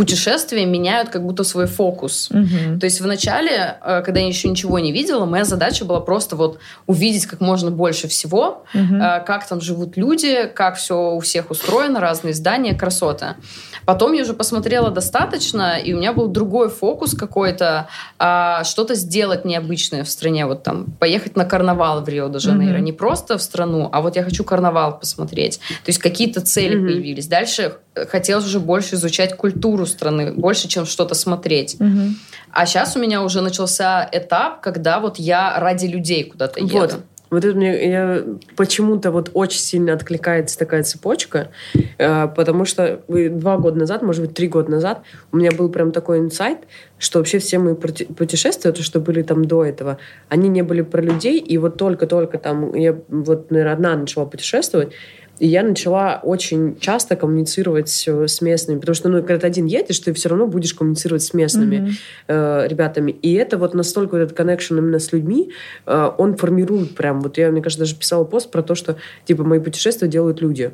путешествия 0.03 0.67
меняют 0.67 1.11
как 1.11 1.23
будто 1.25 1.45
свой 1.45 1.67
фокус. 1.67 2.29
Мгм. 2.31 2.81
То 2.81 2.87
есть 2.87 3.01
вначале, 3.01 3.77
э, 3.81 4.03
когда 4.05 4.19
я 4.19 4.27
еще 4.27 4.49
ничего 4.49 4.81
не 4.81 4.91
видела, 4.91 5.27
моя 5.27 5.45
задача 5.45 5.85
была 5.85 6.01
просто 6.01 6.35
вот 6.35 6.59
увидеть 6.89 7.27
как 7.27 7.41
можно 7.41 7.71
больше 7.71 8.09
всего, 8.09 8.65
э, 8.75 8.81
как 9.25 9.47
там 9.47 9.61
живут 9.61 9.97
люди, 9.97 10.51
как 10.55 10.75
все 10.77 11.13
у 11.13 11.21
всех 11.21 11.53
устроено, 11.53 12.01
разные 12.01 12.35
здания, 12.35 12.75
красота. 12.75 13.37
Потом 13.85 14.13
я 14.13 14.23
уже 14.23 14.35
посмотрела 14.35 14.91
достаточно, 14.91 15.77
и 15.79 15.93
у 15.93 15.99
меня 15.99 16.13
был 16.13 16.27
другой 16.29 16.69
фокус 16.69 17.15
какой-то, 17.15 17.87
а, 18.19 18.63
что-то 18.65 18.95
сделать 18.95 19.45
необычное 19.45 20.03
в 20.05 20.09
стране, 20.09 20.47
вот 20.47 20.63
там 20.63 20.87
поехать 21.01 21.37
на 21.37 21.45
карнавал 21.45 22.03
в 22.03 22.09
Рио-де-Жанейро, 22.09 22.75
Мгм. 22.77 22.85
не 22.85 22.93
просто 22.93 23.39
в 23.39 23.43
страну, 23.43 23.89
а 23.93 24.01
вот 24.01 24.17
я 24.17 24.23
хочу 24.25 24.45
карнавал 24.45 24.99
посмотреть. 24.99 25.59
То 25.85 25.89
есть 25.91 25.99
какие-то 25.99 26.41
цели 26.41 26.77
Мгм. 26.77 26.87
появились. 26.87 27.27
Дальше 27.29 27.75
хотелось 27.95 28.47
уже 28.47 28.61
больше 28.61 28.95
изучать 28.95 29.37
культуру 29.37 29.87
страны, 29.87 30.33
больше, 30.33 30.69
чем 30.69 30.87
что-то 30.87 31.15
смотреть. 31.15 31.77
Мгм. 31.79 32.17
А 32.51 32.67
сейчас 32.67 32.97
у 32.97 32.99
меня 33.01 33.23
уже 33.23 33.41
начался 33.41 34.09
этап, 34.13 34.61
когда 34.61 35.01
вот 35.01 35.19
я 35.19 35.59
ради 35.59 35.87
людей 35.87 36.25
куда-то 36.25 36.61
еду. 36.61 36.79
Вот. 36.79 36.99
Вот 37.31 37.47
это 37.47 37.57
мне 37.57 37.91
я, 37.91 38.23
почему-то 38.57 39.11
вот 39.11 39.31
очень 39.33 39.59
сильно 39.59 39.95
откликается 39.95 40.59
такая 40.59 40.83
цепочка, 40.83 41.49
э, 41.97 42.29
потому 42.29 42.67
что 42.67 43.01
два 43.09 43.57
года 43.57 43.79
назад, 43.79 44.03
может 44.03 44.21
быть, 44.21 44.35
три 44.35 44.49
года 44.49 44.71
назад 44.71 45.01
у 45.33 45.39
меня 45.39 45.51
был 45.51 45.71
прям 45.71 45.93
такой 45.93 46.19
инсайт, 46.19 46.59
что 46.99 47.21
вообще 47.21 47.39
все 47.39 47.59
мои 47.59 47.73
путешествия, 47.73 48.71
то, 48.73 48.83
что 48.83 49.01
были 49.01 49.23
там 49.23 49.47
до 49.47 49.65
этого, 49.65 49.97
они 50.29 50.51
не 50.51 50.61
были 50.61 50.83
про 50.83 51.01
людей, 51.01 51.39
и 51.39 51.57
вот 51.57 51.79
только-только 51.79 52.37
там 52.37 52.75
я 52.75 52.99
вот, 53.09 53.51
наверное, 53.51 53.73
одна 53.73 53.97
начала 53.97 54.27
путешествовать, 54.27 54.93
и 55.39 55.47
я 55.49 55.63
начала 55.63 56.21
очень 56.23 56.79
часто 56.79 57.17
коммуницировать 57.17 57.89
с 57.89 58.41
местными, 58.41 58.79
потому 58.79 58.95
что, 58.95 59.09
ну, 59.09 59.19
когда 59.23 59.39
ты 59.39 59.47
один 59.47 59.67
едешь, 59.67 59.99
ты 59.99 60.13
все 60.13 60.29
равно 60.29 60.47
будешь 60.47 60.75
коммуницировать 60.75 61.23
с 61.23 61.35
местными 61.35 61.77
mm-hmm. 61.77 62.65
э, 62.65 62.69
ребятами. 62.69 63.11
И 63.11 63.35
это 63.35 63.59
вот 63.59 63.75
настолько 63.75 64.13
вот 64.13 64.21
этот 64.21 64.39
connection 64.39 64.79
именно 64.79 64.99
с 64.99 65.13
людьми, 65.13 65.51
э, 65.87 66.11
он 66.19 66.37
формирует 66.37 66.95
прям, 66.95 67.21
вот 67.21 67.39
я, 67.39 67.51
мне 67.51 67.63
кажется, 67.63 67.85
даже 67.85 67.97
писала 67.97 68.25
пост 68.25 68.51
про 68.51 68.63
то, 68.63 68.75
что, 68.75 68.97
типа, 69.25 69.43
мои 69.43 69.59
путешествия 69.59 70.07
делают 70.07 70.41
люди. 70.41 70.73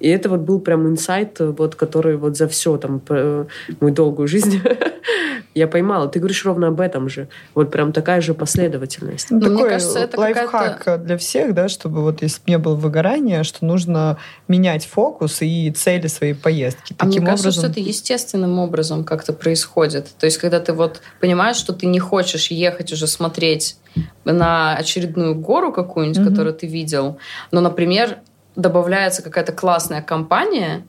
И 0.00 0.08
это 0.08 0.28
вот 0.28 0.40
был 0.40 0.60
прям 0.60 0.86
инсайт, 0.88 1.38
вот, 1.40 1.74
который 1.74 2.16
вот 2.16 2.36
за 2.36 2.48
все 2.48 2.76
там 2.76 3.02
мою 3.08 3.94
долгую 3.94 4.28
жизнь 4.28 4.60
я 5.54 5.66
поймала. 5.66 6.08
Ты 6.08 6.18
говоришь 6.18 6.44
ровно 6.44 6.68
об 6.68 6.80
этом 6.80 7.08
же. 7.08 7.28
Вот 7.54 7.70
прям 7.70 7.92
такая 7.92 8.20
же 8.20 8.34
последовательность. 8.34 9.30
Ну, 9.30 9.40
такой 9.40 9.54
мне 9.54 9.64
кажется, 9.64 9.98
это 9.98 10.18
лайфхак 10.18 11.04
для 11.04 11.18
всех, 11.18 11.54
да, 11.54 11.68
чтобы 11.68 12.02
вот 12.02 12.22
если 12.22 12.42
не 12.46 12.58
было 12.58 12.74
выгорания, 12.74 13.42
что 13.42 13.64
нужно 13.64 14.18
менять 14.46 14.86
фокус 14.86 15.38
и 15.42 15.70
цели 15.70 16.06
своей 16.06 16.34
поездки. 16.34 16.94
А 16.98 17.06
Таким 17.06 17.22
мне 17.22 17.30
кажется, 17.30 17.48
образом... 17.48 17.72
что 17.72 17.80
это 17.80 17.88
естественным 17.88 18.58
образом 18.58 19.04
как-то 19.04 19.32
происходит. 19.32 20.08
То 20.18 20.26
есть, 20.26 20.38
когда 20.38 20.60
ты 20.60 20.72
вот 20.72 21.00
понимаешь, 21.20 21.56
что 21.56 21.72
ты 21.72 21.86
не 21.86 21.98
хочешь 21.98 22.50
ехать 22.50 22.92
уже 22.92 23.06
смотреть 23.06 23.76
на 24.24 24.76
очередную 24.76 25.34
гору 25.34 25.72
какую-нибудь, 25.72 26.18
mm-hmm. 26.20 26.30
которую 26.30 26.54
ты 26.54 26.66
видел, 26.66 27.18
но, 27.50 27.60
например, 27.60 28.18
добавляется 28.58 29.22
какая-то 29.22 29.52
классная 29.52 30.02
компания 30.02 30.82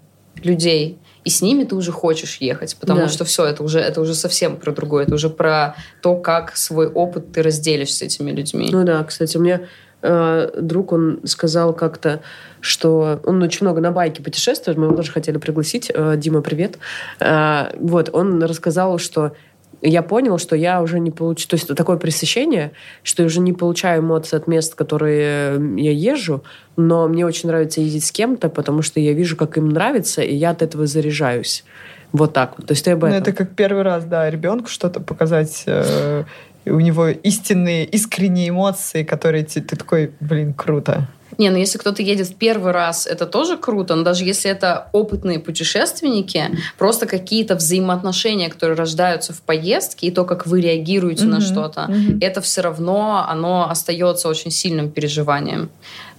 людей, 0.44 0.98
и 1.24 1.30
с 1.30 1.42
ними 1.42 1.64
ты 1.66 1.76
уже 1.76 1.92
хочешь 1.92 2.38
ехать, 2.38 2.76
потому 2.80 3.02
да. 3.02 3.08
что 3.08 3.26
все, 3.26 3.46
это 3.46 3.64
уже, 3.64 3.80
это 3.80 4.02
уже 4.02 4.16
совсем 4.16 4.58
про 4.58 4.72
другое, 4.72 5.04
это 5.04 5.14
уже 5.16 5.30
про 5.30 5.76
то, 6.02 6.16
как 6.16 6.58
свой 6.58 6.88
опыт 6.88 7.32
ты 7.32 7.44
разделишь 7.44 7.94
с 7.94 8.02
этими 8.02 8.32
людьми. 8.32 8.70
Ну 8.72 8.84
да, 8.84 9.04
кстати, 9.04 9.38
у 9.38 9.42
меня 9.42 9.62
э, 10.02 10.50
друг, 10.60 10.94
он 10.94 11.20
сказал 11.26 11.74
как-то, 11.74 12.22
что 12.60 13.22
он 13.26 13.44
очень 13.44 13.68
много 13.68 13.82
на 13.82 13.92
байке 13.92 14.24
путешествует, 14.24 14.78
мы 14.78 14.86
его 14.86 14.96
тоже 14.96 15.12
хотели 15.12 15.38
пригласить, 15.38 15.92
э, 15.94 16.16
Дима, 16.18 16.42
привет. 16.42 16.80
Э, 17.20 17.72
вот, 17.78 18.10
он 18.12 18.42
рассказал, 18.42 18.98
что 18.98 19.34
я 19.82 20.02
понял, 20.02 20.38
что 20.38 20.56
я 20.56 20.82
уже 20.82 21.00
не 21.00 21.12
получу... 21.12 21.48
То 21.48 21.56
есть 21.56 21.74
такое 21.76 21.98
пресыщение, 21.98 22.72
что 23.04 23.24
я 23.24 23.28
уже 23.28 23.40
не 23.40 23.54
получаю 23.54 24.02
эмоции 24.02 24.36
от 24.36 24.48
мест, 24.48 24.76
которые 24.76 25.60
я 25.78 25.92
езжу, 25.92 26.44
но 26.76 27.08
мне 27.08 27.26
очень 27.26 27.50
нравится 27.50 27.82
ездить 27.82 28.06
с 28.06 28.12
кем-то, 28.12 28.50
потому 28.50 28.82
что 28.82 29.00
я 29.00 29.14
вижу, 29.14 29.36
как 29.36 29.58
им 29.58 29.70
нравится, 29.70 30.22
и 30.22 30.36
я 30.36 30.52
от 30.52 30.62
этого 30.62 30.86
заряжаюсь. 30.86 31.64
Вот 32.12 32.34
так 32.34 32.56
вот. 32.58 32.68
То 32.68 32.74
есть 32.74 32.86
ты 32.86 32.92
об 32.92 33.02
ну, 33.02 33.08
этом. 33.08 33.20
Ну, 33.20 33.22
это 33.22 33.34
как 33.34 33.56
первый 33.56 33.84
раз, 33.84 34.06
да, 34.06 34.30
ребенку 34.30 34.68
что-то 34.68 35.00
показать, 35.00 35.64
э, 35.68 36.24
у 36.66 36.80
него 36.80 37.08
истинные, 37.08 37.86
искренние 37.86 38.50
эмоции, 38.50 39.04
которые 39.04 39.46
ты, 39.46 39.62
ты 39.62 39.76
такой, 39.76 40.12
блин, 40.20 40.54
круто. 40.54 41.08
Не, 41.40 41.50
ну 41.50 41.58
если 41.58 41.78
кто-то 41.78 42.04
едет 42.04 42.28
в 42.28 42.36
первый 42.36 42.74
раз, 42.74 43.08
это 43.08 43.26
тоже 43.26 43.58
круто, 43.58 43.96
но 43.96 44.04
даже 44.04 44.26
если 44.26 44.52
это 44.52 44.90
опытные 44.92 45.40
путешественники, 45.40 46.52
просто 46.78 47.06
какие-то 47.06 47.56
взаимоотношения, 47.56 48.50
которые 48.50 48.76
рождаются 48.78 49.32
в 49.32 49.42
поездке, 49.42 50.08
и 50.08 50.12
то, 50.12 50.26
как 50.26 50.46
вы 50.46 50.60
реагируете 50.60 51.24
mm-hmm. 51.24 51.28
на 51.28 51.42
что-то, 51.42 51.88
mm-hmm. 51.90 52.18
это 52.22 52.42
все 52.42 52.62
равно, 52.62 53.26
оно 53.28 53.70
остается 53.70 54.28
очень 54.28 54.52
сильным 54.52 54.92
переживанием. 54.92 55.70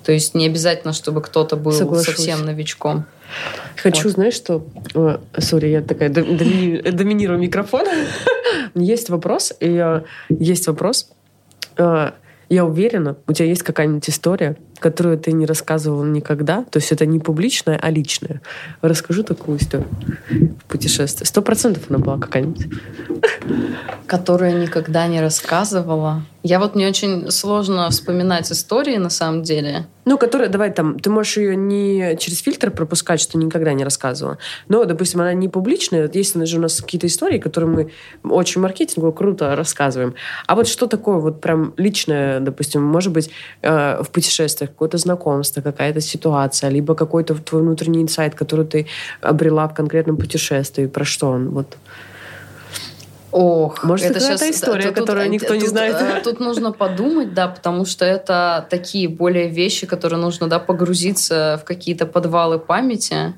То 0.04 0.12
есть 0.12 0.34
не 0.34 0.46
обязательно, 0.46 0.94
чтобы 0.94 1.20
кто-то 1.20 1.56
был 1.56 1.72
Соглашусь. 1.72 2.06
совсем 2.06 2.46
новичком. 2.46 3.04
Хочу, 3.76 4.04
вот. 4.04 4.12
знаешь, 4.12 4.34
что... 4.34 4.66
Сори, 5.38 5.68
я 5.68 5.82
такая 5.82 6.08
доминирую 6.08 7.38
микрофон. 7.38 7.86
Есть 8.74 9.10
вопрос, 9.10 9.52
и 9.60 10.00
есть 10.28 10.66
вопрос. 10.66 11.10
Я 12.50 12.64
уверена, 12.64 13.16
у 13.28 13.32
тебя 13.32 13.46
есть 13.46 13.62
какая-нибудь 13.62 14.10
история, 14.10 14.56
которую 14.80 15.16
ты 15.16 15.30
не 15.30 15.46
рассказывал 15.46 16.02
никогда. 16.02 16.64
То 16.64 16.78
есть 16.78 16.90
это 16.90 17.06
не 17.06 17.20
публичная, 17.20 17.78
а 17.80 17.90
личная. 17.90 18.42
Расскажу 18.82 19.22
такую 19.22 19.58
историю 19.58 19.86
в 20.28 20.64
путешествии. 20.64 21.24
Сто 21.24 21.42
процентов 21.42 21.84
она 21.88 22.00
была 22.00 22.18
какая-нибудь. 22.18 22.66
Которую 24.08 24.60
никогда 24.60 25.06
не 25.06 25.20
рассказывала. 25.20 26.24
Я 26.42 26.58
вот 26.58 26.74
мне 26.74 26.88
очень 26.88 27.30
сложно 27.30 27.90
вспоминать 27.90 28.50
истории 28.50 28.96
на 28.96 29.10
самом 29.10 29.42
деле. 29.42 29.86
Ну, 30.06 30.16
которая, 30.16 30.48
давай 30.48 30.72
там, 30.72 30.98
ты 30.98 31.10
можешь 31.10 31.36
ее 31.36 31.54
не 31.54 32.16
через 32.18 32.40
фильтр 32.40 32.70
пропускать, 32.70 33.20
что 33.20 33.36
никогда 33.36 33.74
не 33.74 33.84
рассказывала. 33.84 34.38
Но, 34.66 34.84
допустим, 34.84 35.20
она 35.20 35.34
не 35.34 35.48
публичная. 35.48 36.10
Есть 36.12 36.46
же 36.46 36.58
у 36.58 36.60
нас 36.60 36.80
какие-то 36.80 37.06
истории, 37.06 37.38
которые 37.38 37.70
мы 37.70 37.90
очень 38.30 38.62
маркетингово 38.62 39.12
круто 39.12 39.54
рассказываем. 39.54 40.14
А 40.46 40.56
вот 40.56 40.66
что 40.66 40.86
такое 40.86 41.18
вот 41.18 41.42
прям 41.42 41.74
личное, 41.76 42.40
допустим, 42.40 42.82
может 42.82 43.12
быть, 43.12 43.30
э, 43.60 44.02
в 44.02 44.10
путешествиях, 44.10 44.70
какое-то 44.70 44.96
знакомство, 44.96 45.60
какая-то 45.60 46.00
ситуация, 46.00 46.70
либо 46.70 46.94
какой-то 46.94 47.34
твой 47.34 47.60
внутренний 47.62 48.02
инсайт, 48.02 48.34
который 48.34 48.64
ты 48.64 48.86
обрела 49.20 49.68
в 49.68 49.74
конкретном 49.74 50.16
путешествии. 50.16 50.86
Про 50.86 51.04
что 51.04 51.28
он? 51.28 51.50
Вот. 51.50 51.76
Ох, 53.32 53.84
может, 53.84 54.06
это, 54.06 54.18
это 54.18 54.38
сейчас 54.38 54.42
история, 54.42 54.88
тут, 54.88 54.96
которую 54.96 55.26
тут, 55.26 55.32
никто 55.34 55.48
тут, 55.48 55.62
не 55.62 55.68
знает. 55.68 55.96
Э, 56.00 56.20
тут 56.22 56.40
нужно 56.40 56.72
подумать, 56.72 57.32
да, 57.32 57.48
потому 57.48 57.84
что 57.84 58.04
это 58.04 58.66
такие 58.68 59.08
более 59.08 59.48
вещи, 59.48 59.86
которые 59.86 60.18
нужно, 60.18 60.48
да, 60.48 60.58
погрузиться 60.58 61.60
в 61.62 61.64
какие-то 61.64 62.06
подвалы 62.06 62.58
памяти. 62.58 63.34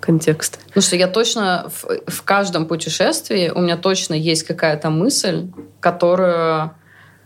Контекст. 0.00 0.58
Потому 0.66 0.82
что 0.82 0.96
я 0.96 1.08
точно 1.08 1.70
в, 1.70 2.10
в 2.10 2.22
каждом 2.22 2.66
путешествии 2.66 3.50
у 3.54 3.60
меня 3.60 3.78
точно 3.78 4.12
есть 4.12 4.42
какая-то 4.42 4.90
мысль, 4.90 5.46
которую 5.80 6.72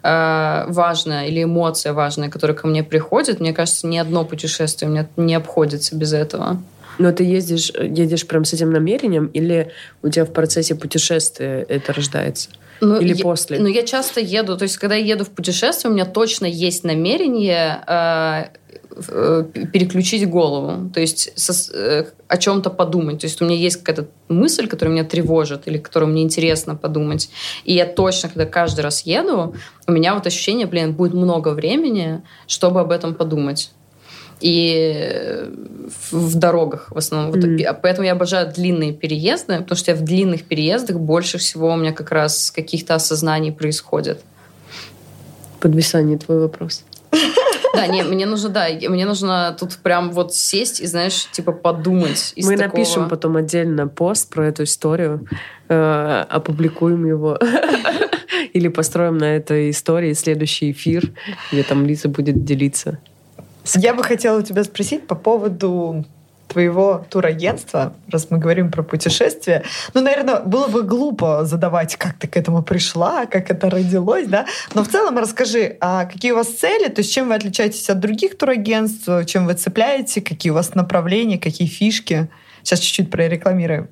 э, 0.05 0.65
важная 0.69 1.27
или 1.27 1.43
эмоция 1.43 1.93
важная, 1.93 2.31
которая 2.31 2.57
ко 2.57 2.69
мне 2.69 2.85
приходит. 2.85 3.41
Мне 3.41 3.53
кажется, 3.53 3.89
ни 3.89 3.99
одно 3.99 4.25
путешествие 4.25 4.89
у 4.89 4.93
меня 4.93 5.09
не 5.17 5.35
обходится 5.35 5.97
без 5.97 6.13
этого. 6.13 6.63
Но 6.99 7.13
ты 7.13 7.25
ездишь, 7.25 7.71
едешь 7.71 8.27
прям 8.27 8.45
с 8.45 8.53
этим 8.53 8.73
намерением, 8.73 9.27
или 9.27 9.71
у 10.03 10.09
тебя 10.09 10.25
в 10.25 10.33
процессе 10.33 10.75
путешествия 10.75 11.65
это 11.69 11.93
рождается? 11.93 12.51
Ну, 12.81 13.01
Или 13.01 13.15
я, 13.15 13.23
после? 13.23 13.59
Ну, 13.59 13.67
я 13.67 13.83
часто 13.85 14.21
еду. 14.21 14.57
То 14.57 14.65
есть, 14.65 14.77
когда 14.77 14.95
я 14.95 15.05
еду 15.05 15.25
в 15.25 15.31
путешествие, 15.31 15.91
у 15.91 15.95
меня 15.95 16.07
точно 16.07 16.47
есть 16.47 16.85
намерение 16.85 17.83
э, 17.87 18.45
э, 19.09 19.45
переключить 19.73 20.29
голову. 20.29 20.89
То 20.91 21.01
есть, 21.01 21.33
со, 21.37 21.77
э, 21.77 22.07
о 22.29 22.37
чем-то 22.37 22.71
подумать. 22.71 23.21
То 23.21 23.27
есть, 23.27 23.43
у 23.43 23.45
меня 23.45 23.57
есть 23.57 23.79
какая-то 23.79 24.09
мысль, 24.29 24.69
которая 24.69 24.95
меня 24.95 25.05
тревожит, 25.05 25.67
или 25.67 25.79
которую 25.79 26.13
мне 26.13 26.23
интересно 26.23 26.77
подумать. 26.77 27.31
И 27.65 27.75
я 27.75 27.85
точно, 27.85 28.29
когда 28.29 28.47
каждый 28.47 28.81
раз 28.81 29.03
еду, 29.03 29.55
у 29.87 29.93
меня 29.93 30.15
вот 30.15 30.27
ощущение, 30.27 30.67
блин, 30.67 30.93
будет 30.93 31.15
много 31.15 31.49
времени, 31.49 32.23
чтобы 32.47 32.81
об 32.81 32.93
этом 32.93 33.15
подумать 33.15 33.73
и 34.41 35.51
в 36.11 36.35
дорогах 36.37 36.89
в 36.91 36.99
основном. 36.99 37.33
Mm. 37.33 37.67
Вот, 37.67 37.79
поэтому 37.83 38.07
я 38.07 38.13
обожаю 38.13 38.53
длинные 38.53 38.93
переезды, 38.93 39.59
потому 39.59 39.77
что 39.77 39.91
я 39.91 39.97
в 39.97 40.03
длинных 40.03 40.45
переездах 40.45 40.99
больше 40.99 41.39
всего 41.39 41.73
у 41.73 41.77
меня 41.77 41.93
как 41.93 42.11
раз 42.11 42.51
каких-то 42.51 42.95
осознаний 42.95 43.53
происходит. 43.53 44.21
Подвисание 45.61 46.19
твой 46.19 46.41
вопрос. 46.41 46.85
Да, 47.75 47.87
не, 47.87 48.03
мне 48.03 48.27
нужно, 48.27 48.49
да, 48.49 48.69
мне 48.89 49.07
нужно 49.07 49.57
тут 49.59 49.77
прям 49.77 50.11
вот 50.11 50.35
сесть 50.35 50.81
и, 50.81 50.87
знаешь, 50.87 51.29
типа 51.31 51.53
подумать. 51.53 52.33
Мы 52.37 52.57
такого... 52.57 52.79
напишем 52.79 53.09
потом 53.09 53.37
отдельно 53.37 53.87
пост 53.87 54.31
про 54.31 54.47
эту 54.47 54.65
историю, 54.65 55.29
э, 55.69 56.25
опубликуем 56.29 57.05
его. 57.07 57.39
Или 58.53 58.69
построим 58.69 59.19
на 59.19 59.37
этой 59.37 59.71
истории 59.71 60.13
следующий 60.13 60.73
эфир, 60.73 61.13
где 61.53 61.63
там 61.63 61.87
Лиза 61.87 62.09
будет 62.09 62.45
делиться. 62.45 62.99
Я 63.75 63.95
бы 63.95 64.03
хотела 64.03 64.39
у 64.39 64.43
тебя 64.43 64.65
спросить 64.65 65.07
по 65.07 65.15
поводу 65.15 66.05
твоего 66.49 67.05
турагентства, 67.11 67.93
раз 68.11 68.29
мы 68.31 68.39
говорим 68.39 68.71
про 68.71 68.83
путешествия, 68.83 69.63
ну, 69.95 70.01
наверное, 70.01 70.41
было 70.41 70.67
бы 70.67 70.83
глупо 70.83 71.45
задавать, 71.45 71.97
как 71.97 72.15
ты 72.19 72.27
к 72.27 72.37
этому 72.37 72.63
пришла, 72.63 73.27
как 73.27 73.51
это 73.51 73.71
родилось, 73.71 74.27
да, 74.27 74.47
но 74.75 74.83
в 74.83 74.89
целом 74.89 75.19
расскажи, 75.19 75.77
а 75.81 76.07
какие 76.07 76.33
у 76.33 76.37
вас 76.37 76.49
цели, 76.49 76.89
то 76.89 77.01
есть 77.01 77.13
чем 77.13 77.29
вы 77.29 77.35
отличаетесь 77.35 77.89
от 77.91 78.01
других 78.01 78.39
турагентств, 78.39 79.09
чем 79.27 79.47
вы 79.47 79.55
цепляете, 79.55 80.21
какие 80.21 80.51
у 80.51 80.55
вас 80.55 80.75
направления, 80.75 81.39
какие 81.39 81.69
фишки? 81.69 82.29
Сейчас 82.63 82.81
чуть-чуть 82.81 83.11
прорекламируем. 83.11 83.89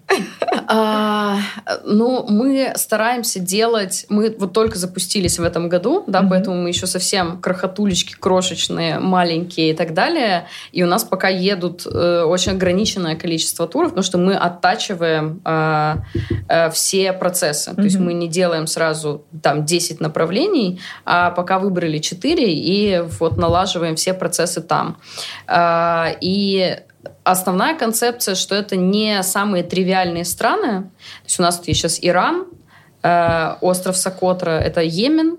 А, 0.68 1.38
ну, 1.84 2.26
мы 2.28 2.72
стараемся 2.74 3.38
делать... 3.38 4.06
Мы 4.08 4.34
вот 4.36 4.52
только 4.52 4.78
запустились 4.78 5.38
в 5.38 5.44
этом 5.44 5.68
году, 5.68 6.04
да, 6.06 6.20
mm-hmm. 6.20 6.28
поэтому 6.28 6.56
мы 6.62 6.68
еще 6.70 6.86
совсем 6.86 7.40
крохотулечки, 7.40 8.14
крошечные, 8.18 8.98
маленькие 8.98 9.70
и 9.70 9.74
так 9.74 9.94
далее. 9.94 10.46
И 10.72 10.82
у 10.82 10.86
нас 10.86 11.04
пока 11.04 11.28
едут 11.28 11.86
э, 11.86 12.22
очень 12.22 12.52
ограниченное 12.52 13.16
количество 13.16 13.66
туров, 13.68 13.90
потому 13.90 14.04
что 14.04 14.18
мы 14.18 14.34
оттачиваем 14.34 15.40
э, 15.44 15.96
э, 16.48 16.70
все 16.70 17.12
процессы. 17.12 17.70
Mm-hmm. 17.70 17.76
То 17.76 17.82
есть 17.82 17.98
мы 17.98 18.14
не 18.14 18.28
делаем 18.28 18.66
сразу 18.66 19.24
там 19.42 19.64
10 19.64 20.00
направлений, 20.00 20.80
а 21.04 21.30
пока 21.30 21.58
выбрали 21.58 21.98
4 21.98 22.52
и 22.52 23.04
вот 23.20 23.36
налаживаем 23.36 23.94
все 23.96 24.14
процессы 24.14 24.60
там. 24.60 24.96
Э, 25.46 26.16
и 26.20 26.78
основная 27.26 27.76
концепция, 27.76 28.34
что 28.34 28.54
это 28.54 28.76
не 28.76 29.22
самые 29.22 29.64
тривиальные 29.64 30.24
страны. 30.24 30.82
То 30.82 31.26
есть 31.26 31.40
у 31.40 31.42
нас 31.42 31.56
тут 31.58 31.68
есть 31.68 31.80
сейчас 31.80 31.98
Иран, 32.00 32.46
э, 33.02 33.54
остров 33.60 33.96
Сокотра, 33.96 34.50
это 34.50 34.80
Йемен, 34.80 35.36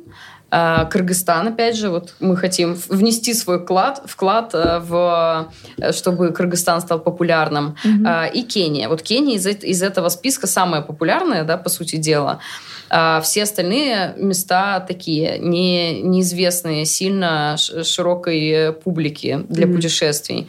э, 0.51 0.85
Кыргызстан, 0.91 1.47
опять 1.47 1.77
же, 1.77 1.89
вот 1.89 2.15
мы 2.19 2.35
хотим 2.35 2.77
внести 2.89 3.33
свой 3.33 3.59
вклад, 3.59 4.01
вклад 4.05 4.53
э, 4.53 4.79
в, 4.79 5.51
чтобы 5.93 6.33
Кыргызстан 6.33 6.81
стал 6.81 6.99
популярным, 6.99 7.77
mm-hmm. 7.83 8.31
и 8.31 8.41
Кения. 8.43 8.89
Вот 8.89 9.01
Кения 9.01 9.35
из, 9.35 9.47
из 9.47 9.81
этого 9.81 10.09
списка 10.09 10.45
самая 10.47 10.81
популярная, 10.81 11.43
да, 11.43 11.57
по 11.57 11.69
сути 11.69 11.95
дела. 11.95 12.39
А 12.89 13.21
все 13.21 13.43
остальные 13.43 14.13
места 14.17 14.79
такие, 14.79 15.39
не, 15.39 16.01
неизвестные 16.01 16.85
сильно 16.85 17.55
широкой 17.57 18.73
публике 18.73 19.45
для 19.49 19.65
mm-hmm. 19.65 19.73
путешествий. 19.73 20.47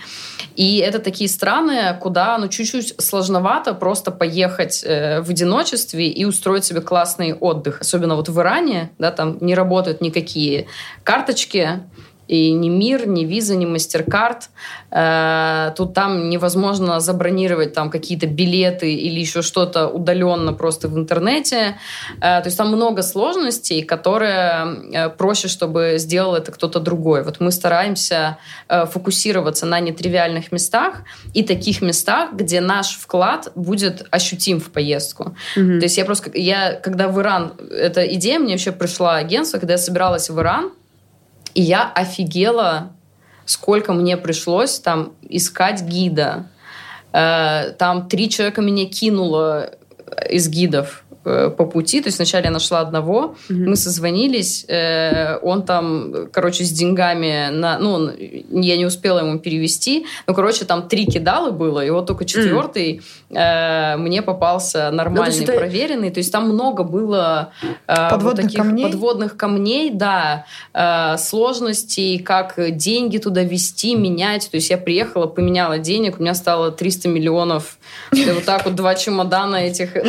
И 0.57 0.79
это 0.79 0.99
такие 0.99 1.31
страны, 1.31 1.97
куда 2.01 2.37
ну, 2.39 2.49
чуть-чуть 2.49 2.95
сложновато 2.99 3.75
просто 3.75 4.11
поехать 4.11 4.83
э, 4.85 5.21
в 5.21 5.31
одиночестве 5.31 6.09
и 6.09 6.25
устроить 6.25 6.65
себе 6.65 6.81
классный 6.81 7.33
отдых. 7.33 7.81
Особенно 7.81 8.17
вот 8.17 8.29
в 8.29 8.41
Иране, 8.41 8.91
да, 8.99 9.11
там 9.13 9.39
не 9.41 9.55
работают 9.55 10.01
никакие 10.01 10.67
карточки, 11.05 11.81
и 12.29 12.53
ни 12.53 12.69
мир, 12.69 13.09
ни 13.09 13.25
виза, 13.25 13.57
ни 13.57 13.65
мастер-карт. 13.65 14.51
Э, 14.91 15.73
тут 15.77 15.95
там 15.95 16.29
невозможно 16.29 17.01
забронировать 17.01 17.73
там 17.73 17.91
какие-то 17.91 18.27
билеты 18.27 18.95
или 18.95 19.19
еще 19.19 19.43
что-то 19.43 19.89
удаленно 19.89 20.53
просто 20.53 20.89
в 20.89 20.97
интернете. 20.97 21.79
Э, 22.19 22.41
то 22.41 22.43
есть 22.45 22.59
там 22.59 22.69
много 22.69 23.03
сложностей, 23.03 23.83
которые 23.83 24.67
э, 24.93 25.09
проще, 25.09 25.49
чтобы 25.49 25.95
сделал 25.97 26.37
это 26.37 26.53
кто-то 26.53 26.81
другой. 26.81 27.25
Вот 27.25 27.41
мы 27.41 27.51
стараемся 27.51 28.39
фокусироваться 28.69 29.65
на 29.65 29.81
нетривиальных 29.81 30.53
местах 30.53 31.03
и 31.33 31.43
таких 31.43 31.81
местах, 31.81 32.33
где 32.35 32.61
наш 32.61 32.99
вклад 32.99 33.51
будет 33.55 34.07
ощутим 34.11 34.61
в 34.61 34.71
поездку. 34.71 35.35
Mm-hmm. 35.57 35.79
То 35.79 35.85
есть 35.85 35.97
я 35.97 36.05
просто, 36.05 36.31
я, 36.35 36.73
когда 36.73 37.09
в 37.09 37.19
Иран, 37.21 37.55
эта 37.71 38.07
идея 38.15 38.39
мне 38.39 38.53
вообще 38.53 38.73
пришла 38.73 39.17
агентство, 39.17 39.59
когда 39.59 39.75
я 39.75 39.79
собиралась 39.79 40.29
в 40.29 40.39
Иран, 40.39 40.73
и 41.59 41.61
я 41.61 41.91
офигела, 41.93 42.93
сколько 43.45 43.93
мне 43.93 44.17
пришлось 44.17 44.79
там 44.79 45.15
искать 45.23 45.83
гида. 45.83 46.47
Э, 47.13 47.73
там 47.77 48.09
три 48.09 48.31
человека 48.31 48.63
меня 48.63 48.87
кинуло 48.87 49.73
из 50.31 50.49
гидов 50.49 51.03
по 51.57 51.65
пути. 51.65 52.01
То 52.01 52.09
есть 52.09 52.19
вначале 52.19 52.47
я 52.47 52.51
нашла 52.51 52.81
одного, 52.81 53.37
mm-hmm. 53.49 53.69
мы 53.69 53.77
созвонились, 53.77 54.65
э, 54.69 55.39
он 55.43 55.63
там, 55.63 56.29
короче, 56.33 56.65
с 56.65 56.71
деньгами 56.71 57.51
на... 57.51 57.79
Ну, 57.79 58.11
я 58.11 58.77
не 58.77 58.87
успела 58.87 59.21
ему 59.21 59.39
перевести. 59.39 60.07
Ну, 60.27 60.35
короче, 60.35 60.65
там 60.65 60.89
три 60.89 61.07
кидала 61.07 61.51
было, 61.51 61.85
и 61.85 61.91
вот 61.91 62.07
только 62.07 62.25
четвертый 62.25 63.01
mm-hmm. 63.31 63.95
э, 63.95 63.97
мне 63.97 64.23
попался 64.23 64.91
нормальный, 64.91 65.47
ну, 65.47 65.47
проверенный. 65.47 66.11
То 66.11 66.19
есть 66.19 66.33
там 66.33 66.49
много 66.49 66.83
было 66.83 67.53
э, 67.87 67.95
подводных, 68.11 68.23
вот 68.23 68.37
таких 68.37 68.59
камней? 68.59 68.85
подводных 68.85 69.37
камней, 69.37 69.91
да, 69.91 70.45
э, 70.73 71.17
сложностей, 71.19 72.19
как 72.19 72.55
деньги 72.77 73.19
туда 73.19 73.43
вести, 73.43 73.95
менять. 73.95 74.51
То 74.51 74.57
есть 74.57 74.71
я 74.71 74.79
приехала, 74.79 75.27
поменяла 75.27 75.79
денег, 75.79 76.19
у 76.19 76.23
меня 76.23 76.35
стало 76.35 76.71
300 76.71 77.09
миллионов. 77.09 77.78
И 78.13 78.25
вот 78.31 78.45
так 78.45 78.65
вот 78.65 78.75
два 78.75 78.95
чемодана 78.95 79.57
этих 79.57 79.93
Как 79.93 80.05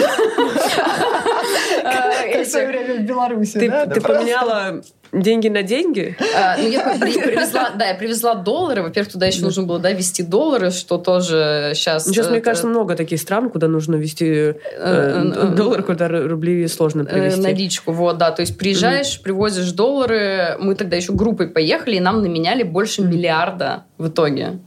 в 2.45 2.49
свое 2.49 2.68
время 2.68 2.95
в 2.95 3.01
Беларуси, 3.01 3.60
Ты, 3.60 3.69
ты 3.69 4.01
поменяла 4.01 4.81
деньги 5.11 5.47
на 5.47 5.64
деньги? 5.64 6.15
А, 6.35 6.57
ну, 6.57 6.68
я 6.68 6.97
привезла, 6.99 7.72
да, 7.72 7.88
я 7.88 7.95
привезла 7.95 8.35
доллары. 8.35 8.84
Во-первых, 8.84 9.11
туда 9.11 9.26
еще 9.27 9.41
нужно 9.41 9.64
было, 9.64 9.80
да, 9.80 9.91
вести 9.91 10.23
доллары, 10.23 10.72
что 10.72 10.97
тоже 10.97 11.72
сейчас... 11.73 12.06
Сейчас, 12.06 12.30
мне 12.30 12.41
кажется, 12.41 12.68
много 12.68 12.95
таких 12.95 13.19
стран, 13.19 13.49
куда 13.49 13.68
нужно 13.68 13.95
вести 13.95 14.26
э, 14.26 14.53
э, 14.77 15.53
доллары, 15.56 15.84
куда 15.84 16.07
рубли 16.07 16.68
сложно 16.68 17.03
э, 17.03 17.06
привезти. 17.06 17.41
Наличку, 17.41 17.91
вот, 17.91 18.18
да. 18.18 18.31
То 18.31 18.41
есть 18.41 18.57
приезжаешь, 18.57 19.22
привозишь 19.22 19.72
доллары. 19.72 20.57
Мы 20.60 20.76
тогда 20.76 20.95
еще 20.95 21.14
группой 21.14 21.47
поехали, 21.47 21.95
и 21.95 21.99
нам 21.99 22.22
наменяли 22.22 22.64
больше 22.64 23.01
миллиарда 23.01 23.85
в 23.97 24.10
итоге. 24.10 24.60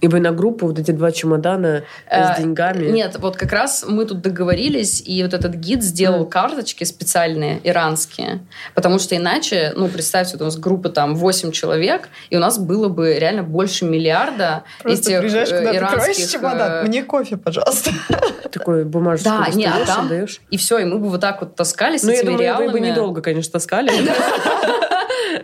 И 0.00 0.06
вы 0.06 0.20
на 0.20 0.30
группу 0.30 0.66
вот 0.66 0.78
эти 0.78 0.92
два 0.92 1.10
чемодана 1.10 1.82
с 2.08 2.38
э, 2.38 2.42
деньгами? 2.42 2.86
Нет, 2.90 3.16
вот 3.18 3.36
как 3.36 3.52
раз 3.52 3.84
мы 3.86 4.04
тут 4.04 4.20
договорились, 4.20 5.02
и 5.04 5.22
вот 5.22 5.34
этот 5.34 5.54
гид 5.54 5.82
сделал 5.82 6.24
mm. 6.24 6.28
карточки 6.28 6.84
специальные, 6.84 7.60
иранские. 7.64 8.40
Потому 8.74 8.98
что 9.00 9.16
иначе, 9.16 9.72
ну, 9.74 9.88
представьте, 9.88 10.34
вот 10.34 10.42
у 10.42 10.44
нас 10.44 10.56
группа 10.56 10.90
там 10.90 11.16
8 11.16 11.50
человек, 11.50 12.08
и 12.30 12.36
у 12.36 12.40
нас 12.40 12.58
было 12.58 12.88
бы 12.88 13.18
реально 13.18 13.42
больше 13.42 13.84
миллиарда 13.84 14.62
Просто 14.82 15.10
этих 15.10 15.20
приезжаешь, 15.20 15.48
когда 15.48 15.74
иранских... 15.74 16.26
ты 16.26 16.32
чемодан, 16.32 16.72
э, 16.72 16.82
мне 16.88 17.02
кофе, 17.02 17.36
пожалуйста. 17.36 17.90
Такой 18.52 18.84
бумажечку 18.84 19.30
да, 19.30 19.48
не, 19.52 19.66
а 19.66 19.84
там, 19.84 20.08
даешь. 20.08 20.40
И 20.50 20.56
все, 20.56 20.78
и 20.78 20.84
мы 20.84 20.98
бы 20.98 21.08
вот 21.08 21.20
так 21.20 21.40
вот 21.40 21.56
таскали 21.56 21.96
с 21.96 22.04
ну, 22.04 22.12
я 22.12 22.22
думаю, 22.22 22.40
реалами. 22.40 22.66
вы 22.66 22.72
бы 22.72 22.80
недолго, 22.80 23.22
конечно, 23.22 23.52
таскали. 23.52 23.90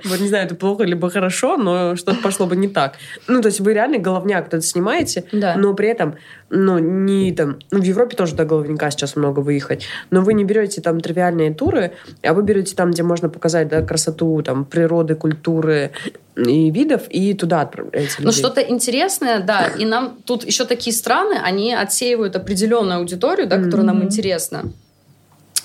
Вот 0.04 0.20
не 0.20 0.28
знаю, 0.28 0.44
это 0.46 0.54
плохо 0.54 0.84
либо 0.84 1.08
хорошо, 1.08 1.56
но 1.56 1.96
что-то 1.96 2.20
пошло 2.20 2.46
бы 2.46 2.56
не 2.56 2.68
так. 2.68 2.94
Ну, 3.26 3.40
то 3.40 3.48
есть 3.48 3.60
вы 3.60 3.72
реально 3.72 3.98
головняк 4.04 4.46
это 4.46 4.60
снимаете, 4.60 5.24
да. 5.32 5.56
но 5.56 5.74
при 5.74 5.88
этом, 5.88 6.14
ну, 6.50 6.78
не 6.78 7.32
там... 7.32 7.58
Ну, 7.70 7.80
в 7.80 7.82
Европе 7.82 8.16
тоже 8.16 8.34
до 8.34 8.44
головника 8.44 8.90
сейчас 8.90 9.16
много 9.16 9.40
выехать, 9.40 9.86
но 10.10 10.20
вы 10.20 10.34
не 10.34 10.44
берете 10.44 10.80
там 10.80 11.00
тривиальные 11.00 11.54
туры, 11.54 11.92
а 12.22 12.34
вы 12.34 12.42
берете 12.42 12.76
там, 12.76 12.90
где 12.90 13.02
можно 13.02 13.28
показать, 13.28 13.68
да, 13.68 13.82
красоту, 13.82 14.42
там, 14.42 14.64
природы, 14.64 15.14
культуры 15.14 15.90
и 16.36 16.70
видов, 16.70 17.02
и 17.10 17.34
туда 17.34 17.62
отправляете 17.62 18.16
Ну, 18.18 18.32
что-то 18.32 18.60
интересное, 18.60 19.40
да. 19.40 19.66
И 19.78 19.84
нам 19.84 20.18
тут 20.24 20.44
еще 20.44 20.64
такие 20.64 20.94
страны, 20.94 21.38
они 21.42 21.74
отсеивают 21.74 22.36
определенную 22.36 22.98
аудиторию, 22.98 23.46
да, 23.46 23.56
которая 23.56 23.86
mm-hmm. 23.86 23.92
нам 23.92 24.04
интересна. 24.04 24.64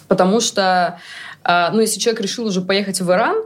Потому 0.07 0.39
что, 0.39 0.99
а, 1.43 1.71
ну, 1.71 1.81
если 1.81 1.99
человек 1.99 2.21
решил 2.21 2.45
уже 2.45 2.61
поехать 2.61 3.01
в 3.01 3.11
Иран, 3.11 3.37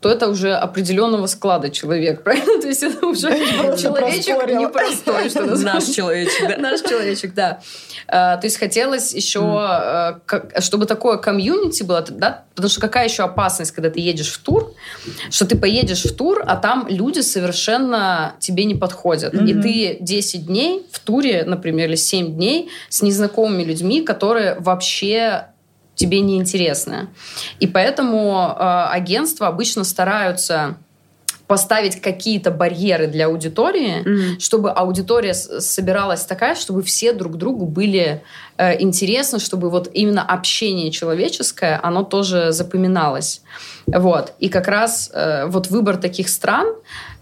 то 0.00 0.08
это 0.08 0.28
уже 0.28 0.54
определенного 0.54 1.26
склада 1.26 1.70
человек, 1.70 2.22
правильно? 2.24 2.60
То 2.60 2.68
есть 2.68 2.82
это 2.82 3.06
уже 3.06 3.28
человечек 3.76 4.46
непростой, 4.48 5.28
что 5.28 5.44
Наш 5.60 5.84
человечек, 5.84 6.48
да. 6.48 6.56
Наш 6.56 6.80
человечек, 6.80 7.34
да. 7.34 7.60
А, 8.08 8.36
то 8.38 8.46
есть 8.46 8.58
хотелось 8.58 9.14
еще, 9.14 9.40
а, 9.42 10.20
чтобы 10.58 10.86
такое 10.86 11.18
комьюнити 11.18 11.82
было, 11.82 12.04
да, 12.08 12.44
потому 12.54 12.70
что 12.70 12.80
какая 12.80 13.08
еще 13.08 13.24
опасность, 13.24 13.72
когда 13.72 13.90
ты 13.90 14.00
едешь 14.00 14.32
в 14.32 14.38
тур, 14.38 14.72
что 15.30 15.46
ты 15.46 15.56
поедешь 15.56 16.04
в 16.04 16.16
тур, 16.16 16.42
а 16.46 16.56
там 16.56 16.86
люди 16.88 17.20
совершенно 17.20 18.34
тебе 18.40 18.64
не 18.64 18.74
подходят. 18.74 19.34
И 19.34 19.54
ты 19.54 19.98
10 20.00 20.46
дней 20.46 20.86
в 20.90 20.98
туре, 20.98 21.44
например, 21.46 21.88
или 21.88 21.96
7 21.96 22.34
дней 22.34 22.70
с 22.88 23.02
незнакомыми 23.02 23.62
людьми, 23.64 24.02
которые 24.02 24.56
вообще 24.58 25.49
тебе 26.00 26.20
неинтересное. 26.20 27.08
И 27.60 27.66
поэтому 27.66 28.56
э, 28.58 28.62
агентства 28.90 29.48
обычно 29.48 29.84
стараются 29.84 30.76
поставить 31.46 32.00
какие-то 32.00 32.52
барьеры 32.52 33.08
для 33.08 33.26
аудитории, 33.26 34.04
mm-hmm. 34.04 34.38
чтобы 34.38 34.70
аудитория 34.70 35.34
собиралась 35.34 36.24
такая, 36.24 36.54
чтобы 36.54 36.82
все 36.82 37.12
друг 37.12 37.36
другу 37.36 37.66
были 37.66 38.22
э, 38.56 38.80
интересны, 38.80 39.40
чтобы 39.40 39.68
вот 39.68 39.90
именно 39.92 40.22
общение 40.22 40.92
человеческое, 40.92 41.80
оно 41.82 42.04
тоже 42.04 42.52
запоминалось. 42.52 43.42
Вот. 43.88 44.32
И 44.38 44.48
как 44.48 44.68
раз 44.68 45.10
э, 45.12 45.46
вот 45.46 45.66
выбор 45.66 45.96
таких 45.96 46.28
стран, 46.28 46.68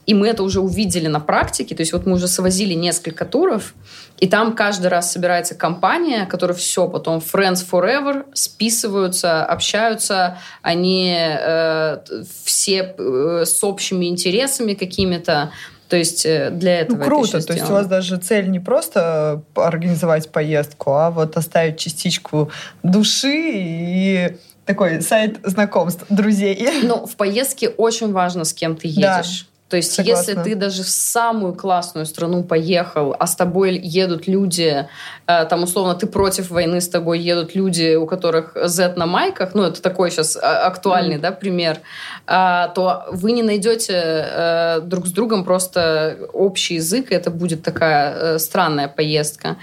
и 0.09 0.15
мы 0.15 0.29
это 0.29 0.43
уже 0.43 0.61
увидели 0.61 1.07
на 1.07 1.21
практике, 1.21 1.75
то 1.75 1.83
есть 1.83 1.93
вот 1.93 2.07
мы 2.07 2.15
уже 2.15 2.29
свозили 2.29 2.73
несколько 2.73 3.27
туров, 3.27 3.75
и 4.19 4.27
там 4.27 4.57
каждый 4.57 4.87
раз 4.87 5.13
собирается 5.13 5.55
компания, 5.55 6.25
которая 6.25 6.57
все 6.57 6.89
потом 6.89 7.19
friends 7.19 7.63
forever, 7.71 8.25
списываются, 8.33 9.45
общаются, 9.45 10.39
они 10.63 11.15
э, 11.15 11.99
все 12.43 12.95
э, 12.97 13.45
с 13.45 13.63
общими 13.63 14.07
интересами 14.07 14.73
какими-то. 14.73 15.53
То 15.91 15.97
есть 15.97 16.25
э, 16.25 16.49
для 16.53 16.81
этого 16.81 16.97
ну, 16.97 17.05
круто. 17.05 17.37
Это 17.37 17.49
То 17.49 17.53
есть 17.53 17.69
у 17.69 17.75
вас 17.75 17.87
даже 17.87 18.17
цель 18.17 18.51
не 18.51 18.61
просто 18.61 19.43
организовать 19.55 20.33
поездку, 20.33 20.93
а 20.93 21.11
вот 21.11 21.37
оставить 21.37 21.79
частичку 21.79 22.51
души 22.83 23.43
и 23.45 24.37
такой 24.65 25.03
сайт 25.03 25.39
знакомств, 25.45 26.07
друзей. 26.09 26.67
Ну, 26.83 27.05
в 27.05 27.15
поездке 27.17 27.69
очень 27.69 28.11
важно, 28.13 28.45
с 28.45 28.55
кем 28.55 28.75
ты 28.75 28.89
едешь. 28.89 29.48
То 29.69 29.77
есть, 29.77 29.93
Согласна. 29.93 30.31
если 30.31 30.43
ты 30.43 30.55
даже 30.57 30.83
в 30.83 30.89
самую 30.89 31.55
классную 31.55 32.07
страну 32.07 32.43
поехал, 32.43 33.15
а 33.19 33.27
с 33.27 33.37
тобой 33.37 33.79
едут 33.79 34.27
люди, 34.27 34.89
э, 35.27 35.45
там, 35.45 35.63
условно, 35.63 35.95
ты 35.95 36.07
против 36.07 36.51
войны, 36.51 36.81
с 36.81 36.89
тобой 36.89 37.19
едут 37.19 37.55
люди, 37.55 37.95
у 37.95 38.07
которых 38.07 38.57
Z 38.65 38.95
на 38.97 39.07
майках, 39.07 39.55
ну, 39.55 39.65
это 39.65 39.83
такой 39.83 40.11
сейчас 40.11 40.39
актуальный, 40.41 41.19
да, 41.19 41.33
пример, 41.33 41.81
а, 42.27 42.69
то 42.69 43.05
вы 43.13 43.33
не 43.33 43.43
найдете 43.43 43.93
э, 43.95 44.81
друг 44.81 45.07
с 45.07 45.11
другом 45.11 45.45
просто 45.45 46.17
общий 46.33 46.77
язык, 46.77 47.11
и 47.11 47.15
это 47.15 47.31
будет 47.31 47.63
такая 47.63 48.15
э, 48.15 48.39
странная 48.39 48.89
поездка. 48.89 49.57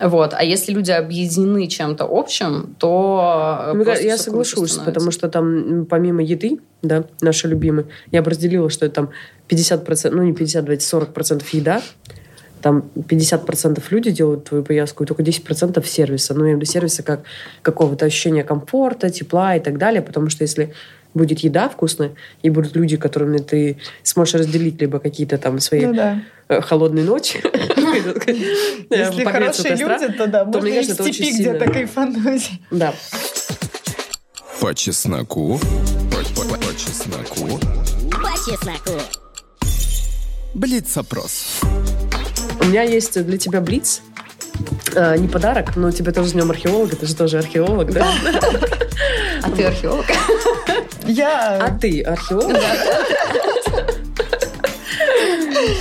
Вот. 0.00 0.34
А 0.36 0.44
если 0.44 0.72
люди 0.72 0.90
объединены 0.90 1.66
чем-то 1.66 2.06
общим, 2.08 2.74
то 2.78 3.72
кажется, 3.84 4.06
я 4.06 4.16
соглашусь, 4.16 4.72
становится. 4.72 4.84
потому 4.84 5.10
что 5.10 5.28
там 5.28 5.86
помимо 5.86 6.22
еды, 6.22 6.58
да, 6.82 7.04
наши 7.20 7.48
любимые, 7.48 7.86
я 8.12 8.22
бы 8.22 8.30
разделила, 8.30 8.70
что 8.70 8.86
это 8.86 8.94
там 8.94 9.10
50%, 9.48 10.10
ну 10.10 10.22
не 10.22 10.32
50, 10.32 10.64
давайте 10.64 10.86
40% 10.86 11.44
еда, 11.52 11.82
там 12.62 12.84
50% 12.94 13.82
люди 13.90 14.10
делают 14.10 14.44
твою 14.44 14.64
поездку, 14.64 15.04
и 15.04 15.06
только 15.06 15.22
10% 15.22 15.84
сервиса. 15.86 16.34
Ну, 16.34 16.40
я 16.40 16.44
имею 16.46 16.58
в 16.58 16.60
виду 16.60 16.70
сервиса 16.70 17.02
как 17.02 17.22
какого-то 17.62 18.04
ощущения 18.06 18.44
комфорта, 18.44 19.10
тепла 19.10 19.56
и 19.56 19.60
так 19.60 19.78
далее, 19.78 20.02
потому 20.02 20.28
что 20.28 20.44
если 20.44 20.72
будет 21.14 21.40
еда 21.40 21.68
вкусная, 21.68 22.14
и 22.42 22.50
будут 22.50 22.76
люди, 22.76 22.96
которыми 22.96 23.38
ты 23.38 23.78
сможешь 24.02 24.34
разделить 24.34 24.80
либо 24.80 24.98
какие-то 25.00 25.38
там 25.38 25.60
свои 25.60 25.86
Ну 25.86 25.94
да. 25.94 26.22
э, 26.48 26.60
холодные 26.60 27.04
ночи. 27.04 27.40
Если 28.90 29.24
хорошие 29.24 29.76
люди, 29.76 30.12
то 30.12 30.26
да, 30.26 30.44
можно 30.44 30.66
и 30.66 30.80
в 30.80 30.84
степи 30.84 31.32
где-то 31.32 31.70
кайфануть. 31.70 32.50
Да. 32.70 32.94
По 34.60 34.74
чесноку. 34.74 35.60
По, 36.10 36.24
чесноку. 36.74 37.58
По 38.10 38.32
чесноку. 38.32 39.00
Блиц-опрос. 40.54 41.60
У 42.60 42.64
меня 42.64 42.82
есть 42.82 43.24
для 43.24 43.38
тебя 43.38 43.60
блиц. 43.60 44.02
Э, 44.94 45.16
не 45.16 45.28
подарок, 45.28 45.76
но 45.76 45.90
тебе 45.92 46.12
тоже 46.12 46.30
с 46.30 46.32
днем 46.32 46.50
археолога, 46.50 46.96
ты 46.96 47.06
же 47.06 47.14
тоже 47.14 47.38
археолог, 47.38 47.92
да? 47.92 48.06
А 49.42 49.50
ты 49.50 49.62
археолог? 49.64 50.06
А 51.08 51.10
Я, 51.10 51.78
ты 51.80 52.02
археолог? 52.02 52.54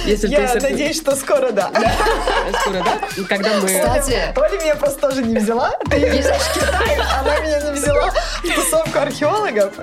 Если 0.05 0.27
ты 0.27 0.33
я 0.33 0.45
архе- 0.51 0.59
надеюсь, 0.69 0.97
что 0.97 1.15
скоро 1.15 1.51
да. 1.51 1.69
скоро, 2.61 2.81
да? 2.83 2.97
И 3.17 3.23
Когда 3.25 3.59
мы... 3.59 3.67
Кстати, 3.67 4.33
Оля 4.37 4.59
меня 4.63 4.75
просто 4.75 4.99
тоже 5.09 5.23
не 5.23 5.37
взяла. 5.37 5.71
Ты 5.89 5.97
едешь 5.97 6.25
в 6.25 6.53
Китай, 6.53 6.97
она 7.19 7.39
меня 7.41 7.59
не 7.61 7.71
взяла 7.73 8.09
в 8.43 8.55
тусовку 8.55 8.99
археологов. 8.99 9.73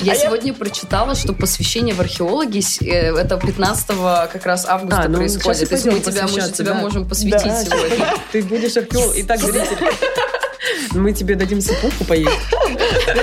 я 0.00 0.12
А 0.12 0.14
я- 0.14 0.16
сегодня 0.16 0.54
прочитала, 0.54 1.14
что 1.14 1.32
посвящение 1.34 1.94
в 1.94 2.00
археологи 2.00 2.62
э, 2.84 3.14
это 3.16 3.36
15 3.38 3.86
как 4.32 4.46
раз 4.46 4.64
августа 4.66 5.02
А, 5.04 5.08
ну, 5.08 5.18
происходит. 5.18 5.68
То 5.68 5.74
есть 5.74 5.86
мы 5.86 6.00
тебя, 6.00 6.22
мы 6.26 6.40
тебя 6.50 6.72
да. 6.72 6.74
можем 6.80 7.06
посвятить 7.08 7.44
Да, 7.44 7.64
сегодня. 7.64 8.14
Ты 8.32 8.42
будешь 8.42 8.76
археолог. 8.76 9.12
Итак, 9.16 9.40
зрители, 9.40 9.76
мы 10.92 11.12
тебе 11.12 11.34
дадим 11.34 11.60
сыпуху 11.60 12.04
поесть. 12.04 12.30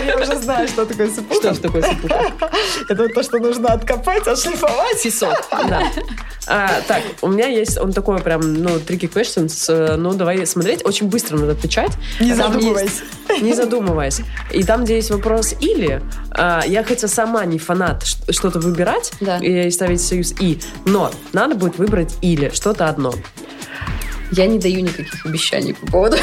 Я 0.06 0.18
уже 0.18 0.38
знаю, 0.40 0.68
что 0.68 0.86
такое 0.86 1.08
Что 1.08 1.16
сыпуха. 1.22 1.54
ж 1.54 1.58
такое 1.58 1.82
сыпуха? 1.82 2.32
Это 2.90 3.08
то, 3.10 3.24
что 3.24 3.40
нужно 3.40 3.70
откопать, 3.74 4.28
отшлифовать. 4.28 5.02
Песок. 5.04 5.48
Да. 5.52 5.92
А, 6.48 6.82
так, 6.88 7.04
у 7.22 7.28
меня 7.28 7.48
есть, 7.48 7.78
он 7.78 7.94
такой 7.94 8.20
прям, 8.20 8.42
ну, 8.54 8.70
tricky 8.78 9.12
questions. 9.12 9.96
Ну, 9.98 10.14
давай 10.14 10.46
смотреть. 10.48 10.84
Очень 10.86 11.08
быстро 11.08 11.38
надо 11.38 11.52
отвечать. 11.52 11.92
Не 12.20 12.34
Там 12.36 12.54
задумывайся. 12.54 13.04
есть- 13.30 13.42
Не 13.44 13.54
задумываясь. 13.54 14.22
И 14.52 14.64
там, 14.64 14.84
где 14.84 14.96
есть 14.96 15.12
вопрос 15.12 15.54
«или», 15.60 16.02
а, 16.32 16.64
я 16.66 16.84
хотя 16.84 17.08
сама 17.08 17.46
не 17.46 17.60
фанат 17.60 18.04
что-то 18.30 18.60
выбирать 18.60 19.12
Да. 19.22 19.38
и 19.38 19.70
ставить 19.70 20.02
союз 20.02 20.34
«и», 20.40 20.60
но 20.86 21.12
надо 21.34 21.54
будет 21.56 21.78
выбрать 21.78 22.16
«или», 22.22 22.50
что-то 22.54 22.88
одно. 22.88 23.14
Я 24.32 24.46
не 24.48 24.60
даю 24.60 24.82
никаких 24.82 25.26
обещаний 25.26 25.74
по 25.76 25.86
поводу. 25.92 26.18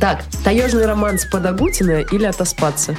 Так, 0.00 0.22
таежный 0.44 0.86
романс 0.86 1.24
под 1.26 1.46
Агутина 1.46 2.00
или 2.00 2.24
отоспаться? 2.24 2.96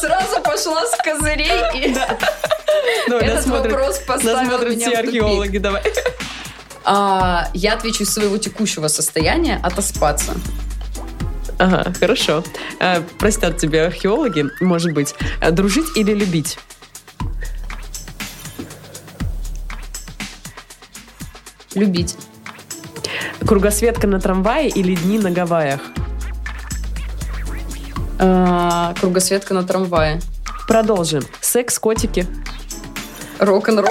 Сразу 0.00 0.40
пошла 0.42 0.84
с 0.86 0.96
козырей 1.02 1.60
и 1.74 1.94
Давай, 3.08 3.26
этот 3.26 3.44
смотрят- 3.44 3.72
вопрос 3.72 3.98
поставил 4.00 4.46
смотрят 4.48 4.70
меня 4.76 4.88
все 4.88 4.98
археологи, 4.98 5.58
давай. 5.58 5.82
А, 6.84 7.48
Я 7.54 7.74
отвечу 7.74 8.02
из 8.02 8.12
своего 8.12 8.38
текущего 8.38 8.88
состояния 8.88 9.60
отоспаться. 9.62 10.34
Ага, 11.58 11.92
хорошо. 12.00 12.42
А, 12.80 13.02
простят 13.18 13.58
тебя 13.58 13.86
археологи, 13.86 14.46
может 14.60 14.92
быть. 14.92 15.14
А, 15.40 15.50
дружить 15.52 15.96
или 15.96 16.12
любить? 16.12 16.58
Любить. 21.74 22.16
Кругосветка 23.46 24.06
на 24.06 24.20
трамвае 24.20 24.68
или 24.68 24.94
дни 24.94 25.18
на 25.18 25.30
Гавайях? 25.30 25.80
А, 28.18 28.94
Кругосветка 29.00 29.52
на 29.54 29.64
трамвае. 29.64 30.20
Продолжим. 30.68 31.22
Секс, 31.40 31.78
котики. 31.78 32.26
Рок-н-ролл. 33.38 33.88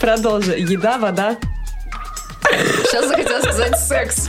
Продолжим. 0.00 0.54
Еда, 0.56 0.98
вода. 0.98 1.36
Сейчас 2.84 3.08
захотела 3.08 3.40
сказать 3.40 3.78
секс. 3.78 4.28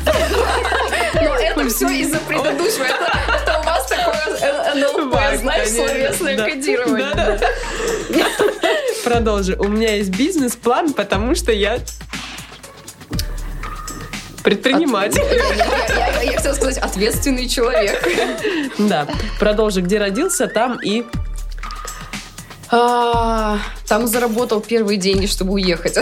Но 1.15 1.35
это 1.35 1.69
все 1.69 1.87
из-за 1.89 2.17
предыдущего. 2.19 2.83
Это, 2.83 3.11
это 3.41 3.59
у 3.59 3.63
вас 3.63 3.87
такое 3.87 4.73
НЛП, 4.75 5.17
знаешь, 5.39 5.69
словесное 5.69 6.37
Да. 6.37 6.45
кодирование. 6.49 7.07
Да-да. 7.15 7.39
Продолжим. 9.05 9.59
У 9.61 9.67
меня 9.69 9.95
есть 9.95 10.09
бизнес-план, 10.09 10.93
потому 10.93 11.33
что 11.35 11.51
я 11.53 11.79
предприниматель. 14.43 15.21
Я, 15.21 15.55
я- 15.55 16.21
я 16.23 16.37
хотела 16.37 16.53
сказать 16.53 16.77
ответственный 16.77 17.47
человек. 17.47 18.07
Да. 18.77 19.07
Продолжи. 19.39 19.81
Где 19.81 19.97
родился, 19.99 20.47
там 20.47 20.79
и... 20.83 21.03
А, 22.71 23.57
Там 23.87 24.05
заработал 24.07 24.61
первые 24.61 24.97
деньги, 24.97 25.25
чтобы 25.25 25.53
уехать. 25.53 25.97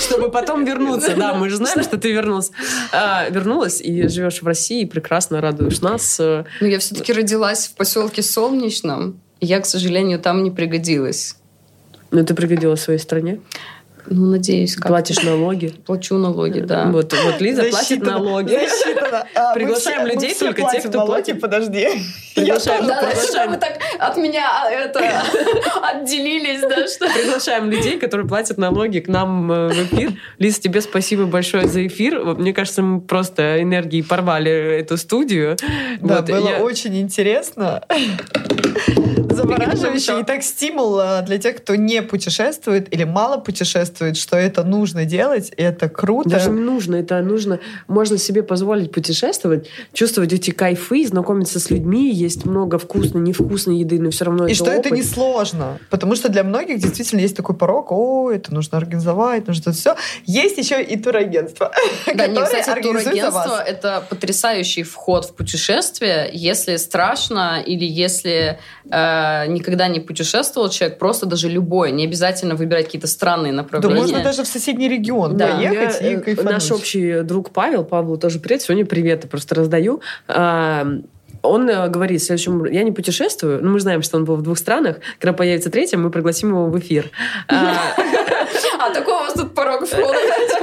Чтобы 0.00 0.30
потом 0.30 0.64
вернуться. 0.64 1.14
Да, 1.16 1.34
мы 1.34 1.48
же 1.50 1.56
знаем, 1.56 1.82
что 1.82 1.96
ты 1.98 2.12
вернулась. 2.12 2.50
А, 2.92 3.28
вернулась 3.28 3.80
и 3.80 4.08
живешь 4.08 4.40
в 4.42 4.46
России, 4.46 4.82
и 4.82 4.86
прекрасно 4.86 5.40
радуешь 5.40 5.80
нас. 5.80 6.18
Но 6.18 6.44
я 6.60 6.78
все-таки 6.78 7.12
родилась 7.12 7.66
в 7.68 7.74
поселке 7.74 8.22
Солнечном. 8.22 9.20
и 9.40 9.46
Я, 9.46 9.60
к 9.60 9.66
сожалению, 9.66 10.18
там 10.18 10.42
не 10.44 10.50
пригодилась. 10.50 11.36
Но 12.10 12.22
ты 12.24 12.34
пригодилась 12.34 12.80
своей 12.82 12.98
стране. 12.98 13.40
Ну, 14.06 14.26
надеюсь, 14.26 14.74
как 14.76 14.88
Платишь 14.88 15.22
налоги. 15.22 15.68
плачу 15.86 16.16
налоги, 16.16 16.60
да. 16.60 16.86
Вот, 16.86 17.12
вот 17.12 17.40
Лиза 17.40 17.64
платит 17.64 18.02
налоги. 18.02 18.58
А, 19.34 19.54
Приглашаем 19.54 20.06
людей, 20.06 20.30
все 20.34 20.46
только 20.46 20.62
те, 20.62 20.62
платим 20.62 20.88
кто 20.90 20.98
налоги, 20.98 21.12
платит. 21.12 21.40
Подожди. 21.40 21.88
Приглашаем, 22.34 22.86
Да, 22.86 23.10
что 23.14 23.46
вы 23.48 23.56
так 23.58 23.78
от 23.98 24.16
меня 24.16 24.44
а, 24.64 24.70
это 24.70 25.00
отделились, 25.82 26.62
да, 26.62 26.86
что... 26.88 27.06
Приглашаем 27.14 27.70
людей, 27.70 27.98
которые 27.98 28.26
платят 28.26 28.58
налоги 28.58 28.98
к 29.00 29.08
нам 29.08 29.50
э, 29.52 29.68
в 29.68 29.84
эфир. 29.84 30.12
Лиз, 30.38 30.58
тебе 30.58 30.80
спасибо 30.80 31.24
большое 31.26 31.68
за 31.68 31.86
эфир. 31.86 32.18
Мне 32.24 32.52
кажется, 32.52 32.82
мы 32.82 33.00
просто 33.00 33.62
энергией 33.62 34.02
порвали 34.02 34.50
эту 34.80 34.96
студию. 34.96 35.56
Да, 36.00 36.16
Вот, 36.16 36.26
было 36.26 36.48
я- 36.48 36.62
очень 36.62 37.00
интересно. 37.00 37.82
Завораживающе. 39.30 40.20
И 40.20 40.24
так 40.24 40.42
стимул 40.42 40.98
а, 40.98 41.22
для 41.22 41.38
тех, 41.38 41.56
кто 41.56 41.74
не 41.74 42.02
путешествует 42.02 42.92
или 42.92 43.04
мало 43.04 43.38
путешествует, 43.38 43.91
что 44.14 44.36
это 44.36 44.64
нужно 44.64 45.04
делать, 45.04 45.52
и 45.56 45.62
это 45.62 45.88
круто. 45.88 46.30
Даже 46.30 46.50
не 46.50 46.60
нужно, 46.60 46.96
это 46.96 47.20
нужно, 47.22 47.60
можно 47.88 48.18
себе 48.18 48.42
позволить 48.42 48.92
путешествовать, 48.92 49.68
чувствовать 49.92 50.32
эти 50.32 50.50
кайфы, 50.50 51.06
знакомиться 51.06 51.60
с 51.60 51.70
людьми, 51.70 52.12
есть 52.12 52.44
много 52.44 52.78
вкусной, 52.78 53.20
невкусной 53.22 53.78
еды, 53.78 54.00
но 54.00 54.10
все 54.10 54.24
равно 54.24 54.46
И 54.46 54.52
это 54.52 54.56
что 54.56 54.70
это 54.70 54.88
опыт. 54.88 54.92
не 54.92 55.02
сложно, 55.02 55.78
потому 55.90 56.16
что 56.16 56.28
для 56.28 56.44
многих 56.44 56.78
действительно 56.78 57.20
есть 57.20 57.36
такой 57.36 57.56
порог, 57.56 57.92
о, 57.92 58.30
это 58.30 58.52
нужно 58.54 58.78
организовать, 58.78 59.46
нужно 59.46 59.72
все. 59.72 59.96
Есть 60.24 60.58
еще 60.58 60.82
и 60.82 60.96
турагентство, 60.98 61.72
Да, 62.14 62.26
не, 62.26 62.34
которое 62.34 62.60
кстати, 62.60 62.82
турагентство 62.82 63.30
вас.— 63.30 63.62
это 63.66 64.02
потрясающий 64.08 64.82
вход 64.82 65.26
в 65.26 65.34
путешествие. 65.34 66.30
Если 66.32 66.76
страшно 66.76 67.62
или 67.64 67.84
если 67.84 68.58
э, 68.90 69.46
никогда 69.48 69.88
не 69.88 70.00
путешествовал 70.00 70.68
человек, 70.68 70.98
просто 70.98 71.26
даже 71.26 71.48
любой, 71.48 71.92
не 71.92 72.04
обязательно 72.04 72.54
выбирать 72.54 72.86
какие-то 72.86 73.06
странные 73.06 73.52
Да 73.82 73.94
можно 73.94 74.22
даже 74.22 74.42
в 74.42 74.46
соседний 74.46 74.88
регион 74.88 75.36
Да. 75.36 75.56
поехать 75.56 76.00
Я, 76.00 76.10
и 76.10 76.16
э, 76.16 76.20
кайфануть. 76.20 76.52
Наш 76.52 76.70
общий 76.70 77.22
друг 77.22 77.50
Павел, 77.50 77.84
Павлу 77.84 78.16
тоже 78.16 78.38
привет, 78.38 78.62
сегодня 78.62 78.86
привет, 78.86 79.24
я 79.24 79.28
просто 79.28 79.54
раздаю. 79.54 80.00
А, 80.28 80.86
Он 81.42 81.68
э, 81.68 81.88
говорит, 81.88 82.20
в 82.20 82.24
следующем... 82.24 82.64
Я 82.66 82.82
не 82.84 82.92
путешествую, 82.92 83.62
но 83.64 83.70
мы 83.70 83.80
знаем, 83.80 84.02
что 84.02 84.16
он 84.16 84.24
был 84.24 84.36
в 84.36 84.42
двух 84.42 84.58
странах. 84.58 84.96
Когда 85.18 85.32
появится 85.32 85.70
третья, 85.70 85.98
мы 85.98 86.10
пригласим 86.10 86.50
его 86.50 86.66
в 86.66 86.78
эфир. 86.78 87.10
А, 87.48 87.74
А 88.78 88.90
такой 88.92 89.14
у 89.14 89.18
вас 89.18 89.34
тут 89.34 89.54
порог 89.54 89.86
входа. 89.86 90.18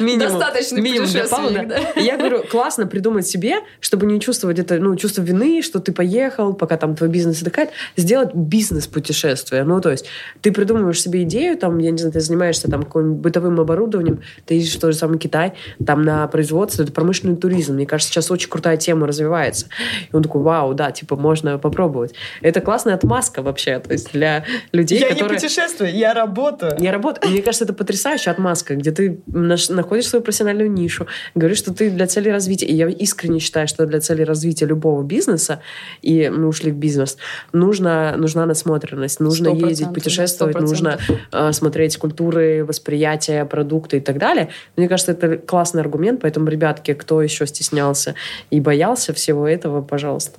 Минимум, 0.00 0.38
Достаточный 0.38 0.80
минимум 0.80 1.08
для 1.08 1.24
Павла, 1.28 1.64
да. 1.64 2.00
я 2.00 2.16
говорю, 2.16 2.42
классно 2.50 2.86
придумать 2.86 3.26
себе, 3.26 3.56
чтобы 3.80 4.06
не 4.06 4.20
чувствовать 4.20 4.58
это, 4.58 4.78
ну, 4.78 4.96
чувство 4.96 5.22
вины, 5.22 5.62
что 5.62 5.80
ты 5.80 5.92
поехал, 5.92 6.54
пока 6.54 6.76
там 6.76 6.96
твой 6.96 7.08
бизнес 7.08 7.42
отдыхает, 7.42 7.70
сделать 7.96 8.34
бизнес-путешествие. 8.34 9.64
Ну, 9.64 9.80
то 9.80 9.90
есть 9.90 10.06
ты 10.40 10.52
придумываешь 10.52 11.00
себе 11.00 11.22
идею, 11.22 11.56
там, 11.56 11.78
я 11.78 11.90
не 11.90 11.98
знаю, 11.98 12.12
ты 12.12 12.20
занимаешься 12.20 12.70
там 12.70 12.82
каким-нибудь 12.82 13.20
бытовым 13.20 13.60
оборудованием, 13.60 14.22
ты 14.46 14.54
едешь 14.54 14.74
в 14.74 14.80
тот 14.80 14.92
же 14.92 14.98
самый 14.98 15.18
Китай, 15.18 15.52
там 15.84 16.02
на 16.02 16.26
производство, 16.28 16.82
это 16.82 16.92
промышленный 16.92 17.36
туризм. 17.36 17.74
Мне 17.74 17.86
кажется, 17.86 18.12
сейчас 18.12 18.30
очень 18.30 18.48
крутая 18.48 18.76
тема 18.76 19.06
развивается. 19.06 19.66
И 20.10 20.16
он 20.16 20.22
такой, 20.22 20.42
вау, 20.42 20.74
да, 20.74 20.90
типа, 20.90 21.16
можно 21.16 21.58
попробовать. 21.58 22.14
Это 22.40 22.60
классная 22.60 22.94
отмазка 22.94 23.42
вообще, 23.42 23.78
то 23.78 23.92
есть 23.92 24.12
для 24.12 24.44
людей, 24.72 25.02
которые... 25.02 25.38
путешествую, 25.38 25.94
я 25.94 26.14
работаю. 26.14 26.76
Я 26.78 26.92
работаю. 26.92 27.30
Мне 27.30 27.42
кажется, 27.42 27.64
это 27.64 27.72
потрясающая 27.72 28.32
отмазка, 28.32 28.74
где 28.76 28.90
ты 28.90 29.20
наш- 29.26 29.68
находишь 29.90 30.08
свою 30.08 30.22
профессиональную 30.22 30.70
нишу, 30.70 31.08
говоришь, 31.34 31.58
что 31.58 31.74
ты 31.74 31.90
для 31.90 32.06
цели 32.06 32.28
развития. 32.28 32.66
И 32.66 32.74
я 32.74 32.86
искренне 32.86 33.40
считаю, 33.40 33.66
что 33.66 33.86
для 33.86 34.00
цели 34.00 34.22
развития 34.22 34.66
любого 34.66 35.02
бизнеса, 35.02 35.60
и 36.00 36.30
мы 36.30 36.46
ушли 36.46 36.70
в 36.70 36.76
бизнес, 36.76 37.16
нужно, 37.52 38.14
нужна 38.16 38.46
насмотренность, 38.46 39.18
нужно 39.18 39.50
Сто 39.50 39.56
ездить, 39.56 39.86
процентов, 39.86 39.94
путешествовать, 39.94 40.54
да, 40.54 40.60
сто 40.60 40.68
нужно 40.68 40.98
э, 41.32 41.52
смотреть 41.52 41.96
культуры, 41.96 42.64
восприятия, 42.64 43.44
продукты 43.44 43.96
и 43.96 44.00
так 44.00 44.18
далее. 44.18 44.50
Мне 44.76 44.88
кажется, 44.88 45.10
это 45.10 45.36
классный 45.38 45.82
аргумент, 45.82 46.20
поэтому, 46.20 46.48
ребятки, 46.48 46.94
кто 46.94 47.20
еще 47.20 47.46
стеснялся 47.46 48.14
и 48.50 48.60
боялся 48.60 49.12
всего 49.12 49.48
этого, 49.48 49.82
пожалуйста, 49.82 50.38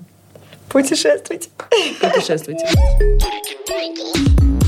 Путешествуйте. 0.69 1.49
путешествуйте. 1.99 2.65